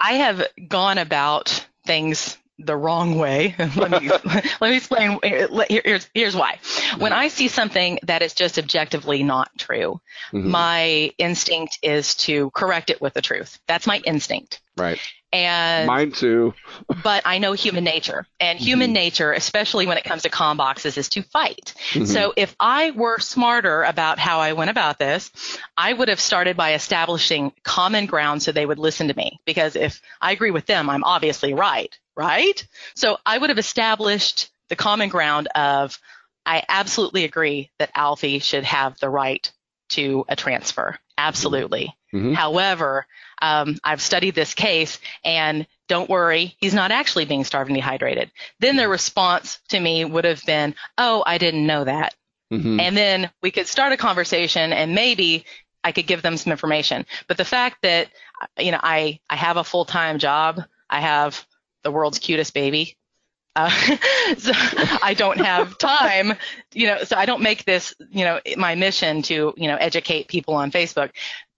I 0.00 0.14
have 0.14 0.46
gone 0.68 0.98
about 0.98 1.66
things 1.84 2.38
the 2.58 2.76
wrong 2.76 3.16
way. 3.16 3.54
let 3.76 3.90
me 3.90 4.08
let 4.60 4.60
me 4.70 4.76
explain. 4.76 5.18
Here's 5.22 6.08
here's 6.14 6.36
why. 6.36 6.58
When 6.98 7.12
I 7.12 7.28
see 7.28 7.48
something 7.48 7.98
that 8.04 8.22
is 8.22 8.34
just 8.34 8.58
objectively 8.58 9.22
not 9.22 9.50
true, 9.58 10.00
mm-hmm. 10.32 10.50
my 10.50 11.12
instinct 11.18 11.78
is 11.82 12.14
to 12.16 12.50
correct 12.50 12.90
it 12.90 13.00
with 13.00 13.14
the 13.14 13.22
truth. 13.22 13.58
That's 13.66 13.86
my 13.86 14.00
instinct. 14.04 14.60
Right. 14.76 14.98
And 15.32 15.86
mine 15.86 16.12
too. 16.12 16.54
but 17.02 17.22
I 17.26 17.38
know 17.38 17.52
human 17.52 17.84
nature, 17.84 18.26
and 18.40 18.58
human 18.58 18.88
mm-hmm. 18.88 18.94
nature, 18.94 19.32
especially 19.32 19.86
when 19.86 19.98
it 19.98 20.04
comes 20.04 20.22
to 20.22 20.30
com 20.30 20.56
boxes, 20.56 20.96
is 20.96 21.08
to 21.10 21.22
fight. 21.22 21.74
Mm-hmm. 21.90 22.04
So 22.04 22.32
if 22.36 22.54
I 22.58 22.92
were 22.92 23.18
smarter 23.18 23.82
about 23.82 24.18
how 24.18 24.40
I 24.40 24.54
went 24.54 24.70
about 24.70 24.98
this, 24.98 25.30
I 25.76 25.92
would 25.92 26.08
have 26.08 26.20
started 26.20 26.56
by 26.56 26.74
establishing 26.74 27.52
common 27.64 28.06
ground 28.06 28.42
so 28.42 28.52
they 28.52 28.64
would 28.64 28.78
listen 28.78 29.08
to 29.08 29.16
me. 29.16 29.40
Because 29.44 29.76
if 29.76 30.00
I 30.22 30.32
agree 30.32 30.52
with 30.52 30.66
them, 30.66 30.88
I'm 30.88 31.04
obviously 31.04 31.52
right 31.52 31.94
right? 32.16 32.66
So 32.94 33.18
I 33.24 33.38
would 33.38 33.50
have 33.50 33.58
established 33.58 34.50
the 34.68 34.76
common 34.76 35.08
ground 35.08 35.48
of 35.54 35.98
I 36.44 36.62
absolutely 36.68 37.24
agree 37.24 37.70
that 37.78 37.90
Alfie 37.94 38.38
should 38.38 38.64
have 38.64 38.98
the 38.98 39.10
right 39.10 39.50
to 39.90 40.24
a 40.28 40.36
transfer. 40.36 40.98
Absolutely. 41.18 41.94
Mm-hmm. 42.14 42.34
However, 42.34 43.06
um, 43.42 43.78
I've 43.84 44.00
studied 44.00 44.34
this 44.34 44.54
case 44.54 44.98
and 45.24 45.66
don't 45.88 46.10
worry, 46.10 46.56
he's 46.60 46.74
not 46.74 46.90
actually 46.90 47.24
being 47.24 47.44
starved 47.44 47.68
and 47.68 47.76
dehydrated. 47.76 48.30
Then 48.60 48.76
their 48.76 48.88
response 48.88 49.58
to 49.68 49.78
me 49.78 50.04
would 50.04 50.24
have 50.24 50.44
been, 50.44 50.74
oh, 50.98 51.22
I 51.26 51.38
didn't 51.38 51.66
know 51.66 51.84
that. 51.84 52.14
Mm-hmm. 52.52 52.80
And 52.80 52.96
then 52.96 53.30
we 53.42 53.50
could 53.50 53.66
start 53.66 53.92
a 53.92 53.96
conversation 53.96 54.72
and 54.72 54.94
maybe 54.94 55.44
I 55.82 55.92
could 55.92 56.06
give 56.06 56.22
them 56.22 56.36
some 56.36 56.52
information. 56.52 57.06
But 57.28 57.36
the 57.36 57.44
fact 57.44 57.82
that, 57.82 58.08
you 58.58 58.72
know, 58.72 58.80
I, 58.82 59.20
I 59.28 59.36
have 59.36 59.56
a 59.56 59.64
full 59.64 59.84
time 59.84 60.18
job, 60.18 60.62
I 60.88 61.00
have 61.00 61.44
the 61.82 61.90
world's 61.90 62.18
cutest 62.18 62.54
baby. 62.54 62.96
Uh, 63.54 63.70
so 64.38 64.52
I 65.02 65.14
don't 65.16 65.38
have 65.38 65.78
time, 65.78 66.34
you 66.74 66.86
know, 66.88 67.04
so 67.04 67.16
I 67.16 67.24
don't 67.24 67.42
make 67.42 67.64
this, 67.64 67.94
you 68.10 68.24
know, 68.24 68.40
my 68.56 68.74
mission 68.74 69.22
to, 69.22 69.54
you 69.56 69.68
know, 69.68 69.76
educate 69.76 70.28
people 70.28 70.54
on 70.54 70.70
Facebook. 70.70 71.10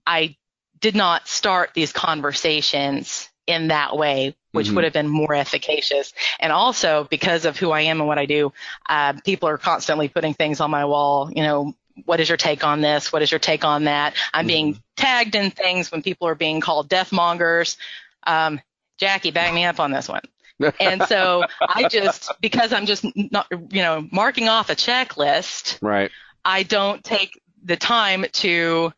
I 0.07 0.37
did 0.79 0.95
not 0.95 1.27
start 1.27 1.71
these 1.73 1.91
conversations 1.91 3.29
in 3.47 3.67
that 3.67 3.97
way, 3.97 4.35
which 4.51 4.67
mm-hmm. 4.67 4.75
would 4.75 4.83
have 4.85 4.93
been 4.93 5.09
more 5.09 5.33
efficacious. 5.33 6.13
And 6.39 6.53
also 6.53 7.07
because 7.09 7.45
of 7.45 7.57
who 7.57 7.71
I 7.71 7.81
am 7.81 7.99
and 7.99 8.07
what 8.07 8.17
I 8.17 8.25
do, 8.25 8.53
uh, 8.87 9.13
people 9.25 9.49
are 9.49 9.57
constantly 9.57 10.07
putting 10.07 10.33
things 10.33 10.61
on 10.61 10.71
my 10.71 10.85
wall, 10.85 11.29
you 11.35 11.43
know, 11.43 11.73
what 12.05 12.21
is 12.21 12.29
your 12.29 12.37
take 12.37 12.63
on 12.63 12.79
this? 12.79 13.11
What 13.11 13.21
is 13.21 13.31
your 13.31 13.39
take 13.39 13.65
on 13.65 13.85
that? 13.85 14.15
I'm 14.33 14.41
mm-hmm. 14.41 14.47
being 14.47 14.83
tagged 14.95 15.35
in 15.35 15.51
things 15.51 15.91
when 15.91 16.01
people 16.01 16.27
are 16.27 16.35
being 16.35 16.61
called 16.61 16.87
death 16.87 17.11
mongers. 17.11 17.77
Um, 18.25 18.61
Jackie, 18.99 19.31
back 19.31 19.53
me 19.53 19.65
up 19.65 19.79
on 19.79 19.91
this 19.91 20.07
one. 20.07 20.21
and 20.79 21.01
so 21.03 21.45
I 21.61 21.87
just 21.87 22.31
because 22.41 22.73
I'm 22.73 22.85
just 22.85 23.05
not 23.15 23.47
you 23.51 23.81
know 23.81 24.07
marking 24.11 24.49
off 24.49 24.69
a 24.69 24.75
checklist. 24.75 25.77
Right. 25.81 26.11
I 26.43 26.63
don't 26.63 27.03
take 27.03 27.39
the 27.63 27.77
time 27.77 28.25
to 28.33 28.91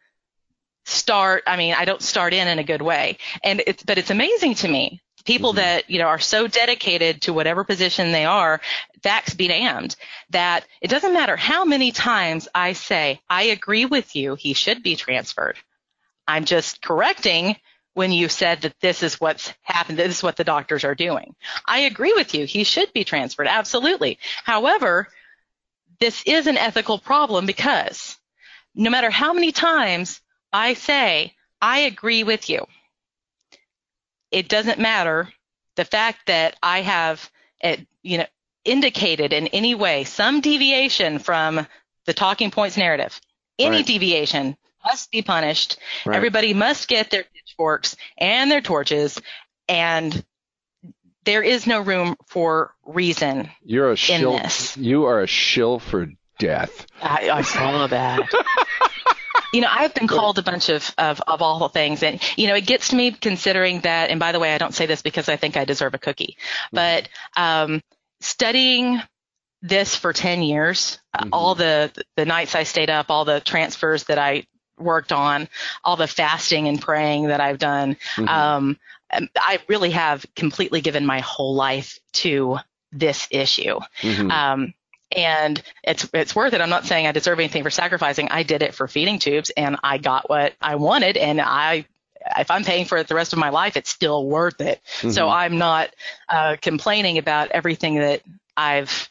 start. 0.86 1.44
I 1.46 1.58
mean, 1.58 1.76
I 1.76 1.86
don't 1.86 2.02
start 2.02 2.34
in 2.34 2.48
in 2.48 2.58
a 2.58 2.64
good 2.64 2.82
way, 2.82 3.18
and 3.44 3.62
it's 3.66 3.84
but 3.84 4.00
it's 4.00 4.10
amazing 4.10 4.56
to 4.56 4.68
me 4.68 5.02
people 5.24 5.52
mm-hmm. 5.52 5.58
that 5.58 5.90
you 5.90 6.00
know 6.00 6.08
are 6.08 6.20
so 6.20 6.48
dedicated 6.48 7.22
to 7.22 7.34
whatever 7.34 7.64
position 7.64 8.12
they 8.12 8.26
are 8.26 8.62
facts 9.04 9.34
be 9.34 9.48
damned 9.48 9.96
that 10.30 10.66
it 10.82 10.90
doesn't 10.90 11.14
matter 11.14 11.36
how 11.36 11.66
many 11.66 11.92
times 11.92 12.48
i 12.56 12.74
say 12.74 13.20
i 13.30 13.44
agree 13.44 13.86
with 13.86 14.16
you 14.16 14.36
he 14.36 14.54
should 14.54 14.84
be 14.84 14.96
transferred 14.96 15.58
i'm 16.28 16.46
just 16.46 16.82
correcting 16.82 17.56
when 17.94 18.12
you 18.12 18.30
said 18.30 18.62
that 18.62 18.80
this 18.80 19.04
is 19.04 19.20
what's 19.20 19.54
happened, 19.64 20.00
this 20.00 20.18
is 20.18 20.24
what 20.24 20.38
the 20.38 20.44
doctors 20.44 20.84
are 20.84 20.96
doing. 20.96 21.36
I 21.66 21.80
agree 21.80 22.14
with 22.14 22.34
you. 22.34 22.46
He 22.46 22.64
should 22.64 22.94
be 22.94 23.04
transferred, 23.04 23.48
absolutely. 23.48 24.18
However, 24.44 25.10
this 26.00 26.24
is 26.26 26.48
an 26.48 26.58
ethical 26.58 26.98
problem 26.98 27.46
because 27.46 28.18
no 28.74 28.90
matter 28.90 29.10
how 29.10 29.34
many 29.34 29.52
times 29.52 30.22
I 30.54 30.74
say, 30.74 31.36
I 31.62 31.80
agree 31.80 32.24
with 32.24 32.50
you, 32.50 32.66
it 34.32 34.48
doesn't 34.48 34.80
matter. 34.80 35.30
The 35.76 35.86
fact 35.86 36.28
that 36.28 36.56
I 36.64 36.82
have, 36.82 37.30
eh, 37.62 37.78
you 38.02 38.20
know, 38.20 38.26
indicated 38.64 39.34
in 39.34 39.48
any 39.48 39.76
way 39.76 40.04
some 40.04 40.42
deviation 40.42 41.20
from 41.20 41.68
the 42.06 42.14
talking 42.14 42.52
points 42.52 42.78
narrative, 42.78 43.20
any 43.60 43.78
right. 43.78 43.86
deviation 43.86 44.58
must 44.86 45.12
be 45.12 45.22
punished. 45.22 45.78
Right. 46.06 46.16
Everybody 46.16 46.54
must 46.54 46.88
get 46.88 47.12
their 47.12 47.26
pitchforks 47.62 47.96
and 48.18 48.50
their 48.50 48.62
torches, 48.62 49.20
and 49.68 50.24
there 51.26 51.44
is 51.44 51.68
no 51.68 51.82
room 51.82 52.16
for 52.28 52.74
reason. 52.86 53.50
You're 53.64 53.92
a 53.92 53.96
shill. 53.96 54.38
This. 54.38 54.78
You 54.78 55.06
are 55.06 55.22
a 55.22 55.28
shill 55.28 55.80
for 55.80 56.08
death. 56.40 56.88
I, 57.02 57.30
I 57.30 57.42
saw 57.44 57.88
that. 57.88 58.30
you 59.54 59.62
know, 59.62 59.68
I've 59.70 59.94
been 59.94 60.08
called 60.08 60.40
a 60.40 60.44
bunch 60.44 60.70
of, 60.70 60.94
of, 60.98 61.22
of 61.28 61.42
awful 61.42 61.70
things. 61.70 62.02
And, 62.02 62.20
you 62.38 62.48
know, 62.48 62.56
it 62.56 62.66
gets 62.66 62.90
to 62.90 62.96
me 62.96 63.12
considering 63.12 63.82
that, 63.82 64.10
and 64.10 64.20
by 64.20 64.32
the 64.32 64.40
way, 64.40 64.54
I 64.54 64.58
don't 64.58 64.74
say 64.74 64.88
this 64.88 65.04
because 65.04 65.30
I 65.30 65.36
think 65.36 65.58
I 65.58 65.66
deserve 65.66 65.94
a 65.94 66.00
cookie, 66.00 66.38
mm-hmm. 66.74 66.76
but 66.76 67.10
um, 67.38 67.82
studying 68.20 69.00
this 69.62 69.96
for 69.96 70.12
10 70.12 70.42
years, 70.42 70.98
mm-hmm. 71.16 71.30
all 71.32 71.54
the, 71.54 71.92
the 72.18 72.26
nights 72.26 72.56
I 72.56 72.64
stayed 72.64 72.90
up, 72.90 73.12
all 73.12 73.26
the 73.26 73.40
transfers 73.40 74.06
that 74.06 74.18
I 74.18 74.46
worked 74.82 75.12
on, 75.12 75.48
all 75.84 75.96
the 75.96 76.08
fasting 76.08 76.68
and 76.68 76.82
praying 76.82 77.28
that 77.28 77.42
I've 77.42 77.60
done. 77.60 77.96
Mm-hmm. 78.16 78.28
Um, 78.28 78.78
I 79.38 79.60
really 79.68 79.92
have 79.92 80.26
completely 80.36 80.82
given 80.82 81.06
my 81.06 81.20
whole 81.20 81.56
life 81.56 82.00
to 82.14 82.58
this 82.92 83.28
issue. 83.32 83.80
Mm-hmm. 84.02 84.32
Um, 84.32 84.74
and 85.14 85.62
it's 85.84 86.08
it's 86.14 86.36
worth 86.36 86.54
it. 86.54 86.62
I'm 86.62 86.70
not 86.70 86.86
saying 86.86 87.06
I 87.06 87.12
deserve 87.12 87.40
anything 87.40 87.64
for 87.64 87.70
sacrificing. 87.70 88.30
I 88.30 88.44
did 88.44 88.64
it 88.64 88.74
for 88.74 88.88
feeding 88.88 89.20
tubes, 89.20 89.50
and 89.50 89.78
I 89.84 89.98
got 89.98 90.30
what 90.30 90.54
I 90.62 90.76
wanted, 90.76 91.18
and 91.18 91.42
I. 91.42 91.86
If 92.38 92.52
I'm 92.52 92.64
paying 92.64 92.86
for 92.86 93.00
it 93.00 93.08
the 93.08 93.16
rest 93.16 93.34
of 93.34 93.40
my 93.40 93.50
life, 93.50 93.76
it's 93.76 93.90
still 93.90 94.24
worth 94.28 94.62
it. 94.62 94.80
Mm-hmm. 94.98 95.10
So 95.10 95.28
I'm 95.28 95.58
not 95.58 95.90
uh, 96.30 96.56
complaining 96.62 97.18
about 97.18 97.50
everything 97.50 97.96
that 97.96 98.22
I've 98.56 99.10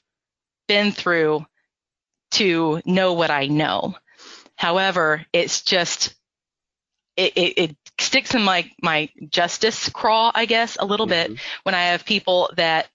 been 0.68 0.92
through 0.92 1.44
to 2.32 2.80
know 2.84 3.14
what 3.14 3.32
I 3.32 3.46
know. 3.46 3.96
However, 4.60 5.24
it's 5.32 5.62
just 5.62 6.14
it, 7.16 7.32
it, 7.34 7.58
it, 7.58 7.76
sticks 7.98 8.34
in 8.34 8.42
my 8.42 8.70
my 8.82 9.08
justice 9.30 9.88
craw, 9.88 10.30
I 10.34 10.44
guess, 10.44 10.76
a 10.78 10.84
little 10.84 11.06
mm-hmm. 11.06 11.32
bit 11.32 11.40
when 11.62 11.74
I 11.74 11.84
have 11.84 12.04
people 12.04 12.50
that 12.56 12.88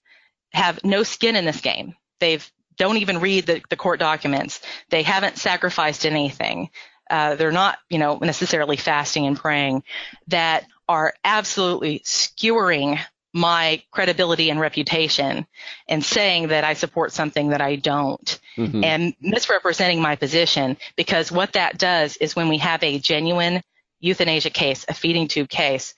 have 0.52 0.84
no 0.84 1.02
skin 1.02 1.34
in 1.34 1.44
this 1.44 1.60
game. 1.60 1.96
They've 2.20 2.48
don't 2.76 2.98
even 2.98 3.18
read 3.18 3.46
the, 3.46 3.62
the 3.68 3.74
court 3.74 3.98
documents. 3.98 4.60
They 4.90 5.02
haven't 5.02 5.38
sacrificed 5.38 6.06
anything. 6.06 6.70
Uh, 7.10 7.34
they're 7.34 7.50
not, 7.50 7.78
you 7.90 7.98
know, 7.98 8.16
necessarily 8.18 8.76
fasting 8.76 9.26
and 9.26 9.36
praying. 9.36 9.82
That 10.28 10.68
are 10.88 11.14
absolutely 11.24 12.00
skewering 12.04 13.00
my 13.36 13.82
credibility 13.90 14.48
and 14.48 14.58
reputation 14.58 15.46
and 15.86 16.02
saying 16.02 16.48
that 16.48 16.64
I 16.64 16.72
support 16.72 17.12
something 17.12 17.50
that 17.50 17.60
I 17.60 17.76
don't 17.76 18.40
mm-hmm. 18.56 18.82
and 18.82 19.14
misrepresenting 19.20 20.00
my 20.00 20.16
position 20.16 20.78
because 20.96 21.30
what 21.30 21.52
that 21.52 21.76
does 21.76 22.16
is 22.16 22.34
when 22.34 22.48
we 22.48 22.56
have 22.58 22.82
a 22.82 22.98
genuine 22.98 23.62
euthanasia 24.00 24.48
case, 24.48 24.86
a 24.88 24.94
feeding 24.94 25.28
tube 25.28 25.50
case, 25.50 25.94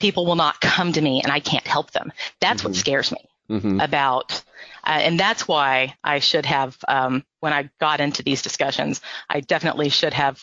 people 0.00 0.24
will 0.24 0.36
not 0.36 0.58
come 0.62 0.94
to 0.94 1.00
me 1.02 1.20
and 1.22 1.30
I 1.30 1.40
can't 1.40 1.66
help 1.66 1.90
them. 1.90 2.12
That's 2.40 2.62
mm-hmm. 2.62 2.70
what 2.70 2.76
scares 2.76 3.12
me 3.12 3.28
mm-hmm. 3.50 3.78
about. 3.78 4.42
Uh, 4.82 5.00
and 5.02 5.20
that's 5.20 5.46
why 5.46 5.96
I 6.02 6.20
should 6.20 6.46
have, 6.46 6.78
um, 6.88 7.26
when 7.40 7.52
I 7.52 7.68
got 7.78 8.00
into 8.00 8.22
these 8.22 8.40
discussions, 8.40 9.02
I 9.28 9.40
definitely 9.40 9.90
should 9.90 10.14
have 10.14 10.42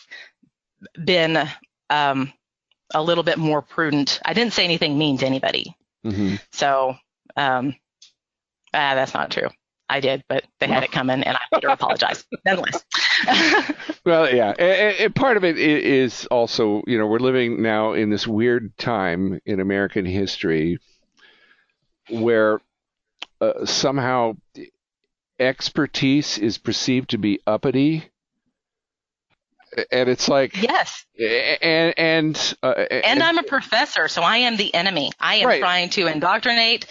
been 1.04 1.48
um, 1.90 2.32
a 2.94 3.02
little 3.02 3.24
bit 3.24 3.38
more 3.38 3.60
prudent. 3.60 4.20
I 4.24 4.34
didn't 4.34 4.52
say 4.52 4.62
anything 4.62 4.96
mean 4.96 5.18
to 5.18 5.26
anybody. 5.26 5.74
Mm-hmm. 6.04 6.36
So 6.52 6.94
um, 7.36 7.74
uh, 8.72 8.94
that's 8.94 9.14
not 9.14 9.30
true. 9.30 9.48
I 9.90 10.00
did, 10.00 10.22
but 10.28 10.44
they 10.60 10.66
had 10.66 10.84
it 10.84 10.92
coming, 10.92 11.22
and 11.22 11.36
I 11.36 11.40
had 11.50 11.60
to 11.62 11.72
apologize. 11.72 12.24
Nonetheless. 12.44 12.84
well, 14.04 14.32
yeah, 14.32 14.50
and, 14.50 14.96
and, 14.98 15.14
part 15.14 15.36
of 15.36 15.44
it 15.44 15.58
is 15.58 16.26
also, 16.26 16.82
you 16.86 16.98
know, 16.98 17.06
we're 17.06 17.18
living 17.18 17.62
now 17.62 17.94
in 17.94 18.10
this 18.10 18.26
weird 18.26 18.76
time 18.76 19.40
in 19.46 19.60
American 19.60 20.04
history 20.04 20.78
where 22.10 22.60
uh, 23.40 23.64
somehow 23.64 24.36
expertise 25.38 26.38
is 26.38 26.58
perceived 26.58 27.10
to 27.10 27.18
be 27.18 27.40
uppity 27.46 28.10
and 29.90 30.08
it's 30.08 30.28
like 30.28 30.60
yes. 30.60 31.04
and 31.18 31.94
and 31.96 32.54
uh, 32.62 32.74
and, 32.90 33.04
and, 33.04 33.22
i'm 33.22 33.38
a 33.38 33.42
professor 33.42 34.08
so 34.08 34.22
i 34.22 34.38
am 34.38 34.56
the 34.56 34.74
enemy. 34.74 35.10
I 35.20 35.36
am 35.36 35.48
right. 35.48 35.60
trying 35.60 35.90
to 35.90 36.06
indoctrinate 36.06 36.86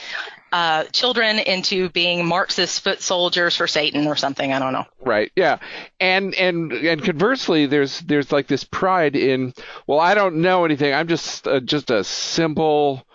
uh, 0.52 0.86
children 0.86 1.40
into 1.40 1.90
being 1.90 2.26
marxist 2.26 2.82
foot 2.82 3.02
soldiers 3.02 3.56
for 3.56 3.68
satan 3.68 4.08
or 4.08 4.16
something. 4.16 4.54
I 4.54 4.60
don't 4.60 4.72
know. 4.72 4.86
Right. 5.02 5.32
Yeah. 5.36 5.60
And 6.00 6.34
and 6.36 6.72
and 6.72 7.04
conversely 7.04 7.66
there's 7.66 8.00
there's 8.02 8.32
like 8.32 8.48
this 8.48 8.64
pride 8.64 9.16
in 9.16 9.54
well 9.88 10.00
i 10.00 10.14
don't 10.14 10.38
know 10.38 10.64
anything. 10.64 10.94
I'm 10.94 11.08
just 11.08 11.48
uh, 11.48 11.60
just 11.60 11.92
a 11.92 12.04
simple 12.04 13.06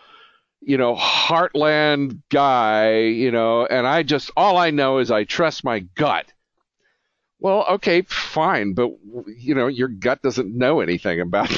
you 0.61 0.77
know 0.77 0.95
heartland 0.95 2.21
guy 2.29 3.01
you 3.01 3.33
know 3.33 3.67
and 3.67 3.87
i 3.87 4.03
just 4.03 4.31
all 4.37 4.57
i 4.57 4.71
know 4.71 4.99
is 4.99 5.11
i 5.11 5.25
trust 5.25 5.65
my 5.65 5.81
gut 5.97 6.33
well, 7.43 7.66
okay, 7.70 8.02
fine, 8.02 8.73
but 8.73 8.93
you 9.27 9.55
know, 9.56 9.66
your 9.66 9.89
gut 9.89 10.23
doesn't 10.23 10.56
know 10.56 10.81
anything 10.81 11.20
about 11.20 11.51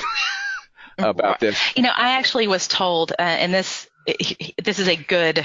about 0.98 1.40
this. 1.40 1.58
You 1.76 1.82
know, 1.82 1.92
I 1.94 2.12
actually 2.12 2.48
was 2.48 2.66
told, 2.66 3.12
uh, 3.12 3.22
and 3.22 3.52
this 3.52 3.86
this 4.06 4.78
is 4.78 4.88
a 4.88 4.96
good 4.96 5.44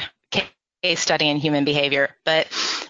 case 0.82 1.02
study 1.02 1.28
in 1.28 1.36
human 1.36 1.66
behavior, 1.66 2.16
but 2.24 2.48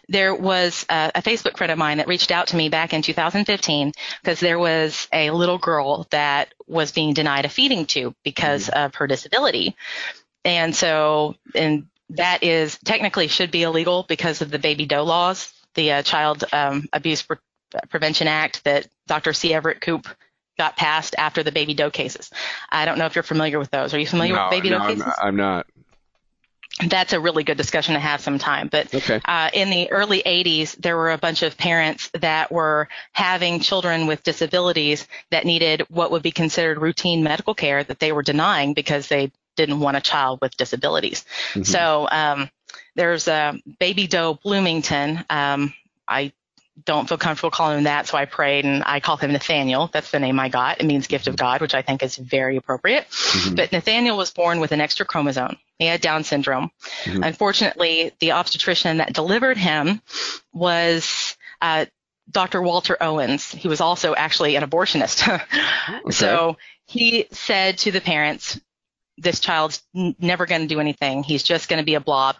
there 0.08 0.36
was 0.36 0.86
a, 0.90 1.12
a, 1.16 1.22
Facebook 1.24 1.58
friend 1.58 1.72
of 1.72 1.78
mine 1.80 1.98
that 1.98 2.08
reached 2.08 2.30
out 2.30 2.48
to 2.48 2.56
me 2.56 2.70
back 2.70 2.94
in 2.94 3.02
2015 3.02 3.94
because 4.22 4.40
there 4.40 4.60
was 4.60 5.08
a 5.12 5.32
little 5.32 5.58
girl 5.58 6.06
that 6.12 6.54
was 6.68 6.92
being 6.92 7.16
denied 7.16 7.46
a 7.46 7.50
feeding 7.50 7.88
tube 7.88 8.14
because 8.24 8.68
mm-hmm. 8.68 8.86
of 8.86 8.96
her 8.96 9.08
disability. 9.08 9.76
And 10.46 10.76
so, 10.76 11.36
and 11.56 11.88
that 12.12 12.44
is 12.44 12.78
technically 12.86 13.28
should 13.28 13.50
be 13.50 13.64
illegal 13.64 14.06
because 14.08 14.44
of 14.44 14.52
the 14.52 14.60
baby 14.60 14.86
doe 14.86 15.04
laws 15.04 15.52
the 15.80 15.92
uh, 15.94 16.02
Child 16.04 16.44
um, 16.52 16.90
Abuse 16.92 17.22
Pre- 17.22 17.38
Prevention 17.90 18.28
Act 18.28 18.66
that 18.66 18.88
Dr. 19.08 19.32
C. 19.32 19.54
Everett 19.54 19.80
Koop 19.80 20.08
got 20.58 20.76
passed 20.76 21.16
after 21.18 21.42
the 21.42 21.54
baby 21.54 21.74
doe 21.74 21.90
cases. 21.90 22.30
I 22.70 22.84
don't 22.84 22.98
know 22.98 23.06
if 23.06 23.16
you're 23.16 23.24
familiar 23.24 23.60
with 23.60 23.72
those. 23.72 23.94
Are 23.94 24.00
you 24.00 24.06
familiar 24.06 24.36
no, 24.36 24.44
with 24.44 24.52
baby 24.52 24.70
no, 24.72 24.80
doe 24.80 24.88
cases? 24.88 25.14
I'm 25.22 25.38
not. 25.38 25.68
That's 26.86 27.14
a 27.14 27.20
really 27.20 27.44
good 27.46 27.56
discussion 27.56 27.94
to 27.94 28.00
have 28.00 28.20
sometime. 28.20 28.68
But 28.68 28.94
okay. 28.94 29.22
uh, 29.24 29.52
in 29.54 29.70
the 29.70 29.90
early 29.90 30.22
80s, 30.22 30.76
there 30.76 30.98
were 30.98 31.12
a 31.12 31.18
bunch 31.18 31.44
of 31.44 31.58
parents 31.58 32.10
that 32.14 32.52
were 32.52 32.90
having 33.14 33.62
children 33.62 34.06
with 34.06 34.24
disabilities 34.24 35.08
that 35.32 35.46
needed 35.46 35.84
what 35.90 36.12
would 36.12 36.24
be 36.24 36.32
considered 36.32 36.82
routine 36.82 37.24
medical 37.24 37.54
care 37.54 37.84
that 37.86 38.00
they 38.00 38.12
were 38.12 38.24
denying 38.24 38.74
because 38.74 39.08
they 39.08 39.32
didn't 39.56 39.80
want 39.80 39.98
a 39.98 40.02
child 40.02 40.40
with 40.42 40.56
disabilities. 40.58 41.24
Mm-hmm. 41.52 41.64
So 41.64 42.08
um, 42.12 42.50
there's 43.00 43.30
a 43.30 43.58
baby 43.80 44.08
doe 44.08 44.34
Bloomington. 44.34 45.24
Um, 45.30 45.74
I 46.06 46.34
don't 46.84 47.08
feel 47.08 47.18
comfortable 47.18 47.50
calling 47.50 47.78
him 47.78 47.84
that, 47.86 48.08
so 48.08 48.18
I 48.18 48.26
prayed 48.26 48.66
and 48.66 48.84
I 48.86 49.00
called 49.00 49.22
him 49.22 49.32
Nathaniel. 49.32 49.90
That's 49.92 50.12
the 50.12 50.20
name 50.20 50.38
I 50.38 50.50
got. 50.50 50.82
It 50.82 50.86
means 50.86 51.08
gift 51.08 51.28
of 51.28 51.38
God, 51.38 51.62
which 51.62 51.74
I 51.74 51.82
think 51.82 52.04
is 52.04 52.18
very 52.18 52.58
appropriate. 52.58 53.10
Mm-hmm. 53.10 53.56
But 53.56 53.72
Nathaniel 53.72 54.18
was 54.18 54.32
born 54.32 54.60
with 54.60 54.74
an 54.74 54.82
extra 54.82 55.06
chromosome. 55.06 55.56
He 55.78 55.86
had 55.86 56.02
Down 56.02 56.26
syndrome. 56.26 56.72
Mm-hmm. 57.06 57.24
Unfortunately, 57.24 58.12
the 58.20 58.34
obstetrician 58.34 58.98
that 58.98 59.14
delivered 59.14 59.58
him 59.58 60.02
was 60.52 61.38
uh, 61.62 61.86
Dr. 62.30 62.62
Walter 62.62 62.98
Owens. 63.00 63.50
He 63.50 63.70
was 63.70 63.80
also 63.80 64.14
actually 64.14 64.58
an 64.58 64.70
abortionist. 64.70 65.24
okay. 65.90 66.12
So 66.12 66.58
he 66.86 67.28
said 67.32 67.78
to 67.80 67.92
the 67.92 68.02
parents, 68.02 68.60
this 69.22 69.40
child's 69.40 69.82
n- 69.96 70.16
never 70.20 70.46
going 70.46 70.62
to 70.62 70.68
do 70.68 70.80
anything. 70.80 71.24
He's 71.24 71.44
just 71.44 71.70
going 71.70 71.80
to 71.80 71.86
be 71.86 71.96
a 71.96 72.00
blob. 72.00 72.38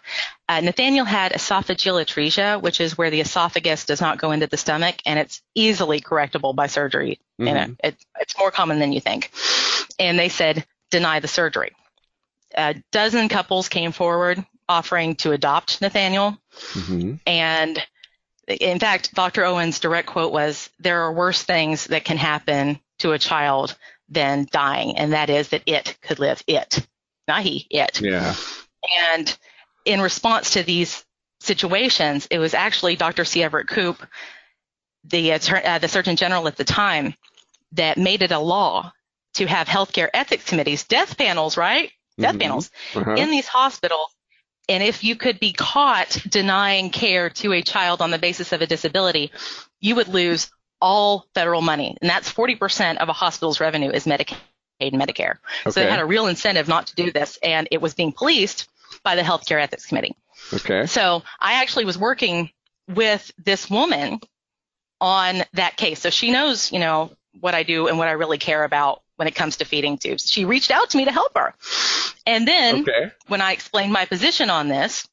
Uh, 0.48 0.60
Nathaniel 0.60 1.04
had 1.04 1.32
esophageal 1.32 2.02
atresia, 2.02 2.60
which 2.60 2.80
is 2.80 2.98
where 2.98 3.10
the 3.10 3.20
esophagus 3.20 3.84
does 3.84 4.00
not 4.00 4.18
go 4.18 4.32
into 4.32 4.46
the 4.46 4.56
stomach, 4.56 4.96
and 5.06 5.18
it's 5.18 5.42
easily 5.54 6.00
correctable 6.00 6.54
by 6.54 6.66
surgery. 6.66 7.20
Mm-hmm. 7.40 7.48
And 7.48 7.76
it, 7.78 7.88
it, 7.88 8.06
it's 8.20 8.38
more 8.38 8.50
common 8.50 8.78
than 8.78 8.92
you 8.92 9.00
think. 9.00 9.30
And 9.98 10.18
they 10.18 10.28
said, 10.28 10.66
deny 10.90 11.20
the 11.20 11.28
surgery. 11.28 11.72
A 12.56 12.74
dozen 12.90 13.28
couples 13.28 13.68
came 13.68 13.92
forward 13.92 14.44
offering 14.68 15.16
to 15.16 15.32
adopt 15.32 15.80
Nathaniel. 15.80 16.38
Mm-hmm. 16.72 17.14
And 17.26 17.86
in 18.48 18.78
fact, 18.78 19.14
Dr. 19.14 19.44
Owen's 19.44 19.78
direct 19.78 20.08
quote 20.08 20.32
was, 20.32 20.70
there 20.80 21.02
are 21.02 21.12
worse 21.12 21.42
things 21.42 21.86
that 21.86 22.04
can 22.04 22.16
happen 22.16 22.80
to 22.98 23.12
a 23.12 23.18
child 23.18 23.76
than 24.10 24.46
dying, 24.50 24.98
and 24.98 25.12
that 25.12 25.30
is 25.30 25.48
that 25.50 25.62
it 25.66 25.96
could 26.02 26.18
live. 26.18 26.42
It, 26.46 26.86
not 27.28 27.42
he, 27.42 27.66
it. 27.70 28.00
Yeah. 28.00 28.34
And 29.12 29.38
in 29.84 30.00
response 30.00 30.50
to 30.50 30.62
these 30.62 31.04
situations, 31.40 32.26
it 32.30 32.38
was 32.38 32.54
actually 32.54 32.96
Dr. 32.96 33.24
C. 33.24 33.42
Everett 33.42 33.68
Koop, 33.68 34.04
the 35.04 35.32
uh, 35.32 35.78
the 35.78 35.88
Surgeon 35.88 36.16
General 36.16 36.48
at 36.48 36.56
the 36.56 36.64
time, 36.64 37.14
that 37.72 37.98
made 37.98 38.22
it 38.22 38.32
a 38.32 38.38
law 38.38 38.92
to 39.34 39.46
have 39.46 39.68
healthcare 39.68 40.08
ethics 40.12 40.44
committees, 40.44 40.84
death 40.84 41.16
panels, 41.16 41.56
right? 41.56 41.90
Death 42.18 42.32
mm-hmm. 42.32 42.40
panels 42.40 42.70
uh-huh. 42.94 43.14
in 43.14 43.30
these 43.30 43.46
hospitals. 43.46 44.08
And 44.68 44.82
if 44.82 45.02
you 45.02 45.16
could 45.16 45.40
be 45.40 45.52
caught 45.52 46.16
denying 46.28 46.90
care 46.90 47.30
to 47.30 47.52
a 47.52 47.62
child 47.62 48.02
on 48.02 48.10
the 48.10 48.18
basis 48.18 48.52
of 48.52 48.60
a 48.60 48.66
disability, 48.66 49.32
you 49.80 49.96
would 49.96 50.08
lose 50.08 50.50
all 50.80 51.26
federal 51.34 51.60
money, 51.62 51.96
and 52.00 52.08
that's 52.08 52.32
40% 52.32 52.98
of 52.98 53.08
a 53.08 53.12
hospital's 53.12 53.60
revenue 53.60 53.90
is 53.90 54.06
Medicaid 54.06 54.36
and 54.80 54.94
Medicare. 54.94 55.36
Okay. 55.62 55.70
So 55.70 55.80
they 55.80 55.90
had 55.90 56.00
a 56.00 56.04
real 56.04 56.26
incentive 56.26 56.68
not 56.68 56.88
to 56.88 56.94
do 56.94 57.12
this, 57.12 57.38
and 57.42 57.68
it 57.70 57.80
was 57.80 57.94
being 57.94 58.12
policed 58.12 58.68
by 59.02 59.14
the 59.14 59.22
Healthcare 59.22 59.60
Ethics 59.60 59.86
Committee. 59.86 60.16
Okay. 60.52 60.86
So 60.86 61.22
I 61.38 61.62
actually 61.62 61.84
was 61.84 61.98
working 61.98 62.50
with 62.88 63.30
this 63.38 63.70
woman 63.70 64.20
on 65.00 65.42
that 65.54 65.76
case. 65.76 66.00
So 66.00 66.10
she 66.10 66.30
knows, 66.30 66.72
you 66.72 66.78
know, 66.78 67.12
what 67.38 67.54
I 67.54 67.62
do 67.62 67.88
and 67.88 67.98
what 67.98 68.08
I 68.08 68.12
really 68.12 68.38
care 68.38 68.64
about 68.64 69.02
when 69.16 69.28
it 69.28 69.34
comes 69.34 69.58
to 69.58 69.64
feeding 69.64 69.98
tubes. 69.98 70.30
She 70.30 70.44
reached 70.44 70.70
out 70.70 70.90
to 70.90 70.96
me 70.96 71.04
to 71.04 71.12
help 71.12 71.36
her. 71.36 71.54
And 72.26 72.46
then 72.46 72.82
okay. 72.82 73.12
when 73.28 73.40
I 73.40 73.52
explained 73.52 73.92
my 73.92 74.06
position 74.06 74.50
on 74.50 74.68
this, 74.68 75.06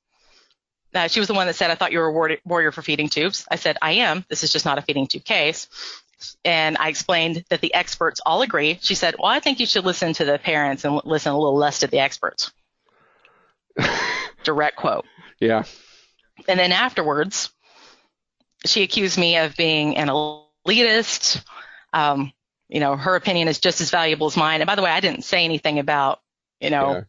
uh, 0.98 1.08
she 1.08 1.20
was 1.20 1.28
the 1.28 1.34
one 1.34 1.48
that 1.48 1.56
said, 1.56 1.72
I 1.72 1.76
thought 1.76 1.92
you 1.92 2.00
were 2.00 2.08
a 2.08 2.38
warrior 2.46 2.72
for 2.72 2.82
feeding 2.82 3.10
tubes. 3.10 3.46
I 3.50 3.56
said, 3.56 3.78
I 3.82 3.94
am. 3.94 4.26
This 4.30 4.44
is 4.44 4.52
just 4.52 4.66
not 4.66 4.78
a 4.78 4.82
feeding 4.82 5.08
tube 5.08 5.24
case. 5.24 5.68
And 6.44 6.78
I 6.80 6.90
explained 6.90 7.46
that 7.50 7.62
the 7.62 7.74
experts 7.74 8.20
all 8.26 8.42
agree. 8.42 8.80
She 8.82 8.96
said, 8.96 9.16
Well, 9.20 9.32
I 9.32 9.40
think 9.40 9.60
you 9.60 9.68
should 9.68 9.86
listen 9.86 10.14
to 10.14 10.26
the 10.26 10.40
parents 10.40 10.84
and 10.84 11.00
listen 11.06 11.32
a 11.32 11.38
little 11.38 11.58
less 11.58 11.80
to 11.80 11.88
the 11.88 12.00
experts. 12.00 12.52
Direct 14.44 14.78
quote. 14.78 15.06
Yeah. 15.40 15.64
And 16.48 16.60
then 16.60 16.72
afterwards, 16.72 17.52
she 18.66 18.82
accused 18.82 19.20
me 19.20 19.38
of 19.38 19.56
being 19.56 19.98
an 19.98 20.08
elitist. 20.08 21.44
Um, 21.94 22.34
you 22.68 22.80
know, 22.80 22.96
her 22.96 23.16
opinion 23.16 23.48
is 23.48 23.60
just 23.60 23.80
as 23.80 23.92
valuable 23.92 24.28
as 24.28 24.36
mine. 24.36 24.62
And 24.62 24.68
by 24.68 24.76
the 24.76 24.82
way, 24.82 24.90
I 24.90 25.00
didn't 25.00 25.24
say 25.24 25.46
anything 25.46 25.78
about, 25.78 26.20
you 26.60 26.72
know, 26.72 26.94
yeah 26.94 27.02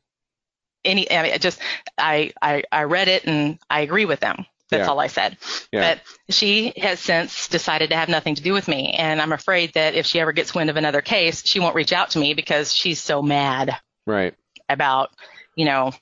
any 0.84 1.10
I 1.10 1.22
mean, 1.22 1.32
I 1.32 1.38
just 1.38 1.60
I, 1.96 2.32
I 2.40 2.64
I 2.70 2.84
read 2.84 3.08
it 3.08 3.24
and 3.24 3.58
I 3.68 3.80
agree 3.80 4.04
with 4.04 4.20
them. 4.20 4.46
That's 4.70 4.82
yeah. 4.82 4.90
all 4.90 5.00
I 5.00 5.06
said. 5.06 5.38
Yeah. 5.72 5.94
But 5.94 6.34
she 6.34 6.74
has 6.76 7.00
since 7.00 7.48
decided 7.48 7.90
to 7.90 7.96
have 7.96 8.08
nothing 8.08 8.34
to 8.34 8.42
do 8.42 8.52
with 8.52 8.68
me, 8.68 8.92
and 8.92 9.20
I'm 9.20 9.32
afraid 9.32 9.72
that 9.74 9.94
if 9.94 10.04
she 10.04 10.20
ever 10.20 10.32
gets 10.32 10.54
wind 10.54 10.68
of 10.68 10.76
another 10.76 11.00
case, 11.00 11.46
she 11.46 11.58
won't 11.58 11.74
reach 11.74 11.92
out 11.92 12.10
to 12.10 12.18
me 12.18 12.34
because 12.34 12.72
she's 12.72 13.00
so 13.00 13.22
mad. 13.22 13.76
Right. 14.06 14.34
About, 14.68 15.10
you 15.54 15.64
know, 15.64 15.92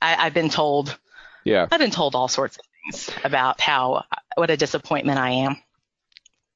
I, 0.00 0.26
I've 0.26 0.34
been 0.34 0.50
told. 0.50 0.96
Yeah. 1.44 1.66
I've 1.70 1.80
been 1.80 1.90
told 1.90 2.14
all 2.14 2.28
sorts 2.28 2.58
of 2.58 2.64
things 2.84 3.10
about 3.24 3.60
how 3.60 4.04
what 4.36 4.50
a 4.50 4.56
disappointment 4.56 5.18
I 5.18 5.30
am. 5.30 5.56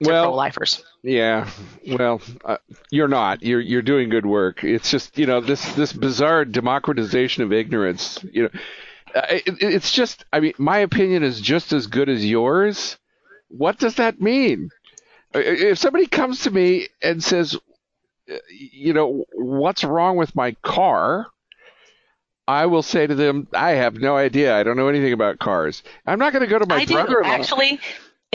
Well- 0.07 0.25
pro-lifers. 0.25 0.83
Yeah, 1.03 1.51
well, 1.87 2.23
uh, 2.47 2.57
you're 2.91 3.09
not. 3.09 3.43
You're 3.43 3.61
you're 3.61 3.83
doing 3.83 4.09
good 4.09 4.25
work. 4.25 4.65
It's 4.65 4.91
just 4.91 5.19
you 5.19 5.27
know 5.27 5.41
this 5.43 5.75
this 5.75 5.93
bizarre 5.93 6.47
democratization 6.47 7.43
of 7.43 7.53
ignorance. 7.53 8.25
You 8.33 8.45
know, 8.45 8.49
uh, 9.15 9.27
it, 9.29 9.43
it's 9.61 9.93
just. 9.93 10.25
I 10.33 10.41
mean, 10.41 10.55
my 10.57 10.79
opinion 10.79 11.23
is 11.23 11.43
just 11.43 11.75
as 11.75 11.89
good 11.89 12.09
as 12.09 12.25
yours. 12.25 12.97
What 13.49 13.79
does 13.79 13.97
that 13.97 14.19
mean? 14.21 14.71
If 15.35 15.79
somebody 15.79 16.07
comes 16.07 16.41
to 16.45 16.51
me 16.51 16.89
and 17.03 17.23
says, 17.23 17.55
uh, 18.33 18.37
you 18.51 18.95
know, 18.95 19.25
what's 19.35 19.85
wrong 19.85 20.17
with 20.17 20.35
my 20.35 20.53
car? 20.63 21.27
I 22.49 22.67
will 22.67 22.83
say 22.83 23.07
to 23.07 23.15
them, 23.15 23.49
I 23.53 23.71
have 23.73 23.97
no 23.97 24.17
idea. 24.17 24.57
I 24.57 24.63
don't 24.63 24.77
know 24.77 24.89
anything 24.89 25.13
about 25.13 25.39
cars. 25.39 25.83
I'm 26.07 26.19
not 26.19 26.33
going 26.33 26.45
to 26.45 26.51
go 26.51 26.59
to 26.59 26.67
my 26.67 26.77
I 26.77 26.87
brother-in-law. 26.87 27.29
actually. 27.31 27.81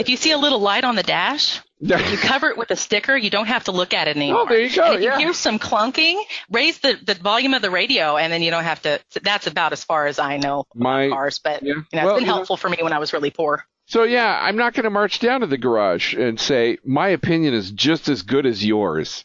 If 0.00 0.08
you 0.08 0.16
see 0.16 0.32
a 0.32 0.38
little 0.38 0.58
light 0.60 0.84
on 0.84 0.96
the 0.96 1.02
dash, 1.02 1.60
you 1.78 1.96
cover 2.18 2.48
it 2.48 2.56
with 2.58 2.70
a 2.70 2.76
sticker. 2.76 3.16
You 3.16 3.30
don't 3.30 3.46
have 3.46 3.64
to 3.64 3.72
look 3.72 3.94
at 3.94 4.08
it 4.08 4.16
anymore. 4.16 4.42
Oh, 4.42 4.46
there 4.48 4.60
you 4.60 4.74
go, 4.74 4.84
And 4.84 4.94
if 4.96 5.02
yeah. 5.02 5.14
you 5.14 5.26
hear 5.26 5.32
some 5.32 5.58
clunking, 5.58 6.20
raise 6.50 6.78
the, 6.80 6.98
the 7.02 7.14
volume 7.14 7.54
of 7.54 7.62
the 7.62 7.70
radio, 7.70 8.16
and 8.16 8.32
then 8.32 8.42
you 8.42 8.50
don't 8.50 8.64
have 8.64 8.82
to. 8.82 9.00
That's 9.22 9.46
about 9.46 9.72
as 9.72 9.84
far 9.84 10.06
as 10.06 10.18
I 10.18 10.36
know 10.38 10.64
My- 10.74 11.08
cars. 11.08 11.38
But 11.38 11.62
yeah. 11.62 11.74
you 11.74 11.84
know, 11.94 12.04
Well, 12.04 12.08
it's 12.16 12.20
been 12.20 12.26
know- 12.28 12.34
helpful 12.34 12.56
for 12.56 12.68
me 12.68 12.78
when 12.80 12.92
I 12.92 12.98
was 12.98 13.12
really 13.12 13.30
poor. 13.30 13.64
So 13.86 14.04
yeah, 14.04 14.38
I'm 14.40 14.56
not 14.56 14.74
going 14.74 14.84
to 14.84 14.90
march 14.90 15.18
down 15.18 15.40
to 15.40 15.46
the 15.48 15.58
garage 15.58 16.14
and 16.14 16.38
say 16.38 16.78
my 16.84 17.08
opinion 17.08 17.54
is 17.54 17.70
just 17.72 18.08
as 18.08 18.22
good 18.22 18.46
as 18.46 18.64
yours, 18.64 19.24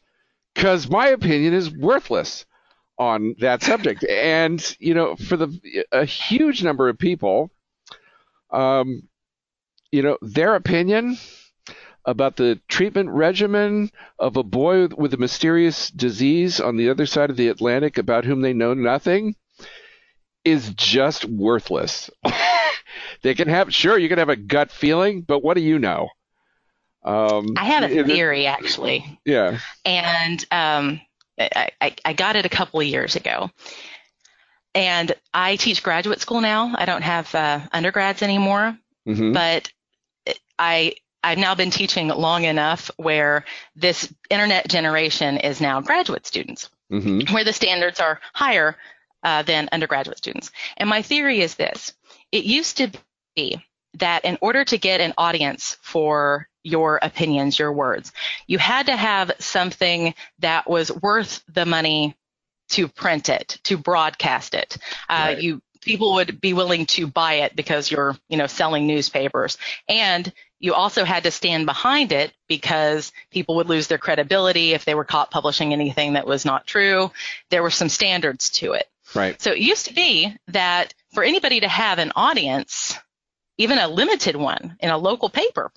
because 0.56 0.89
my 0.89 1.07
opinion 1.10 1.53
is 1.53 1.69
worthless 1.69 2.45
on 2.97 3.35
that 3.41 3.61
subject. 3.61 4.03
And 4.06 4.60
you 4.80 4.93
know, 4.95 5.15
for 5.18 5.38
the 5.38 5.84
a 5.91 6.03
huge 6.06 6.64
number 6.64 6.89
of 6.89 6.97
people, 6.97 7.52
um, 8.52 9.03
you 9.95 10.01
know, 10.03 10.17
their 10.22 10.55
opinion 10.55 11.17
about 12.05 12.35
the 12.35 12.59
treatment 12.67 13.09
regimen 13.09 13.89
of 14.19 14.38
a 14.38 14.43
boy 14.43 14.88
with 14.88 15.13
a 15.13 15.17
mysterious 15.17 15.89
disease 15.89 16.59
on 16.59 16.77
the 16.77 16.89
other 16.89 17.05
side 17.05 17.30
of 17.30 17.38
the 17.38 17.47
Atlantic 17.47 17.97
about 17.97 18.26
whom 18.26 18.41
they 18.41 18.53
know 18.53 18.73
nothing 18.73 19.35
is 20.43 20.69
just 20.76 21.26
worthless. 21.26 22.09
they 23.23 23.34
can 23.34 23.47
have 23.47 23.73
sure 23.73 23.97
you 23.97 24.09
can 24.09 24.19
have 24.19 24.30
a 24.30 24.35
gut 24.35 24.72
feeling, 24.72 25.22
but 25.22 25.43
what 25.43 25.55
do 25.55 25.61
you 25.63 25.80
know? 25.80 26.09
Um, 27.03 27.47
I 27.57 27.65
have 27.65 27.84
a 27.84 27.91
it- 27.91 27.97
it- 27.99 28.05
theory 28.07 28.47
actually, 28.47 29.19
yeah. 29.26 29.59
and 29.85 30.43
um, 30.51 31.01
I, 31.39 31.69
I, 31.81 31.95
I 32.03 32.13
got 32.13 32.35
it 32.35 32.45
a 32.45 32.49
couple 32.49 32.80
of 32.80 32.85
years 32.88 33.15
ago. 33.15 33.49
And 34.73 35.13
I 35.34 35.55
teach 35.55 35.84
graduate 35.84 36.19
school 36.19 36.41
now. 36.41 36.73
I 36.77 36.85
don't 36.85 37.01
have 37.03 37.34
uh, 37.34 37.61
undergrads 37.72 38.22
anymore. 38.22 38.77
hmm 39.05 39.31
but 39.34 39.69
I 40.60 40.95
I've 41.23 41.38
now 41.40 41.56
been 41.56 41.72
teaching 41.72 42.10
long 42.10 42.44
enough 42.44 42.91
where 42.98 43.45
this 43.76 44.14
internet 44.30 44.68
generation 44.68 45.38
is 45.38 45.60
now 45.60 45.82
graduate 45.82 46.26
students, 46.27 46.69
hmm 46.90 47.22
where 47.32 47.44
the 47.44 47.53
standards 47.53 47.99
are 47.99 48.19
higher 48.34 48.76
uh, 49.23 49.41
than 49.41 49.69
undergraduate 49.72 50.18
students. 50.19 50.52
And 50.77 50.88
my 50.90 51.02
theory 51.02 51.41
is 51.41 51.56
this: 51.56 51.94
it 52.32 52.44
used 52.44 52.77
to 52.77 52.91
be 53.36 53.64
that 53.95 54.26
in 54.26 54.38
order 54.41 54.64
to 54.65 54.77
get 54.77 55.02
an 55.02 55.14
audience 55.18 55.77
for 55.82 56.48
your 56.64 56.99
opinions, 57.02 57.57
your 57.57 57.72
words, 57.72 58.11
you 58.48 58.57
had 58.57 58.88
to 58.88 58.95
have 58.95 59.32
something 59.40 60.14
that 60.40 60.69
was 60.69 60.91
worth 60.91 61.44
the 61.53 61.65
money 61.65 62.15
to 62.69 62.88
print 62.88 63.30
it, 63.30 63.60
to 63.64 63.77
broadcast 63.77 64.53
it. 64.53 64.77
Uh, 65.10 65.34
Right. 65.34 65.41
You 65.41 65.61
people 65.82 66.15
would 66.15 66.41
be 66.41 66.53
willing 66.53 66.88
to 66.88 67.06
buy 67.06 67.36
it 67.36 67.56
because 67.56 67.91
you're, 67.91 68.18
you 68.27 68.38
know, 68.38 68.48
selling 68.48 68.88
newspapers, 68.88 69.57
and 69.88 70.34
you 70.60 70.73
also 70.73 71.03
had 71.03 71.23
to 71.23 71.32
stand 71.32 71.65
behind 71.65 72.11
it 72.11 72.34
because 72.48 73.11
people 73.32 73.56
would 73.56 73.69
lose 73.69 73.88
their 73.88 73.98
credibility 73.98 74.73
if 74.73 74.86
they 74.86 74.95
were 74.95 75.03
caught 75.03 75.32
publishing 75.32 75.73
anything 75.73 76.14
that 76.14 76.27
was 76.27 76.45
not 76.45 76.65
true. 76.65 77.11
There 77.49 77.64
were 77.64 77.69
some 77.69 77.90
standards 77.90 78.49
to 78.52 78.73
it. 78.73 78.88
Right. 79.14 79.40
So 79.41 79.52
it 79.52 79.60
used 79.60 79.88
to 79.88 79.94
be 79.94 80.36
that 80.48 80.94
for 81.14 81.23
anybody 81.23 81.60
to 81.60 81.68
have 81.68 81.99
an 81.99 82.11
audience, 82.15 82.98
even 83.57 83.77
a 83.77 83.88
limited 83.88 84.36
one 84.36 84.77
in 84.80 84.90
a 84.90 84.98
local 84.98 85.30
paper, 85.30 85.72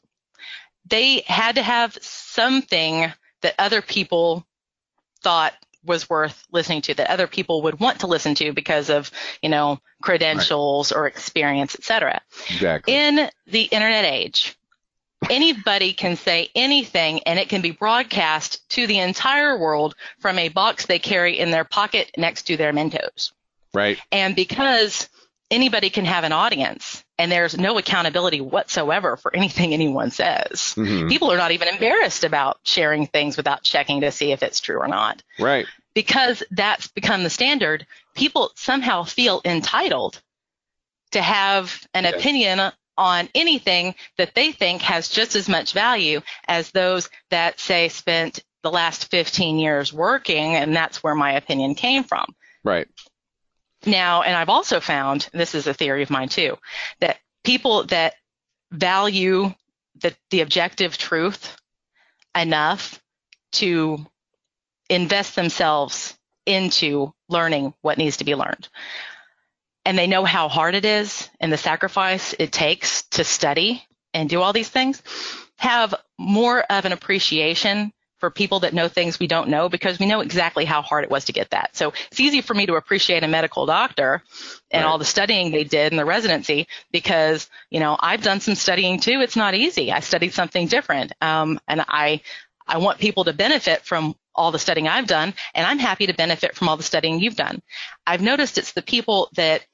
they 0.87 1.23
had 1.27 1.57
to 1.57 1.63
have 1.63 1.99
something 2.01 3.13
that 3.43 3.55
other 3.59 3.83
people 3.83 4.47
thought 5.23 5.55
was 5.85 6.11
worth 6.11 6.45
listening 6.51 6.83
to, 6.83 6.95
that 6.95 7.11
other 7.11 7.27
people 7.27 7.63
would 7.63 7.79
want 7.79 8.01
to 8.01 8.07
listen 8.07 8.35
to 8.35 8.53
because 8.53 8.91
of, 8.91 9.11
you 9.43 9.49
know, 9.49 9.79
credentials 10.03 10.93
or 10.93 11.07
experience, 11.07 11.75
et 11.75 11.85
cetera. 11.85 12.21
Exactly. 12.51 12.95
In 12.95 13.31
the 13.47 13.63
internet 13.63 14.05
age, 14.05 14.58
anybody 15.31 15.93
can 15.93 16.17
say 16.17 16.49
anything 16.55 17.21
and 17.25 17.39
it 17.39 17.49
can 17.49 17.61
be 17.61 17.71
broadcast 17.71 18.69
to 18.71 18.87
the 18.87 18.99
entire 18.99 19.59
world 19.59 19.95
from 20.21 20.39
a 20.39 20.49
box 20.49 20.87
they 20.87 20.99
carry 20.99 21.39
in 21.39 21.51
their 21.51 21.65
pocket 21.65 22.11
next 22.17 22.45
to 22.45 22.57
their 22.57 22.73
Mentos. 22.73 23.33
right. 23.75 23.99
And 24.13 24.37
because 24.37 25.09
anybody 25.51 25.91
can 25.91 26.05
have 26.05 26.25
an 26.25 26.33
audience 26.33 27.03
and 27.19 27.33
there's 27.33 27.59
no 27.59 27.79
accountability 27.79 28.41
whatsoever 28.41 29.17
for 29.17 29.35
anything 29.35 29.73
anyone 29.73 30.11
says, 30.11 30.75
hmm 30.75 31.09
people 31.09 31.33
are 31.33 31.39
not 31.39 31.53
even 31.53 31.69
embarrassed 31.69 32.23
about 32.25 32.59
sharing 32.63 33.07
things 33.07 33.37
without 33.37 33.63
checking 33.63 34.03
to 34.03 34.11
see 34.13 34.33
if 34.33 34.43
it's 34.43 34.61
true 34.61 34.79
or 34.79 34.89
not. 34.89 35.23
Right. 35.39 35.67
Because 35.95 36.43
that's 36.51 36.89
become 36.89 37.25
the 37.25 37.31
standard, 37.31 37.87
people 38.15 38.53
somehow 38.55 39.03
feel 39.05 39.41
entitled 39.45 40.21
to 41.13 41.23
have 41.23 41.87
an 41.95 42.05
Yes. 42.05 42.15
opinion 42.15 42.73
on 42.99 43.29
anything 43.35 43.95
that 44.19 44.35
they 44.35 44.53
think 44.53 44.83
has 44.83 45.09
just 45.09 45.37
as 45.37 45.49
much 45.49 45.73
value 45.73 46.21
as 46.47 46.71
those 46.73 47.09
that 47.31 47.61
say 47.61 47.89
spent 47.89 48.41
the 48.63 48.71
last 48.71 49.11
15 49.11 49.59
years 49.59 49.93
working 49.93 50.57
and 50.57 50.75
that's 50.75 51.03
where 51.03 51.15
my 51.15 51.33
opinion 51.33 51.75
came 51.75 52.05
from. 52.05 52.35
Right. 52.65 52.89
Now, 53.87 54.23
and 54.23 54.35
I've 54.35 54.49
also 54.49 54.81
found, 54.81 55.29
this 55.33 55.55
is 55.55 55.69
a 55.69 55.75
theory 55.75 56.03
of 56.03 56.11
mine 56.11 56.29
too, 56.29 56.59
that 57.01 57.19
people 57.45 57.85
that 57.85 58.15
value 58.73 59.55
the, 60.01 60.15
the 60.31 60.41
objective 60.41 60.99
truth 60.99 61.57
enough 62.37 63.01
to 63.53 64.05
invest 64.91 65.37
themselves 65.37 66.19
into 66.47 67.13
learning 67.29 67.75
what 67.83 67.99
needs 67.99 68.19
to 68.19 68.25
be 68.25 68.35
learned. 68.35 68.69
And 69.89 69.97
they 69.99 70.07
know 70.07 70.27
how 70.27 70.51
hard 70.51 70.75
it 70.75 70.85
is 70.85 71.31
and 71.41 71.51
the 71.51 71.57
sacrifice 71.57 72.35
it 72.39 72.53
takes 72.53 73.05
to 73.13 73.25
study 73.25 73.83
and 74.13 74.29
do 74.29 74.43
all 74.43 74.53
these 74.53 74.69
things, 74.69 75.03
have 75.57 75.95
more 76.19 76.61
of 76.61 76.85
an 76.85 76.93
appreciation 76.93 77.95
for 78.19 78.31
people 78.31 78.61
that 78.61 78.75
know 78.75 78.89
things 78.89 79.19
we 79.19 79.27
don't 79.29 79.49
know 79.49 79.71
because 79.71 79.99
we 79.99 80.05
know 80.05 80.21
exactly 80.21 80.67
how 80.67 80.83
hard 80.83 81.05
it 81.05 81.11
was 81.11 81.25
to 81.25 81.33
get 81.33 81.51
that. 81.53 81.75
So 81.75 81.95
it's 82.11 82.21
easy 82.21 82.43
for 82.43 82.53
me 82.53 82.67
to 82.67 82.75
appreciate 82.75 83.25
a 83.25 83.29
medical 83.29 83.65
doctor 83.65 84.23
and 84.71 84.85
Right. 84.85 84.91
all 84.91 84.99
the 84.99 85.07
studying 85.07 85.53
they 85.53 85.65
did 85.65 85.93
in 85.93 85.97
the 85.97 86.05
residency 86.05 86.69
because, 86.93 87.49
you 87.71 87.81
know, 87.81 87.97
I've 87.99 88.23
done 88.23 88.41
some 88.41 88.57
studying 88.57 89.01
too. 89.01 89.23
It's 89.23 89.37
not 89.37 89.55
easy. 89.55 89.91
I 89.91 90.01
studied 90.01 90.35
something 90.35 90.67
different. 90.67 91.13
Um, 91.23 91.61
and 91.67 91.83
I, 91.89 92.21
I 92.67 92.79
want 92.79 92.99
people 92.99 93.25
to 93.25 93.33
benefit 93.33 93.87
from 93.87 94.17
all 94.35 94.53
the 94.53 94.59
studying 94.59 94.87
I've 94.87 95.07
done, 95.07 95.35
and 95.55 95.67
I'm 95.67 95.79
happy 95.79 96.07
to 96.09 96.15
benefit 96.15 96.55
from 96.55 96.69
all 96.69 96.77
the 96.77 96.85
studying 96.85 97.21
you've 97.21 97.37
done. 97.37 97.63
I've 98.07 98.21
noticed 98.21 98.59
it's 98.59 98.73
the 98.73 98.83
people 98.83 99.31
that 99.37 99.65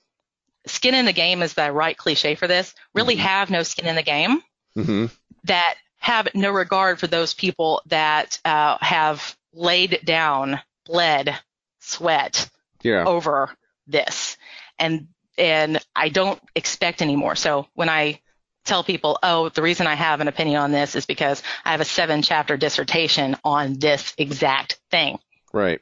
skin 0.66 0.94
in 0.94 1.04
the 1.04 1.12
game 1.12 1.42
is 1.42 1.54
the 1.54 1.70
right 1.72 1.96
cliche 1.96 2.34
for 2.34 2.46
this, 2.46 2.74
really 2.94 3.16
Mhm. 3.16 3.20
have 3.20 3.50
no 3.50 3.62
skin 3.62 3.86
in 3.86 3.96
the 3.96 4.02
game 4.02 4.42
hmm 4.74 5.06
that 5.44 5.76
have 5.98 6.28
no 6.34 6.50
regard 6.50 6.98
for 6.98 7.06
those 7.06 7.34
people 7.34 7.82
that 7.86 8.38
uh, 8.44 8.76
have 8.80 9.36
laid 9.52 10.00
down, 10.04 10.60
bled, 10.84 11.38
sweat 11.80 12.48
Yeah. 12.82 13.04
over 13.04 13.54
this, 13.86 14.36
and 14.78 15.08
and 15.36 15.80
I 15.96 16.08
don't 16.10 16.40
expect 16.54 17.02
anymore. 17.02 17.36
So 17.36 17.66
when 17.74 17.88
I 17.88 18.20
tell 18.64 18.84
people, 18.84 19.18
oh, 19.22 19.48
the 19.50 19.62
reason 19.62 19.86
I 19.86 19.94
have 19.94 20.20
an 20.20 20.28
opinion 20.28 20.56
on 20.60 20.72
this 20.72 20.94
is 20.94 21.06
because 21.06 21.42
I 21.64 21.72
have 21.72 21.80
a 21.80 21.84
seven 21.84 22.22
chapter 22.22 22.56
dissertation 22.56 23.36
on 23.44 23.78
this 23.78 24.14
exact 24.16 24.78
thing. 24.90 25.18
Right. 25.52 25.80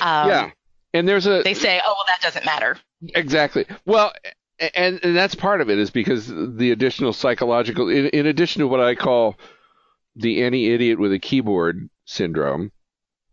Um, 0.00 0.28
yeah. 0.28 0.50
And 0.94 1.08
there's 1.08 1.26
a 1.26 1.42
They 1.42 1.54
say, 1.54 1.80
oh, 1.84 1.88
well, 1.96 2.04
that 2.08 2.20
doesn't 2.20 2.44
matter. 2.44 2.76
Exactly. 3.14 3.64
Well, 3.86 4.12
and 4.74 5.00
and 5.02 5.16
that's 5.16 5.34
part 5.34 5.60
of 5.60 5.70
it 5.70 5.78
is 5.78 5.90
because 5.90 6.26
the 6.28 6.70
additional 6.70 7.12
psychological, 7.12 7.88
in, 7.88 8.06
in 8.08 8.26
addition 8.26 8.60
to 8.60 8.68
what 8.68 8.80
I 8.80 8.94
call 8.94 9.36
the 10.16 10.42
any 10.42 10.68
idiot 10.68 10.98
with 10.98 11.12
a 11.12 11.18
keyboard 11.18 11.90
syndrome, 12.06 12.72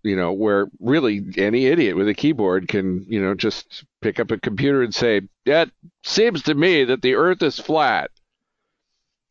you 0.03 0.15
know, 0.15 0.33
where 0.33 0.67
really 0.79 1.25
any 1.37 1.67
idiot 1.67 1.97
with 1.97 2.09
a 2.09 2.15
keyboard 2.15 2.67
can, 2.69 3.05
you 3.09 3.21
know, 3.21 3.35
just 3.35 3.85
pick 4.01 4.19
up 4.19 4.31
a 4.31 4.39
computer 4.39 4.83
and 4.83 4.95
say, 4.95 5.21
"That 5.45 5.71
seems 6.03 6.43
to 6.43 6.55
me 6.55 6.85
that 6.85 7.01
the 7.03 7.15
Earth 7.15 7.43
is 7.43 7.59
flat," 7.59 8.11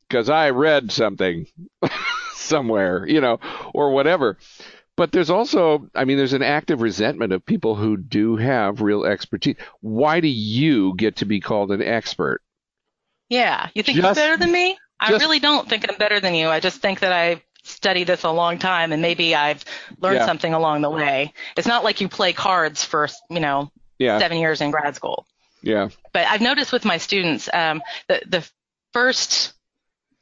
because 0.08 0.28
I 0.30 0.50
read 0.50 0.92
something 0.92 1.46
somewhere, 2.34 3.06
you 3.08 3.20
know, 3.20 3.38
or 3.74 3.90
whatever. 3.92 4.38
But 4.96 5.12
there's 5.12 5.28
also, 5.30 5.88
I 5.94 6.04
mean, 6.06 6.16
there's 6.16 6.32
an 6.32 6.42
active 6.42 6.80
resentment 6.80 7.32
of 7.32 7.44
people 7.44 7.74
who 7.74 7.96
do 7.98 8.36
have 8.36 8.80
real 8.80 9.04
expertise. 9.04 9.56
Why 9.80 10.20
do 10.20 10.28
you 10.28 10.94
get 10.96 11.16
to 11.16 11.26
be 11.26 11.40
called 11.40 11.70
an 11.70 11.82
expert? 11.82 12.40
Yeah. 13.28 13.68
You 13.74 13.82
think 13.82 13.96
Just- 13.96 14.06
you're 14.06 14.14
better 14.14 14.36
than 14.38 14.50
me? 14.52 14.78
I 14.98 15.10
Just- 15.10 15.20
really 15.22 15.38
don't 15.40 15.68
think 15.68 15.84
I'm 15.88 15.98
better 15.98 16.20
than 16.20 16.34
you. 16.34 16.48
I 16.48 16.60
just 16.60 16.80
think 16.80 17.00
that 17.00 17.12
I 17.12 17.42
studied 17.62 18.06
this 18.06 18.22
a 18.24 18.30
long 18.30 18.58
time 18.58 18.92
and 18.92 19.02
maybe 19.02 19.34
I've 19.34 19.64
learned 20.00 20.16
Yeah. 20.20 20.26
something 20.26 20.54
along 20.54 20.80
the 20.82 20.90
way. 20.90 21.34
It's 21.56 21.66
not 21.66 21.84
like 21.84 22.00
you 22.00 22.08
play 22.08 22.32
cards 22.32 22.82
for, 22.84 23.08
you 23.28 23.40
know, 23.40 23.70
Yeah. 23.98 24.18
seven 24.18 24.38
years 24.38 24.60
in 24.62 24.70
grad 24.70 24.94
school. 24.96 25.26
Yeah. 25.62 25.88
But 26.12 26.26
I've 26.28 26.40
noticed 26.40 26.72
with 26.72 26.84
my 26.84 26.96
students, 26.98 27.50
um, 27.52 27.82
the, 28.08 28.22
the 28.26 28.48
first 28.92 29.52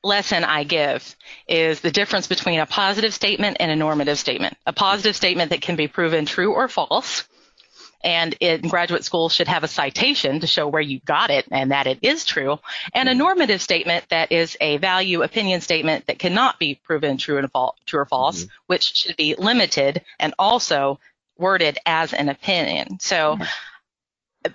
lesson 0.05 0.45
I 0.45 0.65
give 0.65 1.17
is 1.49 1.81
the 1.81 1.91
difference 1.91 2.27
between 2.27 2.61
a 2.61 2.67
positive 2.67 3.15
statement 3.15 3.57
and 3.61 3.71
a 3.71 3.77
normative 3.77 4.19
statement. 4.19 4.57
A 4.67 4.73
positive 4.73 5.17
statement 5.17 5.51
that 5.51 5.63
can 5.63 5.77
be 5.77 5.89
proven 5.89 6.27
true 6.27 6.53
or 6.53 6.69
false. 6.69 7.25
And 8.03 8.35
in 8.39 8.69
graduate 8.69 9.03
school 9.03 9.31
should 9.31 9.49
have 9.49 9.65
a 9.65 9.69
citation 9.69 10.41
to 10.41 10.47
show 10.47 10.69
where 10.69 10.83
you 10.83 11.01
got 11.07 11.31
it 11.31 11.47
and 11.51 11.71
that 11.71 11.87
it 11.87 12.01
is 12.03 12.27
true. 12.27 12.59
And 12.93 13.09
a 13.09 13.13
mm-hmm. 13.13 13.19
normative 13.19 13.63
statement 13.63 14.05
that 14.11 14.31
is 14.31 14.59
a 14.61 14.77
value 14.77 15.23
opinion 15.23 15.63
statement 15.63 16.07
that 16.07 16.19
cannot 16.19 16.59
be 16.59 16.75
proven 16.75 17.17
true 17.17 17.39
and 17.39 17.51
false, 17.51 17.79
true 17.87 18.01
or 18.01 18.05
false, 18.05 18.43
mm-hmm. 18.43 18.55
which 18.67 18.95
should 18.95 19.17
be 19.17 19.35
limited 19.37 20.03
and 20.21 20.35
also 20.39 21.01
worded 21.39 21.79
as 21.87 22.13
an 22.13 22.29
opinion. 22.29 23.01
So 23.01 23.37
mm-hmm. 23.37 23.45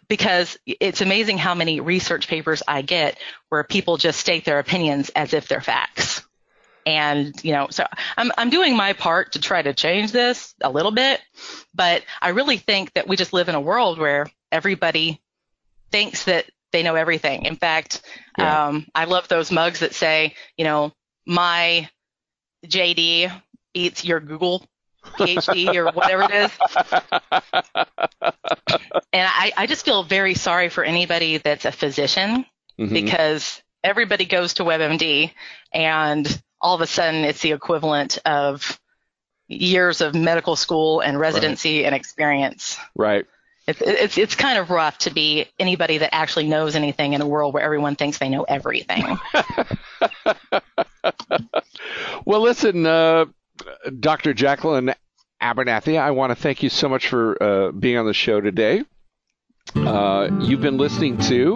Because 0.08 0.58
it's 0.66 1.02
amazing 1.02 1.38
how 1.38 1.56
many 1.56 1.80
research 1.80 2.28
papers 2.28 2.62
I 2.68 2.82
get 2.82 3.18
where 3.50 3.64
people 3.64 3.98
just 3.98 4.20
state 4.20 4.46
their 4.46 4.60
opinions 4.60 5.10
as 5.10 5.34
if 5.34 5.48
they're 5.48 5.62
facts. 5.62 6.22
And, 6.86 7.34
you 7.44 7.52
know, 7.52 7.68
so 7.70 7.86
I'm, 8.18 8.32
I'm 8.38 8.50
doing 8.50 8.76
my 8.76 8.94
part 8.94 9.34
to 9.34 9.42
try 9.42 9.62
to 9.62 9.74
change 9.74 10.12
this 10.12 10.56
a 10.62 10.70
little 10.70 10.92
bit, 10.92 11.22
but 11.74 12.04
I 12.22 12.30
really 12.30 12.58
think 12.58 12.94
that 12.94 13.08
we 13.08 13.16
just 13.16 13.34
live 13.34 13.50
in 13.50 13.56
a 13.56 13.62
world 13.62 14.00
where 14.00 14.28
everybody 14.52 15.22
thinks 15.92 16.24
that 16.26 16.46
they 16.72 16.84
know 16.84 16.96
everything. 16.96 17.46
In 17.46 17.56
fact, 17.56 18.02
Yeah. 18.38 18.68
um, 18.68 18.88
I 18.96 19.06
love 19.06 19.28
those 19.28 19.52
mugs 19.52 19.80
that 19.82 19.94
say, 19.94 20.36
you 20.58 20.64
know, 20.64 20.94
my 21.26 21.90
JD 22.66 23.32
beats 23.74 24.04
your 24.06 24.20
Google 24.20 24.66
PhD 25.10 25.76
or 25.76 25.92
whatever 25.92 26.24
it 26.24 26.32
is. 26.32 26.52
And 29.12 29.28
I, 29.28 29.52
I 29.58 29.66
just 29.68 29.86
feel 29.86 30.04
very 30.04 30.34
sorry 30.36 30.70
for 30.70 30.84
anybody 30.84 31.38
that's 31.38 31.66
a 31.66 31.72
physician 31.72 32.46
Mhm. 32.80 32.90
because 32.94 33.62
everybody 33.84 34.26
goes 34.26 34.54
to 34.56 34.64
WebMD 34.64 35.32
and 35.74 36.42
all 36.62 36.76
of 36.76 36.82
a 36.82 36.88
sudden 36.88 37.24
it's 37.26 37.42
the 37.42 37.52
equivalent 37.52 38.18
of 38.26 38.80
years 39.48 40.00
of 40.02 40.14
medical 40.16 40.56
school 40.56 41.02
and 41.02 41.20
residency 41.20 41.84
and 41.86 41.94
experience. 41.96 42.78
Right. 42.96 43.26
It's, 43.68 43.82
it's, 43.82 44.18
it's 44.18 44.36
kind 44.36 44.58
of 44.58 44.70
rough 44.70 44.98
to 45.00 45.10
be 45.12 45.46
anybody 45.60 46.00
that 46.00 46.14
actually 46.16 46.48
knows 46.48 46.76
anything 46.76 47.14
in 47.14 47.22
a 47.22 47.28
world 47.28 47.54
where 47.54 47.64
everyone 47.64 47.96
thinks 47.96 48.18
they 48.18 48.30
know 48.30 48.44
everything. 48.44 49.18
Well, 52.26 52.42
listen, 52.42 52.86
uh, 52.86 53.26
Dr. 53.90 54.34
Jacqueline 54.34 54.94
Abernathy, 55.42 56.00
I 56.00 56.12
want 56.12 56.32
to 56.32 56.36
thank 56.36 56.64
you 56.64 56.70
so 56.70 56.90
much 56.90 57.08
for 57.08 57.42
uh, 57.42 57.72
being 57.72 57.98
on 57.98 58.06
the 58.06 58.14
show 58.14 58.42
today. 58.42 58.84
Uh, 59.76 60.30
you've 60.42 60.62
been 60.62 60.78
listening 60.78 61.18
to 61.18 61.54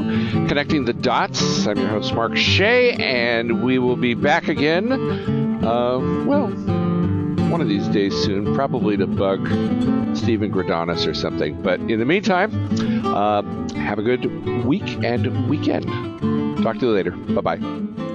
Connecting 0.47 0.85
the 0.85 0.93
Dots. 0.93 1.65
I'm 1.65 1.77
your 1.77 1.87
host, 1.87 2.13
Mark 2.13 2.37
Shea, 2.37 2.93
and 2.93 3.63
we 3.63 3.79
will 3.79 3.95
be 3.97 4.13
back 4.13 4.47
again, 4.47 4.91
uh, 5.63 5.97
well, 6.25 6.47
one 7.49 7.61
of 7.61 7.67
these 7.67 7.87
days 7.89 8.13
soon, 8.23 8.53
probably 8.55 8.97
to 8.97 9.07
bug 9.07 9.47
Steven 10.15 10.51
Greydanus 10.51 11.07
or 11.07 11.13
something. 11.13 11.61
But 11.61 11.79
in 11.81 11.99
the 11.99 12.05
meantime, 12.05 12.51
uh, 13.05 13.41
have 13.75 13.99
a 13.99 14.03
good 14.03 14.25
week 14.65 15.03
and 15.03 15.49
weekend. 15.49 15.85
Talk 16.63 16.79
to 16.79 16.87
you 16.87 16.91
later. 16.91 17.11
Bye 17.11 17.57
bye. 17.57 18.12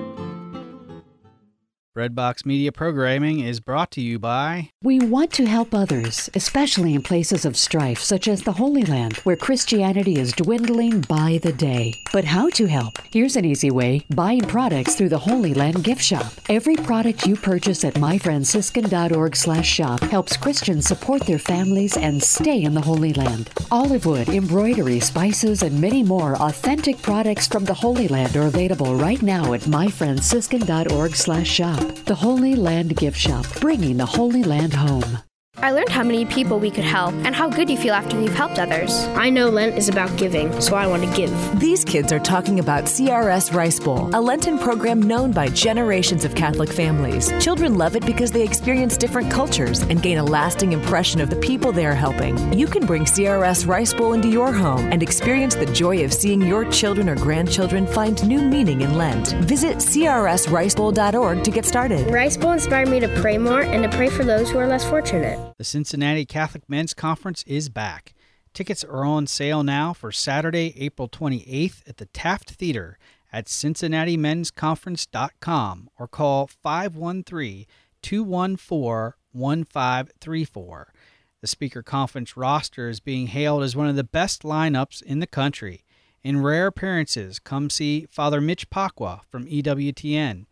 Breadbox 1.98 2.46
Media 2.46 2.70
Programming 2.70 3.40
is 3.40 3.58
brought 3.58 3.90
to 3.90 4.00
you 4.00 4.20
by 4.20 4.70
We 4.84 5.00
want 5.00 5.32
to 5.32 5.46
help 5.46 5.74
others, 5.74 6.30
especially 6.36 6.94
in 6.94 7.02
places 7.02 7.44
of 7.44 7.56
strife 7.56 7.98
such 7.98 8.28
as 8.28 8.40
the 8.40 8.52
Holy 8.52 8.84
Land, 8.84 9.16
where 9.24 9.34
Christianity 9.34 10.14
is 10.14 10.30
dwindling 10.30 11.00
by 11.00 11.40
the 11.42 11.52
day. 11.52 11.92
But 12.12 12.24
how 12.24 12.50
to 12.50 12.66
help? 12.66 12.98
Here's 13.10 13.34
an 13.34 13.44
easy 13.44 13.72
way 13.72 14.06
buying 14.14 14.42
products 14.42 14.94
through 14.94 15.08
the 15.08 15.18
Holy 15.18 15.54
Land 15.54 15.82
gift 15.82 16.00
shop. 16.00 16.32
Every 16.48 16.76
product 16.76 17.26
you 17.26 17.34
purchase 17.34 17.82
at 17.82 17.94
myfranciscan.org/slash 17.94 19.66
shop 19.68 19.98
helps 20.02 20.36
Christians 20.36 20.86
support 20.86 21.22
their 21.22 21.40
families 21.40 21.96
and 21.96 22.22
stay 22.22 22.62
in 22.62 22.74
the 22.74 22.80
Holy 22.80 23.12
Land. 23.12 23.50
Olive 23.72 24.06
wood, 24.06 24.28
embroidery, 24.28 25.00
spices, 25.00 25.64
and 25.64 25.80
many 25.80 26.04
more 26.04 26.36
authentic 26.36 27.02
products 27.02 27.48
from 27.48 27.64
the 27.64 27.74
Holy 27.74 28.06
Land 28.06 28.36
are 28.36 28.46
available 28.46 28.94
right 28.94 29.20
now 29.20 29.52
at 29.52 29.62
myfranciscan.org/slash 29.62 31.48
shop. 31.48 31.87
The 32.06 32.14
Holy 32.14 32.54
Land 32.54 32.96
gift 32.96 33.18
shop, 33.18 33.46
bringing 33.60 33.96
the 33.96 34.06
Holy 34.06 34.42
Land 34.42 34.74
home. 34.74 35.27
I 35.60 35.72
learned 35.72 35.88
how 35.88 36.04
many 36.04 36.24
people 36.24 36.60
we 36.60 36.70
could 36.70 36.84
help 36.84 37.12
and 37.24 37.34
how 37.34 37.48
good 37.48 37.68
you 37.68 37.76
feel 37.76 37.92
after 37.92 38.20
you've 38.20 38.34
helped 38.34 38.60
others. 38.60 38.92
I 39.16 39.28
know 39.28 39.48
Lent 39.48 39.76
is 39.76 39.88
about 39.88 40.16
giving, 40.16 40.60
so 40.60 40.76
I 40.76 40.86
want 40.86 41.02
to 41.02 41.16
give. 41.16 41.58
These 41.58 41.84
kids 41.84 42.12
are 42.12 42.20
talking 42.20 42.60
about 42.60 42.84
CRS 42.84 43.52
Rice 43.52 43.80
Bowl, 43.80 44.08
a 44.14 44.20
Lenten 44.20 44.58
program 44.58 45.02
known 45.02 45.32
by 45.32 45.48
generations 45.48 46.24
of 46.24 46.36
Catholic 46.36 46.68
families. 46.70 47.32
Children 47.42 47.76
love 47.76 47.96
it 47.96 48.06
because 48.06 48.30
they 48.30 48.42
experience 48.42 48.96
different 48.96 49.32
cultures 49.32 49.82
and 49.82 50.00
gain 50.00 50.18
a 50.18 50.24
lasting 50.24 50.72
impression 50.72 51.20
of 51.20 51.28
the 51.28 51.36
people 51.36 51.72
they 51.72 51.86
are 51.86 51.94
helping. 51.94 52.52
You 52.52 52.68
can 52.68 52.86
bring 52.86 53.04
CRS 53.04 53.66
Rice 53.66 53.92
Bowl 53.92 54.12
into 54.12 54.28
your 54.28 54.52
home 54.52 54.92
and 54.92 55.02
experience 55.02 55.56
the 55.56 55.66
joy 55.66 56.04
of 56.04 56.12
seeing 56.12 56.40
your 56.40 56.66
children 56.70 57.08
or 57.08 57.16
grandchildren 57.16 57.84
find 57.88 58.26
new 58.28 58.42
meaning 58.42 58.82
in 58.82 58.96
Lent. 58.96 59.32
Visit 59.44 59.78
crsricebowl.org 59.78 61.42
to 61.42 61.50
get 61.50 61.64
started. 61.64 62.06
Rice 62.12 62.36
Bowl 62.36 62.52
inspired 62.52 62.88
me 62.88 63.00
to 63.00 63.08
pray 63.20 63.38
more 63.38 63.62
and 63.62 63.82
to 63.82 63.96
pray 63.96 64.08
for 64.08 64.24
those 64.24 64.50
who 64.50 64.58
are 64.58 64.66
less 64.68 64.84
fortunate. 64.84 65.47
The 65.56 65.64
Cincinnati 65.64 66.24
Catholic 66.24 66.68
Men's 66.68 66.94
Conference 66.94 67.42
is 67.46 67.68
back. 67.68 68.14
Tickets 68.52 68.84
are 68.84 69.04
on 69.04 69.26
sale 69.26 69.62
now 69.62 69.92
for 69.92 70.12
Saturday, 70.12 70.74
April 70.76 71.08
28th 71.08 71.88
at 71.88 71.96
the 71.96 72.06
Taft 72.06 72.52
Theater 72.52 72.98
at 73.32 73.46
cincinnatimen'sconference.com 73.46 75.90
or 75.98 76.08
call 76.08 76.46
513 76.46 77.66
214 78.02 79.12
1534. 79.32 80.92
The 81.40 81.46
speaker 81.46 81.82
conference 81.82 82.36
roster 82.36 82.88
is 82.88 83.00
being 83.00 83.28
hailed 83.28 83.62
as 83.62 83.76
one 83.76 83.86
of 83.86 83.96
the 83.96 84.04
best 84.04 84.42
lineups 84.42 85.02
in 85.02 85.20
the 85.20 85.26
country. 85.26 85.84
In 86.24 86.42
rare 86.42 86.66
appearances, 86.66 87.38
come 87.38 87.70
see 87.70 88.06
Father 88.10 88.40
Mitch 88.40 88.70
Pacwa 88.70 89.20
from 89.30 89.46
EWTN, 89.46 90.46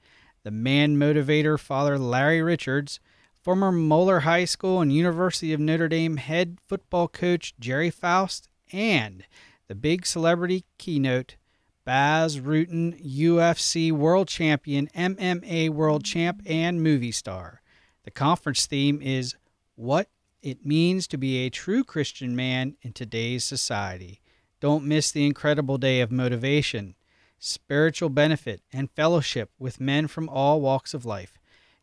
the 0.44 0.50
man 0.52 0.96
motivator 0.96 1.58
Father 1.58 1.98
Larry 1.98 2.40
Richards, 2.40 3.00
former 3.46 3.70
Moeller 3.70 4.20
High 4.20 4.44
School 4.44 4.80
and 4.80 4.92
University 4.92 5.52
of 5.52 5.60
Notre 5.60 5.86
Dame 5.86 6.16
head 6.16 6.58
football 6.66 7.06
coach 7.06 7.54
Gerry 7.60 7.90
Faust, 7.90 8.48
and 8.72 9.22
the 9.68 9.76
big 9.76 10.04
celebrity 10.04 10.64
keynote, 10.78 11.36
Bas 11.84 12.38
Rutten, 12.38 13.00
UFC 13.00 13.92
world 13.92 14.26
champion, 14.26 14.88
MMA 14.96 15.70
world 15.70 16.04
champ, 16.04 16.42
and 16.44 16.82
movie 16.82 17.12
star. 17.12 17.62
The 18.02 18.10
conference 18.10 18.66
theme 18.66 19.00
is 19.00 19.36
What 19.76 20.08
It 20.42 20.66
Means 20.66 21.06
to 21.06 21.16
Be 21.16 21.46
a 21.46 21.48
True 21.48 21.84
Christian 21.84 22.34
Man 22.34 22.74
in 22.82 22.94
Today's 22.94 23.44
Society. 23.44 24.22
Don't 24.58 24.84
miss 24.84 25.12
the 25.12 25.24
incredible 25.24 25.78
day 25.78 26.00
of 26.00 26.10
motivation, 26.10 26.96
spiritual 27.38 28.08
benefit, 28.08 28.62
and 28.72 28.90
fellowship 28.90 29.52
with 29.56 29.80
men 29.80 30.08
from 30.08 30.28
all 30.28 30.60
walks 30.60 30.94
of 30.94 31.06
life. 31.06 31.38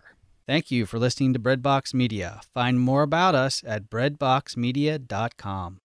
Thank 0.47 0.71
you 0.71 0.87
for 0.87 0.99
listening 0.99 1.33
to 1.35 1.39
Breadbox 1.39 1.93
Media. 1.93 2.41
Find 2.55 2.81
more 2.81 3.03
about 3.03 3.35
us 3.35 3.63
at 3.67 3.91
breadboxmedia.com. 3.91 5.77